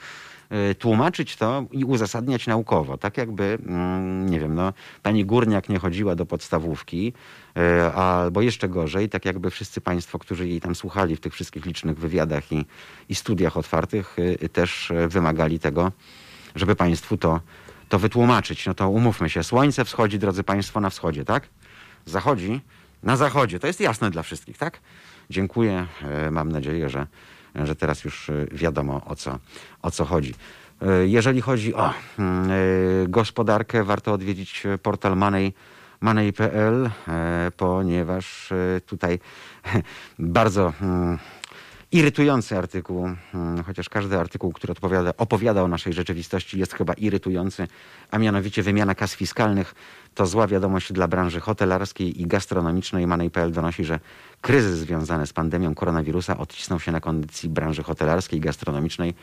tłumaczyć 0.78 1.36
to 1.36 1.64
i 1.72 1.84
uzasadniać 1.84 2.46
naukowo. 2.46 2.98
Tak 2.98 3.16
jakby, 3.16 3.58
mm, 3.66 4.30
nie 4.30 4.40
wiem, 4.40 4.54
no, 4.54 4.72
pani 5.02 5.24
Górniak 5.24 5.68
nie 5.68 5.78
chodziła 5.78 6.14
do 6.14 6.26
podstawówki, 6.26 7.12
y, 7.58 7.92
albo 7.92 8.42
jeszcze 8.42 8.68
gorzej, 8.68 9.08
tak 9.08 9.24
jakby 9.24 9.50
wszyscy 9.50 9.80
państwo, 9.80 10.18
którzy 10.18 10.48
jej 10.48 10.60
tam 10.60 10.74
słuchali 10.74 11.16
w 11.16 11.20
tych 11.20 11.34
wszystkich 11.34 11.66
licznych 11.66 11.98
wywiadach 11.98 12.52
i, 12.52 12.64
i 13.08 13.14
studiach 13.14 13.56
otwartych, 13.56 14.18
y, 14.18 14.48
też 14.48 14.92
wymagali 15.08 15.58
tego, 15.58 15.92
żeby 16.54 16.76
państwu 16.76 17.16
to, 17.16 17.40
to 17.88 17.98
wytłumaczyć. 17.98 18.66
No 18.66 18.74
to 18.74 18.88
umówmy 18.88 19.30
się, 19.30 19.44
słońce 19.44 19.84
wschodzi, 19.84 20.18
drodzy 20.18 20.42
państwo, 20.42 20.80
na 20.80 20.90
wschodzie, 20.90 21.24
tak? 21.24 21.48
Zachodzi 22.06 22.60
na 23.02 23.16
zachodzie. 23.16 23.58
To 23.58 23.66
jest 23.66 23.80
jasne 23.80 24.10
dla 24.10 24.22
wszystkich, 24.22 24.58
tak? 24.58 24.80
Dziękuję. 25.30 25.86
Mam 26.30 26.52
nadzieję, 26.52 26.88
że 26.88 27.06
że 27.54 27.76
teraz 27.76 28.04
już 28.04 28.28
y, 28.28 28.48
wiadomo 28.52 29.00
o 29.04 29.16
co, 29.16 29.38
o 29.82 29.90
co 29.90 30.04
chodzi. 30.04 30.34
Y, 30.82 31.08
jeżeli 31.08 31.40
chodzi 31.40 31.74
o 31.74 31.92
mm, 32.18 32.50
y, 32.50 33.06
gospodarkę, 33.08 33.84
warto 33.84 34.12
odwiedzić 34.12 34.62
portal 34.82 35.16
Money, 35.16 35.52
money.pl, 36.00 36.90
ponieważ 37.56 38.52
tutaj 38.86 39.18
bardzo 40.18 40.72
mm, 40.82 41.18
irytujący 41.92 42.58
artykuł, 42.58 43.08
hmm, 43.32 43.64
chociaż 43.64 43.88
każdy 43.88 44.18
artykuł, 44.18 44.52
który 44.52 44.72
odpowiada, 44.72 45.12
opowiada 45.16 45.62
o 45.62 45.68
naszej 45.68 45.92
rzeczywistości 45.92 46.58
jest 46.58 46.74
chyba 46.74 46.92
irytujący, 46.94 47.68
a 48.10 48.18
mianowicie 48.18 48.62
wymiana 48.62 48.94
kas 48.94 49.14
fiskalnych 49.14 49.74
to 50.14 50.26
zła 50.26 50.46
wiadomość 50.46 50.92
dla 50.92 51.08
branży 51.08 51.40
hotelarskiej 51.40 52.22
i 52.22 52.26
gastronomicznej. 52.26 53.06
Money.pl 53.06 53.52
donosi, 53.52 53.84
że 53.84 54.00
kryzys 54.40 54.78
związany 54.78 55.26
z 55.26 55.32
pandemią 55.32 55.74
koronawirusa 55.74 56.38
odcisnął 56.38 56.80
się 56.80 56.92
na 56.92 57.00
kondycji 57.00 57.48
branży 57.48 57.82
hotelarskiej 57.82 58.38
i 58.38 58.42
gastronomicznej. 58.42 59.14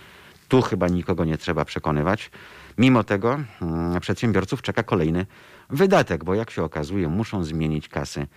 Tu 0.47 0.61
chyba 0.61 0.87
nikogo 0.87 1.25
nie 1.25 1.37
trzeba 1.37 1.65
przekonywać. 1.65 2.31
Mimo 2.77 3.03
tego 3.03 3.39
hmm, 3.59 3.99
przedsiębiorców 4.01 4.61
czeka 4.61 4.83
kolejny 4.83 5.25
wydatek, 5.69 6.23
bo 6.23 6.35
jak 6.35 6.51
się 6.51 6.63
okazuje 6.63 7.07
muszą 7.07 7.43
zmienić 7.43 7.89
kasy 7.89 8.27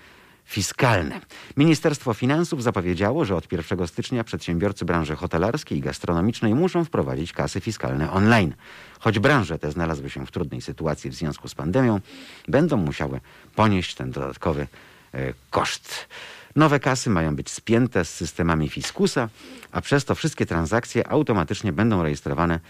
fiskalne. 0.44 1.20
Ministerstwo 1.56 2.14
Finansów 2.14 2.62
zapowiedziało, 2.62 3.24
że 3.24 3.36
od 3.36 3.52
1 3.52 3.88
stycznia 3.88 4.24
przedsiębiorcy 4.24 4.84
branży 4.84 5.16
hotelarskiej 5.16 5.78
i 5.78 5.80
gastronomicznej 5.80 6.54
muszą 6.54 6.84
wprowadzić 6.84 7.32
kasy 7.32 7.60
fiskalne 7.60 8.12
online. 8.12 8.54
Choć 9.00 9.18
branże 9.18 9.58
te 9.58 9.72
znalazły 9.72 10.10
się 10.10 10.26
w 10.26 10.30
trudnej 10.30 10.60
sytuacji 10.60 11.10
w 11.10 11.14
związku 11.14 11.48
z 11.48 11.54
pandemią, 11.54 12.00
będą 12.48 12.76
musiały 12.76 13.20
ponieść 13.54 13.94
ten 13.94 14.10
dodatkowy 14.10 14.66
e, 15.14 15.34
koszt. 15.50 16.08
Nowe 16.56 16.80
kasy 16.80 17.10
mają 17.10 17.36
być 17.36 17.50
spięte 17.50 18.04
z 18.04 18.14
systemami 18.14 18.68
fiskusa, 18.68 19.28
a 19.72 19.80
przez 19.80 20.04
to 20.04 20.14
wszystkie 20.14 20.46
transakcje 20.46 21.08
automatycznie 21.08 21.72
będą 21.72 22.02
rejestrowane 22.02 22.60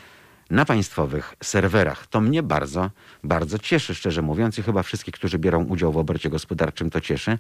na 0.50 0.64
państwowych 0.64 1.34
serwerach. 1.42 2.06
To 2.06 2.20
mnie 2.20 2.42
bardzo, 2.42 2.90
bardzo 3.24 3.58
cieszy, 3.58 3.94
szczerze 3.94 4.22
mówiąc, 4.22 4.58
i 4.58 4.62
chyba 4.62 4.82
wszystkich, 4.82 5.14
którzy 5.14 5.38
biorą 5.38 5.64
udział 5.64 5.92
w 5.92 5.96
obrocie 5.96 6.30
gospodarczym, 6.30 6.90
to 6.90 7.00
cieszy. 7.00 7.38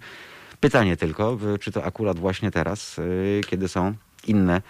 Pytanie 0.60 0.96
tylko, 0.96 1.38
czy 1.60 1.72
to 1.72 1.84
akurat 1.84 2.18
właśnie 2.18 2.50
teraz, 2.50 2.98
y, 2.98 3.40
kiedy 3.46 3.68
są 3.68 3.94
inne 4.26 4.62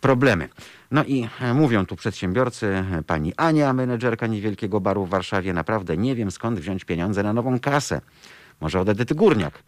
problemy. 0.00 0.48
No 0.90 1.04
i 1.04 1.28
e, 1.40 1.54
mówią 1.54 1.86
tu 1.86 1.96
przedsiębiorcy, 1.96 2.84
pani 3.06 3.32
Ania, 3.36 3.72
menedżerka 3.72 4.26
niewielkiego 4.26 4.80
baru 4.80 5.06
w 5.06 5.10
Warszawie, 5.10 5.52
naprawdę 5.52 5.96
nie 5.96 6.14
wiem 6.14 6.30
skąd 6.30 6.60
wziąć 6.60 6.84
pieniądze 6.84 7.22
na 7.22 7.32
nową 7.32 7.60
kasę. 7.60 8.00
Może 8.60 8.80
od 8.80 8.88
Edyty 8.88 9.14
Górniak. 9.14 9.62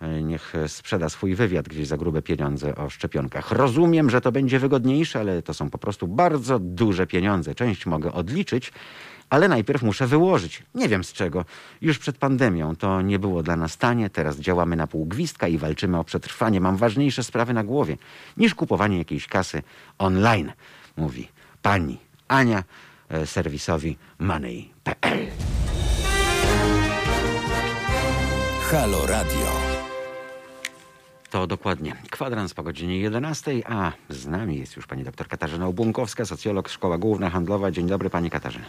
E, 0.00 0.22
niech 0.22 0.52
sprzeda 0.66 1.08
swój 1.08 1.34
wywiad 1.34 1.68
gdzieś 1.68 1.86
za 1.86 1.96
grube 1.96 2.22
pieniądze 2.22 2.76
o 2.76 2.90
szczepionkach. 2.90 3.50
Rozumiem, 3.50 4.10
że 4.10 4.20
to 4.20 4.32
będzie 4.32 4.58
wygodniejsze, 4.58 5.20
ale 5.20 5.42
to 5.42 5.54
są 5.54 5.70
po 5.70 5.78
prostu 5.78 6.08
bardzo 6.08 6.58
duże 6.58 7.06
pieniądze. 7.06 7.54
Część 7.54 7.86
mogę 7.86 8.12
odliczyć, 8.12 8.72
ale 9.30 9.48
najpierw 9.48 9.82
muszę 9.82 10.06
wyłożyć. 10.06 10.62
Nie 10.74 10.88
wiem 10.88 11.04
z 11.04 11.12
czego. 11.12 11.44
Już 11.80 11.98
przed 11.98 12.18
pandemią 12.18 12.76
to 12.76 13.02
nie 13.02 13.18
było 13.18 13.42
dla 13.42 13.56
nas 13.56 13.76
tanie, 13.76 14.10
teraz 14.10 14.36
działamy 14.36 14.76
na 14.76 14.86
pół 14.86 15.06
gwizdka 15.06 15.48
i 15.48 15.58
walczymy 15.58 15.98
o 15.98 16.04
przetrwanie. 16.04 16.60
Mam 16.60 16.76
ważniejsze 16.76 17.24
sprawy 17.24 17.52
na 17.52 17.64
głowie 17.64 17.96
niż 18.36 18.54
kupowanie 18.54 18.98
jakiejś 18.98 19.26
kasy 19.26 19.62
online, 19.98 20.52
mówi 20.96 21.28
pani 21.62 21.98
Ania 22.28 22.64
e, 23.08 23.26
serwisowi 23.26 23.96
money.pl. 24.18 25.26
Halo 28.70 29.06
Radio. 29.06 29.67
To 31.30 31.46
dokładnie 31.46 31.96
kwadrans 32.10 32.54
po 32.54 32.62
godzinie 32.62 32.98
11, 32.98 33.52
a 33.66 33.92
z 34.08 34.26
nami 34.26 34.58
jest 34.58 34.76
już 34.76 34.86
pani 34.86 35.04
dr 35.04 35.28
Katarzyna 35.28 35.66
Obłonkowska, 35.66 36.24
socjolog, 36.24 36.68
Szkoła 36.68 36.98
Główna 36.98 37.30
Handlowa. 37.30 37.70
Dzień 37.70 37.86
dobry 37.86 38.10
pani 38.10 38.30
Katarzyna. 38.30 38.64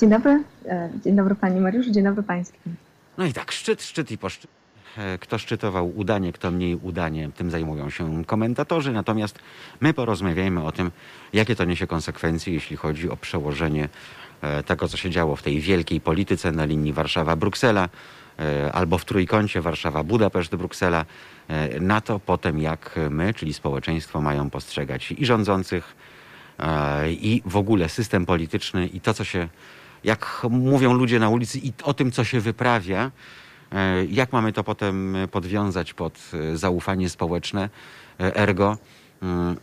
Dzień 0.00 0.10
dobry, 0.10 0.42
e, 0.66 0.90
dzień 1.04 1.16
dobry 1.16 1.34
pani 1.34 1.60
Mariusz, 1.60 1.86
dzień 1.86 2.04
dobry 2.04 2.22
państwu. 2.22 2.70
No 3.18 3.24
i 3.24 3.32
tak, 3.32 3.52
szczyt, 3.52 3.82
szczyt 3.82 4.10
i 4.10 4.18
poszczyt. 4.18 4.50
E, 4.96 5.18
kto 5.18 5.38
szczytował 5.38 5.96
udanie, 5.96 6.32
kto 6.32 6.50
mniej 6.50 6.74
udanie, 6.74 7.30
tym 7.36 7.50
zajmują 7.50 7.90
się 7.90 8.24
komentatorzy. 8.24 8.92
Natomiast 8.92 9.38
my 9.80 9.94
porozmawiajmy 9.94 10.64
o 10.64 10.72
tym, 10.72 10.90
jakie 11.32 11.56
to 11.56 11.64
niesie 11.64 11.86
konsekwencje, 11.86 12.54
jeśli 12.54 12.76
chodzi 12.76 13.10
o 13.10 13.16
przełożenie 13.16 13.88
e, 14.40 14.62
tego, 14.62 14.88
co 14.88 14.96
się 14.96 15.10
działo 15.10 15.36
w 15.36 15.42
tej 15.42 15.60
wielkiej 15.60 16.00
polityce 16.00 16.52
na 16.52 16.64
linii 16.64 16.92
Warszawa-Bruksela 16.92 17.88
albo 18.72 18.98
w 18.98 19.04
trójkącie 19.04 19.62
Warszawa-Budapeszt-Bruksela 19.62 21.04
na 21.80 22.00
to 22.00 22.20
potem, 22.20 22.58
jak 22.58 22.98
my, 23.10 23.34
czyli 23.34 23.54
społeczeństwo, 23.54 24.20
mają 24.20 24.50
postrzegać 24.50 25.12
i 25.12 25.26
rządzących, 25.26 25.96
e, 26.58 27.12
i 27.12 27.42
w 27.46 27.56
ogóle 27.56 27.88
system 27.88 28.26
polityczny, 28.26 28.86
i 28.86 29.00
to, 29.00 29.14
co 29.14 29.24
się, 29.24 29.48
jak 30.04 30.42
mówią 30.50 30.92
ludzie 30.92 31.18
na 31.18 31.28
ulicy, 31.28 31.58
i 31.58 31.72
o 31.82 31.94
tym, 31.94 32.12
co 32.12 32.24
się 32.24 32.40
wyprawia, 32.40 33.10
e, 33.72 34.04
jak 34.04 34.32
mamy 34.32 34.52
to 34.52 34.64
potem 34.64 35.16
podwiązać 35.30 35.94
pod 35.94 36.18
zaufanie 36.54 37.08
społeczne, 37.08 37.68
ergo 38.18 38.78
mm, 39.22 39.56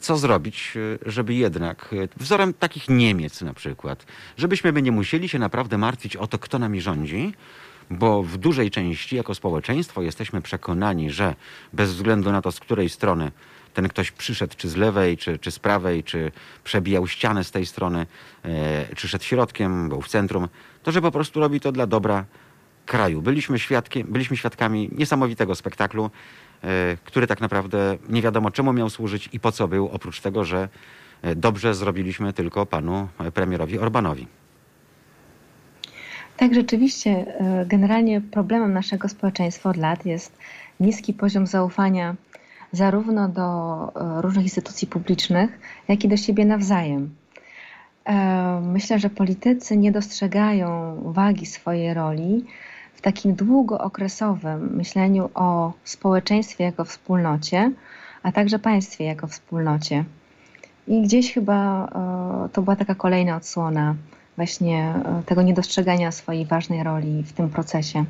co 0.00 0.16
zrobić, 0.16 0.74
żeby 1.06 1.34
jednak, 1.34 1.94
wzorem 2.16 2.54
takich 2.54 2.88
Niemiec 2.88 3.42
na 3.42 3.54
przykład, 3.54 4.06
żebyśmy 4.36 4.72
my 4.72 4.82
nie 4.82 4.92
musieli 4.92 5.28
się 5.28 5.38
naprawdę 5.38 5.78
martwić 5.78 6.16
o 6.16 6.26
to, 6.26 6.38
kto 6.38 6.58
nami 6.58 6.80
rządzi, 6.80 7.34
bo 7.90 8.22
w 8.22 8.36
dużej 8.36 8.70
części 8.70 9.16
jako 9.16 9.34
społeczeństwo 9.34 10.02
jesteśmy 10.02 10.42
przekonani, 10.42 11.10
że 11.10 11.34
bez 11.72 11.94
względu 11.94 12.32
na 12.32 12.42
to, 12.42 12.52
z 12.52 12.60
której 12.60 12.88
strony 12.88 13.32
ten 13.74 13.88
ktoś 13.88 14.10
przyszedł, 14.10 14.54
czy 14.56 14.68
z 14.68 14.76
lewej, 14.76 15.16
czy, 15.16 15.38
czy 15.38 15.50
z 15.50 15.58
prawej, 15.58 16.04
czy 16.04 16.32
przebijał 16.64 17.06
ścianę 17.06 17.44
z 17.44 17.50
tej 17.50 17.66
strony, 17.66 18.06
e, 18.44 18.94
czy 18.96 19.08
szedł 19.08 19.24
środkiem, 19.24 19.88
był 19.88 20.02
w 20.02 20.08
centrum, 20.08 20.48
to 20.82 20.92
że 20.92 21.02
po 21.02 21.10
prostu 21.10 21.40
robi 21.40 21.60
to 21.60 21.72
dla 21.72 21.86
dobra 21.86 22.24
kraju. 22.86 23.22
Byliśmy, 23.22 23.58
świadkiem, 23.58 24.06
byliśmy 24.10 24.36
świadkami 24.36 24.90
niesamowitego 24.92 25.54
spektaklu, 25.54 26.10
e, 26.62 26.96
który 27.04 27.26
tak 27.26 27.40
naprawdę 27.40 27.98
nie 28.08 28.22
wiadomo 28.22 28.50
czemu 28.50 28.72
miał 28.72 28.90
służyć 28.90 29.28
i 29.32 29.40
po 29.40 29.52
co 29.52 29.68
był, 29.68 29.88
oprócz 29.88 30.20
tego, 30.20 30.44
że 30.44 30.68
e, 31.22 31.34
dobrze 31.34 31.74
zrobiliśmy 31.74 32.32
tylko 32.32 32.66
panu 32.66 33.08
premierowi 33.34 33.78
Orbanowi. 33.78 34.26
Tak, 36.42 36.54
rzeczywiście, 36.54 37.10
e, 37.10 37.66
generalnie 37.66 38.20
problemem 38.20 38.72
naszego 38.72 39.08
społeczeństwa 39.08 39.70
od 39.70 39.76
lat 39.76 40.06
jest 40.06 40.38
niski 40.80 41.12
poziom 41.12 41.46
zaufania 41.46 42.14
zarówno 42.72 43.28
do 43.28 43.42
e, 44.18 44.22
różnych 44.22 44.44
instytucji 44.44 44.88
publicznych, 44.88 45.60
jak 45.88 46.04
i 46.04 46.08
do 46.08 46.16
siebie 46.16 46.44
nawzajem. 46.44 47.14
E, 48.04 48.60
myślę, 48.60 48.98
że 48.98 49.10
politycy 49.10 49.76
nie 49.76 49.92
dostrzegają 49.92 50.96
wagi 51.04 51.46
swojej 51.46 51.94
roli 51.94 52.44
w 52.94 53.00
takim 53.00 53.34
długookresowym 53.34 54.76
myśleniu 54.76 55.30
o 55.34 55.72
społeczeństwie 55.84 56.64
jako 56.64 56.84
wspólnocie, 56.84 57.72
a 58.22 58.32
także 58.32 58.58
państwie 58.58 59.04
jako 59.04 59.26
wspólnocie. 59.26 60.04
I 60.88 61.02
gdzieś 61.02 61.34
chyba 61.34 61.88
to 62.52 62.62
była 62.62 62.76
taka 62.76 62.94
kolejna 62.94 63.36
odsłona 63.36 63.94
właśnie 64.36 64.94
e, 65.04 65.22
tego 65.26 65.42
niedostrzegania 65.42 66.12
swojej 66.12 66.46
ważnej 66.46 66.82
roli 66.82 67.22
w 67.22 67.32
tym 67.32 67.50
procesie. 67.50 68.04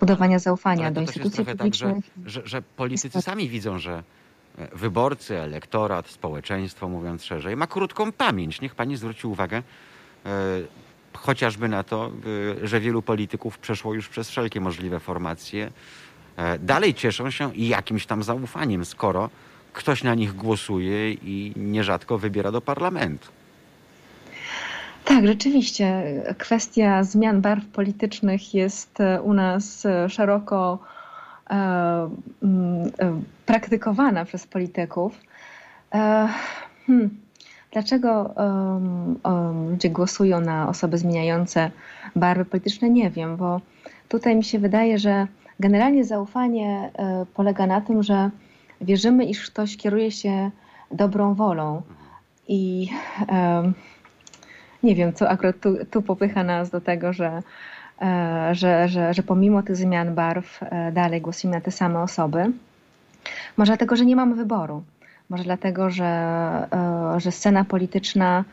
budowania 0.00 0.38
zaufania 0.38 0.90
do 0.90 1.00
instytucji 1.00 1.44
tak, 1.46 1.56
publicznych. 1.56 2.04
że, 2.26 2.30
że, 2.30 2.46
że 2.46 2.62
politycy 2.62 3.22
sami 3.22 3.48
widzą, 3.48 3.78
że 3.78 4.02
e, 4.58 4.76
wyborcy, 4.76 5.38
elektorat, 5.38 6.08
społeczeństwo, 6.08 6.88
mówiąc 6.88 7.24
szerzej, 7.24 7.56
ma 7.56 7.66
krótką 7.66 8.12
pamięć. 8.12 8.60
Niech 8.60 8.74
pani 8.74 8.96
zwróci 8.96 9.26
uwagę 9.26 9.56
e, 9.56 10.30
chociażby 11.12 11.68
na 11.68 11.82
to, 11.82 12.10
że 12.62 12.80
wielu 12.80 13.02
polityków 13.02 13.58
przeszło 13.58 13.94
już 13.94 14.08
przez 14.08 14.30
wszelkie 14.30 14.60
możliwe 14.60 15.00
formacje. 15.00 15.70
dalej 16.60 16.94
cieszą 16.94 17.30
się 17.30 17.50
jakimś 17.56 18.06
tam 18.06 18.22
zaufaniem, 18.22 18.84
skoro 18.84 19.30
ktoś 19.72 20.02
na 20.02 20.14
nich 20.14 20.32
głosuje 20.34 21.12
i 21.12 21.52
nierzadko 21.56 22.18
wybiera 22.18 22.52
do 22.52 22.60
parlamentu. 22.60 23.37
Tak, 25.08 25.26
rzeczywiście. 25.26 26.02
Kwestia 26.38 27.04
zmian 27.04 27.40
barw 27.40 27.66
politycznych 27.66 28.54
jest 28.54 29.00
e, 29.00 29.22
u 29.22 29.32
nas 29.32 29.86
e, 29.86 30.08
szeroko 30.08 30.78
e, 31.50 32.08
praktykowana 33.46 34.24
przez 34.24 34.46
polityków. 34.46 35.20
Hmm. 36.86 37.10
Dlaczego 37.72 38.34
ludzie 39.70 39.90
głosują 39.90 40.40
na 40.40 40.68
osoby 40.68 40.98
zmieniające 40.98 41.70
barwy 42.16 42.44
polityczne? 42.44 42.90
Nie 42.90 43.10
wiem, 43.10 43.36
bo 43.36 43.60
tutaj 44.08 44.36
mi 44.36 44.44
się 44.44 44.58
wydaje, 44.58 44.98
że 44.98 45.26
generalnie 45.60 46.04
zaufanie 46.04 46.90
polega 47.34 47.66
na 47.66 47.80
tym, 47.80 48.02
że 48.02 48.30
wierzymy, 48.80 49.24
iż 49.24 49.50
ktoś 49.50 49.76
kieruje 49.76 50.10
się 50.10 50.50
dobrą 50.90 51.34
wolą 51.34 51.82
i 52.48 52.88
nie 54.82 54.94
wiem, 54.94 55.12
co 55.12 55.28
akurat 55.28 55.60
tu, 55.60 55.76
tu 55.90 56.02
popycha 56.02 56.44
nas 56.44 56.70
do 56.70 56.80
tego, 56.80 57.12
że, 57.12 57.42
e, 58.02 58.48
że, 58.52 58.88
że, 58.88 59.14
że 59.14 59.22
pomimo 59.22 59.62
tych 59.62 59.76
zmian 59.76 60.14
barw 60.14 60.62
e, 60.62 60.92
dalej 60.92 61.20
głosimy 61.20 61.54
na 61.54 61.60
te 61.60 61.70
same 61.70 62.00
osoby. 62.00 62.52
Może 63.56 63.70
dlatego, 63.70 63.96
że 63.96 64.06
nie 64.06 64.16
mamy 64.16 64.34
wyboru. 64.34 64.82
Może 65.28 65.44
dlatego, 65.44 65.90
że, 65.90 66.04
e, 66.06 67.20
że 67.20 67.32
scena 67.32 67.64
polityczna 67.64 68.44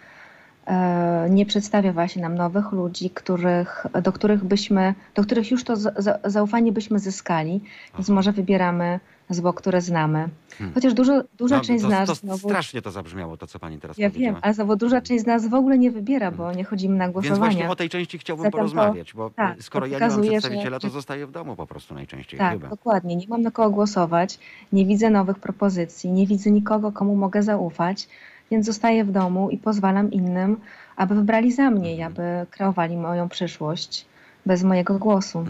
nie 1.29 1.45
przedstawia 1.45 1.93
właśnie 1.93 2.21
nam 2.21 2.35
nowych 2.35 2.71
ludzi, 2.71 3.09
których, 3.09 3.87
do, 4.03 4.11
których 4.11 4.43
byśmy, 4.43 4.93
do 5.15 5.23
których 5.23 5.51
już 5.51 5.63
to 5.63 5.75
za, 5.75 6.19
zaufanie 6.23 6.71
byśmy 6.71 6.99
zyskali, 6.99 7.61
więc 7.93 8.09
może 8.09 8.31
wybieramy 8.31 8.99
zło, 9.29 9.53
które 9.53 9.81
znamy. 9.81 10.29
Hmm. 10.57 10.73
Chociaż 10.73 10.93
dużo, 10.93 11.23
duża 11.37 11.55
No, 11.57 11.63
część 11.63 11.81
to, 11.83 11.87
z 11.89 11.91
nas... 11.91 12.07
to 12.09 12.15
znowu, 12.15 12.49
strasznie 12.49 12.81
to 12.81 12.91
zabrzmiało, 12.91 13.37
to 13.37 13.47
co 13.47 13.59
pani 13.59 13.79
teraz 13.79 13.97
ja 13.97 14.09
powiedziała. 14.09 14.33
wiem, 14.33 14.41
ale 14.43 14.53
znowu 14.53 14.75
duża 14.75 15.01
część 15.01 15.23
z 15.23 15.27
nas 15.27 15.47
w 15.47 15.53
ogóle 15.53 15.77
nie 15.77 15.91
wybiera, 15.91 16.31
bo 16.31 16.53
nie 16.53 16.63
chodzimy 16.63 16.97
na 16.97 17.05
Więc 17.05 17.13
głosowania. 17.13 17.39
właśnie 17.39 17.69
o 17.69 17.75
tej 17.75 17.89
części 17.89 18.17
chciałbym 18.17 18.41
Zatem 18.43 18.51
to- 18.51 18.57
porozmawiać, 18.57 19.13
bo 19.13 19.29
tak, 19.29 19.63
skoro 19.63 19.85
to 19.85 19.91
ja 19.91 19.97
nie 19.97 19.99
mam 20.01 20.09
pokazuje, 20.09 20.31
że- 20.31 20.39
przedstawiciela, 20.39 20.79
to 20.79 20.89
zostaję 20.89 21.27
w 21.27 21.31
domu 21.31 21.55
po 21.55 21.67
prostu 21.67 21.93
najczęściej 21.93 22.39
Tak, 22.39 22.53
chyba. 22.53 22.67
dokładnie. 22.67 23.15
Nie 23.15 23.27
mam 23.27 23.41
na 23.41 23.51
kogo 23.51 23.69
głosować, 23.69 24.39
nie 24.73 24.85
widzę 24.85 25.09
nowych 25.09 25.39
propozycji, 25.39 26.11
nie 26.11 26.27
widzę 26.27 26.51
nikogo, 26.51 26.91
komu 26.91 27.15
mogę 27.15 27.43
zaufać, 27.43 28.07
więc 28.51 28.65
zostaję 28.65 29.03
w 29.05 29.11
domu 29.11 29.49
i 29.49 29.57
pozwalam 29.57 30.11
innym, 30.11 30.57
aby 30.95 31.15
wybrali 31.15 31.51
za 31.51 31.69
mnie 31.71 31.95
i 31.95 32.01
aby 32.01 32.21
kreowali 32.51 32.97
moją 32.97 33.29
przyszłość 33.29 34.05
bez 34.45 34.63
mojego 34.63 34.99
głosu. 34.99 35.45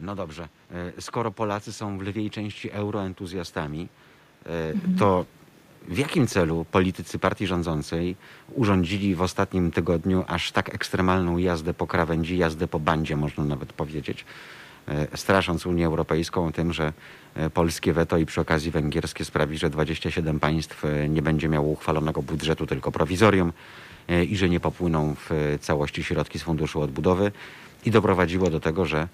No 0.00 0.14
dobrze. 0.14 0.48
E, 0.96 1.00
Skoro 1.02 1.30
Polacy 1.30 1.72
są 1.72 1.98
w 1.98 2.02
lwiej 2.02 2.30
części 2.30 2.70
euroentuzjastami, 2.70 3.88
e, 4.46 4.70
Mhm. 4.74 4.96
to 4.98 5.24
w 5.88 5.98
jakim 5.98 6.26
celu 6.26 6.66
politycy 6.70 7.18
partii 7.18 7.46
rządzącej 7.46 8.16
urządzili 8.54 9.14
w 9.14 9.22
ostatnim 9.22 9.70
tygodniu 9.70 10.24
aż 10.26 10.52
tak 10.52 10.74
ekstremalną 10.74 11.38
jazdę 11.38 11.74
po 11.74 11.86
krawędzi, 11.86 12.38
jazdę 12.38 12.68
po 12.68 12.80
bandzie, 12.80 13.16
można 13.16 13.44
nawet 13.44 13.72
powiedzieć, 13.72 14.24
e, 14.88 15.16
strasząc 15.16 15.66
Unię 15.66 15.86
Europejską 15.86 16.52
tym, 16.52 16.72
że 16.72 16.92
polskie 17.54 17.92
weto 17.92 18.18
i 18.18 18.26
przy 18.26 18.40
okazji 18.40 18.70
węgierskie 18.70 19.24
sprawi, 19.24 19.58
że 19.58 19.70
27 19.70 20.40
państw 20.40 20.82
nie 21.08 21.22
będzie 21.22 21.48
miało 21.48 21.68
uchwalonego 21.68 22.22
budżetu, 22.22 22.66
tylko 22.66 22.92
prowizorium 22.92 23.52
i 24.28 24.36
że 24.36 24.48
nie 24.48 24.60
popłyną 24.60 25.14
w 25.18 25.58
całości 25.60 26.04
środki 26.04 26.38
z 26.38 26.42
Funduszu 26.42 26.80
Odbudowy 26.80 27.32
i 27.84 27.90
doprowadziło 27.90 28.50
do 28.50 28.60
tego, 28.60 28.86
że 28.86 29.08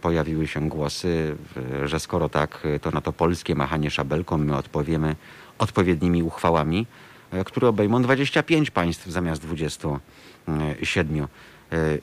pojawiły 0.00 0.46
się 0.46 0.68
głosy, 0.68 1.36
e, 1.82 1.88
że 1.88 2.00
skoro 2.00 2.28
tak, 2.28 2.60
e, 2.64 2.78
to 2.78 2.90
na 2.90 3.00
to 3.00 3.12
polskie 3.12 3.54
machanie 3.54 3.90
szabelką 3.90 4.38
my 4.38 4.56
odpowiemy 4.56 5.16
odpowiednimi 5.58 6.22
uchwałami, 6.22 6.86
e, 7.30 7.44
które 7.44 7.68
obejmą 7.68 8.02
25 8.02 8.70
państw 8.70 9.06
zamiast 9.06 9.42
27. 9.42 11.28
E, 11.72 11.98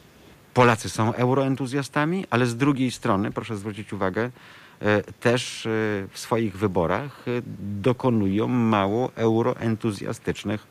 Polacy 0.55 0.89
są 0.89 1.13
euroentuzjastami, 1.13 2.25
ale 2.29 2.45
z 2.45 2.57
drugiej 2.57 2.91
strony, 2.91 3.31
proszę 3.31 3.57
zwrócić 3.57 3.93
uwagę, 3.93 4.31
e, 4.79 5.03
też 5.03 5.65
e, 5.65 5.69
w 6.11 6.19
swoich 6.19 6.57
wyborach 6.57 7.27
e, 7.27 7.41
dokonują 7.81 8.47
mało 8.47 9.11
euroentuzjastycznych 9.15 10.67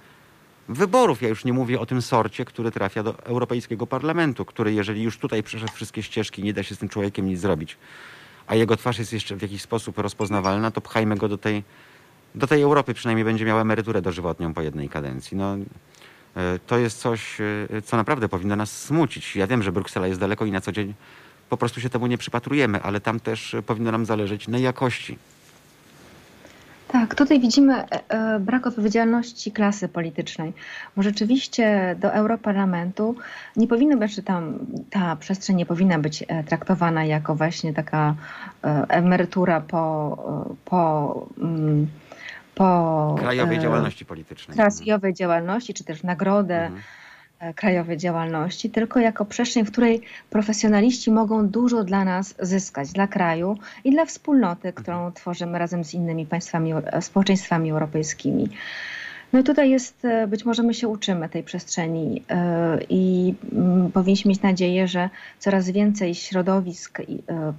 wyborów. 0.69 1.23
Ja 1.23 1.29
już 1.29 1.45
nie 1.45 1.53
mówię 1.53 1.81
o 1.81 1.87
tym 1.87 2.03
sorcie, 2.03 2.45
który 2.45 2.71
trafia 2.71 3.03
do 3.03 3.19
Europejskiego 3.19 3.87
Parlamentu, 3.87 4.45
który 4.45 4.73
jeżeli 4.73 5.03
już 5.03 5.19
tutaj 5.19 5.43
przeszedł 5.43 5.73
wszystkie 5.73 6.03
ścieżki, 6.03 6.43
nie 6.43 6.53
da 6.53 6.63
się 6.63 6.75
z 6.75 6.79
tym 6.79 6.89
człowiekiem 6.89 7.27
nic 7.27 7.41
zrobić, 7.41 7.77
a 8.47 8.55
jego 8.55 8.77
twarz 8.77 8.99
jest 8.99 9.13
jeszcze 9.13 9.37
w 9.37 9.43
jakiś 9.43 9.63
sposób 9.63 9.99
rozpoznawalna, 9.99 10.71
to 10.71 10.81
pchajmy 10.81 11.17
go 11.17 11.29
do 11.29 11.39
tej, 11.39 11.63
do 12.35 12.47
tej 12.47 12.63
Europy. 12.63 12.95
Przynajmniej 12.95 13.25
będzie 13.25 13.45
miał 13.45 13.61
emeryturę 13.61 14.03
dożywotnią 14.03 14.55
po 14.55 14.63
jednej 14.63 14.89
kadencji. 14.89 15.37
No, 15.37 15.57
e, 16.37 16.59
to 16.67 16.79
jest 16.79 16.99
coś, 16.99 17.41
e, 17.41 17.83
co 17.83 17.97
naprawdę 17.97 18.29
powinno 18.29 18.57
nas 18.57 18.83
smucić. 18.83 19.37
Ja 19.37 19.47
wiem, 19.47 19.63
że 19.63 19.73
Bruksela 19.73 20.07
jest 20.07 20.21
daleko 20.21 20.45
i 20.45 20.51
na 20.51 20.61
co 20.61 20.73
dzień 20.73 20.95
po 21.49 21.57
prostu 21.57 21.81
się 21.81 21.91
temu 21.91 22.07
nie 22.07 22.19
przypatrujemy, 22.19 22.83
ale 22.83 23.01
tam 23.01 23.21
też 23.21 23.57
powinno 23.67 23.93
nam 23.93 24.07
zależeć 24.07 24.49
na 24.49 24.59
jakości. 24.59 25.19
Tak, 26.89 27.15
tutaj 27.15 27.41
widzimy 27.41 27.75
e, 27.75 27.89
e, 28.09 28.41
brak 28.41 28.67
odpowiedzialności 28.67 29.53
klasy 29.53 29.89
politycznej, 29.89 30.53
bo 30.97 31.03
rzeczywiście 31.03 31.97
do 32.01 32.13
Europarlamentu 32.13 33.17
nie 33.57 33.69
powinno 33.69 33.97
być, 33.97 34.15
czy 34.15 34.23
tam 34.23 34.59
ta 34.91 35.17
przestrzeń 35.17 35.57
nie 35.57 35.67
powinna 35.67 35.99
być 35.99 36.25
e, 36.29 36.45
traktowana 36.45 37.05
jako 37.05 37.35
właśnie 37.35 37.75
taka 37.75 38.15
emerytura 38.89 39.61
po, 39.61 40.55
po, 40.65 41.27
mm, 41.39 41.87
po 42.55 43.15
Krajowej 43.19 43.59
działalności 43.59 44.05
politycznej. 44.05 44.57
krajowej 44.57 45.15
działalności, 45.15 45.75
czy 45.75 45.85
też 45.85 46.03
nagrodę 46.03 46.65
Mhm. 46.67 46.83
E, 47.45 47.55
krajowej 47.55 47.97
działalności, 47.97 48.71
tylko 48.71 49.01
jako 49.01 49.25
przestrzeń, 49.25 49.65
w 49.65 49.73
której 49.73 50.01
profesjonaliści 50.31 51.11
mogą 51.11 51.49
dużo 51.49 51.85
dla 51.85 52.05
nas 52.05 52.35
zyskać, 52.41 52.93
dla 52.93 53.07
kraju 53.07 53.59
i 53.85 53.91
dla 53.91 54.05
wspólnoty, 54.05 54.73
którą 54.73 55.13
tworzymy 55.13 55.59
razem 55.59 55.85
z 55.85 55.95
innymi 55.95 56.27
państwami, 56.27 56.73
e, 56.73 57.03
społeczeństwami 57.03 57.71
europejskimi. 57.71 58.49
No 59.33 59.41
i 59.41 59.45
tutaj 59.45 59.71
jest, 59.71 60.05
e, 60.05 60.27
być 60.27 60.45
może 60.45 60.63
my 60.63 60.75
się 60.75 60.89
uczymy 60.89 61.29
tej 61.29 61.43
przestrzeni 61.43 62.23
i 62.89 63.35
mm, 63.53 63.93
powinniśmy 63.93 64.29
mieć 64.29 64.43
nadzieję, 64.43 64.89
że 64.89 65.11
coraz 65.39 65.71
więcej 65.71 66.15
środowisk 66.15 66.99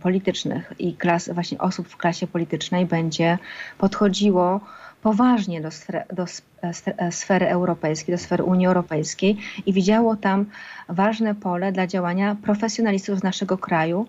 politycznych 0.01 0.73
i 0.79 0.93
klas, 0.93 1.29
właśnie 1.29 1.57
osób 1.57 1.87
w 1.87 1.97
klasie 1.97 2.27
politycznej 2.27 2.85
będzie 2.85 3.37
podchodziło 3.77 4.61
poważnie 5.05 5.61
do, 5.61 5.71
sfer, 5.71 6.05
do 6.13 6.25
e, 6.63 6.71
e, 6.97 7.11
sfery 7.11 7.49
europejskiej, 7.49 8.15
do 8.15 8.21
sfery 8.23 8.43
Unii 8.43 8.67
Europejskiej 8.67 9.37
i 9.65 9.73
widziało 9.73 10.15
tam 10.15 10.45
ważne 10.89 11.35
pole 11.35 11.71
dla 11.71 11.87
działania 11.87 12.35
profesjonalistów 12.43 13.19
z 13.19 13.23
naszego 13.23 13.57
kraju 13.57 14.07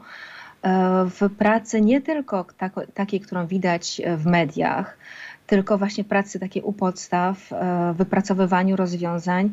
e, 0.63 1.05
w 1.05 1.31
pracy 1.39 1.81
nie 1.81 2.01
tylko 2.01 2.47
takiej, 2.95 3.21
którą 3.21 3.47
widać 3.47 4.03
w 4.17 4.27
mediach, 4.27 4.99
tylko 5.47 5.79
właśnie 5.79 6.05
pracy 6.05 6.41
takiej 6.41 6.63
u 6.63 6.73
podstaw, 6.73 7.51
wypracowywaniu 7.95 8.77
rozwiązań 8.77 9.51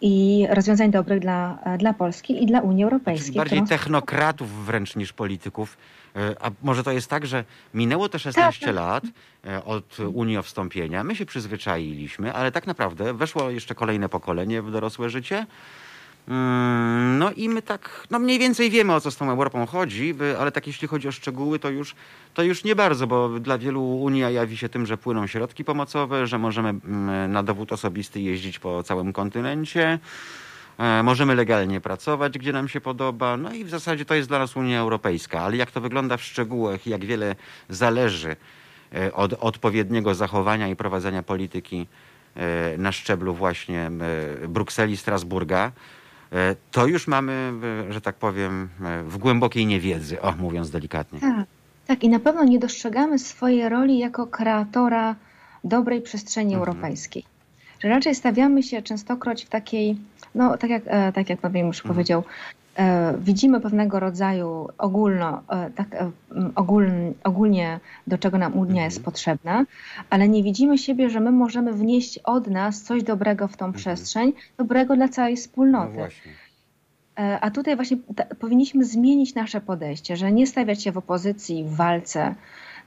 i 0.00 0.46
rozwiązań 0.50 0.90
dobrych 0.90 1.20
dla, 1.20 1.58
dla 1.78 1.92
Polski 1.94 2.42
i 2.42 2.46
dla 2.46 2.60
Unii 2.60 2.76
Czyli 2.76 2.84
Europejskiej. 2.84 3.34
bardziej 3.34 3.58
którą- 3.58 3.68
technokratów 3.78 4.64
wręcz 4.66 4.96
niż 4.96 5.12
polityków. 5.12 5.76
E, 6.16 6.34
A 6.40 6.50
może 6.62 6.82
to 6.84 6.92
jest 6.92 7.10
tak, 7.10 7.26
że 7.26 7.44
minęło 7.74 8.08
te 8.08 8.18
16 8.18 8.66
Tak, 8.66 8.74
tak. 8.74 8.84
lat 8.84 9.04
e, 9.46 9.64
od 9.64 9.98
Unii 10.00 10.38
o 10.38 10.42
wstąpienia, 10.42 11.04
my 11.04 11.16
się 11.16 11.26
przyzwyczailiśmy, 11.26 12.32
ale 12.32 12.52
tak 12.52 12.66
naprawdę 12.66 13.14
weszło 13.14 13.50
jeszcze 13.50 13.74
kolejne 13.74 14.08
pokolenie 14.08 14.62
w 14.62 14.70
dorosłe 14.70 15.10
życie. 15.10 15.46
Mm, 16.28 17.18
No 17.18 17.32
i 17.32 17.48
my 17.48 17.62
tak, 17.62 18.06
no 18.10 18.18
mniej 18.18 18.38
więcej 18.38 18.70
wiemy 18.70 18.94
o 18.94 19.00
co 19.00 19.10
z 19.10 19.16
tą 19.16 19.30
Europą 19.30 19.66
chodzi, 19.66 20.14
ale 20.38 20.52
tak 20.52 20.66
jeśli 20.66 20.88
chodzi 20.88 21.08
o 21.08 21.12
szczegóły, 21.12 21.58
to 21.58 21.70
już, 21.70 21.94
to 22.34 22.42
już 22.42 22.64
nie 22.64 22.76
bardzo, 22.76 23.06
bo 23.06 23.28
dla 23.28 23.58
wielu 23.58 23.82
Unia 23.82 24.30
jawi 24.30 24.56
się 24.56 24.68
tym, 24.68 24.86
że 24.86 24.98
płyną 24.98 25.26
środki 25.26 25.64
pomocowe, 25.64 26.26
że 26.26 26.38
możemy 26.38 26.68
mm, 26.68 27.32
na 27.32 27.42
dowód 27.42 27.72
osobisty 27.72 28.20
jeździć 28.20 28.58
po 28.58 28.82
całym 28.82 29.12
kontynencie, 29.12 29.98
e, 30.78 31.02
możemy 31.02 31.34
legalnie 31.34 31.80
pracować, 31.80 32.38
gdzie 32.38 32.52
nam 32.52 32.68
się 32.68 32.80
podoba, 32.80 33.36
no 33.36 33.52
i 33.52 33.64
w 33.64 33.70
zasadzie 33.70 34.04
to 34.04 34.14
jest 34.14 34.28
dla 34.28 34.38
nas 34.38 34.56
Unia 34.56 34.80
Europejska, 34.80 35.40
ale 35.40 35.56
jak 35.56 35.70
to 35.70 35.80
wygląda 35.80 36.16
w 36.16 36.22
szczegółach, 36.22 36.86
jak 36.86 37.04
wiele 37.04 37.36
zależy 37.68 38.36
e, 38.94 39.12
od 39.12 39.32
odpowiedniego 39.32 40.14
zachowania 40.14 40.68
i 40.68 40.76
prowadzenia 40.76 41.22
polityki 41.22 41.86
e, 42.34 42.78
na 42.78 42.92
szczeblu 42.92 43.34
właśnie 43.34 43.90
Brukseli, 44.48 44.96
Strasburga, 44.96 45.72
to 46.70 46.86
już 46.86 47.06
mamy, 47.08 47.52
e, 47.88 47.92
że 47.92 48.00
tak 48.00 48.16
powiem, 48.16 48.68
e, 48.84 49.02
w 49.02 49.18
głębokiej 49.18 49.66
niewiedzy, 49.66 50.20
o 50.22 50.32
mówiąc 50.32 50.70
delikatnie. 50.70 51.20
Tak, 51.20 51.46
tak, 51.86 52.04
i 52.04 52.08
na 52.08 52.18
pewno 52.18 52.44
nie 52.44 52.58
dostrzegamy 52.58 53.18
swojej 53.18 53.68
roli 53.68 53.98
jako 53.98 54.26
kreatora 54.26 55.14
dobrej 55.64 56.02
przestrzeni 56.02 56.54
Mhm. 56.54 56.68
europejskiej. 56.68 57.24
Że 57.80 57.88
raczej 57.88 58.14
stawiamy 58.14 58.62
się 58.62 58.82
częstokroć 58.82 59.44
w 59.44 59.48
takiej, 59.48 59.96
no 60.34 60.56
tak 60.58 60.70
jak, 60.70 60.82
e, 60.86 61.12
tak 61.12 61.30
jak 61.30 61.40
pan 61.40 61.56
już 61.56 61.78
Mhm. 61.78 61.94
powiedział, 61.94 62.20
e, 62.20 62.65
widzimy 63.18 63.60
pewnego 63.60 64.00
rodzaju 64.00 64.68
ogólno, 64.78 65.42
e, 65.48 65.70
tak, 65.70 65.94
e, 65.94 66.10
ogólnie 67.24 67.80
do 68.06 68.18
czego 68.18 68.38
nam 68.38 68.58
Unia 68.58 68.84
jest 68.84 69.04
potrzebna, 69.04 69.64
ale 70.10 70.28
nie 70.28 70.42
widzimy 70.42 70.78
siebie, 70.78 71.10
że 71.10 71.20
my 71.20 71.32
możemy 71.32 71.72
wnieść 71.72 72.18
od 72.18 72.46
nas 72.46 72.82
coś 72.82 73.02
dobrego 73.02 73.48
w 73.48 73.56
tą 73.56 73.72
przestrzeń, 73.72 74.32
dobrego 74.58 74.96
dla 74.96 75.08
całej 75.08 75.34
No 75.34 75.40
wspólnoty. 75.40 75.98
E, 77.18 77.40
A 77.40 77.50
tutaj 77.50 77.76
właśnie 77.76 77.96
powinniśmy 78.40 78.84
zmienić 78.84 79.34
nasze 79.34 79.60
podejście, 79.60 80.16
że 80.16 80.32
nie 80.32 80.46
stawiać 80.46 80.82
się 80.82 80.92
w 80.92 80.98
opozycji, 80.98 81.64
w 81.64 81.74
walce, 81.74 82.34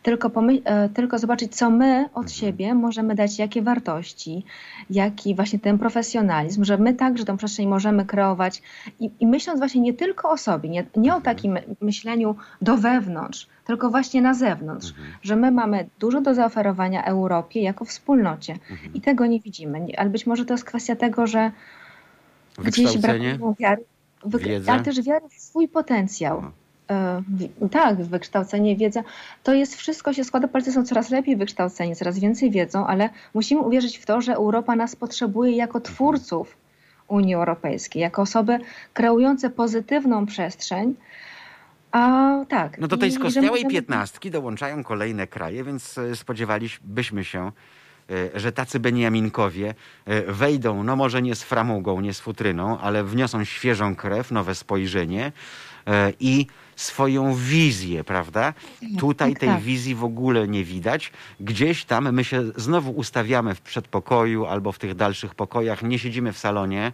tylko, 0.04 0.32
e, 0.64 0.90
tylko 0.90 1.20
zobaczyć, 1.20 1.56
co 1.56 1.70
my 1.70 2.10
od 2.14 2.32
siebie 2.32 2.74
możemy 2.74 3.16
dać, 3.16 3.40
jakie 3.40 3.62
wartości, 3.62 4.46
jaki 4.90 5.36
właśnie 5.36 5.60
ten 5.60 5.78
profesjonalizm, 5.78 6.64
że 6.64 6.78
my 6.78 6.94
także 6.94 7.26
tą 7.26 7.38
przestrzeń 7.38 7.68
możemy 7.68 8.06
kreować. 8.06 8.62
I, 9.00 9.12
i 9.20 9.28
myśląc 9.28 9.60
właśnie 9.60 9.82
nie 9.82 9.94
tylko 9.94 10.30
o 10.30 10.38
sobie, 10.38 10.70
nie, 10.70 10.86
nie 10.96 11.16
o 11.16 11.22
takim 11.22 11.58
myśleniu 11.82 12.36
do 12.62 12.78
wewnątrz, 12.78 13.48
tylko 13.66 13.90
właśnie 13.90 14.22
na 14.22 14.34
zewnątrz, 14.34 14.94
że 15.22 15.36
my 15.36 15.52
mamy 15.52 15.90
dużo 16.00 16.22
do 16.22 16.34
zaoferowania 16.34 17.06
Europie 17.06 17.62
jako 17.62 17.86
wspólnocie. 17.86 18.58
I 18.94 19.02
tego 19.02 19.26
nie 19.26 19.40
widzimy. 19.40 19.86
Ale 19.98 20.10
być 20.10 20.28
może 20.28 20.46
to 20.46 20.54
jest 20.54 20.66
kwestia 20.66 20.96
tego, 20.96 21.28
że 21.28 21.52
gdzieś 22.64 22.98
brakuje 22.98 23.36
wiary, 23.60 23.86
ale 24.68 24.84
też 24.84 25.02
wiary 25.02 25.30
w 25.30 25.34
swój 25.34 25.68
potencjał. 25.68 26.42
No. 26.42 26.52
E, 26.90 27.22
Tak, 27.72 28.04
wykształcenie, 28.04 28.76
wiedza, 28.76 29.04
to 29.44 29.54
jest 29.54 29.76
wszystko 29.76 30.14
się 30.14 30.24
składa, 30.24 30.48
Polacy 30.48 30.72
są 30.72 30.86
coraz 30.86 31.10
lepiej 31.10 31.36
wykształceni, 31.38 31.96
coraz 31.96 32.20
więcej 32.20 32.52
wiedzą, 32.52 32.88
ale 32.88 33.10
musimy 33.34 33.62
uwierzyć 33.62 33.98
w 33.98 34.06
to, 34.06 34.22
że 34.22 34.34
Europa 34.34 34.76
nas 34.76 34.96
potrzebuje 34.96 35.52
jako 35.52 35.82
twórców 35.82 36.58
Unii 37.08 37.36
Europejskiej, 37.36 38.02
jako 38.02 38.22
osoby 38.22 38.60
kreujące 38.94 39.50
pozytywną 39.50 40.26
przestrzeń. 40.26 40.96
A 41.92 42.34
tak. 42.50 42.78
No 42.78 42.88
do 42.88 42.98
tej 42.98 43.12
skostniałej 43.12 43.66
piętnastki 43.66 44.32
dołączają 44.32 44.84
kolejne 44.84 45.28
kraje, 45.28 45.64
więc 45.64 45.98
e, 45.98 46.16
spodziewalibyśmy 46.16 47.24
się, 47.24 47.52
e, 48.36 48.40
że 48.40 48.52
tacy 48.52 48.80
Beniaminkowie 48.80 49.74
wejdą, 50.28 50.84
no 50.84 50.96
może 50.96 51.22
nie 51.22 51.36
z 51.36 51.44
framugą, 51.44 52.02
nie 52.02 52.14
z 52.14 52.20
futryną, 52.20 52.80
ale 52.80 53.04
wniosą 53.04 53.44
świeżą 53.44 53.96
krew, 53.96 54.32
nowe 54.32 54.56
spojrzenie 54.56 55.32
i 56.20 56.48
swoją 56.80 57.36
wizję, 57.36 58.04
prawda? 58.04 58.54
Tutaj 59.00 59.36
tej 59.36 59.50
tak. 59.50 59.62
wizji 59.62 59.96
w 59.96 60.04
ogóle 60.04 60.48
nie 60.48 60.64
widać. 60.64 61.12
Gdzieś 61.40 61.86
tam 61.86 62.12
my 62.12 62.24
się 62.24 62.44
znowu 62.56 62.92
ustawiamy 62.92 63.56
w 63.56 63.62
przedpokoju 63.62 64.46
albo 64.46 64.72
w 64.72 64.80
tych 64.80 64.96
dalszych 64.96 65.36
pokojach, 65.36 65.84
nie 65.84 66.00
siedzimy 66.00 66.34
w 66.34 66.38
salonie, 66.38 66.92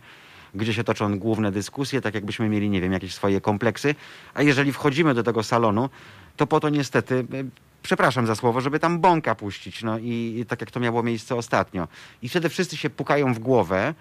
gdzie 0.55 0.73
się 0.73 0.83
toczą 0.83 1.19
główne 1.19 1.51
dyskusje, 1.51 2.01
tak 2.01 2.13
jakbyśmy 2.13 2.49
mieli, 2.49 2.69
nie 2.69 2.81
wiem, 2.81 2.93
jakieś 2.93 3.13
swoje 3.13 3.41
kompleksy. 3.41 3.95
A 4.33 4.41
jeżeli 4.41 4.73
wchodzimy 4.73 5.13
do 5.13 5.23
tego 5.23 5.43
salonu, 5.43 5.89
to 6.37 6.47
po 6.47 6.59
to 6.59 6.69
niestety, 6.69 7.15
e, 7.15 7.43
przepraszam 7.83 8.27
za 8.27 8.35
słowo, 8.35 8.61
żeby 8.61 8.79
tam 8.79 8.99
bąka 8.99 9.35
puścić. 9.35 9.83
No 9.83 9.97
i, 9.97 10.37
i 10.39 10.45
tak 10.45 10.61
jak 10.61 10.71
to 10.71 10.79
miało 10.79 11.03
miejsce 11.03 11.35
ostatnio. 11.35 11.87
I 12.21 12.29
wtedy 12.29 12.49
wszyscy 12.49 12.77
się 12.77 12.89
pukają 12.89 13.33
w 13.33 13.39
głowę 13.39 13.93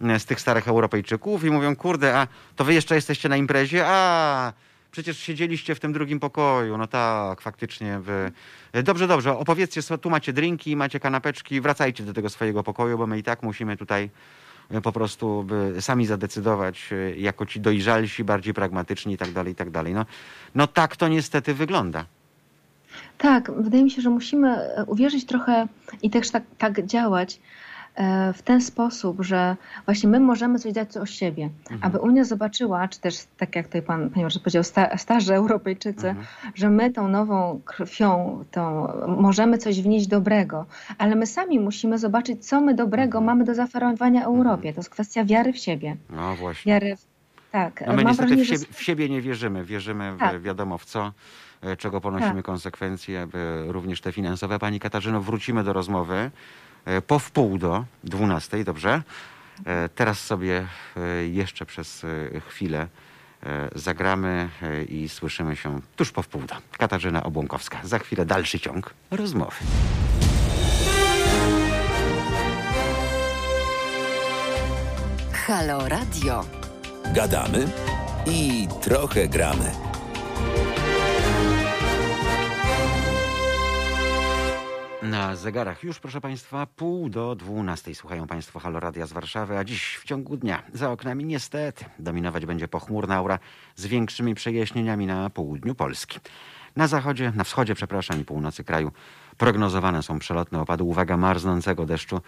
e, 0.00 0.18
z 0.18 0.24
tych 0.24 0.40
starych 0.40 0.68
Europejczyków 0.68 1.44
i 1.44 1.50
mówią, 1.50 1.76
kurde, 1.76 2.18
a 2.18 2.26
to 2.56 2.64
wy 2.64 2.74
jeszcze 2.74 2.94
jesteście 2.94 3.28
na 3.28 3.36
imprezie? 3.36 3.86
A, 3.86 4.52
przecież 4.90 5.18
siedzieliście 5.18 5.74
w 5.74 5.80
tym 5.80 5.92
drugim 5.92 6.20
pokoju. 6.20 6.78
No 6.78 6.86
tak, 6.86 7.40
faktycznie. 7.40 7.98
Wy... 7.98 8.32
E, 8.72 8.82
Dobrze, 8.82 9.06
dobrze, 9.06 9.38
opowiedzcie, 9.38 9.98
tu 9.98 10.10
macie 10.10 10.32
drinki, 10.32 10.76
macie 10.76 11.00
kanapeczki, 11.00 11.60
wracajcie 11.60 12.04
do 12.04 12.12
tego 12.12 12.28
swojego 12.28 12.62
pokoju, 12.62 12.98
bo 12.98 13.06
my 13.06 13.18
i 13.18 13.22
tak 13.22 13.42
musimy 13.42 13.76
tutaj 13.76 14.10
e, 14.70 14.80
po 14.80 14.92
prostu 14.92 15.46
sami 15.80 16.06
zadecydować, 16.06 16.90
e, 16.92 17.16
jako 17.16 17.46
ci 17.46 17.60
dojrzalsi, 17.60 18.24
bardziej 18.24 18.54
pragmatyczni 18.54 19.14
i 19.14 19.18
tak 19.18 19.32
dalej, 19.32 19.52
i 19.52 19.56
tak 19.56 19.70
dalej. 19.70 19.94
No, 19.94 20.06
no 20.54 20.66
tak 20.66 20.96
to 20.96 21.08
niestety 21.08 21.54
wygląda. 21.54 22.04
Tak, 23.18 23.50
wydaje 23.62 23.84
mi 23.84 23.90
się, 23.90 24.02
że 24.02 24.10
musimy 24.10 24.58
uwierzyć 24.86 25.26
trochę 25.26 25.66
i 26.02 26.10
też 26.10 26.30
tak, 26.30 26.42
tak 26.58 26.86
działać 26.86 27.40
w 28.34 28.42
ten 28.42 28.60
sposób, 28.60 29.16
że 29.20 29.56
właśnie 29.84 30.08
my 30.08 30.20
możemy 30.20 30.58
coś 30.58 30.72
dać 30.72 30.96
od 30.96 31.10
siebie, 31.10 31.50
aby 31.80 31.98
Unia 31.98 32.24
zobaczyła, 32.24 32.88
czy 32.88 33.00
też 33.00 33.14
tak 33.36 33.56
jak 33.56 33.66
tutaj 33.66 33.82
pan, 33.82 34.10
panie 34.10 34.22
Marze 34.24 34.40
powiedział, 34.40 34.64
sta, 34.64 34.98
starzy 34.98 35.34
Europejczycy, 35.34 36.14
że 36.54 36.70
my 36.70 36.90
tą 36.90 37.08
nową 37.08 37.60
krwią, 37.64 38.44
tą, 38.50 38.88
możemy 39.06 39.58
coś 39.58 39.82
wnieść 39.82 40.06
dobrego, 40.06 40.66
ale 40.98 41.16
my 41.16 41.26
sami 41.26 41.60
musimy 41.60 41.98
zobaczyć, 41.98 42.46
co 42.46 42.60
my 42.60 42.74
dobrego 42.74 43.20
mamy 43.20 43.44
do 43.44 43.54
zaoferowania 43.54 44.24
Europie. 44.24 44.72
To 44.72 44.78
jest 44.78 44.90
kwestia 44.90 45.24
wiary 45.24 45.52
w 45.52 45.58
siebie. 45.58 45.96
No 46.10 46.36
właśnie. 46.36 46.72
Wiary 46.72 46.96
w, 46.96 47.06
tak, 47.52 47.84
No 47.86 47.92
my 47.92 48.02
mam 48.02 48.06
niestety 48.06 48.36
w 48.36 48.46
siebie, 48.46 48.64
w 48.72 48.82
siebie 48.82 49.08
nie 49.08 49.20
wierzymy. 49.20 49.64
Wierzymy 49.64 50.16
w, 50.16 50.18
Tak. 50.18 50.42
wiadomo 50.42 50.78
w 50.78 50.84
co, 50.84 51.12
e, 51.60 51.76
czego 51.76 52.00
ponosimy 52.00 52.34
Tak. 52.34 52.44
konsekwencje, 52.44 53.20
e, 53.68 53.72
również 53.72 54.00
te 54.00 54.12
finansowe. 54.12 54.58
Pani 54.58 54.80
Katarzyno, 54.80 55.20
wrócimy 55.20 55.64
do 55.64 55.72
rozmowy 55.72 56.14
e, 56.14 56.30
po 57.06 57.18
wpół 57.18 57.58
do 57.58 57.84
12, 58.04 58.64
dobrze? 58.64 59.02
E, 59.66 59.88
Teraz 59.88 60.20
sobie 60.20 60.66
e, 60.96 61.26
jeszcze 61.26 61.66
przez 61.66 62.04
e, 62.04 62.40
chwilę 62.40 62.86
e, 63.42 63.68
zagramy 63.74 64.48
e, 64.62 64.82
i 64.84 65.08
słyszymy 65.08 65.56
się 65.56 65.80
tuż 65.96 66.12
po 66.12 66.22
wpół 66.22 66.42
do. 66.42 66.54
Katarzyna 66.78 67.22
Obłąkowska. 67.22 67.78
Za 67.84 67.98
chwilę 67.98 68.26
dalszy 68.26 68.60
ciąg 68.60 68.94
rozmowy. 69.10 69.56
Halo 75.32 75.88
Radio. 75.88 76.44
Gadamy 77.14 77.66
i 78.26 78.68
trochę 78.82 79.28
gramy. 79.28 79.87
Na 85.02 85.36
zegarach 85.36 85.84
już, 85.84 85.98
proszę 85.98 86.20
Państwa, 86.20 86.66
pół 86.66 87.08
do 87.08 87.34
dwunastej. 87.34 87.94
Słuchają 87.94 88.26
Państwo 88.26 88.58
Halo 88.58 88.80
Radia 88.80 89.06
z 89.06 89.12
Warszawy, 89.12 89.58
a 89.58 89.64
dziś 89.64 89.96
w 89.96 90.04
ciągu 90.04 90.36
dnia 90.36 90.62
za 90.74 90.90
oknami 90.90 91.24
niestety 91.24 91.84
dominować 91.98 92.46
będzie 92.46 92.68
pochmurna 92.68 93.16
aura 93.16 93.38
z 93.76 93.86
większymi 93.86 94.34
przejaśnieniami 94.34 95.06
na 95.06 95.30
południu 95.30 95.74
Polski. 95.74 96.20
Na 96.76 96.86
zachodzie, 96.86 97.32
na 97.36 97.44
wschodzie, 97.44 97.74
przepraszam, 97.74 98.20
i 98.20 98.24
północy 98.24 98.64
kraju 98.64 98.92
prognozowane 99.36 100.02
są 100.02 100.18
przelotne 100.18 100.60
opady, 100.60 100.84
uwaga, 100.84 101.16
marznącego 101.16 101.86
deszczu 101.86 102.20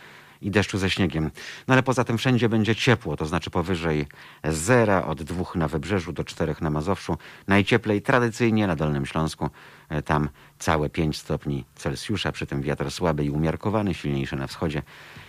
i 0.42 0.50
deszczu 0.50 0.78
ze 0.78 0.90
śniegiem. 0.90 1.30
No 1.68 1.74
ale 1.74 1.82
poza 1.82 2.04
tym 2.04 2.18
wszędzie 2.18 2.48
będzie 2.48 2.76
ciepło, 2.76 3.16
to 3.16 3.26
znaczy 3.26 3.50
powyżej 3.50 4.06
zera, 4.44 5.04
od 5.04 5.22
dwóch 5.22 5.56
na 5.56 5.68
Wybrzeżu 5.68 6.12
do 6.12 6.24
czterech 6.24 6.60
na 6.60 6.70
Mazowszu. 6.70 7.16
Najcieplej 7.48 8.02
tradycyjnie 8.02 8.66
na 8.66 8.76
Dolnym 8.76 9.06
Śląsku, 9.06 9.50
e, 9.88 10.02
tam 10.02 10.28
całe 10.58 10.90
5 10.90 11.16
stopni 11.16 11.64
Celsjusza, 11.74 12.32
przy 12.32 12.46
tym 12.46 12.62
wiatr 12.62 12.90
słaby 12.90 13.24
i 13.24 13.30
umiarkowany, 13.30 13.94
silniejszy 13.94 14.36
na 14.36 14.46
wschodzie. 14.46 14.82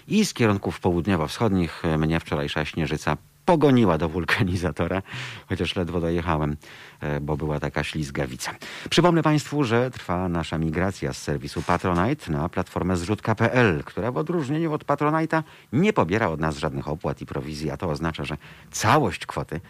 I 0.07 0.26
z 0.26 0.34
kierunków 0.34 0.80
południowo-wschodnich 0.80 1.86
e, 1.86 1.97
mnie 1.97 2.20
wczorajsza 2.20 2.66
śnieżyca 2.66 3.18
pogoniła 3.51 3.97
do 3.97 4.09
wulkanizatora, 4.09 5.01
chociaż 5.49 5.75
ledwo 5.75 5.99
dojechałem, 5.99 6.57
e, 6.99 7.19
bo 7.19 7.37
była 7.37 7.59
taka 7.59 7.83
ślizgawica. 7.83 8.51
Przypomnę 8.89 9.23
Państwu, 9.23 9.63
że 9.63 9.91
trwa 9.91 10.29
nasza 10.29 10.57
migracja 10.57 11.13
z 11.13 11.17
serwisu 11.17 11.61
Patronite 11.61 12.31
na 12.31 12.49
platformę 12.49 12.97
zrzutka.pl, 12.97 13.83
która 13.85 14.11
w 14.11 14.17
odróżnieniu 14.17 14.73
od 14.73 14.85
Patronite'a 14.85 15.43
nie 15.73 15.93
pobiera 15.93 16.27
od 16.27 16.39
nas 16.39 16.57
żadnych 16.57 16.87
opłat 16.87 17.21
i 17.21 17.25
prowizji, 17.25 17.71
a 17.71 17.77
to 17.77 17.89
oznacza, 17.89 18.23
że 18.25 18.37
całość 18.71 19.25
kwoty 19.25 19.61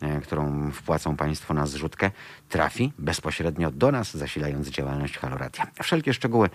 e, 0.00 0.20
którą 0.20 0.70
wpłacą 0.70 1.16
Państwo 1.16 1.54
na 1.54 1.66
zrzutkę, 1.66 2.10
trafi 2.48 2.92
bezpośrednio 2.98 3.70
do 3.70 3.92
nas, 3.92 4.16
zasilając 4.16 4.68
działalność 4.68 5.18
Haloradia. 5.18 5.66
Wszelkie 5.82 6.14
szczegóły 6.14 6.50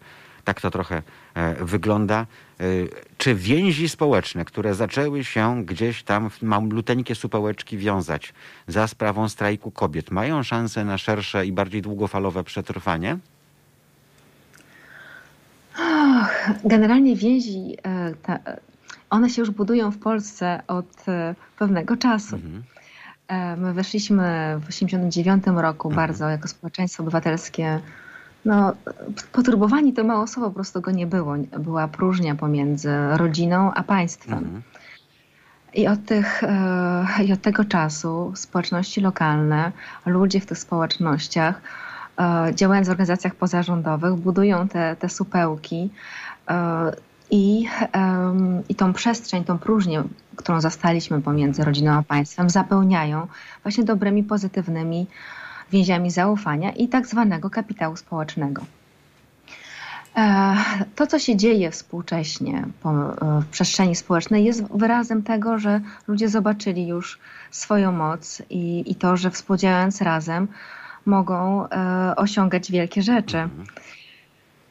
tak 0.50 0.62
to 0.62 0.72
trochę 0.72 1.02
e, 1.34 1.66
wygląda. 1.66 2.26
E, 2.60 2.64
Czy 3.18 3.36
więzi 3.36 3.90
społeczne, 3.90 4.46
które 4.46 4.76
zaczęły 4.76 5.24
się 5.24 5.66
gdzieś 5.66 6.04
tam 6.04 6.30
w 6.30 6.42
maluteńkie 6.42 7.16
supełeczki 7.16 7.78
wiązać 7.78 8.34
za 8.68 8.88
sprawą 8.88 9.30
strajku 9.30 9.72
kobiet, 9.72 10.12
mają 10.12 10.44
szansę 10.44 10.86
na 10.86 10.98
szersze 10.98 11.46
i 11.46 11.52
bardziej 11.52 11.82
długofalowe 11.82 12.44
przetrwanie? 12.44 13.18
Och, 15.78 16.34
generalnie 16.66 17.16
więzi, 17.16 17.78
e, 17.84 18.14
ta, 18.24 18.40
one 19.10 19.30
się 19.30 19.42
już 19.42 19.52
budują 19.52 19.92
w 19.92 19.98
Polsce 19.98 20.62
od 20.68 21.06
pewnego 21.60 21.98
czasu. 21.98 22.36
Mhm. 22.36 22.64
My 23.58 23.74
weszliśmy 23.74 24.24
w 24.60 24.66
1989 24.66 25.62
roku 25.62 25.90
bardzo 25.90 26.30
jako 26.30 26.48
społeczeństwo 26.48 27.04
obywatelskie. 27.04 27.80
No, 28.50 28.74
poturbowani 29.32 29.94
to 29.94 30.04
mało 30.04 30.28
słowo, 30.28 30.50
po 30.50 30.56
prostu 30.56 30.82
go 30.82 30.92
nie 30.92 31.08
było. 31.08 31.36
Była 31.60 31.88
próżnia 31.88 32.36
pomiędzy 32.36 32.92
rodziną 33.12 33.72
a 33.74 33.84
państwem. 33.84 34.38
Mhm. 34.38 34.62
I 35.74 35.88
od, 35.88 36.06
tych, 36.06 36.44
e, 36.44 37.24
I 37.26 37.34
od 37.34 37.42
tego 37.42 37.66
czasu 37.66 38.32
społeczności 38.36 39.02
lokalne, 39.02 39.72
ludzie 40.06 40.40
w 40.40 40.46
tych 40.46 40.58
społecznościach, 40.58 41.62
e, 42.20 42.52
działając 42.56 42.88
w 42.88 42.92
organizacjach 42.92 43.36
pozarządowych, 43.36 44.16
budują 44.16 44.68
te, 44.68 44.96
te 44.96 45.10
supełki 45.10 45.90
e, 46.50 46.92
i, 47.32 47.68
i 48.70 48.76
tą 48.76 48.94
przestrzeń, 48.94 49.44
tą 49.44 49.58
próżnię, 49.58 50.04
którą 50.36 50.62
zastaliśmy 50.62 51.22
pomiędzy 51.22 51.64
rodziną 51.64 51.92
a 51.92 52.04
państwem, 52.04 52.50
zapełniają 52.50 53.28
właśnie 53.64 53.84
dobrymi, 53.84 54.24
pozytywnymi 54.24 55.08
więziami 55.72 56.12
zaufania 56.12 56.72
i 56.72 56.88
tak 56.88 57.08
zwanego 57.08 57.50
kapitału 57.50 57.96
społecznego. 57.96 58.62
E, 60.16 60.56
To, 60.96 61.08
co 61.08 61.20
się 61.20 61.36
dzieje 61.36 61.72
współcześnie 61.72 62.66
e, 62.86 63.42
w 63.42 63.46
przestrzeni 63.46 63.96
społecznej, 63.96 64.46
jest 64.46 64.64
wyrazem 64.78 65.24
tego, 65.24 65.60
że 65.60 65.82
ludzie 66.08 66.30
zobaczyli 66.30 66.88
już 66.88 67.20
swoją 67.52 67.92
moc 67.92 68.42
i, 68.50 68.92
i 68.92 68.96
to, 68.96 69.18
że 69.18 69.32
współdziałając 69.32 70.02
razem 70.02 70.48
mogą 71.06 71.70
e, 71.70 72.16
osiągać 72.16 72.72
wielkie 72.72 73.02
rzeczy. 73.02 73.50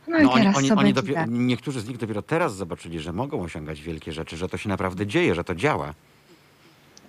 No, 0.09 0.19
i 0.19 0.23
No 0.23 0.33
oni, 0.33 0.43
teraz 0.43 0.57
oni, 0.57 0.71
oni 0.71 0.77
będzie 0.77 1.03
dopiero, 1.03 1.25
niektórzy 1.29 1.81
z 1.81 1.89
nich 1.89 1.99
dopiero 1.99 2.23
teraz 2.23 2.57
zobaczyli, 2.57 3.01
że 3.01 3.13
mogą 3.13 3.43
osiągać 3.43 3.83
wielkie 3.83 4.13
rzeczy, 4.13 4.37
że 4.37 4.49
to 4.49 4.57
się 4.57 4.69
naprawdę 4.69 5.07
dzieje, 5.07 5.35
że 5.35 5.45
to 5.45 5.55
działa. 5.55 5.95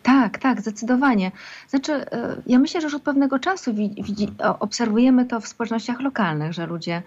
Tak, 0.09 0.37
tak, 0.37 0.61
zdecydowanie. 0.61 1.31
Znaczy, 1.67 1.93
e, 1.93 2.35
ja 2.47 2.59
myślę, 2.59 2.81
że 2.81 2.85
już 2.87 2.93
od 2.93 3.01
pewnego 3.01 3.39
czasu 3.39 3.73
wi- 3.73 4.03
widzi, 4.03 4.27
obserwujemy 4.59 5.25
to 5.25 5.39
w 5.39 5.47
społecznościach 5.47 5.99
lokalnych, 5.99 6.53
że 6.53 6.65
ludzie 6.65 7.01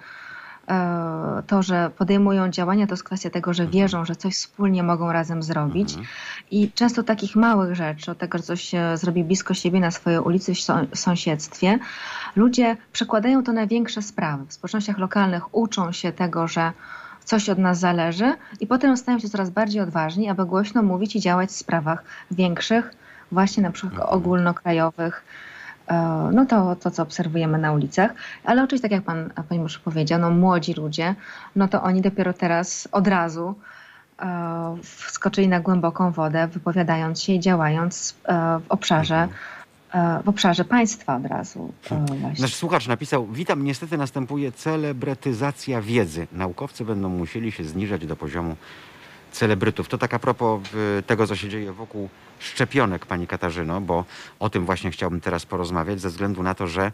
to, 1.46 1.62
że 1.62 1.90
podejmują 1.98 2.48
działania, 2.48 2.86
to 2.86 2.92
jest 2.92 3.05
kwestia 3.05 3.30
tego, 3.30 3.55
że 3.55 3.66
wierzą, 3.66 4.05
że 4.05 4.16
coś 4.16 4.34
wspólnie 4.34 4.82
mogą 4.82 5.12
razem 5.12 5.42
zrobić. 5.42 5.88
Mhm. 5.88 6.07
I 6.50 6.72
często 6.72 7.03
takich 7.03 7.36
małych 7.36 7.74
rzeczy, 7.74 8.11
od 8.11 8.18
tego, 8.18 8.38
że 8.38 8.44
coś 8.44 8.62
się 8.62 8.96
zrobi 8.96 9.24
blisko 9.24 9.55
siebie 9.55 9.80
na 9.80 9.90
swojej 9.90 10.18
ulicy, 10.18 10.53
w 10.94 10.98
sąsiedztwie, 10.98 11.78
ludzie 12.36 12.76
przekładają 12.92 13.42
to 13.44 13.53
na 13.53 13.66
większe 13.66 14.03
sprawy. 14.03 14.46
W 14.46 14.53
społecznościach 14.53 14.98
lokalnych 14.98 15.55
uczą 15.55 15.92
się 15.92 16.12
tego, 16.12 16.48
że 16.48 16.72
coś 17.25 17.49
od 17.49 17.59
nas 17.59 17.79
zależy 17.79 18.35
i 18.61 18.66
potem 18.66 18.97
stają 18.97 19.18
się 19.18 19.29
coraz 19.29 19.51
bardziej 19.51 19.81
odważni, 19.81 20.29
aby 20.29 20.47
głośno 20.47 20.83
mówić 20.83 21.16
i 21.16 21.20
działać 21.20 21.51
w 21.51 21.53
sprawach 21.53 22.05
większych, 22.31 22.95
właśnie 23.33 23.62
na 23.62 23.70
przykład 23.70 24.01
mhm. 24.01 24.18
ogólnokrajowych, 24.18 25.25
e, 25.87 26.31
no 26.33 26.47
to, 26.47 26.77
to, 26.77 26.91
co 26.91 27.03
obserwujemy 27.03 27.59
na 27.59 27.73
ulicach, 27.73 28.11
ale 28.45 28.62
oczywiście, 28.64 28.89
tak 28.89 28.93
jak 28.93 29.05
pan, 29.05 29.31
pani 29.49 29.61
już 29.61 29.79
powiedział, 29.79 30.20
no 30.20 30.31
młodzi 30.31 30.75
ludzie, 30.75 31.14
no 31.57 31.68
to 31.68 31.83
oni 31.83 32.01
dopiero 32.01 32.33
teraz 32.33 32.89
od 32.93 33.09
razu 33.09 33.55
e, 34.18 34.77
wskoczyli 34.83 35.49
na 35.49 35.61
głęboką 35.61 36.11
wodę, 36.11 36.49
wypowiadając 36.49 37.23
się 37.23 37.33
i 37.33 37.41
działając 37.41 38.14
e, 38.25 38.61
w 38.61 38.73
obszarze 38.73 39.16
mhm. 39.16 39.62
W 40.24 40.28
obszarze 40.28 40.64
państwa 40.64 41.16
od 41.16 41.26
razu. 41.26 41.72
Nasz 42.38 42.55
słuchacz 42.55 42.86
napisał, 42.86 43.26
witam, 43.26 43.64
niestety 43.64 43.99
następuje 43.99 44.53
celebretyzacja 44.53 45.82
wiedzy. 45.82 46.26
Naukowcy 46.32 46.84
będą 46.84 47.09
musieli 47.09 47.53
się 47.53 47.64
zniżać 47.64 48.07
do 48.07 48.16
poziomu 48.16 48.57
celebrytów. 49.32 49.88
To 49.88 49.99
tak 49.99 50.14
a 50.14 50.18
propos 50.18 50.61
tego, 51.07 51.26
co 51.26 51.36
się 51.36 51.49
dzieje 51.49 51.72
wokół 51.72 52.09
szczepionek, 52.38 53.07
pani 53.07 53.26
Katarzyno, 53.26 53.80
bo 53.80 54.05
o 54.38 54.51
tym 54.51 54.66
właśnie 54.66 54.90
chciałbym 54.90 55.20
teraz 55.20 55.47
porozmawiać, 55.47 56.01
ze 56.01 56.09
względu 56.09 56.43
na 56.43 56.55
to, 56.55 56.66
że 56.66 56.93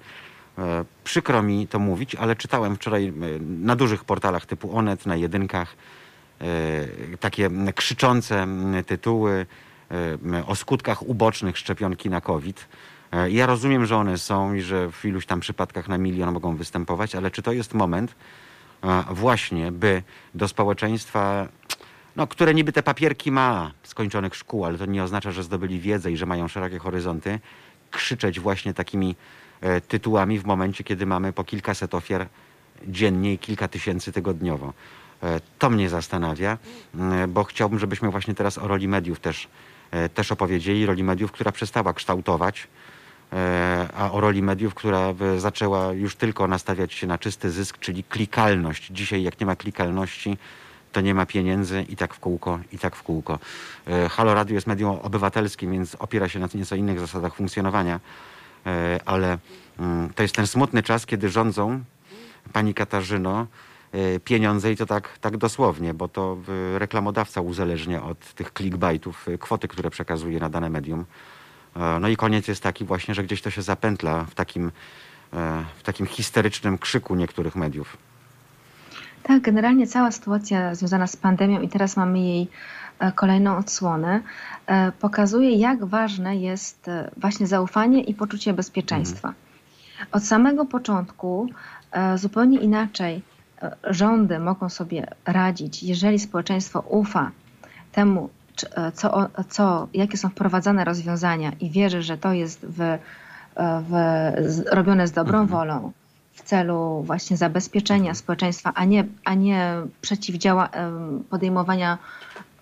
e, 0.59 0.84
przykro 1.05 1.42
mi 1.42 1.66
to 1.66 1.78
mówić, 1.78 2.14
ale 2.14 2.36
czytałem 2.36 2.76
wczoraj 2.76 3.09
e, 3.09 3.12
na 3.40 3.76
dużych 3.76 4.05
portalach 4.05 4.46
typu 4.46 4.76
Onet, 4.76 5.07
na 5.07 5.16
jedynkach, 5.16 5.76
e, 6.40 6.46
takie 7.16 7.51
krzyczące 7.74 8.46
tytuły 8.86 9.46
o 10.47 10.55
skutkach 10.55 11.03
ubocznych 11.03 11.59
szczepionki 11.59 12.11
na 12.11 12.20
COVID. 12.20 12.68
Ja 13.28 13.47
rozumiem, 13.47 13.86
że 13.86 13.97
one 13.97 14.18
są 14.18 14.55
i 14.55 14.61
że 14.61 14.93
w 14.93 15.05
iluś 15.05 15.26
tam 15.26 15.41
przypadkach 15.41 15.89
na 15.89 15.99
milion 15.99 16.32
mogą 16.32 16.57
występować, 16.57 17.14
ale 17.14 17.30
czy 17.30 17.43
to 17.43 17.53
jest 17.53 17.74
moment 17.74 18.14
właśnie, 19.11 19.72
by 19.72 20.03
do 20.34 20.49
społeczeństwa 20.49 21.49
no, 22.18 22.26
które 22.26 22.55
niby 22.55 22.72
te 22.72 22.82
papierki 22.82 23.32
ma 23.32 23.72
skończonych 23.82 24.34
szkół, 24.34 24.64
ale 24.64 24.78
to 24.78 24.86
nie 24.86 25.05
oznacza, 25.05 25.32
że 25.32 25.43
zdobyli 25.43 25.80
wiedzę 25.80 26.12
i 26.12 26.16
że 26.16 26.26
mają 26.26 26.49
szerokie 26.49 26.78
horyzonty, 26.78 27.39
krzyczeć 27.91 28.41
właśnie 28.41 28.74
takimi 28.74 29.16
e, 29.61 29.80
tytułami 29.80 30.39
w 30.39 30.45
momencie, 30.45 30.84
kiedy 30.84 31.07
mamy 31.07 31.32
po 31.32 31.45
kilkaset 31.45 31.95
ofiar 31.95 32.26
dziennie 32.86 33.32
i 33.32 33.39
kilka 33.39 33.68
tysięcy 33.68 34.12
tygodniowo. 34.12 34.72
E, 35.22 35.41
to 35.59 35.70
mnie 35.70 35.89
zastanawia, 35.89 36.59
e, 37.01 37.28
bo 37.28 37.45
chciałbym, 37.45 37.78
żebyśmy 37.78 38.11
właśnie 38.11 38.34
teraz 38.34 38.59
o 38.59 38.68
roli 38.68 38.89
mediów 38.89 39.20
też, 39.20 39.45
e, 39.45 39.49
też 40.14 40.32
opowiedzieli. 40.32 40.86
Roli 40.86 41.05
mediów, 41.05 41.32
która 41.32 41.53
przestała 41.53 41.93
kształtować, 41.93 42.68
e, 43.32 43.89
a 43.97 44.12
o 44.12 44.20
roli 44.20 44.43
mediów, 44.43 44.74
która 44.74 45.14
e, 45.20 45.41
zaczęła 45.41 45.93
już 45.93 46.16
tylko 46.16 46.49
nastawiać 46.49 46.93
się 46.93 47.07
na 47.07 47.18
czysty 47.18 47.51
zysk, 47.51 47.78
czyli 47.78 48.05
klikalność. 48.05 48.86
Dzisiaj, 48.91 49.22
jak 49.22 49.41
nie 49.41 49.47
ma 49.47 49.57
klikalności, 49.57 50.39
to 50.93 51.01
nie 51.01 51.14
ma 51.14 51.26
pieniędzy 51.26 51.82
i 51.89 51.97
tak 51.97 52.14
w 52.14 52.20
kółko, 52.20 52.61
i 52.72 52.78
tak 52.78 52.97
w 52.97 53.03
kółko. 53.03 53.39
E, 53.86 54.09
Halo 54.09 54.34
Radio 54.34 54.55
jest 54.55 54.66
medium 54.66 54.99
obywatelskim, 55.03 55.72
więc 55.72 55.95
opiera 55.95 56.28
się 56.28 56.39
na 56.39 56.49
nieco 56.55 56.76
innych 56.76 57.01
zasadach 57.01 57.34
funkcjonowania, 57.34 58.01
e, 58.66 59.01
ale 59.07 59.39
mm, 59.78 60.11
to 60.14 60.22
jest 60.22 60.34
ten 60.34 60.47
smutny 60.47 60.82
czas, 60.82 61.07
kiedy 61.07 61.28
rządzą 61.28 61.80
pani 62.53 62.74
Katarzyno 62.74 63.41
e, 63.41 63.47
pieniądze 64.24 64.72
i 64.72 64.76
to 64.76 64.86
tak, 64.86 65.18
tak 65.18 65.36
dosłownie, 65.36 65.95
bo 65.95 66.09
to 66.09 66.36
reklamodawca 66.78 67.41
uzależnia 67.41 68.05
od 68.05 68.34
tych 68.34 68.51
clickbaitów 68.51 69.26
kwoty, 69.41 69.68
które 69.68 69.91
przekazuje 69.91 70.41
na 70.41 70.49
dane 70.49 70.70
medium. 70.70 71.05
No 72.01 72.09
i 72.09 72.16
koniec 72.16 72.49
jest 72.49 72.62
taki 72.62 72.84
właśnie, 72.84 73.14
że 73.14 73.24
gdzieś 73.24 73.43
to 73.43 73.51
się 73.51 73.62
zapętla 73.62 74.24
w 74.24 74.34
takim, 74.34 74.72
w 75.78 75.82
takim 75.82 76.07
histerycznym 76.07 76.78
krzyku 76.78 77.14
niektórych 77.14 77.57
mediów. 77.57 77.97
Tak, 79.28 79.43
generalnie 79.43 79.86
cała 79.86 80.11
sytuacja 80.11 80.74
związana 80.74 81.07
z 81.07 81.16
pandemią 81.16 81.61
i 81.61 81.68
teraz 81.68 81.97
mamy 81.97 82.18
jej 82.18 82.49
e, 82.99 83.12
kolejną 83.12 83.57
odsłonę, 83.57 84.20
e, 84.66 84.93
pokazuje, 84.93 85.51
jak 85.51 85.84
ważne 85.84 86.36
jest 86.36 86.89
e, 86.89 87.11
właśnie 87.16 87.47
zaufanie 87.47 88.03
i 88.03 88.14
poczucie 88.14 88.53
bezpieczeństwa. 88.53 89.28
Mhm. 89.28 89.47
Od 90.12 90.24
samego 90.24 90.64
początku 90.64 91.49
zupełnie 92.16 92.59
inaczej 92.59 93.22
rządy 93.84 94.38
mogą 94.38 94.68
sobie 94.68 95.06
radzić, 95.26 95.82
jeżeli 95.82 96.18
społeczeństwo 96.18 96.80
ufa 96.80 97.30
temu, 97.92 98.30
co, 98.94 99.28
co, 99.48 99.88
jakie 99.94 100.16
są 100.16 100.28
wprowadzane 100.28 100.84
rozwiązania 100.84 101.52
i 101.61 101.70
wierzy, 101.70 102.02
że 102.02 102.18
to 102.18 102.32
jest 102.32 102.66
w, 102.66 102.98
w, 103.56 103.92
robione 104.72 105.06
z 105.06 105.12
dobrą 105.12 105.40
mhm. 105.40 105.46
wolą, 105.48 105.92
w 106.32 106.42
celu 106.42 107.02
właśnie 107.06 107.36
zabezpieczenia 107.36 108.14
społeczeństwa, 108.14 108.72
a 108.74 108.84
nie, 108.84 109.04
a 109.24 109.34
nie 109.34 109.74
przeciwdziała 110.00 110.68
podejmowania 111.30 111.98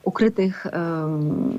ukrytych 0.03 0.66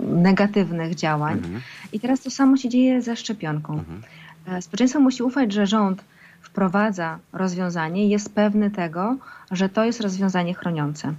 negatywnych 0.01 0.95
działań. 0.95 1.37
Mhm. 1.37 1.61
I 1.93 1.99
teraz 1.99 2.21
to 2.21 2.29
samo 2.31 2.57
się 2.57 2.69
dzieje 2.69 3.01
ze 3.01 3.15
szczepionką. 3.15 3.73
Mhm. 3.73 4.01
E, 4.47 4.61
społeczeństwo 4.61 4.99
musi 4.99 5.23
ufać, 5.23 5.53
że 5.53 5.67
rząd 5.67 6.03
wprowadza 6.47 7.19
rozwiązanie 7.33 8.07
jest 8.07 8.35
pewny 8.35 8.71
tego, 8.71 9.17
że 9.51 9.69
to 9.69 9.85
jest 9.85 10.01
rozwiązanie 10.01 10.53
chroniące. 10.53 11.13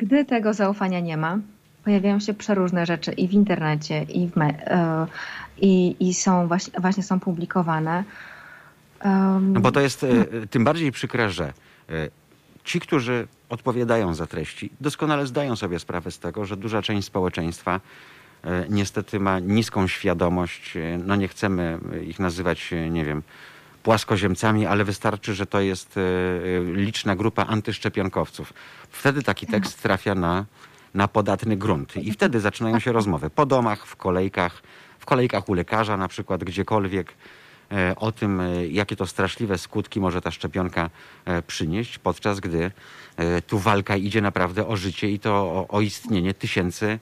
Gdy 0.00 0.24
tego 0.24 0.54
zaufania 0.54 1.00
nie 1.00 1.16
ma, 1.16 1.38
pojawiają 1.84 2.20
się 2.20 2.34
przeróżne 2.34 2.86
rzeczy 2.86 3.12
i 3.12 3.28
w 3.28 3.32
internecie, 3.32 4.02
i, 4.02 4.28
w 4.28 4.38
e, 4.38 5.06
i, 5.58 5.96
i 6.00 6.14
są 6.14 6.48
właśnie, 6.48 6.80
właśnie 6.80 7.02
są 7.02 7.20
publikowane. 7.20 8.04
No 9.40 9.60
bo 9.60 9.72
to 9.72 9.80
jest 9.80 10.04
e, 10.04 10.46
tym 10.46 10.64
bardziej 10.64 10.92
przykre, 10.92 11.30
że 11.30 11.44
e, 11.44 11.52
ci, 12.64 12.80
którzy 12.80 13.28
odpowiadają 13.48 14.14
za 14.14 14.26
treści, 14.26 14.70
doskonale 14.80 15.26
zdają 15.26 15.56
sobie 15.56 15.78
sprawę 15.78 16.10
z 16.10 16.18
tego, 16.18 16.44
że 16.44 16.56
duża 16.56 16.82
część 16.82 17.06
społeczeństwa 17.06 17.80
niestety 18.68 19.20
ma 19.20 19.38
niską 19.38 19.88
świadomość. 19.88 20.74
No 20.98 21.16
nie 21.16 21.28
chcemy 21.28 21.78
ich 22.06 22.18
nazywać, 22.18 22.70
nie 22.90 23.04
wiem, 23.04 23.22
płaskoziemcami, 23.82 24.66
ale 24.66 24.84
wystarczy, 24.84 25.34
że 25.34 25.46
to 25.46 25.60
jest 25.60 25.98
liczna 26.72 27.16
grupa 27.16 27.46
antyszczepionkowców. 27.46 28.52
Wtedy 28.90 29.22
taki 29.22 29.46
tekst 29.46 29.82
trafia 29.82 30.14
na, 30.14 30.44
na 30.94 31.08
podatny 31.08 31.56
grunt 31.56 31.96
i 31.96 32.12
wtedy 32.12 32.40
zaczynają 32.40 32.78
się 32.78 32.92
rozmowy 32.92 33.30
po 33.30 33.46
domach, 33.46 33.86
w 33.86 33.96
kolejkach, 33.96 34.62
w 34.98 35.06
kolejkach 35.06 35.48
u 35.48 35.54
lekarza 35.54 35.96
na 35.96 36.08
przykład, 36.08 36.44
gdziekolwiek 36.44 37.14
E, 37.72 37.96
o 37.96 38.12
tym, 38.12 38.40
e, 38.40 38.66
jakie 38.66 38.96
to 38.96 39.06
straszliwe 39.06 39.58
skutki 39.58 40.00
może 40.00 40.20
ta 40.20 40.30
szczepionka 40.30 40.90
e, 41.24 41.42
przynieść, 41.42 41.98
podczas 41.98 42.40
gdy 42.40 42.70
tu 43.46 43.58
walka 43.58 43.96
idzie 43.96 44.20
naprawdę 44.20 44.66
o 44.66 44.76
życie 44.76 45.10
i 45.10 45.18
to 45.18 45.34
o, 45.34 45.66
o 45.68 45.80
istnienie 45.80 46.34
tysięcy 46.34 46.98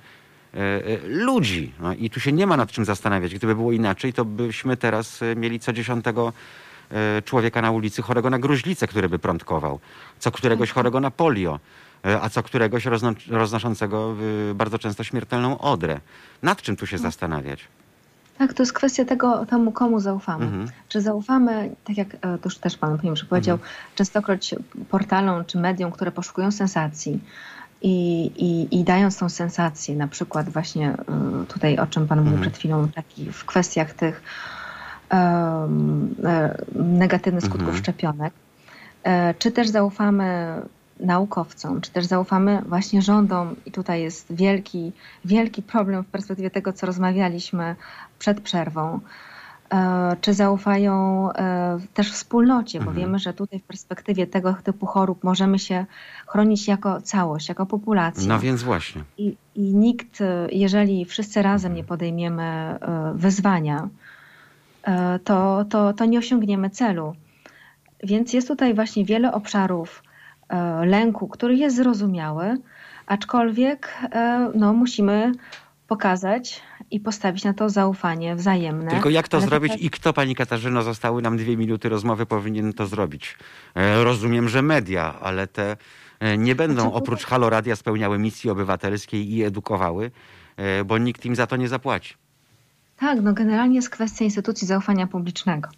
ludzi. 1.04 1.72
No 1.80 1.94
I 1.94 2.10
tu 2.10 2.20
się 2.20 2.32
nie 2.32 2.46
ma 2.46 2.56
nad 2.56 2.72
czym 2.72 2.84
zastanawiać. 2.84 3.34
Gdyby 3.34 3.54
było 3.54 3.72
inaczej, 3.72 4.12
to 4.12 4.24
byśmy 4.24 4.76
teraz 4.76 5.20
mieli 5.36 5.60
co 5.60 5.72
dziesiątego 5.72 6.32
człowieka 7.24 7.62
na 7.62 7.70
ulicy 7.70 8.02
chorego 8.02 8.30
na 8.30 8.38
gruźlicę, 8.38 8.86
który 8.86 9.08
by 9.08 9.18
prądkował, 9.18 9.80
co 10.18 10.30
któregoś 10.30 10.68
mhm. 10.68 10.74
chorego 10.74 11.00
na 11.00 11.10
polio, 11.10 11.60
a 12.22 12.28
co 12.28 12.42
któregoś 12.42 12.84
rozno 12.84 13.12
roznoszącego 13.30 14.16
bardzo 14.54 14.78
często 14.78 15.04
śmiertelną 15.04 15.58
odrę. 15.58 16.00
Nad 16.42 16.62
czym 16.62 16.76
tu 16.76 16.86
się 16.86 16.96
mhm. 16.96 17.12
zastanawiać? 17.12 17.68
Tak, 18.38 18.52
to 18.52 18.62
jest 18.62 18.72
kwestia 18.72 19.04
tego, 19.04 19.46
temu 19.46 19.72
komu 19.72 20.00
zaufamy. 20.00 20.44
Mhm. 20.44 20.68
Czy 20.88 21.00
zaufamy, 21.00 21.74
tak 21.84 21.96
jak 21.96 22.14
e, 22.14 22.18
to 22.20 22.40
już 22.44 22.58
też 22.58 22.76
Pan 22.76 22.98
Premierze 22.98 23.26
powiedział, 23.26 23.54
mhm. 23.54 23.72
częstokroć 23.94 24.54
portalom 24.90 25.44
czy 25.44 25.58
mediom, 25.58 25.92
które 25.92 26.10
poszukują 26.10 26.52
sensacji 26.52 27.20
i, 27.82 28.24
i, 28.36 28.80
i 28.80 28.84
dając 28.84 29.18
tą 29.18 29.28
sensację, 29.28 29.96
na 29.96 30.08
przykład 30.08 30.48
właśnie 30.48 30.90
e, 30.90 30.96
tutaj, 31.48 31.78
o 31.78 31.86
czym 31.86 32.08
Pan 32.08 32.18
mówił 32.18 32.32
mhm. 32.32 32.50
przed 32.50 32.58
chwilą, 32.58 32.88
taki 32.88 33.32
w 33.32 33.44
kwestiach 33.44 33.92
tych 33.94 34.22
um, 35.12 36.14
negatywnych 36.74 37.44
skutków 37.44 37.68
mhm. 37.68 37.78
szczepionek, 37.78 38.32
czy 39.38 39.50
też 39.50 39.68
zaufamy 39.68 40.56
naukowcom, 41.02 41.80
czy 41.80 41.90
też 41.90 42.04
zaufamy 42.04 42.62
właśnie 42.66 43.02
rządom 43.02 43.56
i 43.66 43.72
tutaj 43.72 44.02
jest 44.02 44.34
wielki, 44.34 44.92
wielki 45.24 45.62
problem 45.62 46.04
w 46.04 46.06
perspektywie 46.06 46.50
tego, 46.50 46.72
co 46.72 46.86
rozmawialiśmy 46.86 47.76
przed 48.18 48.40
przerwą, 48.40 49.00
e, 49.70 50.16
czy 50.20 50.34
zaufają 50.34 51.28
e, 51.32 51.78
też 51.94 52.12
wspólnocie, 52.12 52.78
bo 52.78 52.90
mhm. 52.90 52.96
wiemy, 52.96 53.18
że 53.18 53.34
tutaj 53.34 53.58
w 53.58 53.62
perspektywie 53.62 54.26
tego 54.26 54.56
typu 54.64 54.86
chorób 54.86 55.24
możemy 55.24 55.58
się 55.58 55.86
chronić 56.32 56.68
jako 56.68 57.00
całość, 57.00 57.48
jako 57.48 57.66
populacja. 57.66 58.28
No 58.28 58.38
więc 58.38 58.62
właśnie. 58.62 59.02
I, 59.18 59.36
i 59.54 59.60
nikt, 59.74 60.18
jeżeli 60.52 61.04
wszyscy 61.04 61.42
razem 61.42 61.74
nie 61.74 61.84
podejmiemy 61.84 62.42
e, 62.42 62.78
wyzwania, 63.14 63.88
to, 65.24 65.64
to, 65.64 65.92
to 65.92 66.04
nie 66.04 66.18
osiągniemy 66.18 66.70
celu. 66.70 67.14
Więc 68.02 68.32
jest 68.32 68.48
tutaj 68.48 68.74
właśnie 68.74 69.04
wiele 69.04 69.32
obszarów 69.32 70.02
e, 70.48 70.86
lęku, 70.86 71.28
który 71.28 71.56
jest 71.56 71.76
zrozumiały, 71.76 72.56
aczkolwiek 73.06 73.88
e, 74.12 74.50
no, 74.54 74.72
musimy 74.72 75.32
pokazać 75.86 76.62
i 76.90 77.00
postawić 77.00 77.44
na 77.44 77.54
to 77.54 77.70
zaufanie 77.70 78.36
wzajemne. 78.36 78.90
Tylko 78.90 79.10
jak 79.10 79.28
to 79.28 79.36
Ale 79.36 79.46
zrobić 79.46 79.72
i 79.80 79.90
kto, 79.90 80.12
pani 80.12 80.34
Katarzyno, 80.34 80.82
zostały 80.82 81.22
nam 81.22 81.36
dwie 81.36 81.56
minuty 81.56 81.88
rozmowy, 81.88 82.26
powinien 82.26 82.72
to 82.72 82.86
zrobić? 82.86 83.38
E, 83.74 84.04
Rozumiem, 84.04 84.48
że 84.48 84.62
media, 84.62 85.14
ale 85.20 85.46
te 85.46 85.70
e, 85.70 85.76
nie 86.38 86.54
będą 86.54 86.92
oprócz 86.92 87.24
Halo 87.24 87.50
Radia 87.50 87.76
spełniały 87.76 88.18
misji 88.18 88.50
obywatelskiej 88.50 89.32
i 89.34 89.44
edukowały, 89.44 90.10
e, 90.56 90.84
bo 90.84 90.98
nikt 90.98 91.24
im 91.24 91.36
za 91.36 91.46
to 91.46 91.56
nie 91.56 91.68
zapłaci. 91.68 92.14
Tak, 92.96 93.20
no 93.22 93.32
generalnie 93.32 93.76
jest 93.76 93.90
kwestia 93.90 94.24
instytucji 94.24 94.66
zaufania 94.66 95.06
publicznego. 95.06 95.68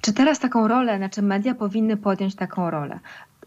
Czy 0.00 0.12
teraz 0.12 0.38
taką 0.38 0.68
rolę, 0.68 0.96
znaczy 0.96 1.22
media 1.22 1.54
powinny 1.54 1.96
podjąć 1.96 2.34
taką 2.34 2.70
rolę? 2.70 3.00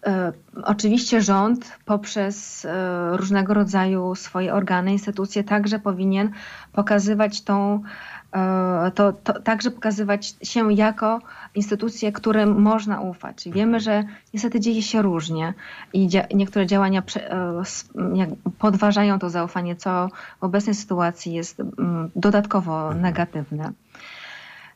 E, 0.05 0.31
Oczywiście 0.63 1.21
rząd 1.21 1.77
poprzez 1.85 2.65
e, 2.65 3.17
różnego 3.17 3.53
rodzaju 3.53 4.15
swoje 4.15 4.53
organy, 4.53 4.91
instytucje 4.91 5.43
także 5.43 5.79
powinien 5.79 6.31
pokazywać 6.71 7.41
tą, 7.41 7.73
e, 7.73 7.81
to, 8.95 9.13
to 9.13 9.41
także 9.41 9.71
pokazywać 9.71 10.35
się 10.43 10.73
jako 10.73 11.19
instytucje, 11.55 12.11
którym 12.11 12.61
można 12.61 13.01
ufać. 13.01 13.49
Wiemy, 13.51 13.79
że 13.79 14.03
niestety 14.33 14.59
dzieje 14.59 14.81
się 14.81 15.01
różnie 15.01 15.53
i 15.93 16.07
dzia- 16.07 16.27
niektóre 16.35 16.65
działania 16.65 17.03
e, 17.15 17.63
podważają 18.59 19.19
to 19.19 19.29
zaufanie, 19.29 19.75
co 19.75 20.09
w 20.39 20.43
obecnej 20.43 20.75
sytuacji 20.75 21.33
jest 21.33 21.61
dodatkowo 22.15 22.93
negatywne. 22.93 23.71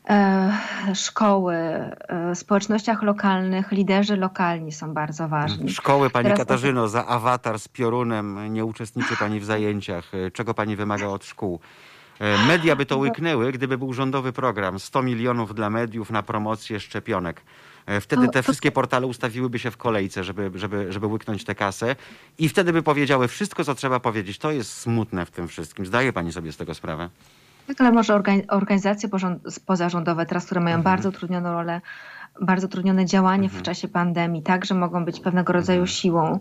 E, 0.08 0.52
Szkoły, 0.94 1.54
e, 1.56 2.34
społecznościach 2.34 3.02
lokalnych, 3.02 3.72
liderzy 3.72 4.16
lokalni 4.16 4.72
są 4.72 4.94
bardzo 4.94 5.28
ważni. 5.28 5.70
Szkoły, 5.70 6.10
pani 6.10 6.24
Teraz- 6.24 6.38
Katarzyno, 6.38 6.88
za 6.88 7.06
awatar 7.06 7.58
z 7.58 7.68
piorunem 7.68 8.52
nie 8.54 8.64
uczestniczy 8.64 9.16
pani 9.16 9.40
w 9.40 9.44
zajęciach. 9.44 10.04
E, 10.14 10.30
Czego 10.30 10.54
pani 10.54 10.76
wymaga 10.76 11.06
od 11.06 11.24
szkół? 11.24 11.60
E, 12.20 12.46
Media 12.46 12.76
by 12.76 12.86
to 12.86 12.98
łyknęły, 12.98 13.52
gdyby 13.52 13.78
był 13.78 13.92
rządowy 13.92 14.32
program 14.32 14.78
100 14.78 15.02
milionów 15.02 15.54
dla 15.54 15.70
mediów 15.70 16.10
na 16.10 16.22
promocję 16.22 16.80
szczepionek. 16.80 17.42
E, 17.86 18.00
Wtedy 18.00 18.28
te 18.28 18.42
wszystkie 18.42 18.72
portale 18.72 19.06
ustawiłyby 19.06 19.58
się 19.58 19.70
w 19.70 19.76
kolejce, 19.76 20.24
żeby, 20.24 20.50
żeby, 20.54 20.92
żeby 20.92 21.06
łyknąć 21.06 21.44
tę 21.44 21.54
kasę 21.54 21.96
i 22.38 22.48
wtedy 22.48 22.72
by 22.72 22.82
powiedziały 22.82 23.28
wszystko, 23.28 23.64
co 23.64 23.74
trzeba 23.74 24.00
powiedzieć. 24.00 24.38
To 24.38 24.50
jest 24.50 24.72
smutne 24.80 25.26
w 25.26 25.30
tym 25.30 25.48
wszystkim. 25.48 25.86
Zdaje 25.86 26.12
pani 26.12 26.32
sobie 26.32 26.52
z 26.52 26.56
tego 26.56 26.74
sprawę? 26.74 27.08
Tak, 27.66 27.80
ale 27.80 27.92
może 27.92 28.14
organ- 28.14 28.42
organizacje 28.48 29.08
pozarządowe 29.66 30.26
teraz, 30.26 30.46
które 30.46 30.60
mają 30.60 30.76
Mhm. 30.76 30.96
bardzo 30.96 31.08
utrudnioną 31.08 31.52
rolę, 31.52 31.80
bardzo 32.40 32.66
utrudnione 32.66 33.06
działanie 33.06 33.48
w 33.48 33.62
czasie 33.62 33.88
pandemii, 33.88 34.42
także 34.42 34.74
mogą 34.74 35.04
być 35.04 35.20
pewnego 35.20 35.52
rodzaju 35.52 35.80
Mhm. 35.80 35.96
siłą 35.96 36.40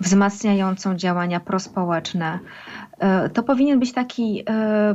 wzmacniającą 0.00 0.94
działania 0.96 1.40
prospołeczne. 1.40 2.38
E, 2.98 3.28
To 3.28 3.42
powinien 3.42 3.78
być 3.80 3.92
taki 3.92 4.42
e, 4.50 4.94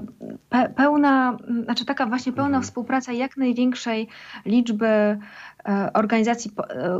pe- 0.52 0.70
pełna, 0.76 1.38
znaczy 1.64 1.86
taka 1.86 2.06
właśnie 2.06 2.32
pełna 2.32 2.48
Mhm. 2.48 2.64
współpraca 2.64 3.12
jak 3.12 3.38
największej 3.38 4.08
liczby 4.46 4.88
e, 4.88 5.20
organizacji, 5.94 6.52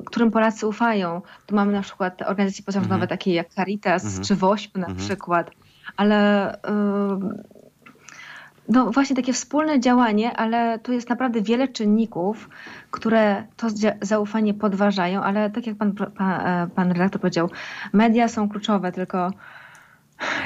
którym 0.06 0.32
Polacy 0.32 0.68
ufają. 0.68 1.22
Tu 1.46 1.56
mamy 1.56 1.72
na 1.74 1.82
przykład 1.82 2.22
organizacje 2.22 2.66
pozarządowe 2.66 2.96
Mhm. 3.04 3.10
takie 3.10 3.34
jak 3.34 3.50
Caritas 3.50 4.06
Mhm. 4.06 4.24
czy 4.24 4.36
WOŚP 4.36 4.78
na 4.80 4.96
przykład, 4.96 5.52
ale 5.98 6.52
no 8.70 8.92
właśnie 8.92 9.16
takie 9.16 9.34
wspólne 9.34 9.80
działanie, 9.80 10.38
ale 10.38 10.80
tu 10.80 10.94
jest 10.94 11.10
naprawdę 11.10 11.42
wiele 11.42 11.68
czynników, 11.68 12.50
które 12.92 13.44
to 13.58 13.68
zaufanie 14.02 14.54
podważają, 14.54 15.24
ale 15.24 15.50
tak 15.50 15.68
jak 15.68 15.78
pan, 15.78 15.94
pan, 15.94 16.32
e, 16.32 16.68
pan 16.76 16.92
redaktor 16.92 17.22
powiedział, 17.22 17.50
media 17.94 18.28
są 18.28 18.50
kluczowe, 18.50 18.92
tylko 18.92 19.32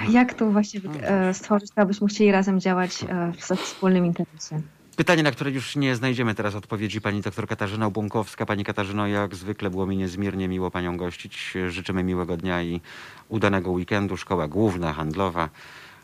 jak 0.10 0.34
tu 0.34 0.52
właśnie 0.52 0.82
e, 1.02 1.34
stworzyć 1.34 1.72
to, 1.72 1.82
abyśmy 1.82 2.08
chcieli 2.08 2.32
razem 2.32 2.60
działać 2.60 3.04
e, 3.04 3.32
w 3.32 3.62
wspólnym 3.62 4.06
interesie. 4.06 4.62
Pytanie, 4.96 5.24
na 5.24 5.32
które 5.32 5.52
już 5.52 5.76
nie 5.76 5.96
znajdziemy 5.96 6.36
teraz 6.36 6.56
odpowiedzi. 6.56 7.02
Pani 7.02 7.22
doktor 7.22 7.48
Katarzyna 7.48 7.88
Ubłąkowska. 7.88 8.46
Pani 8.46 8.64
Katarzyno, 8.64 9.08
jak 9.08 9.36
zwykle 9.36 9.70
było 9.70 9.86
mi 9.86 9.98
niezmiernie 9.98 10.48
miło 10.48 10.72
panią 10.72 10.98
gościć. 10.98 11.54
Życzymy 11.68 12.04
miłego 12.04 12.38
dnia 12.38 12.64
i 12.64 12.82
udanego 13.30 13.72
weekendu. 13.72 14.18
Szkoła 14.18 14.48
główna, 14.48 14.94
handlowa. 14.94 15.50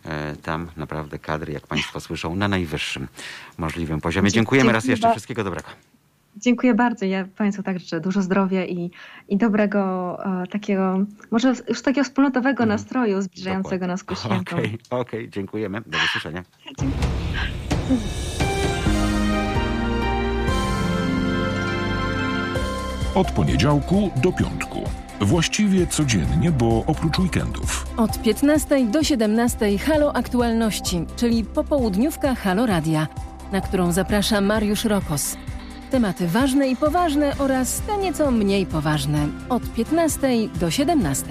E, 0.05 0.35
Tam 0.35 0.67
naprawdę 0.77 1.19
kadry, 1.19 1.53
jak 1.53 1.67
państwo 1.67 1.99
słyszą, 1.99 2.35
na 2.35 2.47
najwyższym 2.47 3.07
możliwym 3.57 4.01
poziomie. 4.01 4.29
Dzie- 4.29 4.33
Dziękujemy 4.35 4.71
raz 4.71 4.85
jeszcze. 4.85 5.07
ba- 5.07 5.11
Wszystkiego 5.13 5.43
dobrego. 5.43 5.67
Dziękuję 6.37 6.73
bardzo. 6.73 7.05
Ja 7.05 7.25
Państwu 7.37 7.63
także 7.63 7.79
życzę 7.85 7.99
dużo 7.99 8.21
zdrowia 8.21 8.65
i, 8.65 8.91
i 9.29 9.37
dobrego 9.37 9.81
e, 10.43 10.47
takiego, 10.47 10.97
może 11.31 11.53
już 11.69 11.81
takiego 11.81 12.03
wspólnotowego 12.05 12.65
nastroju 12.65 13.21
zbliżającego 13.21 13.87
nas 13.87 14.03
ku 14.03 14.15
świętom. 14.15 14.59
Okej, 14.59 14.77
okej, 14.89 15.29
dziękujemy. 15.29 15.81
Do 15.85 15.97
usłyszenia. 15.97 16.43
Od 23.15 23.31
poniedziałku 23.31 24.11
do 24.23 24.31
piątku. 24.31 24.72
Właściwie 25.23 25.87
codziennie, 25.87 26.51
bo 26.51 26.83
oprócz 26.87 27.19
weekendów. 27.19 27.87
Od 27.97 28.21
15 28.21 28.85
do 28.85 29.03
17 29.03 29.77
Halo 29.77 30.15
Aktualności, 30.15 31.05
czyli 31.15 31.43
popołudniówka 31.43 32.35
Halo 32.35 32.65
Radia, 32.65 33.07
na 33.51 33.61
którą 33.61 33.91
zaprasza 33.91 34.41
Mariusz 34.41 34.85
Rokos. 34.85 35.37
Tematy 35.91 36.27
ważne 36.27 36.67
i 36.67 36.75
poważne 36.75 37.33
oraz 37.39 37.81
te 37.81 37.97
nieco 37.97 38.31
mniej 38.31 38.65
poważne. 38.65 39.27
Od 39.49 39.73
15 39.73 40.27
do 40.59 40.71
17. 40.71 41.25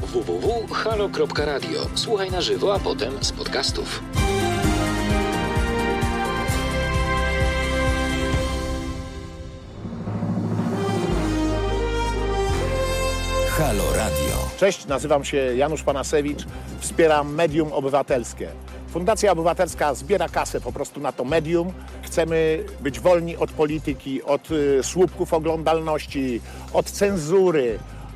www.halo.radio. 0.00 1.80
Słuchaj 1.94 2.30
na 2.30 2.40
żywo, 2.40 2.74
a 2.74 2.78
potem 2.78 3.12
z 3.20 3.32
podcastów. 3.32 4.02
Halo 13.58 13.84
Radio. 13.96 14.36
Cześć, 14.58 14.86
nazywam 14.86 15.24
się 15.24 15.36
Janusz 15.36 15.82
Panasewicz, 15.82 16.44
wspieram 16.80 17.34
Medium 17.34 17.72
Obywatelskie. 17.72 18.48
Fundacja 18.88 19.32
Obywatelska 19.32 19.94
zbiera 19.94 20.28
kasę 20.28 20.60
po 20.60 20.72
prostu 20.72 21.00
na 21.00 21.12
to 21.12 21.24
medium. 21.24 21.72
Chcemy 22.02 22.64
być 22.80 23.00
wolni 23.00 23.36
od 23.36 23.50
polityki, 23.50 24.22
od 24.22 24.50
y, 24.50 24.82
słupków 24.82 25.34
oglądalności, 25.34 26.40
od 26.72 26.90
cenzury, 26.90 27.78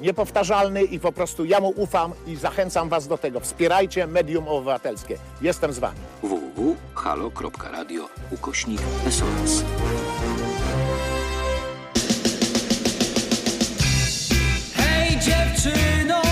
niepowtarzalny 0.00 0.82
i 0.82 1.00
po 1.00 1.12
prostu 1.12 1.44
ja 1.44 1.60
mu 1.60 1.68
ufam 1.68 2.12
i 2.26 2.36
zachęcam 2.36 2.88
was 2.88 3.08
do 3.08 3.18
tego. 3.18 3.40
Wspierajcie 3.40 4.06
medium 4.06 4.48
obywatelskie. 4.48 5.18
Jestem 5.40 5.72
z 5.72 5.78
wami. 5.78 5.96
www.halo.radio 6.22 8.08
ukośnik 8.30 8.80
SOS. 9.10 9.64
Hej 14.74 15.18
dziewczyno, 15.18 16.22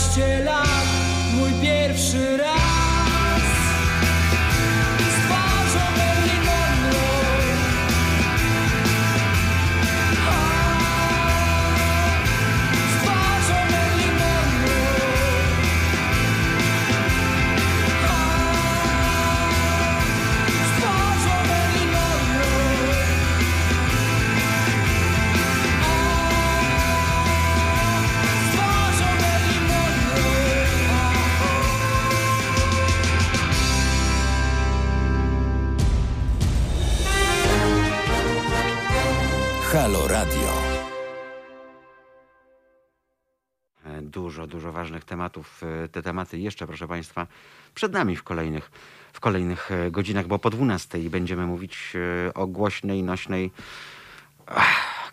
16 0.00 0.44
lat, 0.44 0.66
mój 1.34 1.52
pierwszy 1.62 2.36
raz 2.36 2.59
Halo 39.90 40.08
Radio. 40.08 40.48
Dużo, 44.02 44.46
dużo 44.46 44.72
ważnych 44.72 45.04
tematów. 45.04 45.62
E, 45.84 45.88
Te 45.88 46.02
tematy 46.02 46.38
jeszcze, 46.38 46.66
proszę 46.66 46.88
Państwa, 46.88 47.26
przed 47.74 47.92
nami 47.92 48.16
w 48.16 48.22
kolejnych, 48.22 48.70
w 49.12 49.20
kolejnych 49.20 49.70
e, 49.72 49.90
godzinach, 49.90 50.26
bo 50.26 50.38
po 50.38 50.50
12 50.50 50.98
będziemy 50.98 51.46
mówić 51.46 51.92
e, 52.28 52.34
o 52.34 52.46
głośnej, 52.46 53.02
nośnej 53.02 53.50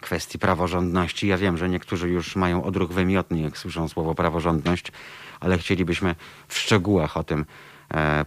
kwestii 0.02 0.40
praworządności. 0.40 1.28
Ja 1.28 1.38
wiem, 1.38 1.58
że 1.58 1.70
niektórzy 1.70 2.10
już 2.10 2.36
mają 2.36 2.64
odruch 2.64 2.92
wymiotny, 2.92 3.40
jak 3.40 3.58
słyszą 3.58 3.88
słowo 3.88 4.16
praworządność, 4.16 4.92
ale 5.40 5.58
chcielibyśmy 5.58 6.16
w 6.48 6.58
szczegółach 6.58 7.18
o 7.18 7.24
tym 7.24 7.46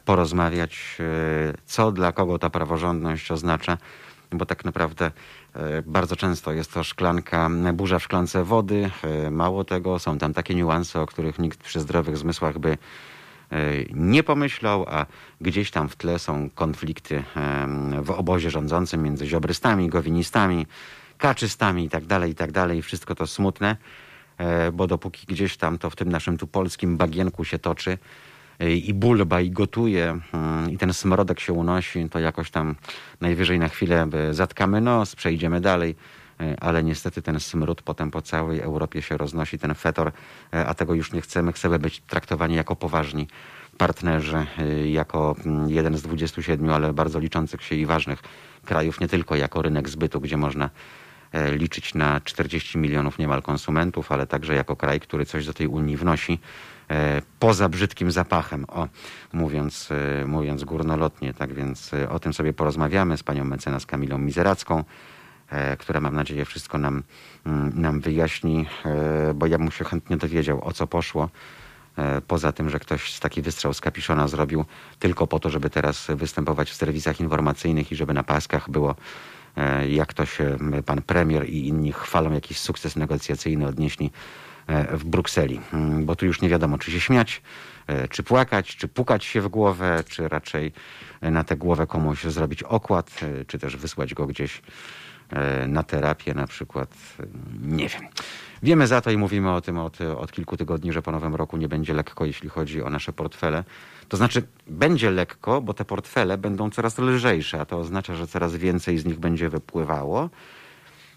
porozmawiać, 0.04 0.98
co 1.66 1.92
dla 1.92 2.12
kogo 2.12 2.38
ta 2.38 2.50
praworządność 2.50 3.30
oznacza, 3.30 3.78
bo 4.32 4.46
tak 4.46 4.64
naprawdę 4.64 5.10
e, 5.54 5.82
bardzo 5.82 6.16
często 6.16 6.52
jest 6.52 6.72
to 6.74 6.84
szklanka, 6.84 7.50
burza 7.74 7.98
w 7.98 8.02
szklance 8.02 8.44
wody. 8.44 8.90
E, 9.02 9.30
Mało 9.30 9.64
tego, 9.64 9.98
są 9.98 10.18
tam 10.18 10.34
takie 10.34 10.54
niuanse, 10.54 11.00
o 11.00 11.06
których 11.06 11.38
nikt 11.38 11.62
przy 11.62 11.80
zdrowych 11.80 12.16
zmysłach 12.16 12.58
by 12.58 12.70
e, 12.70 12.76
nie 13.94 14.22
pomyślał, 14.22 14.86
a 14.88 15.06
gdzieś 15.40 15.70
tam 15.70 15.88
w 15.88 15.96
tle 15.96 16.18
są 16.18 16.50
konflikty 16.54 17.24
w 18.02 18.10
obozie 18.10 18.50
rządzącym 18.50 19.02
między 19.02 19.26
ziobrystami, 19.26 19.88
gowinistami, 19.88 20.66
kaczystami 21.18 21.84
i 21.84 21.90
tak 21.90 22.04
dalej, 22.04 22.30
i 22.30 22.34
tak 22.34 22.52
dalej. 22.52 22.82
Wszystko 22.82 23.14
to 23.14 23.26
smutne, 23.26 23.76
bo 24.72 24.86
dopóki 24.86 25.26
gdzieś 25.26 25.56
tam 25.56 25.78
to 25.78 25.90
w 25.90 25.96
tym 25.96 26.08
naszym 26.08 26.38
tu 26.38 26.46
polskim 26.46 26.96
bagienku 26.96 27.44
się 27.44 27.58
toczy 27.58 27.98
i 28.68 28.94
bulba 28.94 29.40
i 29.40 29.50
gotuje 29.50 30.18
mm, 30.32 30.70
i 30.70 30.78
ten 30.78 30.92
smrodek 30.92 31.40
się 31.40 31.52
unosi, 31.52 32.08
to 32.08 32.18
jakoś 32.18 32.50
tam 32.50 32.74
najwyżej 33.20 33.58
na 33.58 33.68
chwilę 33.68 34.08
e, 34.12 34.34
zatkamy 34.34 34.80
nos, 34.80 35.16
przejdziemy 35.16 35.60
dalej. 35.60 35.94
E, 36.40 36.56
Ale 36.60 36.84
niestety 36.84 37.22
ten 37.22 37.40
smród 37.40 37.82
potem 37.82 38.10
po 38.10 38.22
całej 38.22 38.60
Europie 38.60 39.02
się 39.02 39.16
roznosi, 39.16 39.58
ten 39.58 39.74
fetor, 39.74 40.12
e, 40.52 40.66
a 40.66 40.74
tego 40.74 40.94
już 40.94 41.12
nie 41.12 41.20
chcemy. 41.20 41.52
Chcemy 41.52 41.78
być 41.78 42.00
traktowani 42.00 42.54
jako 42.54 42.76
poważni 42.76 43.26
partnerzy, 43.78 44.46
e, 44.58 44.88
jako 44.88 45.36
mm, 45.46 45.70
jeden 45.70 45.96
z 45.98 46.02
27, 46.02 46.70
ale 46.70 46.92
bardzo 46.92 47.18
liczących 47.18 47.62
się 47.62 47.74
i 47.74 47.86
ważnych 47.86 48.22
krajów, 48.64 49.00
nie 49.00 49.08
tylko 49.08 49.36
jako 49.36 49.62
rynek 49.62 49.88
zbytu, 49.88 50.20
gdzie 50.20 50.36
można 50.36 50.70
e, 51.32 51.56
liczyć 51.56 51.94
na 51.94 52.20
40 52.20 52.78
milionów 52.78 53.18
niemal 53.18 53.42
konsumentów, 53.42 54.12
ale 54.12 54.26
także 54.26 54.54
jako 54.54 54.76
kraj, 54.76 55.00
który 55.00 55.26
coś 55.26 55.46
do 55.46 55.52
tej 55.52 55.66
Unii 55.66 55.96
wnosi 55.96 56.32
e, 56.32 56.38
poza 57.38 57.68
brzydkim 57.68 58.10
zapachem, 58.10 58.64
o, 58.68 58.88
mówiąc, 59.32 59.88
e, 59.90 60.26
mówiąc 60.26 60.64
górnolotnie. 60.64 61.34
Tak 61.34 61.54
więc 61.54 61.94
e, 61.94 62.10
o 62.10 62.18
tym 62.18 62.32
sobie 62.32 62.52
porozmawiamy 62.52 63.16
z 63.16 63.22
panią 63.22 63.44
mecenas 63.44 63.86
Kamilą 63.86 64.18
Mizeracką, 64.18 64.84
e, 65.50 65.76
która 65.76 66.00
mam 66.00 66.14
nadzieję 66.14 66.44
wszystko 66.44 66.78
nam, 66.78 67.02
mm, 67.46 67.80
nam 67.80 68.00
wyjaśni, 68.00 68.66
e, 68.84 69.34
bo 69.34 69.46
ja 69.46 69.58
bym 69.58 69.70
się 69.70 69.84
chętnie 69.84 70.16
dowiedział, 70.16 70.64
o 70.64 70.72
co 70.72 70.86
poszło. 70.86 71.28
E, 71.98 72.20
Poza 72.20 72.52
tym, 72.52 72.70
że 72.70 72.78
ktoś 72.78 73.18
taki 73.18 73.42
wystrzał 73.42 73.74
z 73.74 73.80
kapiszona 73.80 74.28
zrobił 74.28 74.64
tylko 74.98 75.26
po 75.26 75.38
to, 75.38 75.50
żeby 75.50 75.70
teraz 75.70 76.06
występować 76.08 76.70
w 76.70 76.74
serwisach 76.74 77.20
informacyjnych 77.20 77.92
i 77.92 77.96
żeby 77.96 78.14
na 78.14 78.22
paskach 78.22 78.70
było, 78.70 78.94
e, 79.56 79.88
jak 79.88 80.14
to 80.14 80.26
się 80.26 80.56
pan 80.86 81.02
premier 81.02 81.48
i 81.48 81.68
inni 81.68 81.92
chwalą, 81.92 82.32
jakiś 82.32 82.58
sukces 82.58 82.96
negocjacyjny 82.96 83.66
odnieśli 83.66 84.06
e, 84.06 84.10
w 84.92 85.04
Brukseli. 85.04 85.60
Mm, 85.72 86.04
Bo 86.06 86.16
tu 86.16 86.26
już 86.26 86.40
nie 86.42 86.48
wiadomo, 86.48 86.78
czy 86.78 86.90
się 86.90 87.00
śmiać, 87.00 87.42
e, 87.86 88.08
czy 88.08 88.22
płakać, 88.22 88.76
czy 88.76 88.88
pukać 88.88 89.24
się 89.24 89.40
w 89.40 89.48
głowę, 89.48 90.04
czy 90.08 90.28
raczej 90.28 90.72
e, 91.20 91.30
na 91.30 91.44
tę 91.44 91.56
głowę 91.56 91.86
komuś 91.86 92.24
zrobić 92.24 92.62
okład, 92.62 93.20
e, 93.22 93.44
czy 93.44 93.58
też 93.58 93.76
wysłać 93.76 94.14
go 94.14 94.26
gdzieś 94.26 94.62
e, 95.30 95.66
na 95.66 95.82
terapię 95.82 96.34
na 96.34 96.46
przykład. 96.46 96.94
E, 97.20 97.26
Nie 97.62 97.88
wiem. 97.88 98.02
Wiemy 98.62 98.86
za 98.86 99.00
to 99.00 99.10
i 99.10 99.16
mówimy 99.16 99.52
o 99.52 99.60
tym 99.60 99.78
od, 99.78 100.00
od 100.00 100.32
kilku 100.32 100.56
tygodni, 100.56 100.92
że 100.92 101.02
po 101.02 101.12
nowym 101.12 101.34
roku 101.34 101.56
nie 101.56 101.68
będzie 101.68 101.94
lekko, 101.94 102.24
jeśli 102.24 102.48
chodzi 102.48 102.82
o 102.82 102.90
nasze 102.90 103.12
portfele. 103.12 103.64
To 104.08 104.16
znaczy, 104.16 104.42
będzie 104.66 105.10
lekko, 105.10 105.60
bo 105.60 105.74
te 105.74 105.84
portfele 105.84 106.38
będą 106.38 106.70
coraz 106.70 106.98
lżejsze, 106.98 107.60
a 107.60 107.64
to 107.64 107.78
oznacza, 107.78 108.14
że 108.14 108.26
coraz 108.26 108.56
więcej 108.56 108.98
z 108.98 109.04
nich 109.04 109.18
będzie 109.18 109.48
wypływało. 109.48 110.30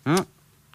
No, 0.06 0.16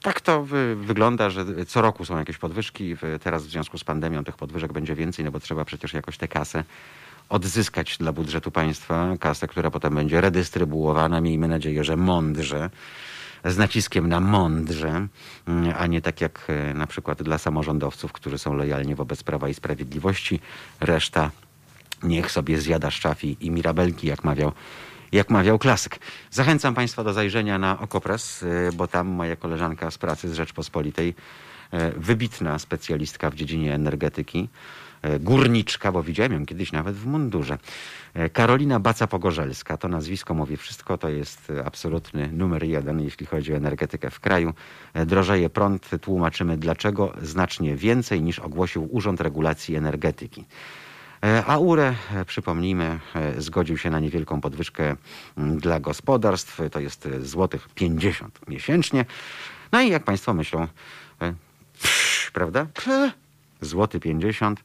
tak 0.02 0.20
to 0.20 0.44
wy, 0.44 0.76
wygląda, 0.76 1.30
że 1.30 1.66
co 1.66 1.82
roku 1.82 2.04
są 2.04 2.18
jakieś 2.18 2.38
podwyżki. 2.38 2.96
Teraz 3.22 3.46
w 3.46 3.50
związku 3.50 3.78
z 3.78 3.84
pandemią 3.84 4.24
tych 4.24 4.36
podwyżek 4.36 4.72
będzie 4.72 4.94
więcej, 4.94 5.24
no 5.24 5.30
bo 5.30 5.40
trzeba 5.40 5.64
przecież 5.64 5.92
jakoś 5.92 6.18
tę 6.18 6.28
kasę 6.28 6.64
odzyskać 7.28 7.98
dla 7.98 8.12
budżetu 8.12 8.50
państwa. 8.50 9.16
Kasę, 9.20 9.48
która 9.48 9.70
potem 9.70 9.94
będzie 9.94 10.20
redystrybuowana, 10.20 11.20
miejmy 11.20 11.48
nadzieję, 11.48 11.84
że 11.84 11.96
mądrze 11.96 12.70
z 13.44 13.58
naciskiem 13.58 14.08
na 14.08 14.20
mądrze, 14.20 15.06
a 15.76 15.86
nie 15.86 16.00
tak 16.00 16.20
jak 16.20 16.46
e, 16.48 16.74
na 16.74 16.86
przykład 16.86 17.22
dla 17.22 17.38
samorządowców, 17.38 18.12
którzy 18.12 18.38
są 18.38 18.54
lojalni 18.54 18.94
wobec 18.94 19.22
Prawa 19.22 19.48
i 19.48 19.54
Sprawiedliwości. 19.54 20.40
Reszta 20.80 21.30
niech 22.02 22.30
sobie 22.30 22.60
zjada 22.60 22.90
szczafi 22.90 23.36
i 23.40 23.50
mirabelki, 23.50 24.06
jak 24.06 24.24
mawiał, 24.24 24.52
jak 25.12 25.30
mawiał 25.30 25.58
klasyk. 25.58 25.98
Zachęcam 26.30 26.74
Państwa 26.74 27.04
do 27.04 27.12
zajrzenia 27.12 27.58
na 27.58 27.80
Okopres, 27.80 28.42
y, 28.42 28.70
bo 28.74 28.88
tam 28.88 29.06
moja 29.06 29.36
koleżanka 29.36 29.90
z 29.90 29.98
pracy 29.98 30.28
z 30.28 30.34
Rzeczpospolitej, 30.34 31.08
y, 31.74 31.78
wybitna 31.96 32.58
specjalistka 32.58 33.30
w 33.30 33.34
dziedzinie 33.34 33.74
energetyki, 33.74 34.48
y, 35.06 35.20
górniczka, 35.20 35.92
bo 35.92 36.02
widziałem 36.02 36.32
ją 36.32 36.46
kiedyś 36.46 36.72
nawet 36.72 36.96
w 36.96 37.06
mundurze. 37.06 37.58
Karolina 38.32 38.80
Baca-Pogorzelska, 38.80 39.78
to 39.78 39.88
nazwisko 39.88 40.34
mówi 40.34 40.56
wszystko, 40.56 40.98
to 40.98 41.08
jest 41.08 41.52
absolutny 41.64 42.28
numer 42.32 42.64
jeden, 42.64 43.00
jeśli 43.00 43.26
chodzi 43.26 43.52
o 43.52 43.56
energetykę 43.56 44.10
w 44.10 44.20
kraju. 44.20 44.54
Drożeje 45.06 45.50
prąd, 45.50 45.90
tłumaczymy 46.00 46.56
dlaczego, 46.56 47.12
znacznie 47.22 47.76
więcej 47.76 48.22
niż 48.22 48.38
ogłosił 48.38 48.88
Urząd 48.90 49.20
Regulacji 49.20 49.76
Energetyki. 49.76 50.44
E, 51.22 51.44
A 51.46 51.58
URE, 51.58 51.94
przypomnijmy, 52.26 53.00
e, 53.14 53.40
zgodził 53.40 53.78
się 53.78 53.90
na 53.90 54.00
niewielką 54.00 54.40
podwyżkę 54.40 54.96
mm, 55.38 55.58
dla 55.58 55.80
gospodarstw. 55.80 56.60
To 56.72 56.80
jest 56.80 57.06
e, 57.06 57.24
złotych 57.24 57.68
50 57.74 58.38
miesięcznie. 58.48 59.04
No 59.72 59.80
i 59.80 59.90
jak 59.90 60.04
Państwo 60.04 60.34
myślą, 60.34 60.66
psz, 61.80 62.30
prawda? 62.30 62.66
Złoty 63.60 64.00
50. 64.00 64.62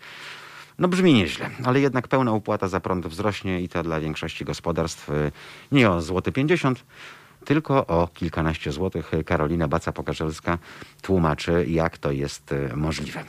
No 0.80 0.88
brzmi 0.88 1.14
nieźle, 1.14 1.50
ale 1.66 1.80
jednak 1.80 2.08
pełna 2.08 2.32
opłata 2.32 2.68
za 2.68 2.80
prąd 2.80 3.08
wzrośnie 3.08 3.62
i 3.62 3.70
to 3.70 3.84
dla 3.84 4.00
większości 4.00 4.46
gospodarstw 4.46 5.10
nie 5.72 5.90
o 5.90 6.02
złoty 6.02 6.32
50, 6.32 6.86
tylko 7.46 7.88
o 7.88 8.08
kilkanaście 8.08 8.72
złotych. 8.72 9.12
Karolina 9.26 9.68
Baca-Pokarzelska 9.68 10.58
tłumaczy, 11.02 11.66
jak 11.68 11.98
to 11.98 12.12
jest 12.12 12.56
możliwe. 12.76 13.24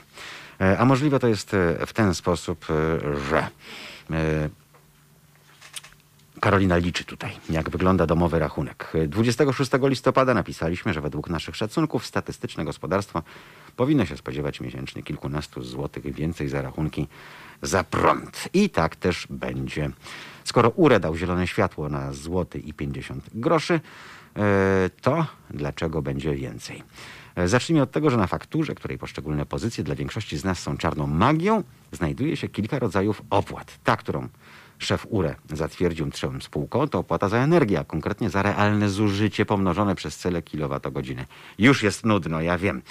E, 0.61 0.77
A 0.79 0.85
możliwe 0.85 1.19
to 1.19 1.27
jest 1.27 1.53
e, 1.53 1.85
w 1.85 1.93
ten 1.93 2.13
sposób, 2.13 2.65
e, 2.69 2.73
że 3.29 3.47
Karolina 6.39 6.77
liczy 6.77 7.03
tutaj, 7.03 7.31
jak 7.49 7.69
wygląda 7.69 8.05
domowy 8.05 8.39
rachunek. 8.39 8.93
26 9.07 9.71
listopada 9.81 10.33
napisaliśmy, 10.33 10.93
że 10.93 11.01
według 11.01 11.29
naszych 11.29 11.55
szacunków 11.55 12.05
statystyczne 12.05 12.65
gospodarstwo 12.65 13.23
powinno 13.75 14.05
się 14.05 14.17
spodziewać 14.17 14.61
miesięcznie 14.61 15.03
kilkunastu 15.03 15.63
złotych 15.63 16.13
więcej 16.13 16.49
za 16.49 16.61
rachunki 16.61 17.07
za 17.61 17.83
prąd. 17.83 18.49
I 18.53 18.69
tak 18.69 18.95
też 18.95 19.27
będzie. 19.29 19.89
Skoro 20.43 20.69
URE 20.69 20.99
dał 20.99 21.15
zielone 21.15 21.47
światło 21.47 21.89
na 21.89 22.13
złoty 22.13 22.59
i 22.59 22.73
50 22.73 23.29
groszy, 23.33 23.79
to 25.01 25.25
dlaczego 25.49 26.01
będzie 26.01 26.35
więcej? 26.35 26.83
E, 27.35 27.47
Zacznijmy 27.47 27.81
od 27.81 27.91
tego, 27.91 28.09
że 28.09 28.17
na 28.17 28.27
fakturze, 28.27 28.75
której 28.75 28.97
poszczególne 28.97 29.45
pozycje 29.45 29.83
dla 29.83 29.95
większości 29.95 30.37
z 30.37 30.43
nas 30.43 30.59
są 30.59 30.77
czarną 30.77 31.07
magią, 31.07 31.63
znajduje 31.91 32.37
się 32.37 32.47
kilka 32.47 32.79
rodzajów 32.79 33.21
opłat. 33.29 33.79
Ta, 33.83 33.97
którą 33.97 34.27
szef 34.79 35.07
URE 35.09 35.35
zatwierdził 35.53 36.11
trzem 36.11 36.41
spółką, 36.41 36.87
to 36.87 36.99
opłata 36.99 37.29
za 37.29 37.37
energię, 37.37 37.79
a 37.79 37.83
konkretnie 37.83 38.29
za 38.29 38.41
realne 38.41 38.89
zużycie 38.89 39.45
pomnożone 39.45 39.95
przez 39.95 40.17
cele 40.17 40.41
kilowatogodziny. 40.41 41.25
Już 41.57 41.83
jest 41.83 42.05
nudno, 42.05 42.41
ja 42.41 42.57
wiem, 42.57 42.81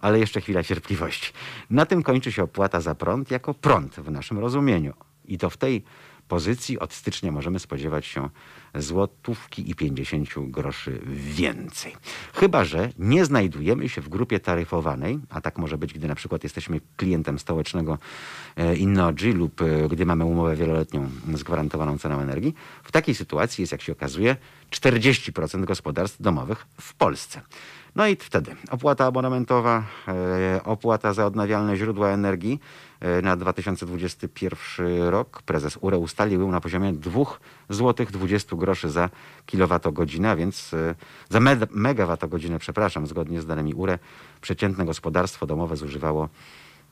ale 0.00 0.18
jeszcze 0.18 0.40
chwila 0.40 0.62
cierpliwości. 0.62 1.32
Na 1.70 1.86
tym 1.86 2.02
kończy 2.02 2.32
się 2.32 2.42
opłata 2.42 2.80
za 2.80 2.94
prąd 2.94 3.30
jako 3.30 3.54
prąd 3.54 3.94
w 3.94 4.10
naszym 4.10 4.38
rozumieniu. 4.38 4.94
I 5.24 5.38
to 5.38 5.50
w 5.50 5.56
tej 5.56 5.84
pozycji 6.28 6.78
od 6.78 6.92
stycznia 6.92 7.32
możemy 7.32 7.58
spodziewać 7.58 8.06
się 8.06 8.28
złotówki 8.78 9.70
i 9.70 9.74
50 9.74 10.28
groszy 10.36 11.00
więcej. 11.06 11.96
Chyba, 12.34 12.64
że 12.64 12.90
nie 12.98 13.24
znajdujemy 13.24 13.88
się 13.88 14.00
w 14.00 14.08
grupie 14.08 14.40
taryfowanej, 14.40 15.18
a 15.30 15.40
tak 15.40 15.58
może 15.58 15.78
być, 15.78 15.92
gdy 15.92 16.08
na 16.08 16.14
przykład 16.14 16.44
jesteśmy 16.44 16.80
klientem 16.96 17.38
stołecznego 17.38 17.98
e, 18.56 18.76
Innoji 18.76 19.32
lub 19.32 19.62
e, 19.62 19.88
gdy 19.88 20.06
mamy 20.06 20.24
umowę 20.24 20.56
wieloletnią 20.56 21.10
z 21.34 21.42
gwarantowaną 21.42 21.98
ceną 21.98 22.20
energii. 22.20 22.54
W 22.82 22.92
takiej 22.92 23.14
sytuacji 23.14 23.62
jest, 23.62 23.72
jak 23.72 23.82
się 23.82 23.92
okazuje, 23.92 24.36
40% 24.70 25.64
gospodarstw 25.64 26.22
domowych 26.22 26.66
w 26.80 26.94
Polsce. 26.94 27.40
No 27.96 28.06
i 28.06 28.16
wtedy 28.16 28.56
opłata 28.70 29.06
abonamentowa, 29.06 29.82
e, 30.08 30.60
opłata 30.64 31.12
za 31.12 31.26
odnawialne 31.26 31.76
źródła 31.76 32.08
energii 32.08 32.60
na 33.22 33.36
2021 33.36 35.08
rok 35.08 35.42
prezes 35.42 35.78
URE 35.80 35.98
ustalił 35.98 36.40
ją 36.40 36.50
na 36.50 36.60
poziomie 36.60 36.92
2 36.92 37.24
zł 37.68 38.06
20 38.10 38.56
groszy 38.56 38.90
za 38.90 39.10
kilowatogodzinę, 39.46 40.36
więc 40.36 40.74
e, 40.74 40.94
za 41.28 41.40
me 41.40 41.56
megawattogodzinę, 41.70 42.58
przepraszam, 42.58 43.06
zgodnie 43.06 43.40
z 43.40 43.46
danymi 43.46 43.74
URE 43.74 43.98
przeciętne 44.40 44.84
gospodarstwo 44.84 45.46
domowe 45.46 45.76
zużywało 45.76 46.28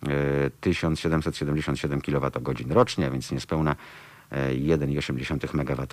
e, 0.02 0.50
1777 0.60 2.00
kWh 2.00 2.70
rocznie, 2.70 3.10
więc 3.10 3.32
niespełna 3.32 3.76
e, 4.30 4.50
1,8 4.50 5.54
MWh. 5.54 5.86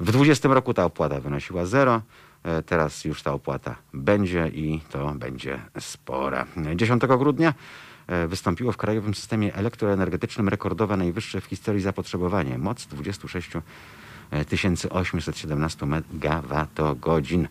W 0.00 0.04
2020 0.04 0.48
roku 0.48 0.74
ta 0.74 0.84
opłata 0.84 1.20
wynosiła 1.20 1.66
0. 1.66 2.02
E, 2.42 2.62
Teraz 2.62 3.04
już 3.04 3.22
ta 3.22 3.32
opłata 3.32 3.76
będzie 3.94 4.48
i 4.48 4.80
to 4.90 5.14
będzie 5.14 5.60
spora. 5.80 6.46
10 6.76 7.02
grudnia 7.02 7.48
e, 7.48 7.89
wystąpiło 8.28 8.72
w 8.72 8.76
krajowym 8.76 9.14
systemie 9.14 9.54
elektroenergetycznym 9.54 10.48
rekordowe 10.48 10.96
najwyższe 10.96 11.40
w 11.40 11.44
historii 11.44 11.82
zapotrzebowanie. 11.82 12.58
Moc 12.58 12.86
26 12.86 13.50
817 14.90 15.86
megawattogodzin. 15.86 17.48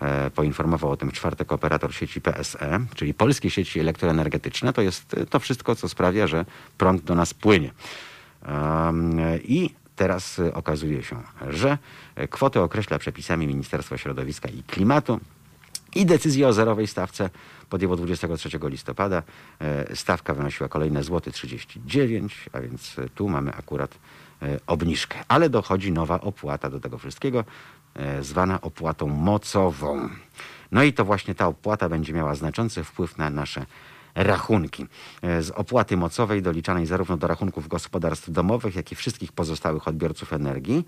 E, 0.00 0.30
Poinformował 0.30 0.90
o 0.90 0.96
tym 0.96 1.10
czwartek 1.10 1.52
operator 1.52 1.94
sieci 1.94 2.20
PSE, 2.20 2.80
czyli 2.94 3.14
polskie 3.14 3.50
sieci 3.50 3.80
elektroenergetyczne. 3.80 4.72
To 4.72 4.82
jest 4.82 5.16
to 5.30 5.40
wszystko, 5.40 5.76
co 5.76 5.88
sprawia, 5.88 6.26
że 6.26 6.44
prąd 6.78 7.02
do 7.02 7.14
nas 7.14 7.34
płynie. 7.34 7.70
I 9.44 9.70
teraz 9.96 10.38
y, 10.38 10.54
okazuje 10.54 11.02
się, 11.02 11.22
że 11.48 11.78
kwotę 12.30 12.62
określa 12.62 12.98
przepisami 12.98 13.46
Ministerstwa 13.46 13.98
Środowiska 13.98 14.48
i 14.48 14.62
Klimatu. 14.62 15.20
I 15.94 16.06
decyzję 16.06 16.48
o 16.48 16.52
zerowej 16.52 16.86
stawce 16.86 17.30
podjęło 17.70 17.96
23 17.96 18.48
listopada. 18.62 19.22
E, 19.60 19.96
Stawka 19.96 20.34
wynosiła 20.34 20.68
kolejne 20.68 21.02
złoty 21.02 21.32
39, 21.32 22.48
a 22.52 22.60
więc 22.60 22.98
e, 22.98 23.08
tu 23.08 23.28
mamy 23.28 23.54
akurat 23.54 23.98
e, 24.42 24.60
obniżkę. 24.66 25.18
Ale 25.28 25.50
dochodzi 25.50 25.92
nowa 25.92 26.20
opłata 26.20 26.70
do 26.70 26.80
tego 26.80 26.98
wszystkiego, 26.98 27.44
zwana 28.20 28.60
opłatą 28.60 29.06
mocową. 29.06 30.08
No 30.72 30.82
i 30.82 30.92
to 30.92 31.04
właśnie 31.04 31.34
ta 31.34 31.46
opłata 31.46 31.88
będzie 31.88 32.12
miała 32.12 32.34
znaczący 32.34 32.84
wpływ 32.84 33.18
na 33.18 33.30
nasze 33.30 33.66
rachunki. 34.14 34.86
Z 35.22 35.50
opłaty 35.50 35.96
mocowej 35.96 36.42
doliczanej 36.42 36.86
zarówno 36.86 37.16
do 37.16 37.26
rachunków 37.26 37.68
gospodarstw 37.68 38.30
domowych, 38.30 38.74
jak 38.76 38.92
i 38.92 38.94
wszystkich 38.94 39.32
pozostałych 39.32 39.88
odbiorców 39.88 40.32
energii 40.32 40.84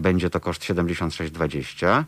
będzie 0.00 0.30
to 0.30 0.40
koszt 0.40 0.62
76,20 0.62 1.86
e, 1.86 2.04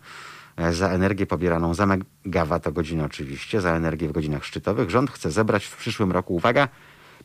za 0.70 0.88
energię 0.88 1.26
pobieraną 1.26 1.74
za 1.74 1.86
megawattogodzinę 1.86 3.04
oczywiście, 3.04 3.60
za 3.60 3.70
energię 3.76 4.08
w 4.08 4.12
godzinach 4.12 4.44
szczytowych. 4.44 4.90
Rząd 4.90 5.10
chce 5.10 5.30
zebrać 5.30 5.64
w 5.64 5.76
przyszłym 5.76 6.12
roku, 6.12 6.34
uwaga, 6.34 6.68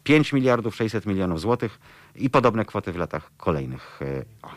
5 0.03 0.33
miliardów 0.33 0.75
600 0.75 1.05
milionów 1.05 1.39
złotych 1.41 1.79
i 2.15 2.29
podobne 2.29 2.65
kwoty 2.65 2.91
w 2.91 2.95
latach 2.95 3.31
kolejnych. 3.37 3.99
E, 4.01 4.25
O, 4.41 4.49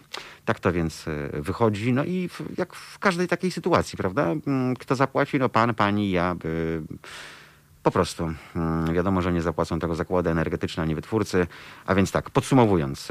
tak 0.45 0.61
to 0.61 0.73
więc 0.73 1.09
e, 1.09 1.43
wychodzi. 1.43 1.93
No 1.93 2.05
i 2.05 2.29
w, 2.29 2.43
jak 2.59 2.75
w 2.75 2.99
każdej 2.99 3.29
takiej 3.29 3.51
sytuacji, 3.51 3.97
prawda? 3.99 4.27
Mm, 4.47 4.77
Kto 4.77 4.95
zapłaci? 4.95 5.39
No 5.39 5.49
pan, 5.49 5.75
pani, 5.75 6.11
ja. 6.11 6.37
Po 7.83 7.91
prostu 7.91 8.33
mm, 8.57 8.95
wiadomo, 8.95 9.23
że 9.23 9.33
nie 9.33 9.43
zapłacą 9.43 9.79
tego 9.79 9.95
zakłady 9.95 10.31
energetyczne 10.31 10.83
ani 10.83 10.95
wytwórcy. 10.95 11.47
A 11.87 11.95
więc 11.95 12.13
tak, 12.13 12.31
podsumowując, 12.31 13.09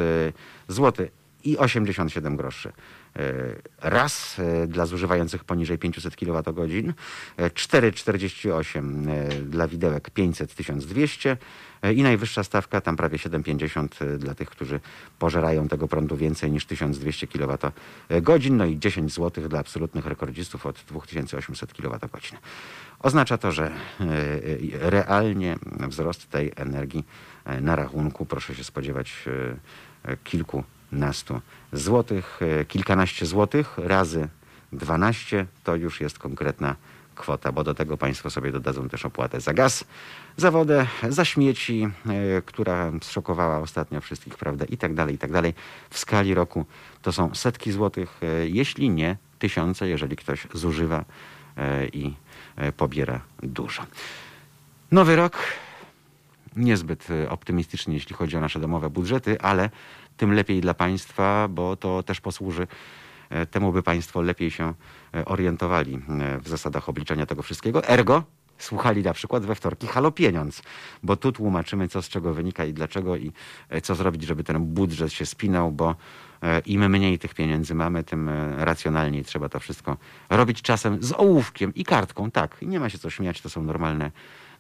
złoty 0.68 1.12
i 1.44 1.58
87 1.58 2.36
groszy. 2.36 2.72
E, 3.20 3.56
raz 3.82 4.40
e, 4.40 4.68
dla 4.68 4.86
zużywających 4.86 5.44
poniżej 5.44 5.78
500 5.78 6.16
kWh, 6.16 6.94
4,48 7.38 9.08
dla 9.44 9.68
widełek 9.68 10.10
500-1200 10.10 11.38
e, 11.82 11.94
i 11.94 12.04
najwyższa 12.04 12.44
stawka 12.44 12.82
tam 12.82 12.96
prawie 12.96 13.18
7,50 13.18 14.18
dla 14.18 14.36
tych, 14.36 14.50
którzy 14.50 14.80
pożerają 15.20 15.68
tego 15.68 15.88
prądu 15.88 16.18
więcej 16.18 16.52
niż 16.52 16.66
1200 16.66 17.28
kWh, 17.28 17.72
no 18.52 18.66
i 18.66 18.80
10 18.80 19.14
zł 19.14 19.50
dla 19.50 19.60
absolutnych 19.60 20.06
rekordzistów 20.06 20.66
od 20.66 20.84
2800 20.88 21.74
kWh. 21.74 22.20
Oznacza 23.00 23.38
to, 23.38 23.52
że 23.52 23.72
realnie 24.72 25.58
wzrost 25.88 26.30
tej 26.30 26.52
energii 26.56 27.06
na 27.62 27.76
rachunku 27.76 28.26
proszę 28.26 28.56
się 28.56 28.64
spodziewać 28.64 29.26
kilku 30.24 30.64
12 30.96 31.40
złotych. 31.74 32.40
E, 32.42 32.66
kilkanaście 32.66 33.26
złotych 33.26 33.78
razy 33.78 34.28
12 34.74 35.46
to 35.64 35.76
już 35.76 36.02
jest 36.02 36.20
konkretna 36.20 36.76
kwota, 37.16 37.52
bo 37.52 37.64
do 37.64 37.74
tego 37.74 37.98
Państwo 37.98 38.30
sobie 38.30 38.52
dodadzą 38.52 38.90
też 38.90 39.06
opłatę 39.06 39.42
za 39.42 39.54
gaz, 39.54 39.86
za 40.38 40.52
wodę, 40.52 40.88
za 41.10 41.26
śmieci, 41.26 41.88
e, 42.06 42.42
która 42.42 42.92
zszokowała 43.02 43.60
ostatnio 43.60 44.02
wszystkich, 44.02 44.36
prawda, 44.36 44.66
i 44.66 44.78
tak 44.78 44.94
dalej, 44.94 45.16
i 45.16 45.18
tak 45.18 45.32
dalej. 45.32 45.54
W 45.90 46.00
skali 46.00 46.34
roku 46.34 46.66
to 47.02 47.12
są 47.12 47.36
setki 47.36 47.72
złotych, 47.72 48.20
e, 48.22 48.48
jeśli 48.48 48.90
nie 48.90 49.18
tysiące, 49.40 49.88
jeżeli 49.88 50.16
ktoś 50.16 50.48
zużywa 50.54 51.06
i 51.94 52.14
pobiera 52.78 53.22
dużo. 53.44 53.86
Nowy 54.92 55.16
rok 55.16 55.38
niezbyt 56.56 57.08
optymistyczny, 57.30 57.94
jeśli 57.94 58.16
chodzi 58.16 58.38
o 58.38 58.40
nasze 58.40 58.60
domowe 58.60 58.90
budżety, 58.90 59.42
ale 59.42 59.70
tym 60.18 60.34
lepiej 60.34 60.62
dla 60.62 60.74
państwa, 60.74 61.48
bo 61.48 61.76
to 61.76 62.04
też 62.04 62.22
posłuży 62.22 62.68
e, 63.30 63.46
temu, 63.46 63.72
by 63.72 63.84
państwo 63.84 64.22
lepiej 64.22 64.52
się 64.52 64.74
e, 65.14 65.26
orientowali 65.26 65.96
e, 65.96 66.40
w 66.40 66.48
zasadach 66.48 66.90
obliczania 66.90 67.26
tego 67.26 67.42
wszystkiego. 67.42 67.88
Ergo 67.88 68.24
słuchali 68.58 69.04
na 69.04 69.14
przykład 69.14 69.46
we 69.46 69.56
wtorki 69.56 69.88
Halo 69.88 70.12
Pieniądz, 70.12 70.62
bo 71.04 71.16
tu 71.16 71.32
tłumaczymy, 71.32 71.88
co 71.88 72.02
z 72.02 72.10
czego 72.10 72.34
wynika 72.34 72.66
i 72.66 72.74
dlaczego 72.74 73.16
i 73.16 73.32
co 73.84 73.96
zrobić, 73.96 74.24
żeby 74.24 74.44
ten 74.44 74.66
budżet 74.66 75.14
się 75.14 75.26
spinał, 75.26 75.72
bo 75.72 75.96
im 76.66 76.90
mniej 76.90 77.20
tych 77.20 77.34
pieniędzy 77.34 77.76
mamy, 77.76 78.04
tym 78.04 78.30
racjonalniej 78.58 79.24
trzeba 79.26 79.50
to 79.50 79.60
wszystko 79.60 79.98
robić 80.30 80.62
czasem 80.62 81.04
z 81.04 81.12
ołówkiem 81.12 81.74
i 81.74 81.84
kartką, 81.84 82.32
tak. 82.32 82.58
I 82.62 82.68
nie 82.68 82.80
ma 82.80 82.90
się 82.90 82.98
co 82.98 83.10
śmiać, 83.10 83.42
to 83.42 83.50
są 83.50 83.64
normalne 83.64 84.12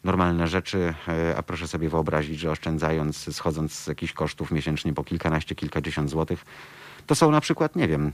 normalne 0.06 0.48
rzeczy, 0.48 0.94
e, 1.07 1.38
a 1.38 1.44
proszę 1.44 1.68
sobie 1.68 1.90
wyobrazić, 1.90 2.40
że 2.40 2.52
oszczędzając, 2.52 3.36
schodząc 3.36 3.73
z 3.73 3.88
jakichś 3.88 4.14
kosztów 4.14 4.52
miesięcznie 4.52 4.94
po 4.94 5.03
kilkanaście, 5.03 5.56
kilkadziesiąt 5.56 6.10
złotych, 6.10 6.45
to 7.07 7.15
są 7.15 7.32
na 7.32 7.41
przykład, 7.41 7.76
nie 7.76 7.88
wiem, 7.88 8.11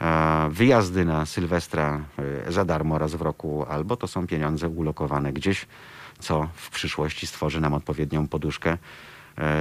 e, 0.00 0.48
wyjazdy 0.50 1.04
na 1.04 1.26
Sylwestra 1.26 2.00
e, 2.46 2.52
za 2.52 2.64
darmo 2.64 2.98
raz 2.98 3.14
w 3.14 3.22
roku, 3.22 3.66
albo 3.68 3.96
to 3.96 4.06
są 4.06 4.26
pieniądze 4.26 4.68
ulokowane 4.68 5.32
gdzieś, 5.32 5.66
co 6.18 6.48
w 6.54 6.70
przyszłości 6.70 7.26
stworzy 7.26 7.60
nam 7.60 7.74
odpowiednią 7.74 8.28
poduszkę, 8.28 8.78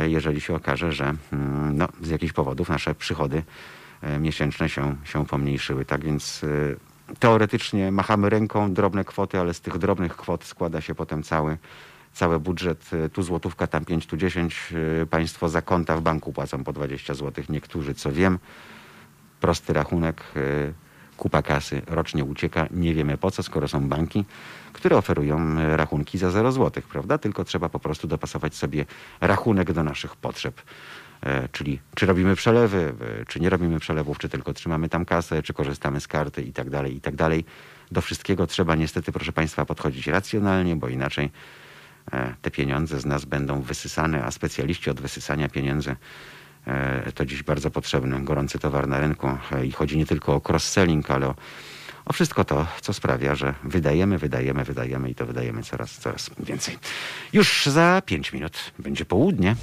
jeżeli 0.08 0.42
się 0.42 0.56
okaże, 0.56 0.92
że 0.92 1.04
mm, 1.34 1.78
no, 1.78 1.88
z 2.02 2.10
jakichś 2.10 2.34
powodów 2.34 2.70
nasze 2.70 2.96
przychody 2.96 3.44
miesięczne 4.20 4.70
się, 4.70 4.96
się 5.04 5.26
pomniejszyły. 5.26 5.86
Tak 5.86 6.06
więc 6.06 6.46
teoretycznie 7.20 7.92
machamy 7.92 8.30
ręką 8.30 8.74
drobne 8.74 9.04
kwoty, 9.04 9.40
ale 9.40 9.54
z 9.54 9.62
tych 9.62 9.78
drobnych 9.78 10.16
kwot 10.16 10.44
składa 10.44 10.82
się 10.82 10.96
potem 10.96 11.24
cały, 11.24 11.58
cały 12.14 12.40
budżet. 12.40 12.90
Tu 13.14 13.24
złotówka, 13.24 13.68
tam 13.68 13.86
5, 13.86 14.08
tu 14.08 14.18
10. 14.18 14.74
E, 15.02 15.06
Państwo 15.06 15.50
za 15.50 15.62
konta 15.62 15.98
w 15.98 16.02
banku 16.02 16.34
płacą 16.34 16.64
po 16.64 16.74
20 16.74 17.14
zł. 17.14 17.44
Niektórzy, 17.50 17.94
co 17.94 18.12
wiem, 18.12 18.40
prosty 19.42 19.74
rachunek, 19.74 20.24
y, 20.36 20.74
kupa 21.18 21.42
kasy 21.42 21.82
rocznie 21.88 22.24
ucieka. 22.24 22.68
Nie 22.72 22.94
wiemy 22.94 23.18
po 23.18 23.32
co, 23.32 23.44
skoro 23.44 23.68
są 23.68 23.90
banki, 23.90 24.26
które 24.74 24.98
oferują 24.98 25.60
y, 25.60 25.78
rachunki 25.78 26.18
za 26.18 26.32
0 26.32 26.52
zł, 26.52 26.84
prawda? 26.92 27.18
Tylko 27.18 27.44
trzeba 27.44 27.70
po 27.70 27.80
prostu 27.80 28.08
dopasować 28.08 28.56
sobie 28.56 28.86
rachunek 29.22 29.74
do 29.74 29.84
naszych 29.84 30.16
potrzeb. 30.16 30.62
E, 31.24 31.48
Czyli 31.52 31.80
czy 31.96 32.06
robimy 32.06 32.36
przelewy, 32.36 32.94
e, 33.22 33.26
czy 33.26 33.40
nie 33.40 33.50
robimy 33.50 33.80
przelewów, 33.80 34.18
czy 34.18 34.30
tylko 34.30 34.54
trzymamy 34.54 34.90
tam 34.90 35.06
kasę, 35.06 35.44
czy 35.44 35.54
korzystamy 35.54 36.02
z 36.02 36.08
karty 36.08 36.42
i 36.42 36.54
tak 36.54 36.70
dalej, 36.70 36.96
i 36.96 37.02
tak 37.02 37.16
dalej. 37.16 37.46
Do 37.92 38.02
wszystkiego 38.02 38.48
trzeba 38.48 38.76
niestety, 38.76 39.12
proszę 39.12 39.32
Państwa, 39.32 39.66
podchodzić 39.66 40.08
racjonalnie, 40.08 40.76
bo 40.76 40.88
inaczej 40.88 41.30
e, 42.12 42.36
te 42.42 42.52
pieniądze 42.52 43.00
z 43.00 43.06
nas 43.06 43.26
będą 43.26 43.62
wysysane, 43.62 44.24
a 44.24 44.32
specjaliści 44.32 44.90
od 44.90 45.02
wysysania 45.02 45.50
pieniędzy 45.50 45.96
to 47.16 47.26
dziś 47.26 47.44
bardzo 47.44 47.72
potrzebny, 47.72 48.24
gorący 48.24 48.60
towar 48.60 48.88
na 48.88 49.00
rynku 49.00 49.28
i 49.64 49.72
chodzi 49.72 49.98
nie 49.98 50.06
tylko 50.06 50.36
o 50.36 50.40
cross-selling, 50.40 51.12
ale 51.12 51.28
o, 51.28 51.36
o 52.06 52.14
wszystko 52.14 52.46
to, 52.46 52.68
co 52.82 52.94
sprawia, 52.94 53.36
że 53.36 53.54
wydajemy, 53.64 54.18
wydajemy, 54.18 54.64
wydajemy 54.64 55.10
i 55.10 55.16
to 55.16 55.26
wydajemy 55.26 55.64
coraz, 55.64 56.00
coraz 56.00 56.30
więcej. 56.40 56.78
Już 57.34 57.66
za 57.66 58.02
pięć 58.06 58.34
minut 58.34 58.72
będzie 58.80 59.06
południe. 59.06 59.56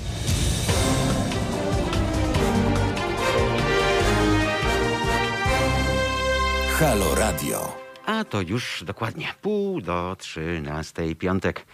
Halo 6.78 7.14
Radio. 7.14 7.76
A 8.06 8.24
to 8.24 8.40
już 8.40 8.84
dokładnie 8.86 9.34
pół 9.42 9.80
do 9.80 10.16
trzynastej, 10.18 11.16
piątek. 11.16 11.66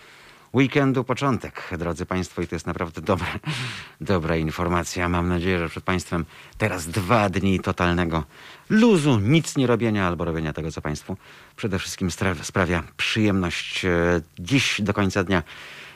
Weekendu 0.55 1.05
początek, 1.05 1.71
drodzy 1.79 2.07
Państwo, 2.07 2.43
i 2.43 2.47
to 2.47 2.55
jest 2.55 2.67
naprawdę 2.67 3.01
dobra, 3.01 3.27
dobra 4.01 4.37
informacja. 4.37 5.09
Mam 5.09 5.29
nadzieję, 5.29 5.59
że 5.59 5.69
przed 5.69 5.85
Państwem 5.85 6.25
teraz 6.59 6.87
dwa 6.87 7.29
dni 7.29 7.61
totalnego 7.61 8.25
luzu, 8.71 9.21
nic 9.21 9.57
nie 9.57 9.67
robienia 9.67 10.07
albo 10.07 10.25
robienia 10.25 10.53
tego, 10.53 10.73
co 10.73 10.81
Państwu 10.81 11.17
przede 11.57 11.79
wszystkim 11.79 12.09
sprawia 12.43 12.83
przyjemność. 12.97 13.85
E, 13.85 14.21
Dziś 14.39 14.81
do 14.81 14.95
końca 14.95 15.25
dnia 15.25 15.43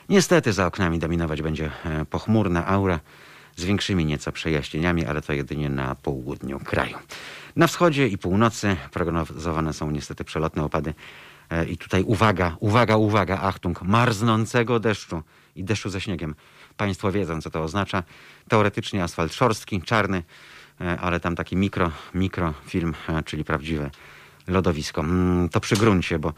niestety 0.09 0.53
za 0.53 0.65
oknami 0.65 0.99
dominować 0.99 1.41
będzie 1.41 1.71
e, 1.85 2.05
pochmurna 2.05 2.67
aura 2.67 2.99
z 3.59 3.65
większymi 3.65 4.05
nieco 4.05 4.31
przejaśnieniami, 4.31 5.05
ale 5.05 5.21
to 5.21 5.33
jedynie 5.33 5.69
na 5.69 5.95
południu 5.95 6.59
kraju. 6.59 6.97
Na 7.55 7.67
wschodzie 7.67 8.07
i 8.07 8.17
północy 8.17 8.75
prognozowane 8.91 9.73
są 9.73 9.91
niestety 9.91 10.23
przelotne 10.23 10.63
opady. 10.63 10.93
E, 11.49 11.65
I 11.65 11.77
tutaj 11.77 12.03
uwaga, 12.03 12.55
uwaga, 12.59 12.97
uwaga, 12.97 13.39
Achtung, 13.41 13.81
marznącego 13.81 14.79
deszczu 14.79 15.23
i 15.55 15.63
deszczu 15.63 15.89
ze 15.89 16.01
śniegiem. 16.01 16.35
Państwo 16.77 17.11
wiedzą, 17.11 17.41
co 17.41 17.49
to 17.49 17.63
oznacza. 17.63 18.03
Teoretycznie 18.47 19.03
asfalt 19.03 19.33
szorstki, 19.33 19.81
czarny, 19.81 20.23
e, 20.81 20.99
ale 20.99 21.19
tam 21.19 21.35
taki 21.35 21.55
mikro, 21.55 21.91
mikrofilm, 22.13 22.93
e, 23.09 23.23
czyli 23.23 23.43
prawdziwe 23.43 23.89
lodowisko. 24.47 25.01
Mm, 25.01 25.49
To 25.49 25.59
przy 25.59 25.75
gruncie, 25.75 26.19
bo, 26.19 26.33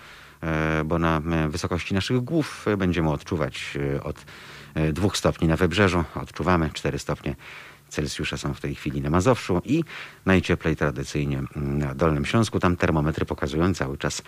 bo 0.85 0.99
na 0.99 1.22
wysokości 1.49 1.93
naszych 1.93 2.19
głów 2.19 2.65
będziemy 2.77 3.10
odczuwać 3.10 3.77
od 4.03 4.26
e, 4.73 4.93
dwóch 4.93 5.18
stopni 5.18 5.48
na 5.48 5.56
wybrzeżu. 5.56 6.03
Odczuwamy 6.15 6.69
4 6.73 6.99
stopnie 6.99 7.35
Celsjusza 7.89 8.38
są 8.38 8.53
w 8.53 8.61
tej 8.61 8.76
chwili 8.76 9.02
na 9.02 9.10
Mazowszu 9.10 9.61
i 9.65 9.84
najcieplej 10.26 10.76
tradycyjnie 10.76 11.38
mm, 11.38 11.77
na 11.77 11.95
Dolnym 11.95 12.26
Śląsku. 12.26 12.60
Tam 12.60 12.77
termometry 12.77 13.26
pokazują 13.26 13.73
cały 13.73 13.98
czas 13.98 14.22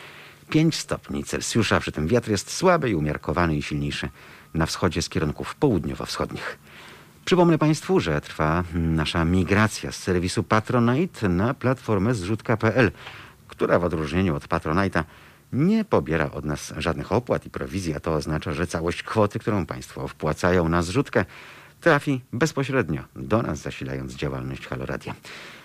5 0.50 0.76
stopni 0.76 1.24
Celsjusza. 1.24 1.80
Przy 1.80 1.92
tym 1.92 2.08
wiatr 2.08 2.30
jest 2.30 2.52
słaby 2.52 2.90
i 2.90 2.96
umiarkowany 2.96 3.56
i 3.58 3.62
silniejszy 3.62 4.10
na 4.54 4.66
wschodzie 4.66 5.02
z 5.02 5.10
kierunków 5.10 5.56
południowo-wschodnich. 5.56 6.58
Przypomnę 7.26 7.58
Państwu, 7.58 8.00
że 8.00 8.22
trwa 8.22 8.64
nasza 8.74 9.26
migracja 9.26 9.92
z 9.92 9.96
serwisu 9.96 10.44
Patronite 10.44 11.30
na 11.30 11.54
platformę 11.54 12.14
zrzutka.pl, 12.14 12.92
która 13.48 13.80
w 13.80 13.84
odróżnieniu 13.84 14.36
od 14.36 14.48
Patronite'a 14.48 15.04
nie 15.54 15.86
pobiera 15.86 16.32
od 16.32 16.46
nas 16.46 16.74
żadnych 16.78 17.12
opłat 17.12 17.46
i 17.46 17.50
prowizji, 17.50 17.94
a 17.94 18.00
to 18.00 18.14
oznacza, 18.14 18.54
że 18.54 18.68
całość 18.68 19.04
kwoty, 19.04 19.40
którą 19.40 19.66
Państwo 19.66 20.08
wpłacają 20.08 20.70
na 20.70 20.82
zrzutkę, 20.82 21.26
trafi 21.82 22.22
bezpośrednio 22.34 23.04
do 23.16 23.42
nas, 23.42 23.60
zasilając 23.60 24.16
działalność 24.16 24.68
Haloradia. 24.68 25.16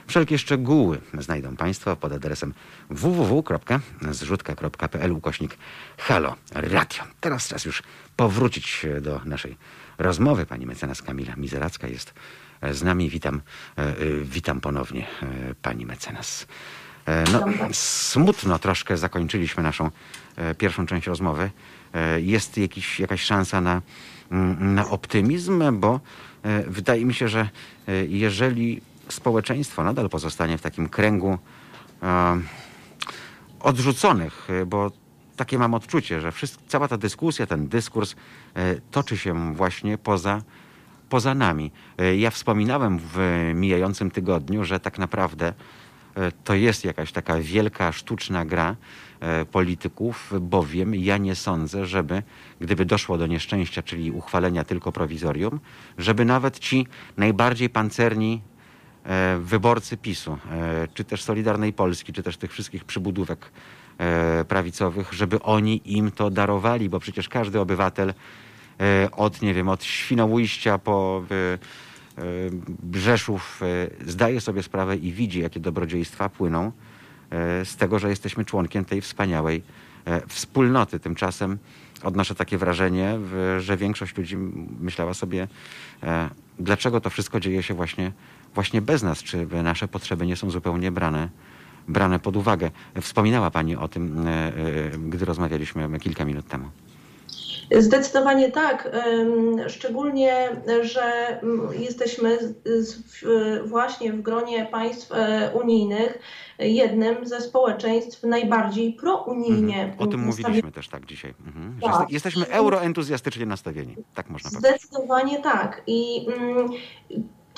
Wszelkie 0.06 0.38
szczegóły 0.38 1.00
znajdą 1.18 1.56
Państwo 1.56 1.96
pod 1.96 2.12
adresem 2.12 2.54
www.zrzutka.pl 2.90 5.12
ukośnik. 5.12 5.58
Teraz 7.20 7.48
czas 7.48 7.64
już 7.64 7.82
powrócić 8.16 8.86
do 9.00 9.20
naszej 9.24 9.56
rozmowy. 9.98 10.46
Pani 10.46 10.66
mecenas 10.66 11.02
Kamila 11.02 11.36
Mizeracka 11.36 11.88
jest 11.88 12.14
z 12.72 12.82
nami. 12.82 13.10
Witam, 13.10 13.40
e, 13.78 13.82
e, 13.82 13.94
witam 14.22 14.60
ponownie 14.60 15.06
e, 15.22 15.54
pani 15.62 15.86
mecenas. 15.86 16.46
E, 17.08 17.24
No, 17.32 17.44
smutno 17.72 18.58
troszkę 18.58 18.96
zakończyliśmy 18.96 19.62
naszą 19.62 19.90
e, 20.36 20.54
pierwszą 20.54 20.86
część 20.86 21.06
rozmowy. 21.06 21.50
E, 21.94 22.20
Jest 22.20 22.58
jakiś, 22.58 23.00
jakaś 23.00 23.22
szansa 23.22 23.60
na, 23.60 23.82
mm, 24.30 24.74
na 24.74 24.88
optymizm, 24.90 25.62
bo 25.80 26.00
wydaje 26.66 27.04
mi 27.04 27.14
się, 27.14 27.28
że 27.28 27.48
jeżeli 28.08 28.80
społeczeństwo 29.08 29.84
nadal 29.84 30.08
pozostanie 30.08 30.58
w 30.58 30.62
takim 30.62 30.88
kręgu 30.88 31.38
odrzuconych, 33.60 34.48
bo 34.66 34.90
takie 35.36 35.58
mam 35.58 35.74
odczucie, 35.74 36.20
że 36.20 36.32
wszystko, 36.32 36.62
cała 36.68 36.88
ta 36.88 36.96
dyskusja, 36.96 37.46
ten 37.46 37.68
dyskurs 37.68 38.14
toczy 38.90 39.18
się 39.18 39.54
właśnie 39.54 39.98
poza, 39.98 40.42
poza 41.08 41.34
nami. 41.34 41.70
Ja 42.16 42.30
wspominałem 42.30 42.98
w 42.98 43.18
mijającym 43.54 44.10
tygodniu, 44.10 44.64
że 44.64 44.80
tak 44.80 44.98
naprawdę 44.98 45.52
to 46.44 46.54
jest 46.54 46.84
jakaś 46.84 47.12
taka 47.12 47.40
wielka, 47.40 47.92
sztuczna 47.92 48.44
gra 48.44 48.76
e, 49.20 49.44
polityków, 49.44 50.32
bowiem 50.40 50.94
ja 50.94 51.18
nie 51.18 51.34
sądzę, 51.34 51.86
żeby, 51.86 52.22
gdyby 52.60 52.84
doszło 52.84 53.18
do 53.18 53.26
nieszczęścia, 53.26 53.82
czyli 53.82 54.10
uchwalenia 54.10 54.64
tylko 54.64 54.92
prowizorium, 54.92 55.60
żeby 55.98 56.24
nawet 56.24 56.58
ci 56.58 56.86
najbardziej 57.16 57.70
pancerni 57.70 58.42
e, 59.04 59.38
wyborcy 59.38 59.96
PiSu, 59.96 60.38
e, 60.50 60.88
czy 60.94 61.04
też 61.04 61.22
Solidarnej 61.22 61.72
Polski, 61.72 62.12
czy 62.12 62.22
też 62.22 62.36
tych 62.36 62.52
wszystkich 62.52 62.84
przybudówek 62.84 63.50
e, 63.98 64.44
prawicowych, 64.44 65.12
żeby 65.12 65.42
oni 65.42 65.80
im 65.84 66.10
to 66.10 66.30
darowali, 66.30 66.88
bo 66.88 67.00
przecież 67.00 67.28
każdy 67.28 67.60
obywatel 67.60 68.14
e, 68.80 69.08
od, 69.10 69.42
nie 69.42 69.54
wiem, 69.54 69.68
od 69.68 69.84
Świnoujścia 69.84 70.78
po 70.78 71.22
e, 71.30 71.34
e, 71.34 71.87
Rzeszów 72.92 73.60
e, 73.62 74.10
zdaje 74.10 74.40
sobie 74.40 74.62
sprawę 74.62 74.96
i 74.96 75.12
widzi, 75.12 75.40
jakie 75.40 75.60
dobrodziejstwa 75.60 76.28
płyną 76.28 76.72
e, 77.30 77.64
z 77.64 77.76
tego, 77.76 77.98
że 77.98 78.08
jesteśmy 78.08 78.44
członkiem 78.44 78.84
tej 78.84 79.00
wspaniałej 79.00 79.62
e, 80.04 80.26
wspólnoty. 80.26 81.00
Tymczasem 81.00 81.58
odnoszę 82.02 82.34
takie 82.34 82.58
wrażenie, 82.58 83.18
że 83.58 83.76
większość 83.76 84.16
ludzi 84.16 84.36
myślała 84.80 85.14
sobie, 85.14 85.48
e, 86.02 86.30
dlaczego 86.58 87.00
to 87.00 87.10
wszystko 87.10 87.40
dzieje 87.40 87.62
się 87.62 87.74
właśnie, 87.74 88.12
właśnie 88.54 88.82
bez 88.82 89.02
nas, 89.02 89.22
czy 89.22 89.46
nasze 89.62 89.88
potrzeby 89.88 90.26
nie 90.26 90.36
są 90.36 90.50
zupełnie 90.50 90.92
brane, 90.92 91.28
brane 91.88 92.18
pod 92.18 92.36
uwagę. 92.36 92.70
Wspominała 93.00 93.50
Pani 93.50 93.76
o 93.76 93.88
tym, 93.88 94.26
e, 94.26 94.30
e, 94.30 94.52
gdy 94.90 95.24
rozmawialiśmy 95.24 96.00
kilka 96.00 96.24
minut 96.24 96.48
temu. 96.48 96.70
Zdecydowanie 97.78 98.52
tak. 98.52 98.90
Szczególnie, 99.68 100.48
że 100.82 101.02
mm, 101.42 101.68
jesteśmy 101.78 102.38
właśnie 103.64 104.12
w 104.12 104.22
gronie 104.22 104.66
państw 104.66 105.12
e, 105.12 105.50
unijnych 105.54 106.18
jednym 106.58 107.26
ze 107.26 107.40
społeczeństw 107.40 108.22
najbardziej 108.22 108.92
prounijnie 108.92 109.82
Mhm. 109.82 109.98
O 109.98 110.06
tym 110.06 110.20
mówiliśmy 110.20 110.72
też 110.72 110.88
tak 110.88 111.06
dzisiaj. 111.06 111.34
Mhm. 111.46 111.78
Tak. 111.82 111.92
jeste- 111.92 112.06
jesteśmy 112.12 112.46
euroentuzjastycznie 112.48 113.46
nastawieni. 113.46 113.96
Tak 114.14 114.30
można 114.30 114.50
powiedzieć. 114.50 114.80
Zdecydowanie 114.80 115.42
tak. 115.42 115.82
I 115.86 116.26
mm, 116.36 116.68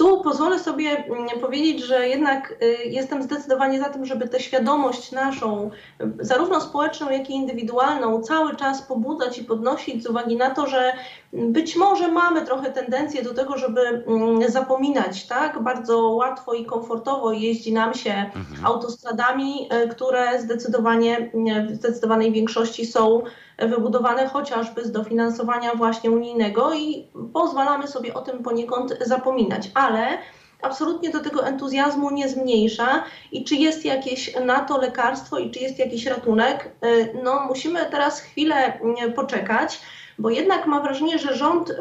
tu 0.00 0.20
pozwolę 0.20 0.58
sobie 0.58 0.90
mm, 0.90 1.28
powiedzieć, 1.40 1.84
że 1.84 2.08
jednak 2.08 2.54
y, 2.62 2.76
jestem 2.84 3.22
zdecydowanie 3.22 3.80
za 3.80 3.88
tym, 3.88 4.06
żeby 4.06 4.28
tę 4.28 4.40
świadomość 4.40 5.12
naszą, 5.12 5.70
y, 6.00 6.10
zarówno 6.20 6.60
społeczną, 6.60 7.10
jak 7.10 7.30
i 7.30 7.34
indywidualną, 7.34 8.22
cały 8.22 8.56
czas 8.56 8.82
pobudzać 8.82 9.38
i 9.38 9.44
podnosić 9.44 10.02
z 10.02 10.06
uwagi 10.06 10.36
na 10.36 10.50
to, 10.50 10.66
że 10.66 10.92
być 11.32 11.76
może 11.76 12.12
mamy 12.12 12.46
trochę 12.46 12.70
tendencję 12.70 13.22
do 13.22 13.34
tego, 13.34 13.58
żeby 13.58 13.80
mm, 13.80 14.50
zapominać, 14.50 15.26
tak? 15.26 15.62
Bardzo 15.62 15.98
łatwo 15.98 16.54
i 16.54 16.66
komfortowo 16.66 17.32
jeździ 17.32 17.72
nam 17.72 17.94
się 17.94 18.30
autostradami, 18.64 19.68
y, 19.84 19.88
które 19.88 20.42
zdecydowanie, 20.42 21.30
w 21.68 21.74
zdecydowanej 21.74 22.32
większości 22.32 22.86
są 22.86 23.22
wybudowane 23.58 24.28
chociażby 24.28 24.84
z 24.84 24.92
dofinansowania 24.92 25.74
właśnie 25.74 26.10
unijnego 26.10 26.74
i 26.74 27.08
pozwalamy 27.32 27.88
sobie 27.88 28.14
o 28.14 28.20
tym 28.20 28.42
poniekąd 28.42 28.98
zapominać, 29.00 29.70
ale 29.74 30.18
absolutnie 30.62 31.10
to 31.10 31.20
tego 31.20 31.46
entuzjazmu 31.46 32.10
nie 32.10 32.28
zmniejsza 32.28 33.04
i 33.32 33.44
czy 33.44 33.54
jest 33.54 33.84
jakieś 33.84 34.36
na 34.44 34.60
to 34.60 34.78
lekarstwo 34.78 35.38
i 35.38 35.50
czy 35.50 35.60
jest 35.60 35.78
jakiś 35.78 36.06
ratunek, 36.06 36.70
y, 36.84 37.14
no 37.24 37.46
musimy 37.48 37.86
teraz 37.90 38.20
chwilę 38.20 38.80
poczekać, 39.16 39.80
bo 40.20 40.30
jednak 40.30 40.66
ma 40.66 40.80
wrażenie, 40.80 41.18
że 41.18 41.34
rząd 41.34 41.72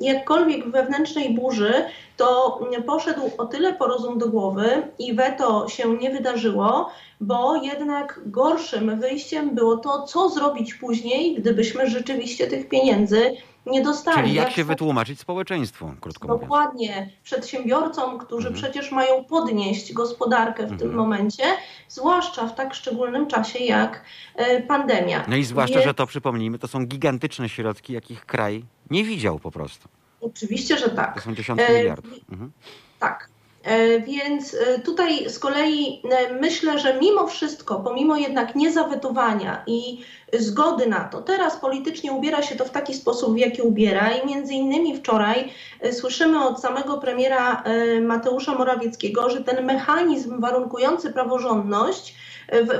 jakkolwiek 0.00 0.66
w 0.66 0.70
wewnętrznej 0.70 1.34
burzy, 1.34 1.72
to 2.16 2.60
poszedł 2.86 3.30
o 3.38 3.46
tyle 3.46 3.72
po 3.72 3.86
rozum 3.86 4.18
do 4.18 4.28
głowy 4.28 4.82
i 4.98 5.14
weto 5.14 5.68
się 5.68 5.96
nie 5.96 6.10
wydarzyło, 6.10 6.90
bo 7.20 7.56
jednak 7.56 8.20
gorszym 8.26 9.00
wyjściem 9.00 9.54
było 9.54 9.76
to, 9.76 10.02
co 10.02 10.28
zrobić 10.28 10.74
później, 10.74 11.34
gdybyśmy 11.34 11.86
rzeczywiście 11.86 12.46
tych 12.46 12.68
pieniędzy 12.68 13.30
nie 13.66 13.82
dostali. 13.82 14.16
Czyli 14.22 14.34
jak 14.34 14.44
Jak 14.46 14.54
się 14.54 14.64
wytłumaczyć 14.64 15.20
społeczeństwu, 15.20 15.92
krótko 16.00 16.28
mówiąc. 16.28 16.42
Dokładnie. 16.42 17.10
Przedsiębiorcom, 17.22 18.18
którzy 18.18 18.48
Mhm. 18.48 18.62
przecież 18.62 18.92
mają 18.92 19.24
podnieść 19.24 19.92
gospodarkę 19.92 20.66
w 20.66 20.78
tym 20.78 20.94
momencie, 20.94 21.44
zwłaszcza 21.88 22.46
w 22.46 22.54
tak 22.54 22.74
szczególnym 22.74 23.26
czasie 23.26 23.58
jak 23.58 24.02
e, 24.34 24.62
pandemia. 24.62 25.24
No 25.28 25.36
i 25.36 25.44
zwłaszcza, 25.44 25.74
Więc 25.74 25.84
że 25.86 25.94
to 25.94 26.06
przypomnijmy, 26.06 26.58
to 26.58 26.68
są 26.68 26.86
gigantyczne 26.86 27.48
środki, 27.48 27.92
jakich 27.92 28.26
kraj 28.26 28.64
nie 28.90 29.04
widział 29.04 29.38
po 29.38 29.50
prostu. 29.50 29.88
Oczywiście, 30.20 30.78
że 30.78 30.90
tak. 30.90 31.14
To 31.14 31.20
są 31.20 31.34
dziesiątki 31.34 31.66
E, 31.72 31.78
miliardów. 31.78 32.12
Mhm. 32.32 32.52
Tak. 33.00 33.28
E, 33.64 34.00
Więc 34.00 34.54
e, 34.54 34.78
tutaj 34.78 35.30
z 35.30 35.38
kolei 35.38 36.02
e, 36.10 36.34
myślę, 36.40 36.78
że 36.78 36.98
mimo 37.00 37.26
wszystko, 37.26 37.80
pomimo 37.80 38.16
jednak 38.16 38.54
niezawetowania 38.54 39.62
i 39.66 40.04
zgody 40.32 40.86
na 40.86 41.04
to, 41.04 41.22
teraz 41.22 41.56
politycznie 41.56 42.12
ubiera 42.12 42.42
się 42.42 42.56
to 42.56 42.64
w 42.64 42.70
taki 42.70 42.94
sposób, 42.94 43.34
w 43.34 43.38
jaki 43.38 43.62
ubiera 43.62 44.10
i 44.10 44.26
między 44.26 44.54
innymi 44.54 44.96
wczoraj 44.96 45.52
słyszymy 45.92 46.44
od 46.46 46.60
samego 46.60 46.98
premiera 46.98 47.62
Mateusza 48.02 48.54
Morawieckiego, 48.54 49.30
że 49.30 49.44
ten 49.44 49.64
mechanizm 49.64 50.40
warunkujący 50.40 51.12
praworządność, 51.12 52.14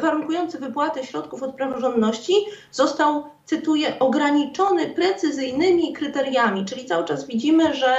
warunkujący 0.02 0.58
wypłatę 0.58 1.04
środków 1.04 1.42
od 1.42 1.54
praworządności 1.54 2.34
został, 2.70 3.24
cytuję, 3.44 3.98
ograniczony 3.98 4.86
precyzyjnymi 4.86 5.92
kryteriami, 5.92 6.64
czyli 6.64 6.84
cały 6.84 7.04
czas 7.04 7.26
widzimy, 7.26 7.74
że 7.74 7.96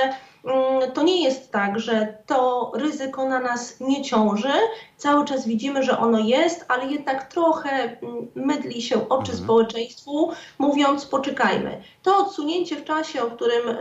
to 0.94 1.04
nie 1.04 1.24
jest 1.24 1.52
tak, 1.52 1.80
że 1.80 2.18
to 2.26 2.72
ryzyko 2.76 3.30
na 3.30 3.40
nas 3.40 3.80
nie 3.80 4.02
ciąży. 4.02 4.54
Cały 4.98 5.26
czas 5.26 5.48
widzimy, 5.48 5.84
że 5.84 6.00
ono 6.00 6.20
jest, 6.20 6.66
ale 6.68 6.86
jednak 6.86 7.34
trochę 7.34 7.70
mm, 7.70 8.28
mydli 8.36 8.82
się 8.82 9.10
oczy 9.10 9.36
społeczeństwu, 9.36 10.32
mówiąc 10.60 11.06
poczekajmy. 11.06 11.82
To 12.04 12.18
odsunięcie 12.18 12.76
w 12.76 12.84
czasie, 12.84 13.24
o 13.24 13.32
którym 13.32 13.78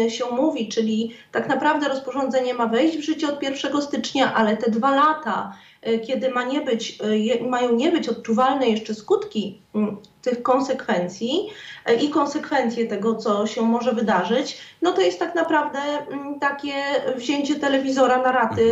y, 0.00 0.10
się 0.10 0.24
mówi, 0.26 0.68
czyli 0.68 1.12
tak 1.32 1.48
naprawdę 1.48 1.88
rozporządzenie 1.88 2.54
ma 2.54 2.66
wejść 2.66 2.98
w 2.98 3.04
życie 3.04 3.28
od 3.28 3.42
1 3.42 3.82
stycznia, 3.82 4.34
ale 4.34 4.56
te 4.56 4.70
dwa 4.70 4.94
lata, 4.94 5.52
y, 5.88 5.98
kiedy 5.98 6.30
ma 6.30 6.44
nie 6.44 6.60
być, 6.60 6.98
y, 7.40 7.48
mają 7.48 7.72
nie 7.72 7.92
być 7.92 8.08
odczuwalne 8.08 8.68
jeszcze 8.68 8.94
skutki 8.94 9.60
mm, 9.74 9.96
tych 10.30 10.42
konsekwencji 10.42 11.50
y, 11.90 11.94
i 11.94 12.10
konsekwencje 12.10 12.86
tego, 12.86 13.14
co 13.14 13.46
się 13.46 13.62
może 13.62 13.92
wydarzyć, 13.92 14.58
no 14.82 14.92
to 14.92 15.00
jest 15.00 15.18
tak 15.18 15.34
naprawdę 15.34 15.78
mm, 15.78 16.40
takie 16.40 16.74
wzięcie 17.16 17.54
telewizora 17.56 18.22
na 18.22 18.32
raty, 18.32 18.62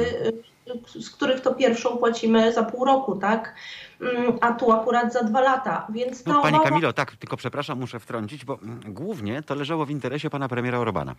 y, 0.96 1.00
z 1.02 1.10
których 1.10 1.40
to 1.40 1.54
pierwszą 1.54 1.96
płacimy 1.96 2.52
za 2.52 2.62
pół 2.62 2.84
roku, 2.84 3.16
tak? 3.16 3.54
Mm, 4.00 4.32
A 4.40 4.52
tu 4.52 4.72
akurat 4.72 5.12
za 5.12 5.22
dwa 5.22 5.40
lata, 5.40 5.86
więc 5.90 6.22
ta 6.22 6.32
No, 6.32 6.42
Pani 6.42 6.56
obawa- 6.56 6.68
Kamilo, 6.68 6.92
tak, 6.92 7.16
tylko 7.16 7.36
przepraszam, 7.36 7.78
muszę 7.80 8.00
wtrącić, 8.00 8.44
bo 8.44 8.58
mm, 8.62 8.80
głównie 8.86 9.42
to 9.42 9.54
leżało 9.54 9.86
w 9.86 9.90
interesie 9.90 10.30
pana 10.30 10.48
premiera 10.48 10.78
Orbana. 10.78 11.14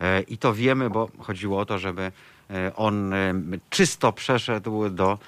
E, 0.00 0.20
I 0.20 0.38
to 0.38 0.54
wiemy, 0.54 0.90
bo 0.90 1.08
chodziło 1.18 1.58
o 1.58 1.64
to, 1.66 1.78
żeby 1.78 2.02
e, 2.50 2.72
on 2.76 3.12
e, 3.12 3.34
czysto 3.70 4.12
przeszedł 4.12 4.88
do 4.90 5.18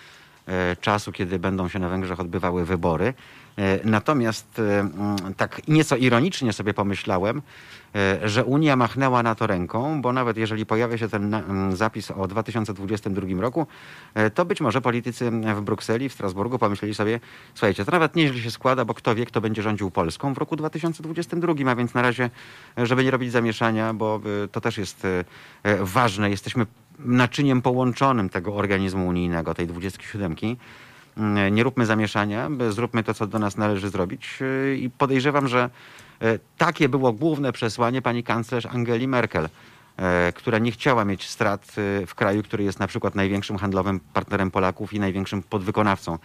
e, 0.49 0.77
czasu, 0.77 1.13
kiedy 1.13 1.39
będą 1.39 1.69
się 1.69 1.79
na 1.79 1.89
Węgrzech 1.89 2.21
odbywały 2.21 2.65
wybory. 2.65 3.15
E, 3.59 3.81
Natomiast 3.85 4.59
e, 4.59 4.81
mm, 4.81 5.35
tak 5.37 5.69
nieco 5.69 5.97
ironicznie 5.97 6.53
sobie 6.53 6.75
pomyślałem, 6.75 7.43
e, 7.95 8.29
że 8.29 8.45
Unia 8.45 8.77
machnęła 8.77 9.23
na 9.23 9.35
to 9.35 9.47
ręką, 9.47 10.03
bo 10.03 10.13
nawet 10.13 10.37
jeżeli 10.37 10.67
pojawia 10.67 10.99
się 10.99 11.09
ten 11.09 11.35
mm, 11.35 11.77
zapis 11.77 12.11
o 12.11 12.29
2022 12.29 13.41
roku, 13.41 13.67
to 14.35 14.45
być 14.45 14.61
może 14.61 14.81
politycy 14.81 15.31
w 15.31 15.61
Brukseli, 15.61 16.09
w 16.09 16.13
Strasburgu 16.13 16.59
pomyśleli 16.59 16.95
sobie, 16.95 17.21
słuchajcie, 17.55 17.85
to 17.85 17.93
nawet 17.93 18.17
nieźle 18.17 18.41
się 18.41 18.51
składa, 18.51 18.85
bo 18.85 18.95
kto 18.95 19.15
wie, 19.15 19.27
kto 19.27 19.41
będzie 19.41 19.63
rządził 19.63 19.91
Polską 19.91 20.35
w 20.35 20.39
roku 20.39 20.57
2022, 20.57 21.71
a 21.71 21.75
więc 21.75 21.95
na 21.95 22.03
razie, 22.03 22.31
żeby 22.77 23.05
nie 23.05 23.11
robić 23.11 23.33
zamieszania, 23.33 23.95
bo 23.95 24.21
to 24.53 24.61
też 24.61 24.79
jest 24.79 25.07
ważne, 25.81 26.31
jesteśmy 26.31 26.67
naczyniem 26.99 27.63
połączonym 27.63 28.29
tego 28.29 28.55
organizmu 28.55 29.09
unijnego, 29.09 29.55
tej 29.55 29.67
27. 29.67 30.37
Nie 31.51 31.63
róbmy 31.63 31.87
zamieszania, 31.87 32.51
zróbmy 32.71 33.05
to, 33.05 33.15
co 33.15 33.27
do 33.27 33.39
nas 33.39 33.57
należy 33.57 33.91
zrobić. 33.91 34.39
Yy, 34.41 34.77
I 34.77 34.91
podejrzewam, 34.91 35.49
że 35.49 35.71
e, 36.21 36.39
takie 36.59 36.89
było 36.89 37.13
główne 37.13 37.53
przesłanie 37.53 38.03
pani 38.03 38.23
kanclerz 38.25 38.67
Angeli 38.67 39.09
Merkel, 39.09 39.49
e, 39.97 40.33
która 40.33 40.59
nie 40.59 40.73
chciała 40.73 41.05
mieć 41.05 41.29
strat 41.29 41.73
w 42.07 42.15
kraju, 42.15 42.43
który 42.43 42.65
jest 42.65 42.81
na 42.81 42.87
przykład 42.87 43.15
największym 43.15 43.59
handlowym 43.59 44.01
partnerem 44.01 44.51
Polaków 44.51 44.93
i 44.93 45.01
największym 45.01 45.43
podwykonawcą 45.43 46.19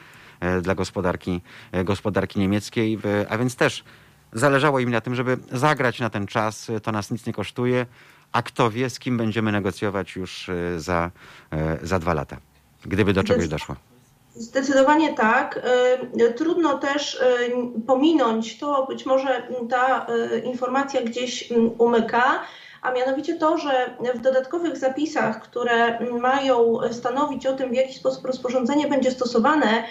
dla 0.61 0.75
gospodarki, 0.75 1.41
gospodarki 1.83 2.39
niemieckiej. 2.39 2.99
A 3.29 3.37
więc 3.37 3.55
też 3.55 3.83
zależało 4.33 4.79
im 4.79 4.91
na 4.91 5.01
tym, 5.01 5.15
żeby 5.15 5.37
zagrać 5.51 5.99
na 5.99 6.09
ten 6.09 6.27
czas. 6.27 6.71
To 6.83 6.91
nas 6.91 7.11
nic 7.11 7.25
nie 7.25 7.33
kosztuje. 7.33 7.85
A 8.31 8.41
kto 8.41 8.71
wie, 8.71 8.89
z 8.89 8.99
kim 8.99 9.17
będziemy 9.17 9.51
negocjować 9.51 10.15
już 10.15 10.49
za, 10.77 11.11
za 11.81 11.99
dwa 11.99 12.13
lata, 12.13 12.37
gdyby 12.85 13.13
do 13.13 13.23
czegoś 13.23 13.47
doszło. 13.47 13.75
Zdecydowanie 14.35 15.13
tak. 15.13 15.59
Y, 16.21 16.33
Trudno 16.33 16.77
też 16.77 17.15
y, 17.15 17.19
pominąć 17.87 18.59
to, 18.59 18.85
być 18.85 19.05
może 19.05 19.47
ta 19.69 20.07
y, 20.33 20.39
informacja 20.39 21.01
gdzieś 21.01 21.53
umyka, 21.77 22.41
a 22.81 22.91
mianowicie 22.91 23.35
to, 23.35 23.57
że 23.57 23.95
w 24.15 24.19
dodatkowych 24.19 24.77
zapisach, 24.77 25.41
które 25.41 25.99
mają 25.99 26.79
stanowić 26.91 27.45
o 27.45 27.53
tym, 27.53 27.69
w 27.69 27.75
jaki 27.75 27.93
sposób 27.93 28.25
rozporządzenie 28.25 28.87
będzie 28.87 29.11
stosowane, 29.11 29.83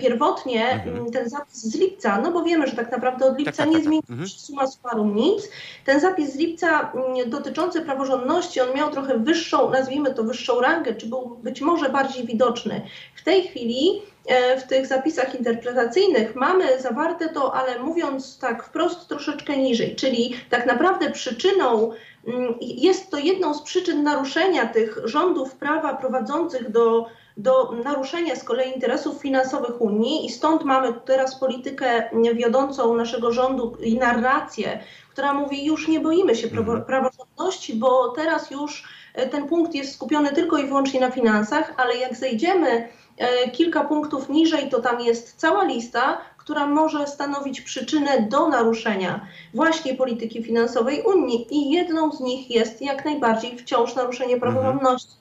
pierwotnie 0.00 0.82
mm, 0.86 1.10
ten 1.10 1.28
zapis 1.28 1.56
z 1.56 1.74
lipca, 1.76 2.20
no 2.20 2.32
bo 2.32 2.42
wiemy, 2.42 2.66
że 2.66 2.76
tak 2.76 2.92
naprawdę 2.92 3.26
od 3.26 3.38
lipca 3.38 3.64
nie 3.64 3.82
zmienił 3.82 4.26
się 4.26 4.38
suma 4.38 4.66
summarum 4.66 5.16
nic. 5.16 5.48
Ten 5.84 6.00
zapis 6.00 6.32
z 6.32 6.36
lipca 6.36 6.92
mm, 6.92 7.30
dotyczący 7.30 7.80
praworządności, 7.80 8.60
on 8.60 8.76
miał 8.76 8.90
trochę 8.90 9.18
wyższą, 9.18 9.70
nazwijmy 9.70 10.14
to 10.14 10.24
wyższą 10.24 10.60
rangę, 10.60 10.94
czy 10.94 11.06
był 11.06 11.38
być 11.42 11.60
może 11.60 11.88
bardziej 11.88 12.26
widoczny. 12.26 12.86
W 13.14 13.24
tej 13.24 13.42
chwili 13.42 13.88
e, 13.98 14.13
w 14.58 14.62
tych 14.62 14.86
zapisach 14.86 15.34
interpretacyjnych 15.34 16.34
mamy 16.34 16.80
zawarte 16.80 17.28
to, 17.28 17.54
ale 17.54 17.78
mówiąc 17.78 18.38
tak 18.38 18.64
wprost 18.64 19.08
troszeczkę 19.08 19.56
niżej, 19.56 19.96
czyli 19.96 20.34
tak 20.50 20.66
naprawdę 20.66 21.10
przyczyną 21.10 21.92
mm, 22.26 22.54
jest 22.60 23.10
to 23.10 23.18
jedną 23.18 23.54
z 23.54 23.62
przyczyn 23.62 24.02
naruszenia 24.02 24.66
tych 24.66 24.98
rządów 25.04 25.54
prawa 25.54 25.94
prowadzących 25.94 26.70
do, 26.70 27.06
do 27.36 27.72
naruszenia 27.84 28.36
z 28.36 28.44
kolei 28.44 28.74
interesów 28.74 29.22
finansowych 29.22 29.80
Unii 29.80 30.26
i 30.26 30.30
stąd 30.30 30.64
mamy 30.64 30.92
teraz 31.04 31.38
politykę 31.38 32.10
wiodącą 32.34 32.94
naszego 32.94 33.32
rządu 33.32 33.76
i 33.80 33.98
narrację, 33.98 34.80
która 35.10 35.34
mówi 35.34 35.64
już 35.64 35.88
nie 35.88 36.00
boimy 36.00 36.36
się 36.36 36.48
prawo, 36.48 36.80
praworządności, 36.80 37.74
bo 37.74 38.08
teraz 38.08 38.50
już 38.50 38.84
e, 39.14 39.28
ten 39.28 39.48
punkt 39.48 39.74
jest 39.74 39.94
skupiony 39.94 40.32
tylko 40.32 40.58
i 40.58 40.66
wyłącznie 40.66 41.00
na 41.00 41.10
finansach, 41.10 41.74
ale 41.76 41.96
jak 41.96 42.16
zejdziemy 42.16 42.70
e, 42.70 43.03
kilka 43.52 43.84
punktów 43.84 44.28
niżej, 44.28 44.68
to 44.70 44.80
tam 44.80 45.00
jest 45.00 45.36
cała 45.36 45.64
lista, 45.64 46.18
która 46.44 46.66
może 46.66 47.06
stanowić 47.06 47.60
przyczynę 47.60 48.26
do 48.30 48.48
naruszenia 48.48 49.26
właśnie 49.54 49.94
polityki 49.94 50.42
finansowej 50.42 51.02
Unii 51.02 51.46
i 51.50 51.70
jedną 51.70 52.12
z 52.12 52.20
nich 52.20 52.50
jest 52.50 52.82
jak 52.82 53.04
najbardziej 53.04 53.58
wciąż 53.58 53.94
naruszenie 53.94 54.40
praworządności. 54.40 55.12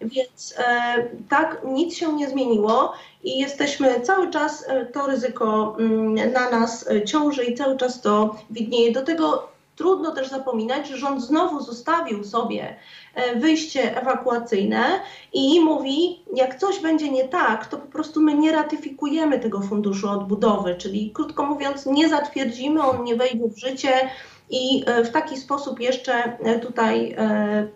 Więc 0.00 0.54
e, 0.58 1.08
tak, 1.28 1.62
nic 1.64 1.94
się 1.96 2.12
nie 2.12 2.28
zmieniło 2.28 2.92
i 3.24 3.38
jesteśmy 3.38 4.00
cały 4.00 4.30
czas, 4.30 4.64
e, 4.68 4.86
to 4.86 5.06
ryzyko 5.06 5.76
mm, 5.78 6.32
na 6.32 6.50
nas 6.50 6.90
e, 6.90 7.04
ciąży 7.04 7.44
i 7.44 7.54
cały 7.54 7.76
czas 7.76 8.00
to 8.00 8.36
widnieje. 8.50 8.92
Do 8.92 9.02
tego 9.02 9.51
trudno 9.76 10.10
też 10.10 10.28
zapominać, 10.28 10.88
że 10.88 10.96
rząd 10.96 11.22
znowu 11.24 11.60
zostawił 11.60 12.24
sobie 12.24 12.76
e, 13.14 13.36
wyjście 13.36 14.00
ewakuacyjne 14.00 14.84
i 15.32 15.60
mówi, 15.60 16.20
jak 16.34 16.58
coś 16.58 16.80
będzie 16.80 17.10
nie 17.10 17.28
tak, 17.28 17.66
to 17.66 17.78
po 17.78 17.86
prostu 17.86 18.20
my 18.20 18.34
nie 18.34 18.52
ratyfikujemy 18.52 19.40
tego 19.40 19.60
funduszu 19.60 20.10
odbudowy, 20.10 20.74
czyli 20.74 21.10
krótko 21.10 21.46
mówiąc, 21.46 21.86
nie 21.86 22.08
zatwierdzimy, 22.08 22.82
on 22.82 23.04
nie 23.04 23.16
wejdzie 23.16 23.48
w 23.48 23.58
życie 23.58 23.92
i 24.50 24.84
e, 24.86 25.04
w 25.04 25.10
taki 25.10 25.36
sposób 25.36 25.80
jeszcze 25.80 26.14
e, 26.38 26.58
tutaj 26.60 27.16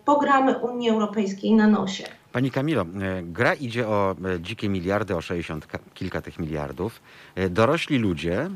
pogramy 0.05 0.57
Unii 0.57 0.89
Europejskiej 0.89 1.53
na 1.53 1.67
nosie. 1.67 2.03
Pani 2.31 2.51
Kamilo, 2.51 2.85
gra 3.23 3.53
idzie 3.53 3.87
o 3.87 4.15
dzikie 4.39 4.69
miliardy, 4.69 5.15
o 5.15 5.21
60 5.21 5.67
ka- 5.67 5.79
kilka 5.93 6.21
tych 6.21 6.39
miliardów. 6.39 7.01
Dorośli 7.49 7.97
ludzie 7.97 8.49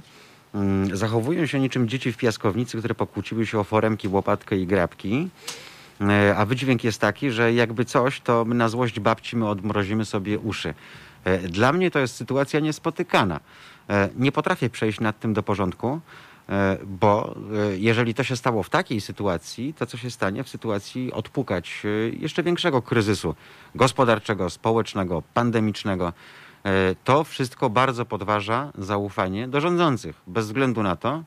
zachowują 0.93 1.45
się 1.45 1.59
niczym 1.59 1.87
dzieci 1.89 2.11
w 2.11 2.17
piaskownicy, 2.17 2.77
które 2.77 2.95
pokłóciły 2.95 3.45
się 3.45 3.59
o 3.59 3.63
foremki, 3.63 4.07
łopatkę 4.07 4.57
i 4.57 4.67
grabki. 4.67 5.29
E, 6.01 6.35
A 6.37 6.45
wydźwięk 6.45 6.83
jest 6.83 7.01
taki, 7.01 7.31
że 7.31 7.53
jakby 7.53 7.85
coś, 7.85 8.21
to 8.21 8.45
na 8.45 8.69
złość 8.69 8.99
babci 8.99 9.37
my 9.37 9.47
odmrozimy 9.49 10.05
sobie 10.05 10.39
uszy. 10.39 10.73
E, 11.23 11.37
Dla 11.37 11.73
mnie 11.73 11.91
to 11.91 11.99
jest 11.99 12.15
sytuacja 12.15 12.59
niespotykana. 12.59 13.39
E, 13.89 14.09
Nie 14.15 14.31
potrafię 14.31 14.69
przejść 14.69 14.99
nad 14.99 15.19
tym 15.19 15.33
do 15.33 15.43
porządku. 15.43 15.99
Bo 16.85 17.35
jeżeli 17.77 18.13
to 18.13 18.23
się 18.23 18.35
stało 18.35 18.63
w 18.63 18.69
takiej 18.69 19.01
sytuacji, 19.01 19.73
to 19.73 19.85
co 19.85 19.97
się 19.97 20.11
stanie 20.11 20.43
w 20.43 20.49
sytuacji 20.49 21.13
odpukać 21.13 21.83
jeszcze 22.19 22.43
większego 22.43 22.81
kryzysu 22.81 23.35
gospodarczego, 23.75 24.49
społecznego, 24.49 25.23
pandemicznego, 25.33 26.13
to 27.03 27.23
wszystko 27.23 27.69
bardzo 27.69 28.05
podważa 28.05 28.71
zaufanie 28.77 29.47
do 29.47 29.61
rządzących, 29.61 30.21
bez 30.27 30.45
względu 30.45 30.83
na 30.83 30.95
to, 30.95 31.23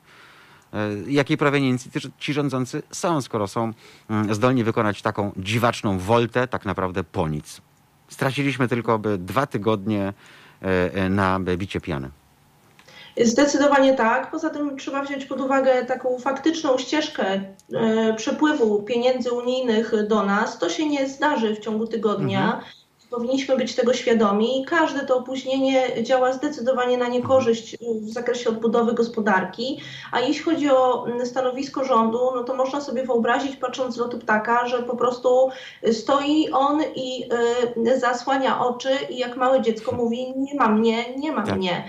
e, 0.73 0.77
jakiej 1.07 1.37
proweniencji 1.37 1.91
ci- 2.19 2.33
rządzący 2.33 2.83
są, 2.91 3.21
skoro 3.21 3.47
są 3.47 3.73
mm, 4.09 4.33
zdolni 4.33 4.63
wykonać 4.63 5.01
taką 5.01 5.31
dziwaczną 5.37 5.97
woltę 5.99 6.47
tak 6.47 6.65
naprawdę 6.65 7.03
po 7.03 7.27
nic. 7.27 7.61
Straciliśmy 8.07 8.67
tylko 8.67 8.99
by 8.99 9.17
dwa 9.17 9.45
tygodnie 9.47 10.13
e, 10.61 10.93
e, 10.93 11.09
na 11.09 11.39
bicie 11.39 11.81
piany. 11.81 12.09
Zdecydowanie 13.21 13.93
tak. 13.93 14.31
Poza 14.31 14.49
tym 14.49 14.77
trzeba 14.77 15.03
wziąć 15.03 15.25
pod 15.25 15.41
uwagę 15.41 15.85
taką 15.85 16.19
faktyczną 16.19 16.77
ścieżkę 16.77 17.25
e, 17.73 18.13
przepływu 18.13 18.83
pieniędzy 18.83 19.31
unijnych 19.31 19.93
do 20.07 20.25
nas. 20.25 20.59
To 20.59 20.69
się 20.69 20.89
nie 20.89 21.09
zdarzy 21.09 21.55
w 21.55 21.59
ciągu 21.59 21.87
tygodnia. 21.87 22.61
Powinniśmy 23.09 23.57
być 23.57 23.75
tego 23.75 23.93
świadomi 23.93 24.61
i 24.61 24.65
każde 24.65 25.05
to 25.05 25.17
opóźnienie 25.17 26.03
działa 26.03 26.33
zdecydowanie 26.33 26.97
na 26.97 27.07
niekorzyść 27.07 27.77
w 28.01 28.09
zakresie 28.09 28.49
odbudowy 28.49 28.93
gospodarki. 28.93 29.81
A 30.11 30.19
jeśli 30.19 30.43
chodzi 30.43 30.69
o 30.69 31.05
stanowisko 31.25 31.83
rządu, 31.83 32.19
no 32.35 32.43
to 32.43 32.55
można 32.55 32.81
sobie 32.81 33.03
wyobrazić, 33.03 33.55
patrząc 33.55 33.95
z 33.95 33.97
lotu 33.97 34.19
ptaka, 34.19 34.67
że 34.67 34.83
po 34.83 34.95
prostu 34.97 35.49
stoi 35.91 36.49
on 36.51 36.83
i 36.95 37.29
y, 37.87 37.99
zasłania 37.99 38.59
oczy 38.59 38.89
i 39.09 39.17
jak 39.17 39.37
małe 39.37 39.61
dziecko 39.61 39.91
mówi, 39.91 40.33
nie 40.37 40.55
ma 40.55 40.67
mnie, 40.69 41.17
nie 41.17 41.31
ma 41.31 41.43
Tak. 41.43 41.55
mnie. 41.55 41.83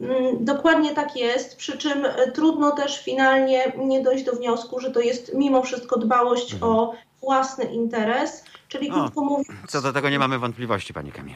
Mm, 0.00 0.44
Dokładnie 0.44 0.94
tak 0.94 1.16
jest, 1.16 1.56
przy 1.56 1.78
czym 1.78 2.04
e, 2.04 2.30
trudno 2.32 2.70
też 2.70 3.04
finalnie 3.04 3.72
nie 3.78 4.02
dojść 4.02 4.24
do 4.24 4.32
wniosku, 4.32 4.80
że 4.80 4.90
to 4.90 5.00
jest 5.00 5.34
mimo 5.34 5.62
wszystko 5.62 5.98
dbałość 5.98 6.56
o 6.60 6.92
własny 7.20 7.64
interes, 7.64 8.44
czyli 8.68 8.90
krótko 8.90 9.20
mówiąc, 9.24 9.48
Co 9.68 9.82
do 9.82 9.92
tego 9.92 10.10
nie 10.10 10.18
mamy 10.18 10.38
wątpliwości, 10.38 10.94
Pani 10.94 11.12
Kamil. 11.12 11.34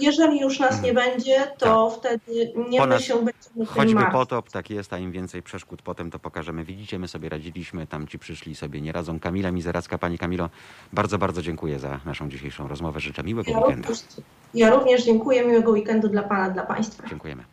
jeżeli 0.00 0.40
już 0.40 0.58
nas 0.58 0.82
nie 0.82 0.94
będzie, 0.94 1.46
to 1.58 1.90
wtedy 1.90 2.52
nie 2.70 2.78
Po 2.80 2.86
my 2.86 3.00
się 3.00 3.14
będziemy 3.14 3.66
Choćby 3.66 3.94
martwić. 3.94 4.12
potop, 4.12 4.50
tak 4.50 4.70
jest, 4.70 4.92
a 4.92 4.98
im 4.98 5.12
więcej 5.12 5.42
przeszkód 5.42 5.82
potem 5.82 6.10
to 6.10 6.18
pokażemy. 6.18 6.64
Widzicie, 6.64 6.98
my 6.98 7.08
sobie 7.08 7.28
radziliśmy, 7.28 7.86
tam 7.86 8.06
ci 8.06 8.18
przyszli 8.18 8.54
sobie 8.54 8.80
nie 8.80 8.92
radzą. 8.92 9.20
Kamila 9.20 9.50
Mizeracka, 9.50 9.98
Pani 9.98 10.18
Kamilo, 10.18 10.50
bardzo, 10.92 11.18
bardzo 11.18 11.42
dziękuję 11.42 11.78
za 11.78 12.00
naszą 12.04 12.28
dzisiejszą 12.28 12.68
rozmowę. 12.68 13.00
Życzę 13.00 13.22
miłego 13.22 13.50
Ja 13.50 13.58
weekendu. 13.58 13.88
również, 13.88 14.04
ja 14.54 14.70
również 14.70 15.04
dziękuję, 15.04 15.46
miłego 15.46 15.70
weekendu 15.70 16.08
dla 16.08 16.22
Pana, 16.22 16.50
dla 16.50 16.62
Państwa. 16.66 17.08
Dziękujemy. 17.08 17.44